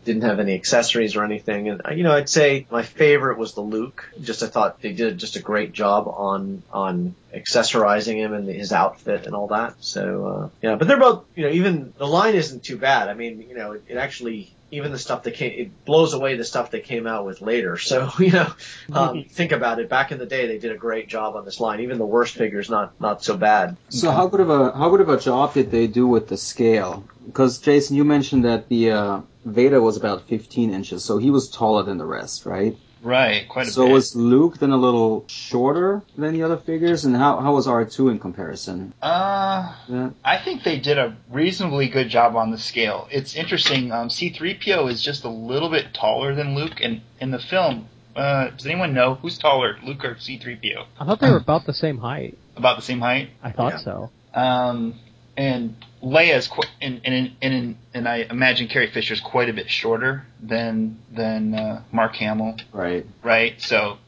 didn't 0.05 0.23
have 0.23 0.41
any 0.41 0.55
accessories 0.55 1.17
or 1.17 1.25
anything. 1.25 1.69
And 1.69 1.83
you 1.97 2.03
know, 2.03 2.13
I'd 2.13 2.29
say 2.29 2.67
my 2.71 2.83
favorite 2.83 3.39
was 3.39 3.55
the 3.55 3.61
Luke. 3.61 4.11
Just 4.21 4.43
I 4.43 4.47
thought 4.47 4.81
they 4.81 4.93
did 4.93 5.19
just 5.19 5.37
a 5.37 5.41
great 5.41 5.73
job 5.73 6.07
on 6.09 6.63
on 6.73 7.15
accessorizing 7.35 8.17
him 8.17 8.33
and 8.33 8.49
his 8.49 8.73
outfit 8.73 9.27
and 9.27 9.35
all 9.35 9.49
that. 9.49 9.75
So 9.81 10.27
uh, 10.27 10.49
yeah, 10.63 10.77
but 10.77 10.89
they're 10.89 10.99
both 10.99 11.25
you 11.35 11.45
know 11.45 11.51
even 11.51 11.93
the 11.97 12.07
line 12.07 12.35
isn't 12.35 12.63
too 12.63 12.77
bad. 12.77 13.09
I 13.09 13.15
mean 13.15 13.47
you 13.49 13.57
know 13.57 13.73
it, 13.73 13.85
it 13.89 13.97
actually 13.97 14.53
even 14.71 14.91
the 14.91 14.99
stuff 14.99 15.23
that 15.23 15.35
came 15.35 15.53
it 15.53 15.85
blows 15.85 16.15
away 16.15 16.37
the 16.37 16.45
stuff 16.45 16.71
they 16.71 16.81
came 16.81 17.07
out 17.07 17.25
with 17.25 17.41
later. 17.41 17.79
So 17.85 18.11
you 18.19 18.33
know 18.33 18.53
um, 18.93 19.25
think 19.31 19.53
about 19.53 19.79
it. 19.79 19.89
Back 19.89 20.11
in 20.13 20.19
the 20.19 20.27
day 20.27 20.47
they 20.47 20.59
did 20.59 20.73
a 20.73 20.77
great 20.77 21.09
job 21.09 21.37
on 21.37 21.45
this 21.45 21.61
line. 21.61 21.81
Even 21.81 21.99
the 21.99 22.07
worst 22.07 22.35
figures 22.35 22.71
not 22.71 22.99
not 23.01 23.23
so 23.23 23.37
bad. 23.37 23.77
So 23.89 24.11
how 24.11 24.27
good 24.27 24.41
of 24.41 24.51
a 24.51 24.73
how 24.73 24.91
good 24.91 25.01
of 25.01 25.09
a 25.09 25.19
job 25.19 25.55
did 25.55 25.71
they 25.71 25.87
do 25.87 26.07
with 26.07 26.29
the 26.29 26.37
scale? 26.37 27.05
Because 27.27 27.59
Jason, 27.59 27.97
you 27.97 28.05
mentioned 28.05 28.45
that 28.45 28.69
the 28.69 28.91
uh, 28.91 29.21
Vader 29.45 29.81
was 29.81 29.97
about 29.97 30.23
15 30.29 30.73
inches, 30.73 31.05
so 31.05 31.19
he 31.19 31.31
was 31.31 31.49
taller 31.51 31.83
than 31.83 31.99
the 31.99 32.07
rest, 32.07 32.47
right? 32.47 32.77
Right, 33.03 33.47
quite 33.49 33.67
a 33.67 33.71
So 33.71 33.83
bit. 33.83 33.89
So 33.89 33.93
was 33.93 34.17
Luke 34.17 34.59
then 34.59 34.71
a 34.71 34.79
little 34.79 35.27
shorter 35.29 36.03
than 36.17 36.33
the 36.33 36.43
other 36.43 36.57
figures, 36.57 37.05
and 37.05 37.15
how 37.15 37.39
how 37.39 37.53
was 37.55 37.67
R2 37.67 38.11
in 38.11 38.19
comparison? 38.19 38.95
Uh, 39.03 39.75
Yeah. 39.89 40.11
I 40.25 40.39
think 40.39 40.63
they 40.65 40.79
did 40.79 40.97
a 40.97 41.15
reasonably 41.31 41.89
good 41.89 42.09
job 42.09 42.35
on 42.35 42.51
the 42.51 42.57
scale. 42.59 43.07
It's 43.11 43.37
interesting. 43.37 43.93
Um, 43.93 44.09
C-3PO 44.09 44.91
is 44.91 45.03
just 45.03 45.25
a 45.25 45.29
little 45.29 45.69
bit 45.69 45.93
taller 45.93 46.35
than 46.35 46.55
Luke, 46.55 46.81
and 46.83 47.03
in 47.21 47.31
the 47.31 47.39
film, 47.39 47.89
uh, 48.17 48.49
does 48.51 48.65
anyone 48.65 48.95
know 48.95 49.17
who's 49.17 49.37
taller, 49.37 49.77
Luke 49.85 50.03
or 50.03 50.17
C-3PO? 50.19 50.87
I 50.99 51.05
thought 51.05 51.21
they 51.21 51.31
were 51.31 51.37
about 51.37 51.67
the 51.67 51.75
same 51.75 51.99
height. 51.99 52.39
About 52.57 52.77
the 52.77 52.83
same 52.83 53.01
height. 53.01 53.29
I 53.43 53.51
thought 53.51 53.73
Yeah. 53.73 53.79
so. 53.81 54.11
Um, 54.33 54.95
and 55.37 55.75
Leia's 56.03 56.49
qu- 56.49 56.63
and 56.81 57.01
and 57.05 57.33
and 57.43 57.77
and 57.95 58.09
I 58.09 58.27
imagine 58.31 58.69
Carrie 58.69 58.91
Fisher's 58.91 59.21
quite 59.21 59.49
a 59.49 59.53
bit 59.53 59.71
shorter 59.71 60.27
than 60.43 60.99
than 61.13 61.55
uh, 61.55 61.83
Mark 61.93 62.15
Hamill, 62.17 62.57
Right. 62.73 63.07
right? 63.23 63.61
So 63.61 63.99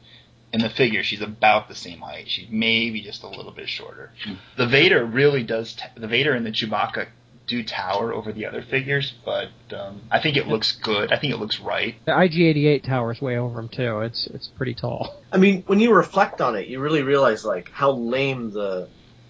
in 0.53 0.61
the 0.61 0.69
figure, 0.69 1.03
she's 1.03 1.21
about 1.21 1.67
the 1.67 1.75
same 1.75 1.99
height. 1.99 2.29
She's 2.29 2.47
maybe 2.49 3.01
just 3.01 3.23
a 3.23 3.27
little 3.27 3.51
bit 3.51 3.67
shorter. 3.67 4.11
The 4.55 4.65
Vader 4.67 5.03
really 5.05 5.43
does. 5.43 5.73
T- 5.73 5.83
the 5.95 6.07
Vader 6.07 6.33
and 6.33 6.45
the 6.45 6.51
Chewbacca 6.51 7.07
do 7.47 7.63
tower 7.63 8.13
over 8.13 8.33
the 8.33 8.45
other 8.45 8.61
figures, 8.61 9.13
but 9.23 9.47
um, 9.73 10.01
I 10.11 10.19
think 10.21 10.35
it 10.35 10.47
looks 10.47 10.73
good. 10.77 11.13
I 11.13 11.17
think 11.17 11.33
it 11.33 11.37
looks 11.37 11.61
right. 11.61 11.95
The 12.05 12.11
IG-88 12.17 12.83
tower's 12.83 13.21
way 13.21 13.37
over 13.37 13.59
him 13.59 13.69
too. 13.69 14.01
It's 14.01 14.27
it's 14.27 14.47
pretty 14.49 14.73
tall. 14.73 15.15
I 15.31 15.37
mean, 15.37 15.63
when 15.65 15.79
you 15.79 15.93
reflect 15.93 16.41
on 16.41 16.55
it, 16.55 16.67
you 16.67 16.79
really 16.81 17.03
realize 17.03 17.45
like 17.45 17.69
how 17.71 17.91
lame 17.91 18.51
the 18.51 18.89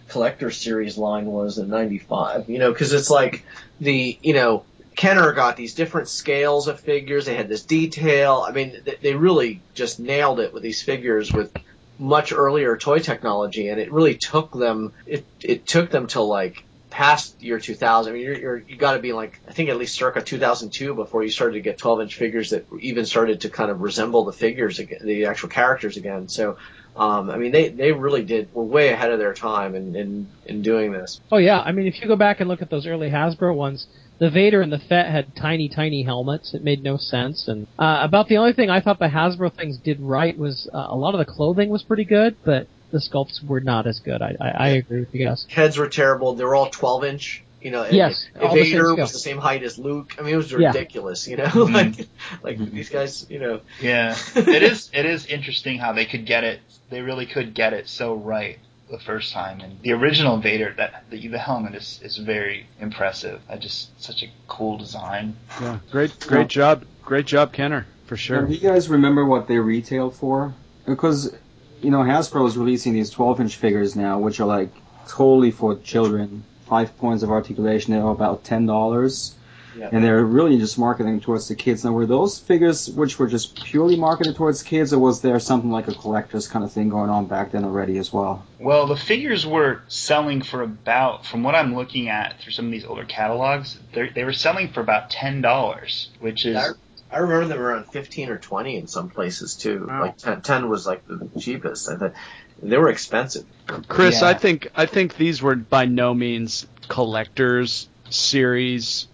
collector 0.09 0.51
series 0.51 0.97
line 0.97 1.25
was 1.25 1.57
in 1.57 1.69
'95. 1.69 2.49
You 2.49 2.59
know, 2.59 2.71
because 2.71 2.93
it's 2.93 3.09
like 3.09 3.45
the 3.79 4.17
you 4.21 4.33
know 4.33 4.63
Kenner 4.95 5.31
got 5.33 5.55
these 5.55 5.75
different 5.75 6.09
scales 6.09 6.67
of 6.67 6.79
figures. 6.79 7.25
They 7.25 7.35
had 7.35 7.47
this 7.47 7.63
detail. 7.63 8.43
I 8.47 8.51
mean, 8.51 8.81
they, 8.83 8.95
they 9.01 9.15
really 9.15 9.61
just 9.75 9.99
nailed 9.99 10.39
it 10.39 10.53
with 10.53 10.63
these 10.63 10.81
figures 10.81 11.31
with 11.31 11.55
much 11.99 12.33
earlier 12.33 12.75
toy 12.77 12.99
technology, 12.99 13.69
and 13.69 13.79
it 13.79 13.91
really 13.91 14.15
took 14.15 14.51
them. 14.51 14.93
It 15.05 15.25
it 15.41 15.65
took 15.67 15.91
them 15.91 16.07
to 16.07 16.21
like 16.21 16.63
past 16.89 17.41
year 17.41 17.59
2000. 17.59 18.11
I 18.11 18.15
mean, 18.15 18.25
you're, 18.25 18.37
you're 18.37 18.57
you 18.57 18.77
got 18.77 18.93
to 18.93 18.99
be 18.99 19.13
like 19.13 19.39
I 19.47 19.53
think 19.53 19.69
at 19.69 19.77
least 19.77 19.95
circa 19.95 20.21
2002 20.21 20.93
before 20.93 21.23
you 21.23 21.29
started 21.29 21.53
to 21.53 21.61
get 21.61 21.77
12 21.77 22.01
inch 22.01 22.15
figures 22.15 22.51
that 22.51 22.65
even 22.79 23.05
started 23.05 23.41
to 23.41 23.49
kind 23.49 23.71
of 23.71 23.81
resemble 23.81 24.25
the 24.25 24.33
figures 24.33 24.77
the 24.77 25.25
actual 25.25 25.49
characters 25.49 25.97
again. 25.97 26.27
So. 26.27 26.57
Um, 26.95 27.29
I 27.29 27.37
mean, 27.37 27.51
they, 27.51 27.69
they 27.69 27.91
really 27.91 28.23
did, 28.23 28.51
were 28.55 28.63
way 28.63 28.89
ahead 28.89 29.11
of 29.11 29.19
their 29.19 29.35
time 29.35 29.75
in, 29.75 29.95
in, 29.95 30.27
in 30.47 30.63
doing 30.63 30.91
this. 30.91 31.21
Oh 31.31 31.37
yeah, 31.37 31.59
I 31.59 31.71
mean 31.71 31.85
if 31.85 32.01
you 32.01 32.07
go 32.07 32.15
back 32.15 32.39
and 32.39 32.49
look 32.49 32.63
at 32.63 32.71
those 32.71 32.87
early 32.87 33.11
Hasbro 33.11 33.55
ones, 33.55 33.85
the 34.19 34.29
Vader 34.29 34.61
and 34.61 34.71
the 34.71 34.79
Fett 34.79 35.11
had 35.11 35.35
tiny, 35.35 35.69
tiny 35.69 36.03
helmets. 36.03 36.53
It 36.53 36.63
made 36.63 36.83
no 36.83 36.97
sense. 36.97 37.47
And 37.47 37.67
uh, 37.77 37.99
about 38.01 38.27
the 38.27 38.37
only 38.37 38.53
thing 38.53 38.69
I 38.69 38.81
thought 38.81 38.99
the 38.99 39.05
Hasbro 39.07 39.53
things 39.53 39.77
did 39.77 39.99
right 39.99 40.37
was 40.37 40.67
uh, 40.73 40.87
a 40.89 40.95
lot 40.95 41.13
of 41.13 41.19
the 41.19 41.31
clothing 41.31 41.69
was 41.69 41.83
pretty 41.83 42.05
good, 42.05 42.35
but 42.43 42.67
the 42.91 42.99
sculpts 42.99 43.43
were 43.43 43.59
not 43.61 43.87
as 43.87 43.99
good. 43.99 44.21
I, 44.21 44.35
I, 44.39 44.49
I 44.49 44.67
agree 44.69 44.99
with 45.01 45.13
you 45.13 45.25
guys. 45.25 45.45
Heads 45.49 45.77
were 45.77 45.89
terrible. 45.89 46.33
They 46.35 46.43
were 46.43 46.55
all 46.55 46.69
12 46.69 47.03
inch. 47.05 47.43
You 47.59 47.71
know, 47.71 47.85
Yes, 47.89 48.27
and 48.35 48.43
all 48.43 48.53
the 48.55 48.61
Vader 48.61 48.83
scale. 48.85 48.97
was 48.97 49.11
the 49.13 49.19
same 49.19 49.39
height 49.39 49.63
as 49.63 49.79
Luke. 49.79 50.15
I 50.19 50.21
mean, 50.21 50.35
it 50.35 50.37
was 50.37 50.51
Yeah. 50.51 50.67
ridiculous, 50.67 51.27
you 51.27 51.37
know, 51.37 51.43
Mhm. 51.47 51.73
like, 51.73 52.07
like 52.43 52.71
these 52.71 52.89
guys, 52.89 53.25
you 53.29 53.39
know. 53.39 53.61
Yeah, 53.81 54.15
it 54.35 54.61
is. 54.63 54.91
It 54.93 55.05
is 55.07 55.25
interesting 55.25 55.79
how 55.79 55.91
they 55.91 56.05
could 56.05 56.25
get 56.27 56.43
it. 56.43 56.59
They 56.91 57.01
really 57.01 57.25
could 57.25 57.55
get 57.55 57.73
it 57.73 57.89
so 57.89 58.13
right 58.13 58.59
the 58.91 58.99
first 58.99 59.33
time. 59.33 59.59
And 59.59 59.81
the 59.81 59.93
original 59.93 60.37
Vader, 60.37 60.75
that 60.77 61.05
the, 61.09 61.27
the 61.27 61.39
helmet 61.39 61.73
is 61.73 61.99
is 62.03 62.17
very 62.17 62.67
impressive. 62.79 63.41
I 63.49 63.57
just 63.57 63.99
such 64.01 64.21
a 64.21 64.27
cool 64.47 64.77
design. 64.77 65.35
Yeah, 65.59 65.79
great, 65.91 66.17
great 66.27 66.47
job, 66.49 66.85
great 67.03 67.25
job, 67.25 67.53
Kenner, 67.53 67.87
for 68.05 68.13
Now, 68.13 68.17
sure. 68.19 68.45
do 68.45 68.53
you 68.53 68.69
guys 68.69 68.87
remember 68.87 69.25
what 69.25 69.47
they 69.47 69.57
retail 69.57 70.11
for? 70.11 70.53
Because, 70.85 71.35
you 71.81 71.91
know, 71.91 71.99
Hasbro 71.99 72.47
is 72.47 72.57
releasing 72.57 72.93
these 72.93 73.09
12 73.09 73.41
inch 73.41 73.55
figures 73.55 73.95
now, 73.95 74.19
which 74.19 74.39
are 74.39 74.47
like 74.47 74.69
totally 75.07 75.51
for 75.51 75.75
children. 75.75 76.43
Five 76.67 76.97
points 76.97 77.23
of 77.23 77.31
articulation, 77.31 77.93
they're 77.93 78.05
about 78.05 78.43
$10. 78.43 79.33
Yeah. 79.77 79.89
And 79.91 80.03
they're 80.03 80.25
really 80.25 80.57
just 80.57 80.79
marketing 80.79 81.21
towards 81.21 81.47
the 81.47 81.55
kids. 81.55 81.85
Now, 81.85 81.91
were 81.91 82.07
those 82.07 82.39
figures 82.39 82.89
which 82.89 83.19
were 83.19 83.27
just 83.27 83.63
purely 83.63 83.95
marketed 83.95 84.35
towards 84.35 84.63
kids, 84.63 84.91
or 84.91 84.97
was 84.97 85.21
there 85.21 85.39
something 85.39 85.69
like 85.69 85.87
a 85.87 85.93
collector's 85.93 86.47
kind 86.47 86.65
of 86.65 86.71
thing 86.71 86.89
going 86.89 87.11
on 87.11 87.27
back 87.27 87.51
then 87.51 87.63
already 87.63 87.99
as 87.99 88.11
well? 88.11 88.43
Well, 88.59 88.87
the 88.87 88.95
figures 88.95 89.45
were 89.45 89.83
selling 89.87 90.41
for 90.41 90.63
about, 90.63 91.27
from 91.27 91.43
what 91.43 91.53
I'm 91.53 91.75
looking 91.75 92.09
at 92.09 92.39
through 92.41 92.53
some 92.53 92.65
of 92.65 92.71
these 92.71 92.85
older 92.85 93.05
catalogs, 93.05 93.77
they 93.93 94.09
they 94.09 94.23
were 94.23 94.33
selling 94.33 94.69
for 94.69 94.81
about 94.81 95.11
ten 95.11 95.41
dollars, 95.41 96.09
which 96.19 96.47
is 96.47 96.57
I, 96.57 96.69
I 97.11 97.19
remember 97.19 97.47
them 97.47 97.59
around 97.61 97.85
15 97.85 98.29
or 98.29 98.37
20 98.37 98.75
in 98.77 98.87
some 98.87 99.09
places 99.09 99.55
too. 99.55 99.85
Wow. 99.87 100.01
Like 100.01 100.17
10, 100.17 100.41
10 100.41 100.69
was 100.69 100.85
like 100.85 101.07
the 101.07 101.29
cheapest. 101.39 101.89
I 101.89 101.95
thought 101.95 102.13
they 102.61 102.77
were 102.77 102.89
expensive. 102.89 103.45
Chris, 103.87 104.21
Yeah. 104.21 104.29
I 104.29 104.33
think 104.33 104.69
I 104.75 104.85
think 104.85 105.15
these 105.17 105.41
were 105.41 105.55
by 105.55 105.85
no 105.85 106.13
means 106.13 106.67
collectors 106.89 107.87
series. 108.09 109.07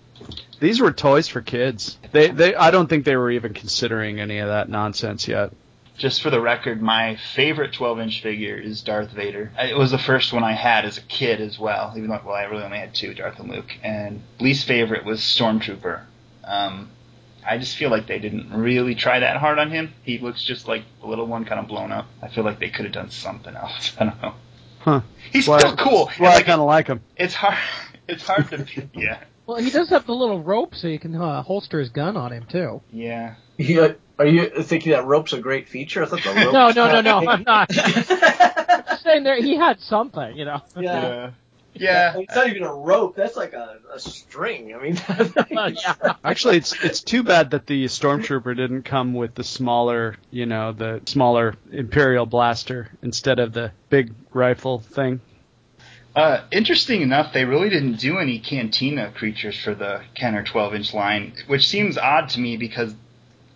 These 0.59 0.79
were 0.81 0.91
toys 0.91 1.27
for 1.27 1.41
kids. 1.41 1.97
They 2.11 2.29
they 2.29 2.55
I 2.55 2.71
don't 2.71 2.87
think 2.87 3.05
they 3.05 3.15
were 3.15 3.31
even 3.31 3.53
considering 3.53 4.19
any 4.19 4.39
of 4.39 4.47
that 4.47 4.69
nonsense 4.69 5.27
yet. 5.27 5.51
just 5.97 6.21
for 6.23 6.29
the 6.31 6.39
record, 6.41 6.81
my 6.81 7.17
favorite 7.35 7.73
12 7.73 7.99
inch 7.99 8.21
figure 8.23 8.55
is 8.55 8.81
Darth 8.81 9.11
Vader. 9.11 9.51
It 9.59 9.77
was 9.77 9.91
the 9.91 9.97
first 9.99 10.33
one 10.33 10.43
I 10.43 10.53
had 10.53 10.85
as 10.85 10.97
a 10.97 11.01
kid 11.01 11.39
as 11.41 11.59
well, 11.59 11.93
even 11.95 12.09
though, 12.09 12.21
well, 12.25 12.35
I 12.35 12.43
really 12.45 12.63
only 12.63 12.79
had 12.79 12.95
two, 12.95 13.13
Darth 13.13 13.39
and 13.39 13.49
Luke. 13.51 13.71
And 13.83 14.21
least 14.39 14.65
favorite 14.67 15.05
was 15.05 15.19
Stormtrooper. 15.19 16.01
Um, 16.43 16.89
I 17.47 17.57
just 17.57 17.75
feel 17.77 17.89
like 17.89 18.07
they 18.07 18.19
didn't 18.19 18.51
really 18.53 18.95
try 18.95 19.19
that 19.19 19.37
hard 19.37 19.59
on 19.59 19.69
him. 19.69 19.93
He 20.03 20.17
looks 20.19 20.43
just 20.43 20.67
like 20.67 20.83
the 21.01 21.07
little 21.07 21.25
one 21.25 21.45
kind 21.45 21.59
of 21.59 21.67
blown 21.67 21.91
up. 21.91 22.07
I 22.21 22.27
feel 22.29 22.43
like 22.43 22.59
they 22.59 22.69
could 22.69 22.85
have 22.85 22.93
done 22.93 23.09
something 23.09 23.55
else. 23.55 23.93
I 23.99 24.05
don't 24.05 24.21
know. 24.21 24.33
Huh. 24.79 25.01
He's 25.31 25.47
Well, 25.47 25.59
still 25.59 25.75
cool. 25.77 26.09
Well, 26.19 26.31
I 26.31 26.35
Like, 26.35 26.45
kind 26.45 26.59
of 26.61 26.67
like 26.67 26.87
him. 26.87 27.01
it's 27.15 27.33
hard. 27.33 27.57
It's 28.07 28.27
hard 28.27 28.49
to. 28.49 28.65
Yeah. 28.93 29.19
Well, 29.45 29.57
he 29.57 29.69
does 29.69 29.89
have 29.89 30.05
the 30.05 30.13
little 30.13 30.41
rope 30.43 30.75
so 30.75 30.87
you 30.87 30.99
can 30.99 31.15
uh, 31.15 31.41
holster 31.41 31.79
his 31.79 31.89
gun 31.89 32.17
on 32.17 32.31
him 32.33 32.45
too. 32.49 32.81
Yeah. 32.91 33.35
You, 33.57 33.95
are 34.19 34.25
you 34.25 34.49
thinking 34.63 34.91
that 34.91 35.05
rope's 35.05 35.31
a 35.33 35.39
great 35.39 35.69
feature? 35.69 36.03
I 36.03 36.07
thought 36.07 36.21
the 36.23 36.29
rope. 36.33 36.53
No, 36.53 36.69
no, 36.71 36.91
no, 36.91 37.01
no. 37.01 37.27
I'm 37.29 37.43
not. 37.43 37.69
I'm 37.77 38.83
just 38.87 39.03
saying 39.03 39.23
there 39.23 39.35
he 39.41 39.55
had 39.57 39.79
something, 39.81 40.35
you 40.35 40.45
know. 40.45 40.61
yeah. 40.77 41.01
Yeah. 41.01 41.31
Yeah, 41.75 42.17
it's 42.17 42.35
not 42.35 42.47
even 42.47 42.63
a 42.63 42.73
rope. 42.73 43.15
That's 43.15 43.35
like 43.35 43.53
a, 43.53 43.79
a 43.91 43.99
string. 43.99 44.75
I 44.75 44.81
mean, 44.81 45.01
Well, 45.51 45.71
yeah. 45.71 46.15
Actually, 46.23 46.57
it's 46.57 46.73
it's 46.83 47.01
too 47.01 47.23
bad 47.23 47.51
that 47.51 47.65
the 47.65 47.85
stormtrooper 47.85 48.55
didn't 48.55 48.83
come 48.83 49.13
with 49.13 49.35
the 49.35 49.43
smaller, 49.43 50.15
you 50.29 50.45
know, 50.45 50.71
the 50.71 51.01
smaller 51.05 51.55
imperial 51.71 52.25
blaster 52.25 52.89
instead 53.01 53.39
of 53.39 53.53
the 53.53 53.71
big 53.89 54.13
rifle 54.33 54.79
thing. 54.79 55.21
Uh, 56.15 56.41
interesting 56.51 57.01
enough, 57.01 57.33
they 57.33 57.43
really 57.43 57.69
didn't 57.69 57.95
do 57.95 58.19
any 58.19 58.37
Cantina 58.37 59.11
creatures 59.11 59.57
for 59.57 59.73
the 59.73 60.03
10 60.15 60.35
or 60.35 60.43
12 60.43 60.75
inch 60.75 60.93
line, 60.93 61.33
which 61.47 61.67
seems 61.67 61.97
odd 61.97 62.29
to 62.29 62.39
me 62.39 62.55
because, 62.55 62.93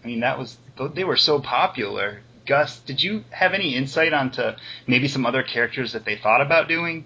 I 0.03 0.07
mean, 0.07 0.21
that 0.21 0.39
was 0.39 0.57
they 0.93 1.03
were 1.03 1.17
so 1.17 1.39
popular. 1.39 2.21
Gus, 2.47 2.79
did 2.79 3.03
you 3.03 3.23
have 3.29 3.53
any 3.53 3.75
insight 3.75 4.13
onto 4.13 4.51
maybe 4.87 5.07
some 5.07 5.25
other 5.25 5.43
characters 5.43 5.93
that 5.93 6.05
they 6.05 6.15
thought 6.15 6.41
about 6.41 6.67
doing? 6.67 7.05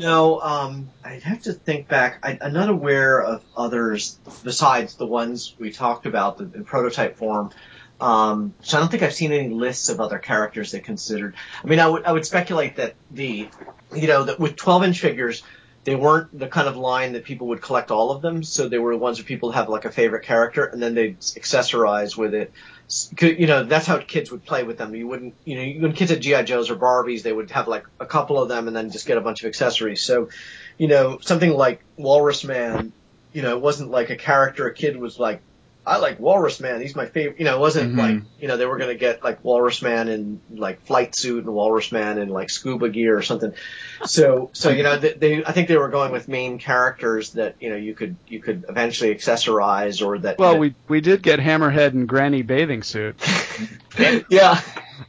No, 0.00 0.40
um, 0.40 0.88
I'd 1.04 1.22
have 1.22 1.42
to 1.42 1.52
think 1.52 1.88
back. 1.88 2.18
I, 2.22 2.38
I'm 2.40 2.52
not 2.52 2.68
aware 2.68 3.20
of 3.20 3.42
others 3.56 4.18
besides 4.44 4.94
the 4.94 5.06
ones 5.06 5.54
we 5.58 5.72
talked 5.72 6.06
about 6.06 6.40
in 6.40 6.52
in 6.54 6.64
prototype 6.64 7.16
form. 7.16 7.50
Um, 8.00 8.54
so 8.60 8.76
I 8.76 8.80
don't 8.80 8.90
think 8.90 9.02
I've 9.02 9.14
seen 9.14 9.32
any 9.32 9.48
lists 9.48 9.88
of 9.88 10.00
other 10.00 10.18
characters 10.18 10.72
they 10.72 10.80
considered. 10.80 11.34
I 11.62 11.66
mean, 11.66 11.80
I 11.80 11.88
would 11.88 12.04
I 12.04 12.12
would 12.12 12.26
speculate 12.26 12.76
that 12.76 12.94
the, 13.10 13.48
you 13.94 14.06
know, 14.08 14.24
that 14.24 14.38
with 14.38 14.56
12 14.56 14.84
inch 14.84 15.00
figures, 15.00 15.42
they 15.84 15.94
weren't 15.94 16.36
the 16.36 16.48
kind 16.48 16.66
of 16.66 16.76
line 16.76 17.12
that 17.12 17.24
people 17.24 17.48
would 17.48 17.62
collect 17.62 17.90
all 17.90 18.10
of 18.10 18.22
them. 18.22 18.42
So 18.42 18.68
they 18.68 18.78
were 18.78 18.94
the 18.94 18.98
ones 18.98 19.18
where 19.18 19.26
people 19.26 19.52
have 19.52 19.68
like 19.68 19.84
a 19.84 19.92
favorite 19.92 20.24
character, 20.24 20.64
and 20.64 20.82
then 20.82 20.94
they'd 20.94 21.20
accessorize 21.20 22.16
with 22.16 22.34
it. 22.34 22.52
You 23.20 23.46
know, 23.46 23.64
that's 23.64 23.86
how 23.86 23.98
kids 23.98 24.30
would 24.30 24.44
play 24.44 24.62
with 24.62 24.78
them. 24.78 24.94
You 24.94 25.08
wouldn't, 25.08 25.34
you 25.44 25.56
know, 25.56 25.82
when 25.82 25.92
kids 25.94 26.10
had 26.10 26.20
GI 26.20 26.44
Joes 26.44 26.70
or 26.70 26.76
Barbies, 26.76 27.22
they 27.22 27.32
would 27.32 27.50
have 27.50 27.66
like 27.66 27.86
a 27.98 28.06
couple 28.06 28.40
of 28.42 28.48
them 28.48 28.68
and 28.68 28.76
then 28.76 28.90
just 28.90 29.06
get 29.06 29.16
a 29.16 29.22
bunch 29.22 29.42
of 29.42 29.48
accessories. 29.48 30.02
So, 30.02 30.28
you 30.76 30.88
know, 30.88 31.18
something 31.20 31.50
like 31.50 31.82
Walrus 31.96 32.44
Man, 32.44 32.92
you 33.32 33.42
know, 33.42 33.56
it 33.56 33.62
wasn't 33.62 33.90
like 33.90 34.10
a 34.10 34.16
character 34.16 34.66
a 34.66 34.74
kid 34.74 34.96
was 34.96 35.18
like 35.18 35.40
I 35.86 35.98
like 35.98 36.18
Walrus 36.18 36.60
Man. 36.60 36.80
He's 36.80 36.96
my 36.96 37.06
favorite. 37.06 37.38
You 37.38 37.44
know, 37.44 37.56
it 37.56 37.60
wasn't 37.60 37.94
Mhm. 37.94 37.98
like 37.98 38.22
you 38.40 38.48
know 38.48 38.56
they 38.56 38.66
were 38.66 38.78
gonna 38.78 38.94
get 38.94 39.22
like 39.22 39.44
Walrus 39.44 39.82
Man 39.82 40.08
in 40.08 40.40
like 40.50 40.80
flight 40.86 41.14
suit 41.14 41.44
and 41.44 41.52
Walrus 41.54 41.92
Man 41.92 42.18
in 42.18 42.28
like 42.30 42.48
scuba 42.50 42.88
gear 42.88 43.16
or 43.16 43.22
something. 43.22 43.52
So 44.06 44.50
so 44.52 44.70
you 44.70 44.82
know 44.82 44.96
they, 44.96 45.12
they 45.12 45.44
I 45.44 45.52
think 45.52 45.68
they 45.68 45.76
were 45.76 45.88
going 45.90 46.10
with 46.12 46.26
main 46.28 46.58
characters 46.58 47.32
that 47.32 47.56
you 47.60 47.70
know 47.70 47.76
you 47.76 47.94
could 47.94 48.16
you 48.28 48.40
could 48.40 48.64
eventually 48.68 49.14
accessorize 49.14 50.04
or 50.04 50.18
that. 50.20 50.38
Well, 50.38 50.58
we 50.58 50.74
we 50.88 51.00
did 51.00 51.22
get 51.22 51.38
Hammerhead 51.40 51.88
and 51.92 52.08
Granny 52.08 52.42
bathing 52.42 52.82
suit. 52.82 53.16
yeah. 54.30 54.60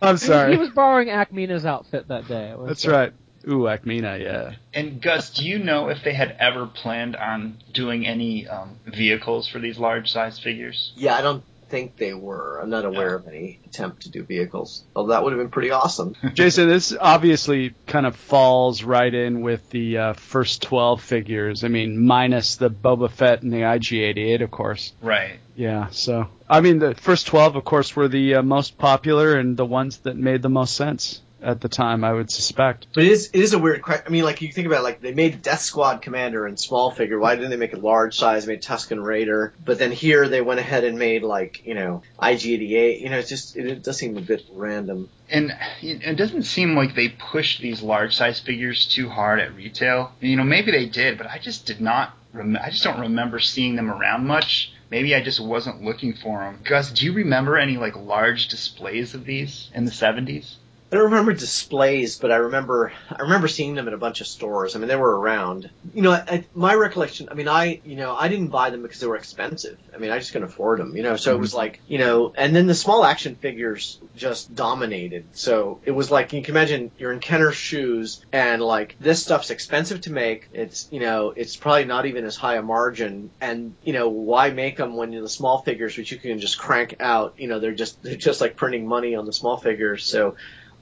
I'm 0.02 0.18
sorry. 0.18 0.52
He 0.52 0.56
sorry. 0.56 0.58
was 0.58 0.70
borrowing 0.72 1.08
Ackmena's 1.08 1.66
outfit 1.66 2.08
that 2.10 2.28
day. 2.28 2.54
Was, 2.56 2.68
That's 2.68 2.88
uh, 2.88 2.92
right. 2.92 3.14
Ooh, 3.48 3.64
Ackmena, 3.64 4.20
yeah. 4.20 4.56
And 4.74 5.02
Gus, 5.02 5.30
do 5.30 5.46
you 5.46 5.60
know 5.60 5.90
if 5.90 6.04
they 6.04 6.14
had 6.14 6.36
ever 6.40 6.66
planned 6.66 7.16
on 7.16 7.58
doing 7.74 8.08
any 8.08 8.48
um, 8.48 8.78
vehicles 8.86 9.48
for 9.48 9.60
these 9.60 9.78
large 9.78 10.12
size 10.12 10.40
figures? 10.40 10.94
Yeah, 10.96 11.16
I 11.16 11.22
don't 11.22 11.44
think 11.70 11.98
they 11.98 12.14
were. 12.14 12.60
I'm 12.62 12.70
not 12.70 12.86
aware 12.86 13.16
of 13.16 13.28
any 13.28 13.60
attempt 13.66 14.04
to 14.04 14.10
do 14.10 14.24
vehicles. 14.24 14.84
Although 14.96 15.14
that 15.14 15.24
would 15.24 15.34
have 15.34 15.40
been 15.40 15.50
pretty 15.50 15.72
awesome. 15.72 16.16
Jason, 16.34 16.70
this 16.70 16.96
obviously 17.00 17.74
kind 17.88 18.06
of 18.06 18.16
falls 18.16 18.84
right 18.84 19.14
in 19.14 19.42
with 19.42 19.70
the 19.70 19.98
uh, 19.98 20.14
first 20.14 20.62
12 20.64 21.02
figures. 21.02 21.64
I 21.64 21.68
mean, 21.68 22.06
minus 22.06 22.56
the 22.56 22.70
Boba 22.70 23.12
Fett 23.12 23.44
and 23.44 23.52
the 23.52 23.70
IG-88, 23.70 24.42
of 24.42 24.52
course. 24.52 24.94
Right. 25.02 25.40
Yeah, 25.56 25.88
so 25.92 26.28
I 26.50 26.62
mean, 26.62 26.80
the 26.80 26.96
first 26.96 27.28
12, 27.28 27.56
of 27.56 27.64
course, 27.64 27.96
were 27.96 28.08
the 28.08 28.36
uh, 28.36 28.44
most 28.44 28.78
popular 28.78 29.38
and 29.38 29.56
the 29.56 29.66
ones 29.66 30.00
that 30.00 30.18
made 30.18 30.42
the 30.42 30.50
most 30.50 30.76
sense 30.76 31.22
at 31.46 31.62
the 31.62 31.70
time, 31.70 32.04
I 32.04 32.12
would 32.12 32.32
suspect. 32.32 32.88
But 32.94 33.04
it 33.04 33.12
is 33.12 33.30
it 33.32 33.40
is 33.40 33.54
a 33.54 33.60
weird. 33.60 33.84
que- 33.84 34.02
I 34.06 34.10
mean, 34.10 34.24
like 34.26 34.42
you 34.42 34.52
think 34.52 34.68
about 34.68 34.80
it, 34.80 34.84
like 34.84 35.00
they 35.02 35.14
made 35.14 35.42
Death 35.42 35.62
Squad 35.62 36.02
Commander 36.02 36.48
in 36.48 36.58
small 36.58 36.92
figure. 36.92 37.20
Why 37.20 37.36
didn't 37.36 37.52
they 37.52 37.58
make 37.58 37.74
it 37.74 37.82
large 37.84 38.18
size? 38.18 38.46
They 38.46 38.54
made 38.54 38.64
Tusken 38.64 39.04
Raider, 39.04 39.54
but 39.64 39.78
then 39.78 39.92
here 39.92 40.28
they 40.28 40.42
went 40.42 40.60
ahead 40.60 40.84
and 40.84 40.98
made 40.98 41.22
like 41.24 41.66
you 41.66 41.76
know 41.76 42.02
IG88. 42.22 43.00
You 43.02 43.10
know, 43.10 43.20
it's 43.20 43.30
just 43.30 43.56
it, 43.56 43.68
it 43.68 43.84
does 43.84 43.98
seem 43.98 44.18
a 44.18 44.22
bit 44.22 44.44
random. 44.52 45.10
And 45.30 45.54
it 45.82 46.18
doesn't 46.18 46.44
seem 46.44 46.76
like 46.76 46.96
they 46.96 47.10
pushed 47.10 47.62
these 47.62 47.82
large 47.82 48.16
size 48.16 48.40
figures 48.40 48.86
too 48.86 49.10
hard 49.10 49.40
at 49.40 49.56
retail. 49.56 50.12
You 50.20 50.36
know, 50.36 50.44
maybe 50.44 50.72
they 50.72 50.86
did, 50.86 51.18
but 51.18 51.28
I 51.28 51.40
just 51.40 51.66
did 51.66 51.80
not. 51.82 52.16
Rem- 52.34 52.58
I 52.62 52.70
just 52.70 52.84
don't 52.84 53.00
remember 53.00 53.40
seeing 53.40 53.76
them 53.76 53.90
around 53.90 54.28
much. 54.28 54.72
Maybe 54.92 55.16
I 55.16 55.22
just 55.24 55.40
wasn't 55.40 55.84
looking 55.84 56.14
for 56.14 56.40
them. 56.42 56.60
Gus, 56.64 56.92
do 56.92 57.06
you 57.06 57.14
remember 57.14 57.58
any 57.58 57.78
like 57.78 57.96
large 57.96 58.48
displays 58.48 59.14
of 59.14 59.26
these 59.26 59.70
in 59.74 59.86
the 59.86 59.92
70s? 59.92 60.56
I 60.92 60.98
don't 60.98 61.06
remember 61.06 61.34
displays, 61.34 62.20
but 62.20 62.32
I 62.32 62.36
remember 62.36 62.94
I 63.10 63.24
remember 63.24 63.48
seeing 63.48 63.74
them 63.74 63.88
in 63.88 63.96
a 63.96 63.98
bunch 63.98 64.22
of 64.22 64.28
stores. 64.28 64.76
I 64.76 64.80
mean, 64.80 64.88
they 64.88 64.96
were 64.96 65.20
around. 65.20 65.70
You 65.96 66.04
know, 66.04 66.12
I, 66.12 66.46
my 66.54 66.76
recollection. 66.76 67.28
I 67.30 67.34
mean, 67.34 67.48
I 67.48 67.82
you 67.84 67.96
know 67.96 68.16
I 68.16 68.28
didn't 68.28 68.48
buy 68.48 68.70
them 68.70 68.84
because 68.84 69.00
they 69.00 69.08
were 69.08 69.16
expensive. 69.16 69.80
I 69.94 69.98
mean, 69.98 70.12
I 70.12 70.20
just 70.20 70.32
couldn't 70.32 70.48
afford 70.48 70.80
them. 70.80 70.96
You 70.96 71.02
know, 71.02 71.16
so 71.16 71.34
it 71.34 71.40
was 71.40 71.50
mm-hmm. 71.50 71.58
like 71.58 71.82
you 71.88 71.98
know, 71.98 72.34
and 72.38 72.56
then 72.56 72.68
the 72.68 72.76
small 72.76 73.04
action 73.04 73.34
figures 73.34 74.00
just 74.16 74.54
dominated. 74.54 75.26
So 75.34 75.80
it 75.86 75.92
was 75.92 76.12
like 76.12 76.34
you 76.34 76.44
can 76.44 76.54
imagine 76.54 76.92
you're 77.00 77.12
in 77.12 77.20
Kenner's 77.20 77.56
shoes, 77.56 78.24
and 78.32 78.62
like 78.62 78.96
this 79.00 79.24
stuff's 79.24 79.50
expensive 79.50 80.02
to 80.02 80.12
make. 80.12 80.50
It's 80.54 80.88
you 80.92 81.00
know 81.00 81.34
it's 81.36 81.56
probably 81.56 81.86
not 81.86 82.06
even 82.06 82.26
as 82.26 82.36
high 82.36 82.58
a 82.58 82.62
margin, 82.62 83.32
and 83.42 83.74
you 83.84 83.94
know 83.94 84.10
why 84.10 84.52
make 84.52 84.78
them 84.78 84.96
when 84.96 85.10
the 85.10 85.28
small 85.30 85.64
figures 85.64 85.98
which 85.98 86.12
you 86.12 86.20
can 86.20 86.40
just 86.40 86.60
crank 86.60 86.98
out. 87.00 87.34
You 87.38 87.48
know, 87.48 87.60
they're 87.60 87.74
just 87.74 88.04
they're 88.04 88.16
just 88.16 88.40
like 88.40 88.56
printing 88.56 88.88
money 88.88 89.16
on 89.16 89.26
the 89.26 89.34
small 89.34 89.58
figures. 89.58 90.06
So. 90.06 90.36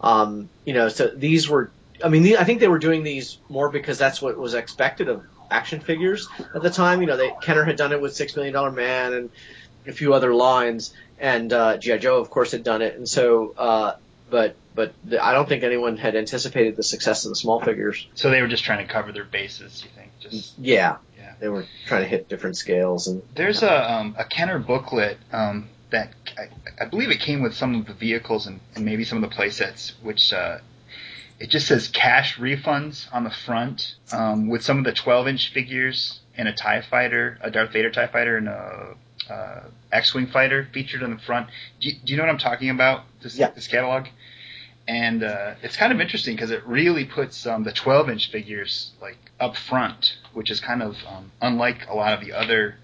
Um, 0.04 0.50
you 0.66 0.74
know, 0.74 0.90
so 0.90 1.08
these 1.08 1.50
were, 1.50 1.72
I 2.04 2.10
mean, 2.10 2.24
the, 2.24 2.38
I 2.38 2.44
think 2.44 2.60
they 2.60 2.68
were 2.68 2.80
doing 2.80 3.04
these 3.04 3.38
more 3.50 3.70
because 3.70 3.98
that's 3.98 4.22
what 4.22 4.38
was 4.38 4.54
expected 4.54 5.08
of 5.08 5.24
action 5.50 5.80
figures 5.80 6.28
at 6.54 6.62
the 6.62 6.70
time. 6.70 7.00
You 7.00 7.08
know, 7.08 7.18
they, 7.18 7.32
Kenner 7.42 7.64
had 7.64 7.78
done 7.78 7.94
it 7.94 8.02
with 8.02 8.14
Six 8.14 8.36
Million 8.36 8.54
Dollar 8.54 8.72
Man 8.72 9.14
and 9.14 9.30
a 9.88 9.94
few 9.94 10.14
other 10.14 10.34
lines, 10.34 10.94
and 11.20 11.52
uh, 11.54 11.78
G.I. 11.78 11.98
Joe, 11.98 12.20
of 12.20 12.30
course, 12.30 12.52
had 12.52 12.64
done 12.64 12.82
it. 12.82 12.96
And 12.96 13.08
so, 13.08 13.54
uh, 13.58 13.96
but, 14.30 14.56
but 14.76 14.94
the, 15.06 15.24
I 15.24 15.32
don't 15.32 15.48
think 15.48 15.64
anyone 15.64 15.96
had 15.96 16.16
anticipated 16.16 16.76
the 16.76 16.84
success 16.84 17.26
of 17.26 17.30
the 17.30 17.36
small 17.36 17.62
figures. 17.62 18.08
So 18.16 18.30
they 18.30 18.42
were 18.42 18.48
just 18.48 18.64
trying 18.64 18.86
to 18.86 18.92
cover 18.92 19.12
their 19.14 19.24
bases, 19.24 19.84
you 19.84 19.90
think? 19.96 20.12
Just 20.20 20.58
Yeah. 20.58 20.98
Yeah. 21.18 21.34
They 21.40 21.48
were 21.48 21.66
trying 21.88 22.04
to 22.04 22.08
hit 22.08 22.28
different 22.28 22.58
scales 22.58 23.08
and 23.08 23.22
There's 23.36 23.64
a 23.64 23.94
um, 23.94 24.16
a 24.18 24.26
Kenner 24.26 24.60
booklet 24.60 25.18
um, 25.32 25.70
that 25.94 26.12
I, 26.38 26.84
I 26.84 26.86
believe 26.86 27.12
it 27.12 27.20
came 27.20 27.42
with 27.42 27.56
some 27.56 27.76
of 27.76 27.86
the 27.86 27.94
vehicles 27.94 28.48
and, 28.48 28.60
and 28.76 28.84
maybe 28.84 29.06
some 29.06 29.24
of 29.24 29.30
the 29.30 29.36
playsets, 29.36 29.94
which 30.02 30.34
uh, 30.34 30.58
it 31.40 31.50
just 31.50 31.68
says 31.68 31.88
cash 31.88 32.38
refunds 32.38 33.08
on 33.14 33.24
the 33.24 33.30
front 33.30 33.96
um, 34.12 34.50
with 34.50 34.64
some 34.64 34.80
of 34.80 34.84
the 34.84 34.92
12 34.92 35.28
inch 35.28 35.54
figures 35.54 36.20
and 36.36 36.48
a 36.48 36.54
Tie 36.54 36.82
Fighter, 36.82 37.38
a 37.42 37.52
Darth 37.52 37.72
Vader 37.72 37.92
Tie 37.92 38.08
Fighter, 38.08 38.38
and 38.38 38.50
a 38.50 38.96
uh, 39.30 39.64
X-wing 39.92 40.28
fighter 40.28 40.68
featured 40.74 41.04
on 41.04 41.12
the 41.12 41.22
front. 41.22 41.48
Do 41.80 41.90
you, 41.90 41.96
do 42.04 42.12
you 42.12 42.18
know 42.18 42.24
what 42.24 42.32
I'm 42.32 42.40
talking 42.40 42.70
about? 42.70 43.04
This 43.22 43.38
Yeah. 43.38 43.52
this 43.52 43.68
catalog. 43.68 44.08
And 44.88 45.24
uh, 45.24 45.54
it's 45.62 45.78
kind 45.78 45.94
of 45.94 46.02
interesting 46.02 46.36
because 46.36 46.52
it 46.52 46.66
really 46.66 47.06
puts 47.06 47.46
um, 47.46 47.64
the 47.64 47.72
12 47.72 48.10
inch 48.10 48.32
figures 48.32 48.92
like 49.00 49.18
up 49.40 49.56
front, 49.56 50.18
which 50.34 50.52
is 50.52 50.60
kind 50.60 50.82
of 50.84 50.98
um, 51.08 51.32
unlike 51.42 51.88
a 51.88 51.94
lot 51.96 52.14
of 52.14 52.20
the 52.26 52.34
other 52.34 52.76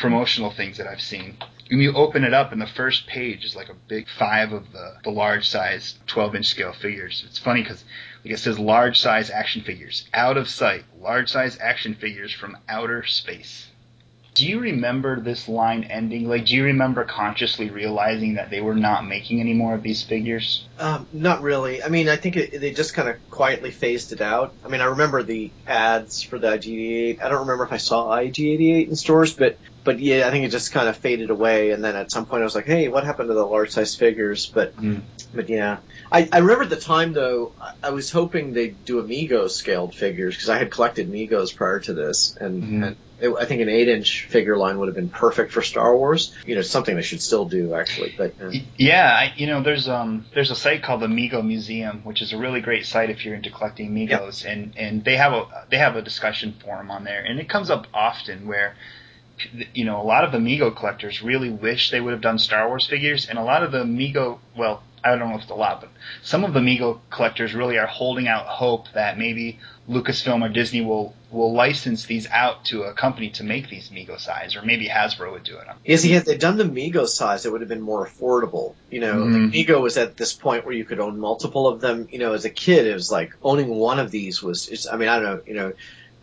promotional 0.00 0.50
things 0.50 0.78
that 0.78 0.86
I've 0.86 1.00
seen. 1.00 1.36
When 1.68 1.78
you 1.78 1.94
open 1.94 2.24
it 2.24 2.34
up, 2.34 2.50
and 2.50 2.60
the 2.60 2.66
first 2.66 3.06
page 3.06 3.44
is 3.44 3.54
like 3.54 3.68
a 3.68 3.74
big 3.86 4.08
five 4.18 4.52
of 4.52 4.72
the, 4.72 4.96
the 5.04 5.10
large 5.10 5.48
size 5.48 5.94
12 6.08 6.34
inch 6.36 6.46
scale 6.46 6.72
figures. 6.72 7.22
It's 7.28 7.38
funny 7.38 7.62
because 7.62 7.84
like 8.24 8.34
it 8.34 8.38
says 8.38 8.58
large 8.58 8.98
size 8.98 9.30
action 9.30 9.62
figures, 9.62 10.08
out 10.12 10.36
of 10.36 10.48
sight, 10.48 10.84
large 11.00 11.30
size 11.30 11.58
action 11.60 11.94
figures 11.94 12.32
from 12.32 12.56
outer 12.68 13.04
space. 13.04 13.68
Do 14.34 14.46
you 14.46 14.60
remember 14.60 15.20
this 15.20 15.48
line 15.48 15.84
ending? 15.84 16.28
Like, 16.28 16.46
do 16.46 16.54
you 16.54 16.64
remember 16.64 17.04
consciously 17.04 17.68
realizing 17.68 18.34
that 18.34 18.48
they 18.48 18.60
were 18.60 18.76
not 18.76 19.06
making 19.06 19.40
any 19.40 19.52
more 19.54 19.74
of 19.74 19.82
these 19.82 20.02
figures? 20.02 20.66
Um, 20.78 21.06
not 21.12 21.42
really. 21.42 21.82
I 21.82 21.88
mean, 21.88 22.08
I 22.08 22.16
think 22.16 22.36
it, 22.36 22.60
they 22.60 22.72
just 22.72 22.94
kind 22.94 23.08
of 23.08 23.16
quietly 23.30 23.70
phased 23.70 24.12
it 24.12 24.20
out. 24.20 24.54
I 24.64 24.68
mean, 24.68 24.80
I 24.80 24.84
remember 24.84 25.22
the 25.22 25.50
ads 25.66 26.22
for 26.22 26.38
the 26.38 26.46
IG88. 26.46 27.22
I 27.22 27.28
don't 27.28 27.40
remember 27.40 27.64
if 27.64 27.72
I 27.72 27.78
saw 27.78 28.08
IG88 28.16 28.88
in 28.88 28.96
stores, 28.96 29.34
but 29.34 29.58
but 29.84 29.98
yeah, 29.98 30.26
I 30.26 30.30
think 30.30 30.44
it 30.44 30.50
just 30.50 30.72
kind 30.72 30.88
of 30.88 30.96
faded 30.96 31.30
away. 31.30 31.70
And 31.70 31.82
then 31.82 31.96
at 31.96 32.10
some 32.10 32.26
point, 32.26 32.42
I 32.42 32.44
was 32.44 32.54
like, 32.54 32.66
hey, 32.66 32.88
what 32.88 33.04
happened 33.04 33.28
to 33.28 33.34
the 33.34 33.44
large 33.44 33.70
size 33.70 33.94
figures? 33.94 34.46
But 34.46 34.76
Mm. 34.76 35.02
but 35.34 35.48
yeah, 35.48 35.78
I, 36.10 36.28
I 36.32 36.38
remember 36.38 36.64
at 36.64 36.70
the 36.70 36.76
time 36.76 37.12
though, 37.12 37.52
I, 37.82 37.90
was 37.90 38.10
hoping 38.10 38.52
they'd 38.52 38.84
do 38.84 39.02
Megos 39.02 39.50
scaled 39.50 39.94
figures 39.94 40.34
because 40.36 40.48
I 40.48 40.58
had 40.58 40.70
collected 40.70 41.10
Megos 41.10 41.54
prior 41.54 41.80
to 41.80 41.92
this, 41.94 42.36
and, 42.40 42.62
Mhm. 42.62 42.86
and 42.86 42.96
it, 43.20 43.34
I 43.38 43.44
think 43.44 43.60
an 43.60 43.68
eight 43.68 43.88
inch 43.88 44.26
figure 44.30 44.56
line 44.56 44.78
would 44.78 44.88
have 44.88 44.94
been 44.96 45.10
perfect 45.10 45.52
for 45.52 45.60
Star 45.62 45.94
Wars. 45.96 46.34
You 46.46 46.54
know, 46.56 46.62
something 46.62 46.96
they 46.96 47.02
should 47.02 47.20
still 47.22 47.44
do 47.44 47.74
actually. 47.74 48.14
But 48.16 48.34
uh, 48.42 48.50
Yeah, 48.76 49.06
I, 49.06 49.32
you 49.36 49.46
know, 49.46 49.62
there's 49.62 49.88
um 49.88 50.26
there's 50.34 50.50
a 50.50 50.56
site 50.56 50.82
called 50.82 51.00
the 51.02 51.06
Mego 51.06 51.44
Museum, 51.44 52.00
which 52.04 52.22
is 52.22 52.32
a 52.32 52.38
really 52.38 52.60
great 52.60 52.86
site 52.86 53.10
if 53.10 53.24
you're 53.24 53.34
into 53.34 53.50
collecting 53.50 53.94
Megos, 53.94 54.44
and 54.44 54.72
and 54.76 55.04
they 55.04 55.16
have 55.16 55.32
a 55.32 55.44
they 55.70 55.78
have 55.78 55.96
a 55.96 56.02
discussion 56.02 56.54
forum 56.64 56.90
on 56.90 57.04
there, 57.04 57.22
and 57.22 57.38
it 57.38 57.48
comes 57.48 57.70
up 57.70 57.86
often 57.94 58.46
where 58.46 58.74
you 59.74 59.84
know 59.84 60.00
a 60.00 60.04
lot 60.04 60.24
of 60.24 60.32
the 60.32 60.38
Mego 60.38 60.74
collectors 60.74 61.22
really 61.22 61.50
wish 61.50 61.90
they 61.90 62.00
would 62.00 62.12
have 62.12 62.20
done 62.22 62.38
Star 62.38 62.68
Wars 62.68 62.86
figures, 62.86 63.28
and 63.28 63.38
a 63.38 63.42
lot 63.42 63.62
of 63.62 63.72
the 63.72 63.84
Mego 63.84 64.38
well. 64.56 64.82
I 65.02 65.16
don't 65.16 65.30
know 65.30 65.36
if 65.36 65.42
it's 65.42 65.50
a 65.50 65.54
lot, 65.54 65.80
but 65.80 65.88
some 66.22 66.44
of 66.44 66.52
the 66.52 66.60
Mego 66.60 67.00
collectors 67.08 67.54
really 67.54 67.78
are 67.78 67.86
holding 67.86 68.28
out 68.28 68.44
hope 68.44 68.92
that 68.92 69.16
maybe 69.16 69.58
Lucasfilm 69.88 70.44
or 70.44 70.50
Disney 70.50 70.82
will 70.82 71.14
will 71.30 71.54
license 71.54 72.04
these 72.04 72.26
out 72.28 72.66
to 72.66 72.82
a 72.82 72.92
company 72.92 73.30
to 73.30 73.44
make 73.44 73.70
these 73.70 73.88
Mego 73.88 74.20
size, 74.20 74.56
or 74.56 74.62
maybe 74.62 74.88
Hasbro 74.88 75.32
would 75.32 75.44
do 75.44 75.56
it. 75.56 75.98
See, 76.00 76.10
had 76.10 76.26
they 76.26 76.36
done 76.36 76.58
the 76.58 76.64
Mego 76.64 77.06
size, 77.06 77.46
it 77.46 77.52
would 77.52 77.62
have 77.62 77.68
been 77.70 77.80
more 77.80 78.06
affordable. 78.06 78.74
You 78.90 79.00
know, 79.00 79.14
Mhm. 79.14 79.44
like 79.44 79.52
Mego 79.54 79.80
was 79.80 79.96
at 79.96 80.18
this 80.18 80.34
point 80.34 80.66
where 80.66 80.74
you 80.74 80.84
could 80.84 81.00
own 81.00 81.18
multiple 81.18 81.66
of 81.66 81.80
them. 81.80 82.08
You 82.10 82.18
know, 82.18 82.34
as 82.34 82.44
a 82.44 82.50
kid, 82.50 82.86
it 82.86 82.92
was 82.94 83.10
like 83.10 83.32
owning 83.42 83.68
one 83.68 83.98
of 84.00 84.10
these 84.10 84.42
was. 84.42 84.68
It's, 84.68 84.86
I 84.86 84.96
mean, 84.96 85.08
I 85.08 85.18
don't 85.18 85.24
know. 85.24 85.40
You 85.46 85.54
know, 85.54 85.72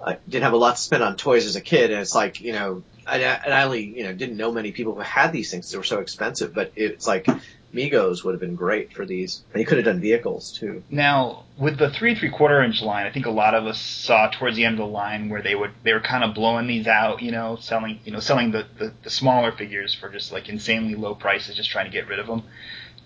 I 0.05 0.17
didn't 0.29 0.43
have 0.43 0.53
a 0.53 0.57
lot 0.57 0.75
to 0.75 0.81
spend 0.81 1.01
on 1.01 1.15
toys 1.15 1.47
as 1.47 1.55
a 1.55 1.61
kid, 1.61 1.89
and 1.91 1.99
it's 2.01 2.13
like 2.13 2.41
you 2.41 2.53
know, 2.53 2.83
I, 3.07 3.17
and 3.17 3.53
I 3.53 3.63
only 3.63 3.83
you 3.83 4.03
know 4.03 4.13
didn't 4.13 4.37
know 4.37 4.51
many 4.51 4.71
people 4.71 4.95
who 4.95 5.01
had 5.01 5.31
these 5.31 5.49
things. 5.49 5.71
They 5.71 5.77
were 5.77 5.83
so 5.83 5.99
expensive, 5.99 6.53
but 6.53 6.73
it's 6.75 7.07
like 7.07 7.27
Megos 7.73 8.23
would 8.23 8.33
have 8.33 8.39
been 8.39 8.55
great 8.55 8.93
for 8.93 9.05
these. 9.05 9.43
And 9.53 9.59
you 9.59 9.65
could 9.65 9.77
have 9.77 9.85
done 9.85 9.99
vehicles 10.01 10.51
too. 10.51 10.83
Now, 10.89 11.45
with 11.57 11.77
the 11.77 11.89
three 11.89 12.11
and 12.11 12.19
three 12.19 12.29
quarter 12.29 12.61
inch 12.61 12.81
line, 12.81 13.05
I 13.05 13.11
think 13.11 13.25
a 13.25 13.31
lot 13.31 13.53
of 13.53 13.65
us 13.65 13.79
saw 13.79 14.29
towards 14.29 14.55
the 14.55 14.65
end 14.65 14.73
of 14.75 14.79
the 14.79 14.91
line 14.91 15.29
where 15.29 15.41
they 15.41 15.55
would 15.55 15.71
they 15.83 15.93
were 15.93 15.99
kind 15.99 16.23
of 16.23 16.33
blowing 16.33 16.67
these 16.67 16.87
out, 16.87 17.21
you 17.21 17.31
know, 17.31 17.57
selling 17.57 17.99
you 18.05 18.11
know 18.11 18.19
selling 18.19 18.51
the, 18.51 18.65
the, 18.77 18.93
the 19.03 19.09
smaller 19.09 19.51
figures 19.51 19.93
for 19.93 20.09
just 20.09 20.31
like 20.31 20.49
insanely 20.49 20.95
low 20.95 21.15
prices, 21.15 21.55
just 21.55 21.69
trying 21.69 21.85
to 21.85 21.91
get 21.91 22.07
rid 22.07 22.19
of 22.19 22.27
them. 22.27 22.43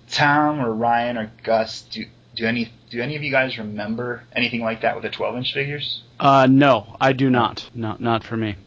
Tom 0.09 0.59
or 0.59 0.73
Ryan 0.73 1.17
or 1.17 1.31
Gus, 1.43 1.81
do 1.84 2.05
do 2.35 2.45
any 2.45 2.71
do 2.91 3.01
any 3.01 3.15
of 3.15 3.23
you 3.23 3.31
guys 3.31 3.57
remember 3.57 4.23
anything 4.34 4.61
like 4.61 4.81
that 4.81 4.95
with 4.95 5.03
the 5.03 5.09
twelve 5.09 5.35
inch 5.38 5.53
figures? 5.53 6.03
Uh, 6.19 6.47
no, 6.49 6.95
I 6.99 7.13
do 7.13 7.30
not. 7.30 7.69
Not 7.73 8.01
not 8.01 8.23
for 8.23 8.35
me. 8.35 8.57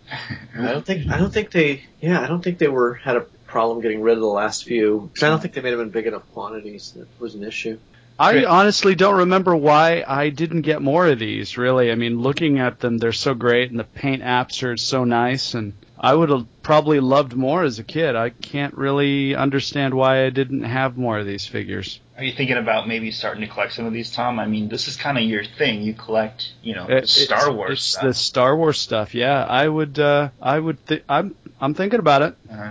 I 0.58 0.72
don't 0.72 0.84
think 0.84 1.10
I 1.10 1.18
don't 1.18 1.32
think 1.32 1.50
they 1.50 1.84
yeah 2.00 2.20
I 2.20 2.26
don't 2.26 2.42
think 2.42 2.58
they 2.58 2.68
were 2.68 2.94
had 2.94 3.16
a 3.16 3.26
problem 3.46 3.80
getting 3.80 4.02
rid 4.02 4.14
of 4.14 4.20
the 4.20 4.26
last 4.26 4.64
few 4.64 5.10
because 5.12 5.22
I 5.22 5.28
don't 5.28 5.40
think 5.40 5.54
they 5.54 5.60
made 5.60 5.72
them 5.72 5.80
in 5.80 5.90
big 5.90 6.06
enough 6.06 6.22
quantities 6.32 6.92
that 6.92 7.06
was 7.20 7.34
an 7.34 7.44
issue. 7.44 7.78
I 8.18 8.44
honestly 8.44 8.94
don't 8.94 9.18
remember 9.18 9.56
why 9.56 10.04
I 10.06 10.28
didn't 10.28 10.62
get 10.62 10.80
more 10.80 11.06
of 11.08 11.18
these. 11.18 11.58
Really, 11.58 11.90
I 11.90 11.96
mean, 11.96 12.20
looking 12.20 12.60
at 12.60 12.78
them, 12.78 12.98
they're 12.98 13.12
so 13.12 13.34
great, 13.34 13.70
and 13.70 13.78
the 13.78 13.84
paint 13.84 14.22
apps 14.22 14.62
are 14.62 14.76
so 14.76 15.02
nice, 15.02 15.54
and 15.54 15.72
I 15.98 16.14
would 16.14 16.28
have 16.28 16.46
probably 16.62 17.00
loved 17.00 17.34
more 17.34 17.64
as 17.64 17.80
a 17.80 17.84
kid. 17.84 18.14
I 18.14 18.30
can't 18.30 18.74
really 18.74 19.34
understand 19.34 19.94
why 19.94 20.24
I 20.24 20.30
didn't 20.30 20.62
have 20.62 20.96
more 20.96 21.18
of 21.18 21.26
these 21.26 21.46
figures. 21.46 21.98
Are 22.16 22.22
you 22.22 22.32
thinking 22.32 22.56
about 22.56 22.86
maybe 22.86 23.10
starting 23.10 23.40
to 23.40 23.48
collect 23.48 23.72
some 23.72 23.86
of 23.86 23.92
these, 23.92 24.12
Tom? 24.12 24.38
I 24.38 24.46
mean, 24.46 24.68
this 24.68 24.86
is 24.86 24.96
kind 24.96 25.18
of 25.18 25.24
your 25.24 25.44
thing. 25.44 25.82
You 25.82 25.94
collect, 25.94 26.52
you 26.62 26.74
know, 26.74 26.86
It- 26.88 27.08
Star 27.08 27.38
it's- 27.38 27.54
Wars 27.56 27.70
it's 27.72 27.82
stuff. 27.84 28.02
the 28.04 28.14
Star 28.14 28.56
Wars 28.56 28.78
stuff. 28.78 29.14
Yeah, 29.14 29.44
I 29.44 29.66
would. 29.66 29.98
Uh, 29.98 30.28
I 30.40 30.58
would. 30.58 30.86
Th- 30.86 31.02
I'm. 31.08 31.34
I'm 31.60 31.74
thinking 31.74 31.98
about 31.98 32.22
it. 32.22 32.34
Uh-huh. 32.50 32.70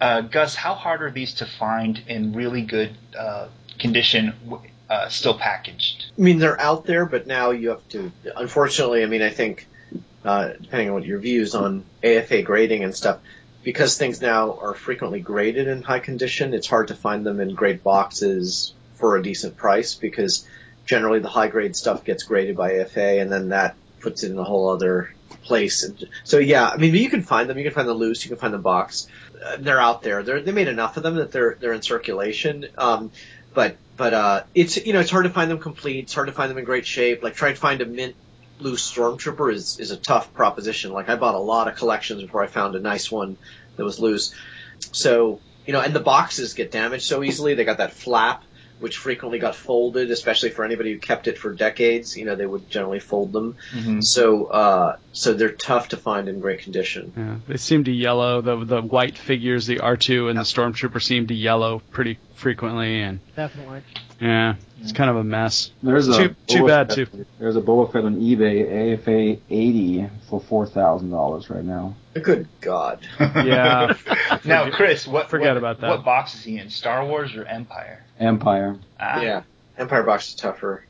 Uh, 0.00 0.20
Gus, 0.22 0.54
how 0.54 0.74
hard 0.74 1.02
are 1.02 1.10
these 1.10 1.34
to 1.34 1.46
find 1.46 2.00
in 2.06 2.32
really 2.32 2.62
good 2.62 2.94
uh, 3.18 3.48
condition, 3.78 4.34
uh, 4.90 5.08
still 5.08 5.36
packaged? 5.38 6.06
I 6.16 6.20
mean, 6.20 6.38
they're 6.38 6.60
out 6.60 6.84
there, 6.86 7.06
but 7.06 7.26
now 7.26 7.50
you 7.50 7.70
have 7.70 7.88
to. 7.90 8.12
Unfortunately, 8.36 9.02
I 9.02 9.06
mean, 9.06 9.22
I 9.22 9.30
think 9.30 9.66
uh, 10.24 10.50
depending 10.60 10.88
on 10.90 10.94
what 10.94 11.04
your 11.04 11.18
views 11.18 11.54
on 11.56 11.84
AFA 12.04 12.42
grading 12.42 12.84
and 12.84 12.94
stuff, 12.94 13.18
because 13.64 13.96
things 13.96 14.20
now 14.20 14.58
are 14.60 14.74
frequently 14.74 15.20
graded 15.20 15.66
in 15.66 15.82
high 15.82 15.98
condition, 15.98 16.54
it's 16.54 16.66
hard 16.66 16.88
to 16.88 16.94
find 16.94 17.24
them 17.24 17.40
in 17.40 17.54
great 17.54 17.82
boxes 17.82 18.74
for 18.96 19.16
a 19.16 19.22
decent 19.22 19.56
price 19.56 19.94
because 19.94 20.46
generally 20.84 21.18
the 21.18 21.28
high 21.28 21.48
grade 21.48 21.74
stuff 21.74 22.04
gets 22.04 22.22
graded 22.22 22.56
by 22.56 22.78
AFA, 22.78 23.20
and 23.20 23.32
then 23.32 23.48
that 23.48 23.74
puts 24.00 24.22
it 24.22 24.30
in 24.30 24.38
a 24.38 24.44
whole 24.44 24.68
other 24.68 25.12
place. 25.42 25.82
And 25.82 26.08
so, 26.24 26.38
yeah, 26.38 26.68
I 26.68 26.76
mean, 26.76 26.94
you 26.94 27.10
can 27.10 27.22
find 27.22 27.48
them. 27.48 27.58
You 27.58 27.64
can 27.64 27.72
find 27.72 27.88
them 27.88 27.96
loose. 27.96 28.24
You 28.24 28.28
can 28.28 28.38
find 28.38 28.52
them 28.52 28.62
box. 28.62 29.08
Uh, 29.44 29.56
they're 29.58 29.80
out 29.80 30.02
there. 30.02 30.22
They're, 30.22 30.40
they 30.42 30.52
made 30.52 30.68
enough 30.68 30.96
of 30.96 31.02
them 31.02 31.16
that 31.16 31.32
they're 31.32 31.56
they're 31.58 31.72
in 31.72 31.82
circulation. 31.82 32.66
Um, 32.76 33.10
but 33.54 33.76
but 33.96 34.12
uh, 34.12 34.42
it's 34.54 34.76
you 34.84 34.92
know 34.92 35.00
it's 35.00 35.10
hard 35.10 35.24
to 35.24 35.30
find 35.30 35.50
them 35.50 35.58
complete. 35.58 36.04
It's 36.04 36.14
hard 36.14 36.26
to 36.26 36.32
find 36.32 36.50
them 36.50 36.58
in 36.58 36.64
great 36.64 36.86
shape. 36.86 37.22
Like 37.22 37.34
try 37.34 37.50
to 37.50 37.56
find 37.56 37.80
a 37.80 37.86
mint 37.86 38.14
loose 38.58 38.90
stormtrooper 38.90 39.52
is 39.52 39.78
is 39.78 39.90
a 39.90 39.96
tough 39.96 40.32
proposition. 40.32 40.92
Like 40.92 41.08
I 41.08 41.16
bought 41.16 41.34
a 41.34 41.38
lot 41.38 41.68
of 41.68 41.76
collections 41.76 42.22
before 42.22 42.42
I 42.42 42.46
found 42.46 42.74
a 42.74 42.80
nice 42.80 43.10
one 43.10 43.36
that 43.76 43.84
was 43.84 43.98
loose. 43.98 44.34
So 44.92 45.40
you 45.66 45.72
know, 45.72 45.80
and 45.80 45.94
the 45.94 46.00
boxes 46.00 46.54
get 46.54 46.70
damaged 46.70 47.04
so 47.04 47.22
easily. 47.22 47.54
They 47.54 47.64
got 47.64 47.78
that 47.78 47.92
flap. 47.92 48.44
Which 48.80 48.96
frequently 48.96 49.38
got 49.38 49.54
folded, 49.54 50.10
especially 50.10 50.50
for 50.50 50.64
anybody 50.64 50.92
who 50.92 50.98
kept 50.98 51.28
it 51.28 51.38
for 51.38 51.54
decades. 51.54 52.16
You 52.16 52.24
know, 52.24 52.34
they 52.34 52.44
would 52.44 52.68
generally 52.68 52.98
fold 52.98 53.32
them. 53.32 53.56
Mm-hmm. 53.72 54.00
So, 54.00 54.46
uh, 54.46 54.96
so 55.12 55.32
they're 55.32 55.52
tough 55.52 55.90
to 55.90 55.96
find 55.96 56.28
in 56.28 56.40
great 56.40 56.58
condition. 56.58 57.12
Yeah, 57.16 57.36
they 57.46 57.56
seem 57.56 57.84
to 57.84 57.92
yellow. 57.92 58.40
The 58.42 58.64
the 58.64 58.82
white 58.82 59.16
figures, 59.16 59.66
the 59.66 59.76
R2 59.76 60.28
and 60.28 60.36
the 60.36 60.42
Stormtrooper, 60.42 61.00
seem 61.00 61.28
to 61.28 61.34
yellow 61.34 61.82
pretty 61.92 62.18
frequently, 62.34 63.00
and 63.02 63.20
Definitely. 63.36 63.82
yeah, 64.20 64.54
it's 64.80 64.92
kind 64.92 65.10
of 65.10 65.16
a 65.16 65.24
mess. 65.24 65.70
There's 65.82 66.08
a 66.08 66.28
Too- 66.28 66.36
too 66.46 66.62
Boba 66.62 66.66
bad, 66.68 66.88
Fett- 66.88 67.12
too. 67.12 67.26
There's 67.38 67.56
a 67.56 67.60
Boba 67.60 67.92
Fett 67.92 68.04
on 68.04 68.16
eBay, 68.20 68.94
AFA 68.94 69.40
80 69.50 70.08
for 70.28 70.40
four 70.40 70.66
thousand 70.66 71.10
dollars 71.10 71.48
right 71.50 71.64
now. 71.64 71.94
Good 72.14 72.48
God. 72.60 73.06
Yeah. 73.20 73.94
now, 74.44 74.70
Chris, 74.70 75.06
what 75.06 75.30
forget 75.30 75.48
what, 75.54 75.56
about 75.58 75.80
that. 75.80 75.90
What 75.90 76.04
box 76.04 76.34
is 76.34 76.44
he 76.44 76.58
in? 76.58 76.70
Star 76.70 77.04
Wars 77.06 77.34
or 77.36 77.44
Empire? 77.44 78.04
Empire. 78.20 78.76
Ah. 79.00 79.20
Yeah. 79.20 79.42
Empire 79.76 80.02
box 80.04 80.28
is 80.28 80.34
tougher. 80.34 80.84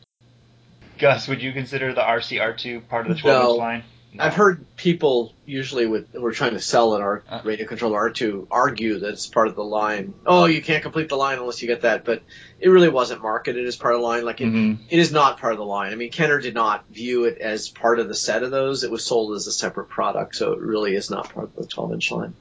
Gus, 0.99 1.27
would 1.27 1.43
you 1.43 1.53
consider 1.53 1.93
the 1.93 2.03
RCR2 2.03 2.87
part 2.89 3.07
of 3.09 3.16
the 3.16 3.21
12 3.21 3.43
No. 3.43 3.51
inch 3.51 3.59
line? 3.59 3.83
No. 4.16 4.23
I've 4.23 4.35
heard 4.35 4.65
people 4.77 5.35
usually 5.45 5.86
with 5.86 6.12
who 6.12 6.24
are 6.24 6.31
trying 6.32 6.53
to 6.53 6.61
sell 6.61 6.95
an 6.95 7.03
R, 7.03 7.24
Uh. 7.28 7.41
radio 7.43 7.66
controller 7.66 7.99
R2 8.11 8.47
argue 8.49 9.01
that 9.01 9.09
it's 9.09 9.27
part 9.27 9.49
of 9.49 9.57
the 9.57 9.65
line. 9.65 10.15
Oh, 10.24 10.45
you 10.45 10.62
can't 10.62 10.85
complete 10.85 11.09
the 11.09 11.16
line 11.16 11.39
unless 11.39 11.61
you 11.61 11.66
get 11.66 11.81
that, 11.82 12.05
but 12.05 12.23
it 12.61 12.69
really 12.69 12.89
wasn't 12.89 13.23
marketed 13.23 13.66
as 13.66 13.74
part 13.74 13.95
of 13.95 14.01
the 14.01 14.07
line. 14.07 14.24
Like 14.24 14.41
it, 14.41 14.47
Mhm. 14.47 14.78
it 14.89 14.99
is 15.01 15.11
not 15.11 15.41
part 15.41 15.53
of 15.53 15.59
the 15.59 15.65
line. 15.65 15.91
I 15.93 15.97
mean, 15.97 16.12
Kenner 16.12 16.39
did 16.41 16.55
not 16.55 16.85
view 16.93 17.24
it 17.24 17.39
as 17.39 17.69
part 17.69 17.99
of 17.99 18.07
the 18.07 18.15
set 18.15 18.45
of 18.45 18.53
those. 18.53 18.85
It 18.85 18.91
was 18.93 19.05
sold 19.05 19.35
as 19.35 19.49
a 19.49 19.53
separate 19.53 19.89
product, 19.89 20.36
so 20.36 20.53
it 20.53 20.61
really 20.61 20.95
is 20.95 21.11
not 21.11 21.35
part 21.35 21.47
of 21.47 21.57
the 21.57 21.66
12 21.66 21.93
inch 21.93 22.12
line. 22.12 22.35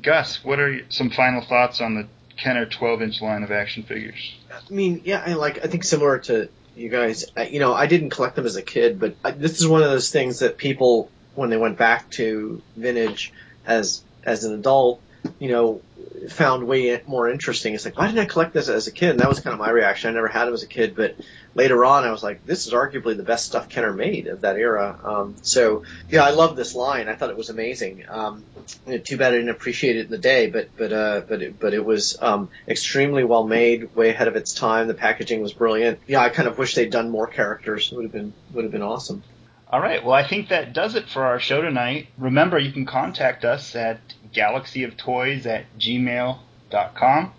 Gus, 0.00 0.44
what 0.44 0.60
are 0.60 0.80
some 0.90 1.10
final 1.10 1.40
thoughts 1.42 1.80
on 1.80 1.94
the 1.96 2.06
Kenner 2.36 2.66
12 2.66 3.02
inch 3.02 3.20
line 3.20 3.42
of 3.42 3.50
action 3.50 3.82
figures? 3.82 4.34
I 4.48 4.72
mean, 4.72 5.00
yeah, 5.04 5.24
I 5.26 5.34
like. 5.34 5.64
I 5.64 5.66
think 5.68 5.82
similar 5.82 6.18
to 6.20 6.48
you 6.76 6.88
guys. 6.88 7.24
You 7.50 7.60
know, 7.60 7.74
I 7.74 7.86
didn't 7.86 8.10
collect 8.10 8.36
them 8.36 8.46
as 8.46 8.56
a 8.56 8.62
kid, 8.62 8.98
but 8.98 9.16
I, 9.24 9.30
this 9.32 9.60
is 9.60 9.68
one 9.68 9.82
of 9.82 9.90
those 9.90 10.10
things 10.10 10.40
that 10.40 10.56
people, 10.56 11.10
when 11.34 11.50
they 11.50 11.56
went 11.56 11.78
back 11.78 12.10
to 12.12 12.62
vintage 12.76 13.32
as 13.66 14.02
as 14.24 14.44
an 14.44 14.54
adult, 14.54 15.00
you 15.38 15.48
know, 15.48 15.82
found 16.28 16.66
way 16.66 17.02
more 17.06 17.28
interesting. 17.28 17.74
It's 17.74 17.84
like, 17.84 17.98
why 17.98 18.06
didn't 18.06 18.20
I 18.20 18.24
collect 18.26 18.52
this 18.52 18.68
as 18.68 18.86
a 18.86 18.92
kid? 18.92 19.10
And 19.10 19.20
that 19.20 19.28
was 19.28 19.40
kind 19.40 19.52
of 19.52 19.60
my 19.60 19.70
reaction. 19.70 20.10
I 20.10 20.14
never 20.14 20.28
had 20.28 20.46
them 20.46 20.54
as 20.54 20.62
a 20.62 20.68
kid, 20.68 20.96
but 20.96 21.16
later 21.54 21.84
on, 21.84 22.04
I 22.04 22.10
was 22.10 22.22
like, 22.22 22.44
this 22.46 22.66
is 22.66 22.72
arguably 22.72 23.16
the 23.16 23.22
best 23.22 23.46
stuff 23.46 23.68
Kenner 23.68 23.92
made 23.92 24.26
of 24.26 24.42
that 24.42 24.56
era. 24.56 24.98
Um, 25.02 25.36
so 25.42 25.84
yeah, 26.08 26.24
I 26.24 26.30
love 26.30 26.56
this 26.56 26.74
line. 26.74 27.08
I 27.08 27.14
thought 27.14 27.30
it 27.30 27.36
was 27.36 27.50
amazing. 27.50 28.04
Um, 28.08 28.44
you 28.86 28.92
know, 28.92 28.98
too 28.98 29.16
bad 29.16 29.32
I 29.32 29.36
didn't 29.36 29.50
appreciate 29.50 29.96
it 29.96 30.06
in 30.06 30.10
the 30.10 30.18
day, 30.18 30.48
but 30.48 30.68
but 30.76 30.92
uh, 30.92 31.22
but 31.28 31.42
it, 31.42 31.60
but 31.60 31.74
it 31.74 31.84
was 31.84 32.16
um, 32.20 32.48
extremely 32.66 33.24
well 33.24 33.46
made, 33.46 33.94
way 33.94 34.10
ahead 34.10 34.28
of 34.28 34.36
its 34.36 34.52
time. 34.52 34.88
The 34.88 34.94
packaging 34.94 35.42
was 35.42 35.52
brilliant. 35.52 36.00
Yeah, 36.06 36.20
I 36.20 36.28
kind 36.28 36.48
of 36.48 36.58
wish 36.58 36.74
they'd 36.74 36.90
done 36.90 37.10
more 37.10 37.26
characters. 37.26 37.90
It 37.90 37.96
would 37.96 38.04
have 38.04 38.12
been 38.12 38.32
would 38.52 38.64
have 38.64 38.72
been 38.72 38.82
awesome. 38.82 39.22
All 39.70 39.80
right. 39.80 40.04
Well, 40.04 40.14
I 40.14 40.26
think 40.26 40.50
that 40.50 40.72
does 40.72 40.94
it 40.94 41.08
for 41.08 41.24
our 41.24 41.40
show 41.40 41.60
tonight. 41.60 42.08
Remember, 42.16 42.58
you 42.58 42.70
can 42.70 42.86
contact 42.86 43.44
us 43.44 43.74
at 43.74 43.98
galaxyoftoys 44.32 45.46
at 45.46 45.64
gmail.com. 45.78 47.32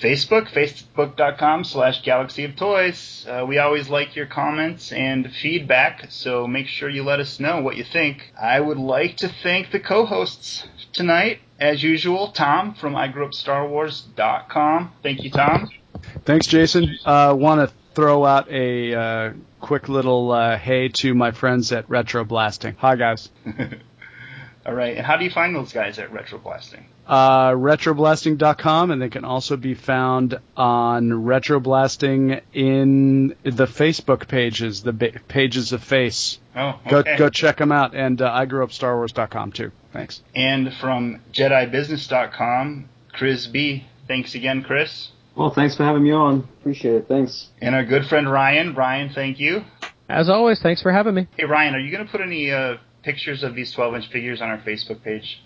Facebook, 0.00 0.48
facebook.com 0.48 1.64
slash 1.64 2.02
galaxy 2.02 2.44
of 2.44 2.54
toys. 2.54 3.26
Uh, 3.28 3.44
we 3.46 3.58
always 3.58 3.88
like 3.88 4.14
your 4.14 4.26
comments 4.26 4.92
and 4.92 5.32
feedback, 5.42 6.06
so 6.10 6.46
make 6.46 6.68
sure 6.68 6.88
you 6.88 7.02
let 7.02 7.18
us 7.18 7.40
know 7.40 7.60
what 7.60 7.76
you 7.76 7.84
think. 7.84 8.32
I 8.40 8.60
would 8.60 8.78
like 8.78 9.16
to 9.18 9.28
thank 9.28 9.72
the 9.72 9.80
co-hosts 9.80 10.68
tonight, 10.92 11.40
as 11.58 11.82
usual, 11.82 12.28
Tom 12.28 12.74
from 12.74 12.94
igrewupstarwars.com. 12.94 14.92
Thank 15.02 15.24
you, 15.24 15.30
Tom. 15.30 15.68
Thanks, 16.24 16.46
Jason. 16.46 16.96
Uh, 17.04 17.34
Want 17.36 17.68
to 17.68 17.74
throw 17.94 18.24
out 18.24 18.48
a 18.50 18.94
uh, 18.94 19.32
quick 19.60 19.88
little 19.88 20.30
uh, 20.30 20.56
hey 20.56 20.88
to 20.88 21.14
my 21.14 21.32
friends 21.32 21.72
at 21.72 21.90
Retro 21.90 22.24
Blasting. 22.24 22.76
Hi, 22.78 22.94
guys. 22.94 23.30
All 24.66 24.74
right, 24.74 24.96
and 24.96 25.04
how 25.04 25.16
do 25.16 25.24
you 25.24 25.30
find 25.30 25.56
those 25.56 25.72
guys 25.72 25.98
at 25.98 26.12
Retro 26.12 26.38
Blasting? 26.38 26.86
Uh, 27.08 27.52
retroblasting.com, 27.52 28.90
and 28.90 29.00
they 29.00 29.08
can 29.08 29.24
also 29.24 29.56
be 29.56 29.72
found 29.72 30.38
on 30.58 31.08
Retroblasting 31.10 32.42
in 32.52 33.28
the 33.44 33.64
Facebook 33.66 34.28
pages, 34.28 34.82
the 34.82 34.92
ba- 34.92 35.18
pages 35.26 35.72
of 35.72 35.82
Face. 35.82 36.38
Oh, 36.54 36.78
Go 36.88 36.98
okay. 36.98 37.16
go 37.16 37.30
check 37.30 37.56
them 37.56 37.72
out, 37.72 37.94
and 37.94 38.20
uh, 38.20 38.30
I 38.30 38.44
grew 38.44 38.62
up 38.62 38.70
StarWars.com 38.70 39.52
too. 39.52 39.72
Thanks. 39.92 40.22
And 40.34 40.74
from 40.74 41.20
JediBusiness.com, 41.32 42.88
Chris 43.12 43.46
B. 43.46 43.84
Thanks 44.06 44.34
again, 44.34 44.62
Chris. 44.62 45.10
Well, 45.34 45.50
thanks 45.50 45.76
for 45.76 45.84
having 45.84 46.02
me 46.02 46.12
on. 46.12 46.48
Appreciate 46.60 46.94
it. 46.94 47.08
Thanks. 47.08 47.48
And 47.62 47.74
our 47.74 47.84
good 47.84 48.06
friend 48.06 48.30
Ryan. 48.30 48.74
Ryan, 48.74 49.10
thank 49.14 49.38
you. 49.38 49.64
As 50.08 50.28
always, 50.28 50.60
thanks 50.60 50.82
for 50.82 50.90
having 50.92 51.14
me. 51.14 51.26
Hey, 51.36 51.44
Ryan, 51.44 51.74
are 51.74 51.78
you 51.78 51.90
going 51.92 52.04
to 52.04 52.10
put 52.10 52.20
any 52.20 52.50
uh, 52.50 52.76
pictures 53.02 53.42
of 53.42 53.54
these 53.54 53.70
12 53.72 53.94
inch 53.94 54.08
figures 54.10 54.40
on 54.42 54.48
our 54.50 54.58
Facebook 54.58 55.02
page? 55.02 55.40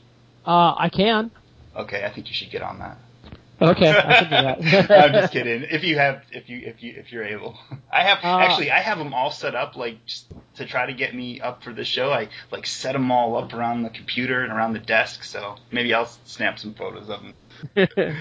Uh, 0.47 0.75
I 0.79 0.89
can. 0.89 1.31
Okay, 1.77 2.05
I 2.05 2.11
think 2.11 2.29
you 2.29 2.35
should 2.35 2.51
get 2.51 2.63
on 2.63 2.79
that. 2.81 2.99
Okay, 3.63 3.89
I 3.89 4.25
can 4.25 4.25
do 4.25 4.69
that. 4.71 4.91
I'm 5.05 5.13
just 5.13 5.33
kidding. 5.33 5.63
If 5.71 5.85
you 5.85 5.97
have, 5.97 6.23
if 6.33 6.49
you, 6.49 6.59
if 6.65 6.83
you, 6.83 6.95
if 6.97 7.13
you're 7.13 7.25
able, 7.25 7.57
I 7.93 8.03
have 8.03 8.19
Uh, 8.25 8.39
actually, 8.39 8.73
I 8.73 8.81
have 8.81 8.99
them 8.99 9.15
all 9.15 9.31
set 9.31 9.55
up 9.55 9.77
like 9.77 10.05
just 10.05 10.27
to 10.57 10.67
try 10.67 10.87
to 10.87 10.93
get 10.93 11.15
me 11.15 11.41
up 11.41 11.63
for 11.63 11.73
the 11.73 11.85
show. 11.85 12.11
I 12.11 12.29
like 12.51 12.67
set 12.67 12.93
them 12.93 13.11
all 13.13 13.37
up 13.37 13.53
around 13.55 13.83
the 13.83 13.91
computer 13.91 14.43
and 14.43 14.53
around 14.53 14.73
the 14.73 14.81
desk. 14.81 15.23
So 15.23 15.57
maybe 15.71 15.95
I'll 15.95 16.11
snap 16.25 16.59
some 16.59 16.75
photos 16.75 17.09
of 17.09 17.21
them. 17.23 17.35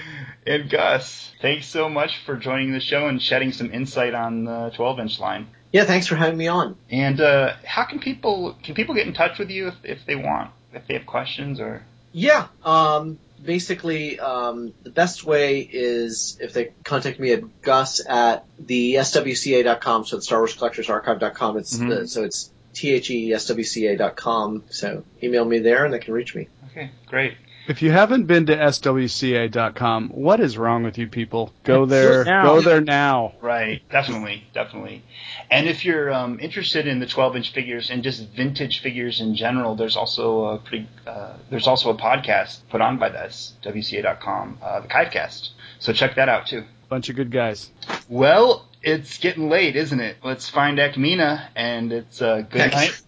and 0.46 0.70
Gus, 0.70 1.32
thanks 1.40 1.66
so 1.66 1.88
much 1.88 2.18
for 2.24 2.36
joining 2.36 2.72
the 2.72 2.80
show 2.80 3.08
and 3.08 3.20
shedding 3.20 3.52
some 3.52 3.72
insight 3.72 4.14
on 4.14 4.44
the 4.44 4.70
12 4.76 5.00
inch 5.00 5.18
line. 5.18 5.48
Yeah, 5.72 5.84
thanks 5.84 6.06
for 6.06 6.14
having 6.14 6.36
me 6.36 6.46
on. 6.48 6.76
And 6.90 7.20
uh, 7.20 7.54
how 7.64 7.84
can 7.84 7.98
people 7.98 8.56
can 8.62 8.74
people 8.74 8.94
get 8.94 9.06
in 9.08 9.14
touch 9.14 9.38
with 9.38 9.50
you 9.50 9.68
if, 9.68 9.74
if 9.82 10.06
they 10.06 10.14
want, 10.14 10.52
if 10.72 10.86
they 10.86 10.94
have 10.94 11.06
questions 11.06 11.58
or? 11.58 11.82
Yeah. 12.12 12.48
Um, 12.62 13.18
basically, 13.44 14.18
um, 14.20 14.72
the 14.82 14.90
best 14.90 15.24
way 15.24 15.60
is 15.60 16.38
if 16.40 16.52
they 16.52 16.72
contact 16.84 17.18
me 17.20 17.32
at 17.32 17.62
gus 17.62 18.00
at 18.06 18.44
the 18.58 18.94
swca.com, 18.94 20.04
so 20.06 20.16
the 20.16 20.22
Star 20.22 20.38
Wars 20.38 20.54
Collectors 20.54 20.88
Archive.com. 20.88 21.58
It's 21.58 21.76
Mhm. 21.76 21.88
the, 21.88 22.08
so 22.08 22.24
it's 22.24 22.50
T 22.74 22.90
H 22.92 23.10
E 23.10 23.32
S 23.32 23.46
W 23.48 23.64
C 23.64 23.86
A.com. 23.88 24.64
So 24.70 25.04
email 25.22 25.44
me 25.44 25.58
there 25.58 25.84
and 25.84 25.92
they 25.92 25.98
can 25.98 26.14
reach 26.14 26.34
me. 26.34 26.48
Okay, 26.70 26.90
great. 27.06 27.34
If 27.68 27.80
you 27.80 27.92
haven't 27.92 28.26
been 28.26 28.46
to 28.46 28.56
swca.com, 28.56 30.08
what 30.08 30.40
is 30.40 30.58
wrong 30.58 30.82
with 30.82 30.98
you 30.98 31.06
people? 31.06 31.52
Go 31.62 31.86
there. 31.86 32.24
Go 32.24 32.60
there 32.60 32.80
now. 32.80 33.34
Right, 33.40 33.82
definitely, 33.88 34.44
definitely. 34.52 35.04
And 35.48 35.68
if 35.68 35.84
you're 35.84 36.12
um, 36.12 36.40
interested 36.40 36.88
in 36.88 36.98
the 36.98 37.06
12-inch 37.06 37.52
figures 37.52 37.88
and 37.90 38.02
just 38.02 38.28
vintage 38.30 38.80
figures 38.80 39.20
in 39.20 39.36
general, 39.36 39.76
there's 39.76 39.96
also 39.96 40.46
a 40.46 40.58
pretty, 40.58 40.88
uh, 41.06 41.34
there's 41.50 41.68
also 41.68 41.90
a 41.90 41.96
podcast 41.96 42.60
put 42.68 42.80
on 42.80 42.98
by 42.98 43.10
this 43.10 43.54
WCA.com, 43.62 44.58
uh, 44.60 44.80
the 44.80 44.88
Kivecast. 44.88 45.50
So 45.78 45.92
check 45.92 46.16
that 46.16 46.28
out 46.28 46.48
too. 46.48 46.64
Bunch 46.88 47.08
of 47.10 47.16
good 47.16 47.30
guys. 47.30 47.70
Well, 48.08 48.68
it's 48.82 49.18
getting 49.18 49.48
late, 49.48 49.76
isn't 49.76 50.00
it? 50.00 50.16
Let's 50.24 50.48
find 50.48 50.78
Ackmena, 50.78 51.48
and 51.54 51.92
it's 51.92 52.20
uh, 52.20 52.42
good 52.42 52.72
night, 52.72 53.00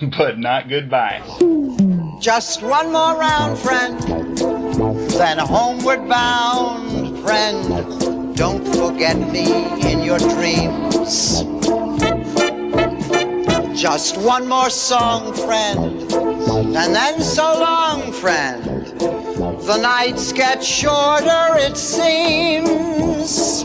but 0.16 0.38
not 0.38 0.68
goodbye. 0.68 1.22
Just 2.18 2.62
one 2.62 2.92
more 2.92 3.14
round, 3.18 3.58
friend, 3.58 4.00
then 5.10 5.38
homeward 5.38 6.08
bound, 6.08 7.18
friend. 7.20 8.34
Don't 8.36 8.66
forget 8.66 9.16
me 9.16 9.92
in 9.92 10.02
your 10.02 10.18
dreams. 10.18 11.42
Just 13.80 14.16
one 14.16 14.48
more 14.48 14.70
song, 14.70 15.34
friend, 15.34 16.12
and 16.12 16.94
then 16.94 17.20
so 17.20 17.42
long, 17.60 18.12
friend. 18.12 18.64
The 18.64 19.78
nights 19.80 20.32
get 20.32 20.64
shorter, 20.64 21.56
it 21.58 21.76
seems. 21.76 23.64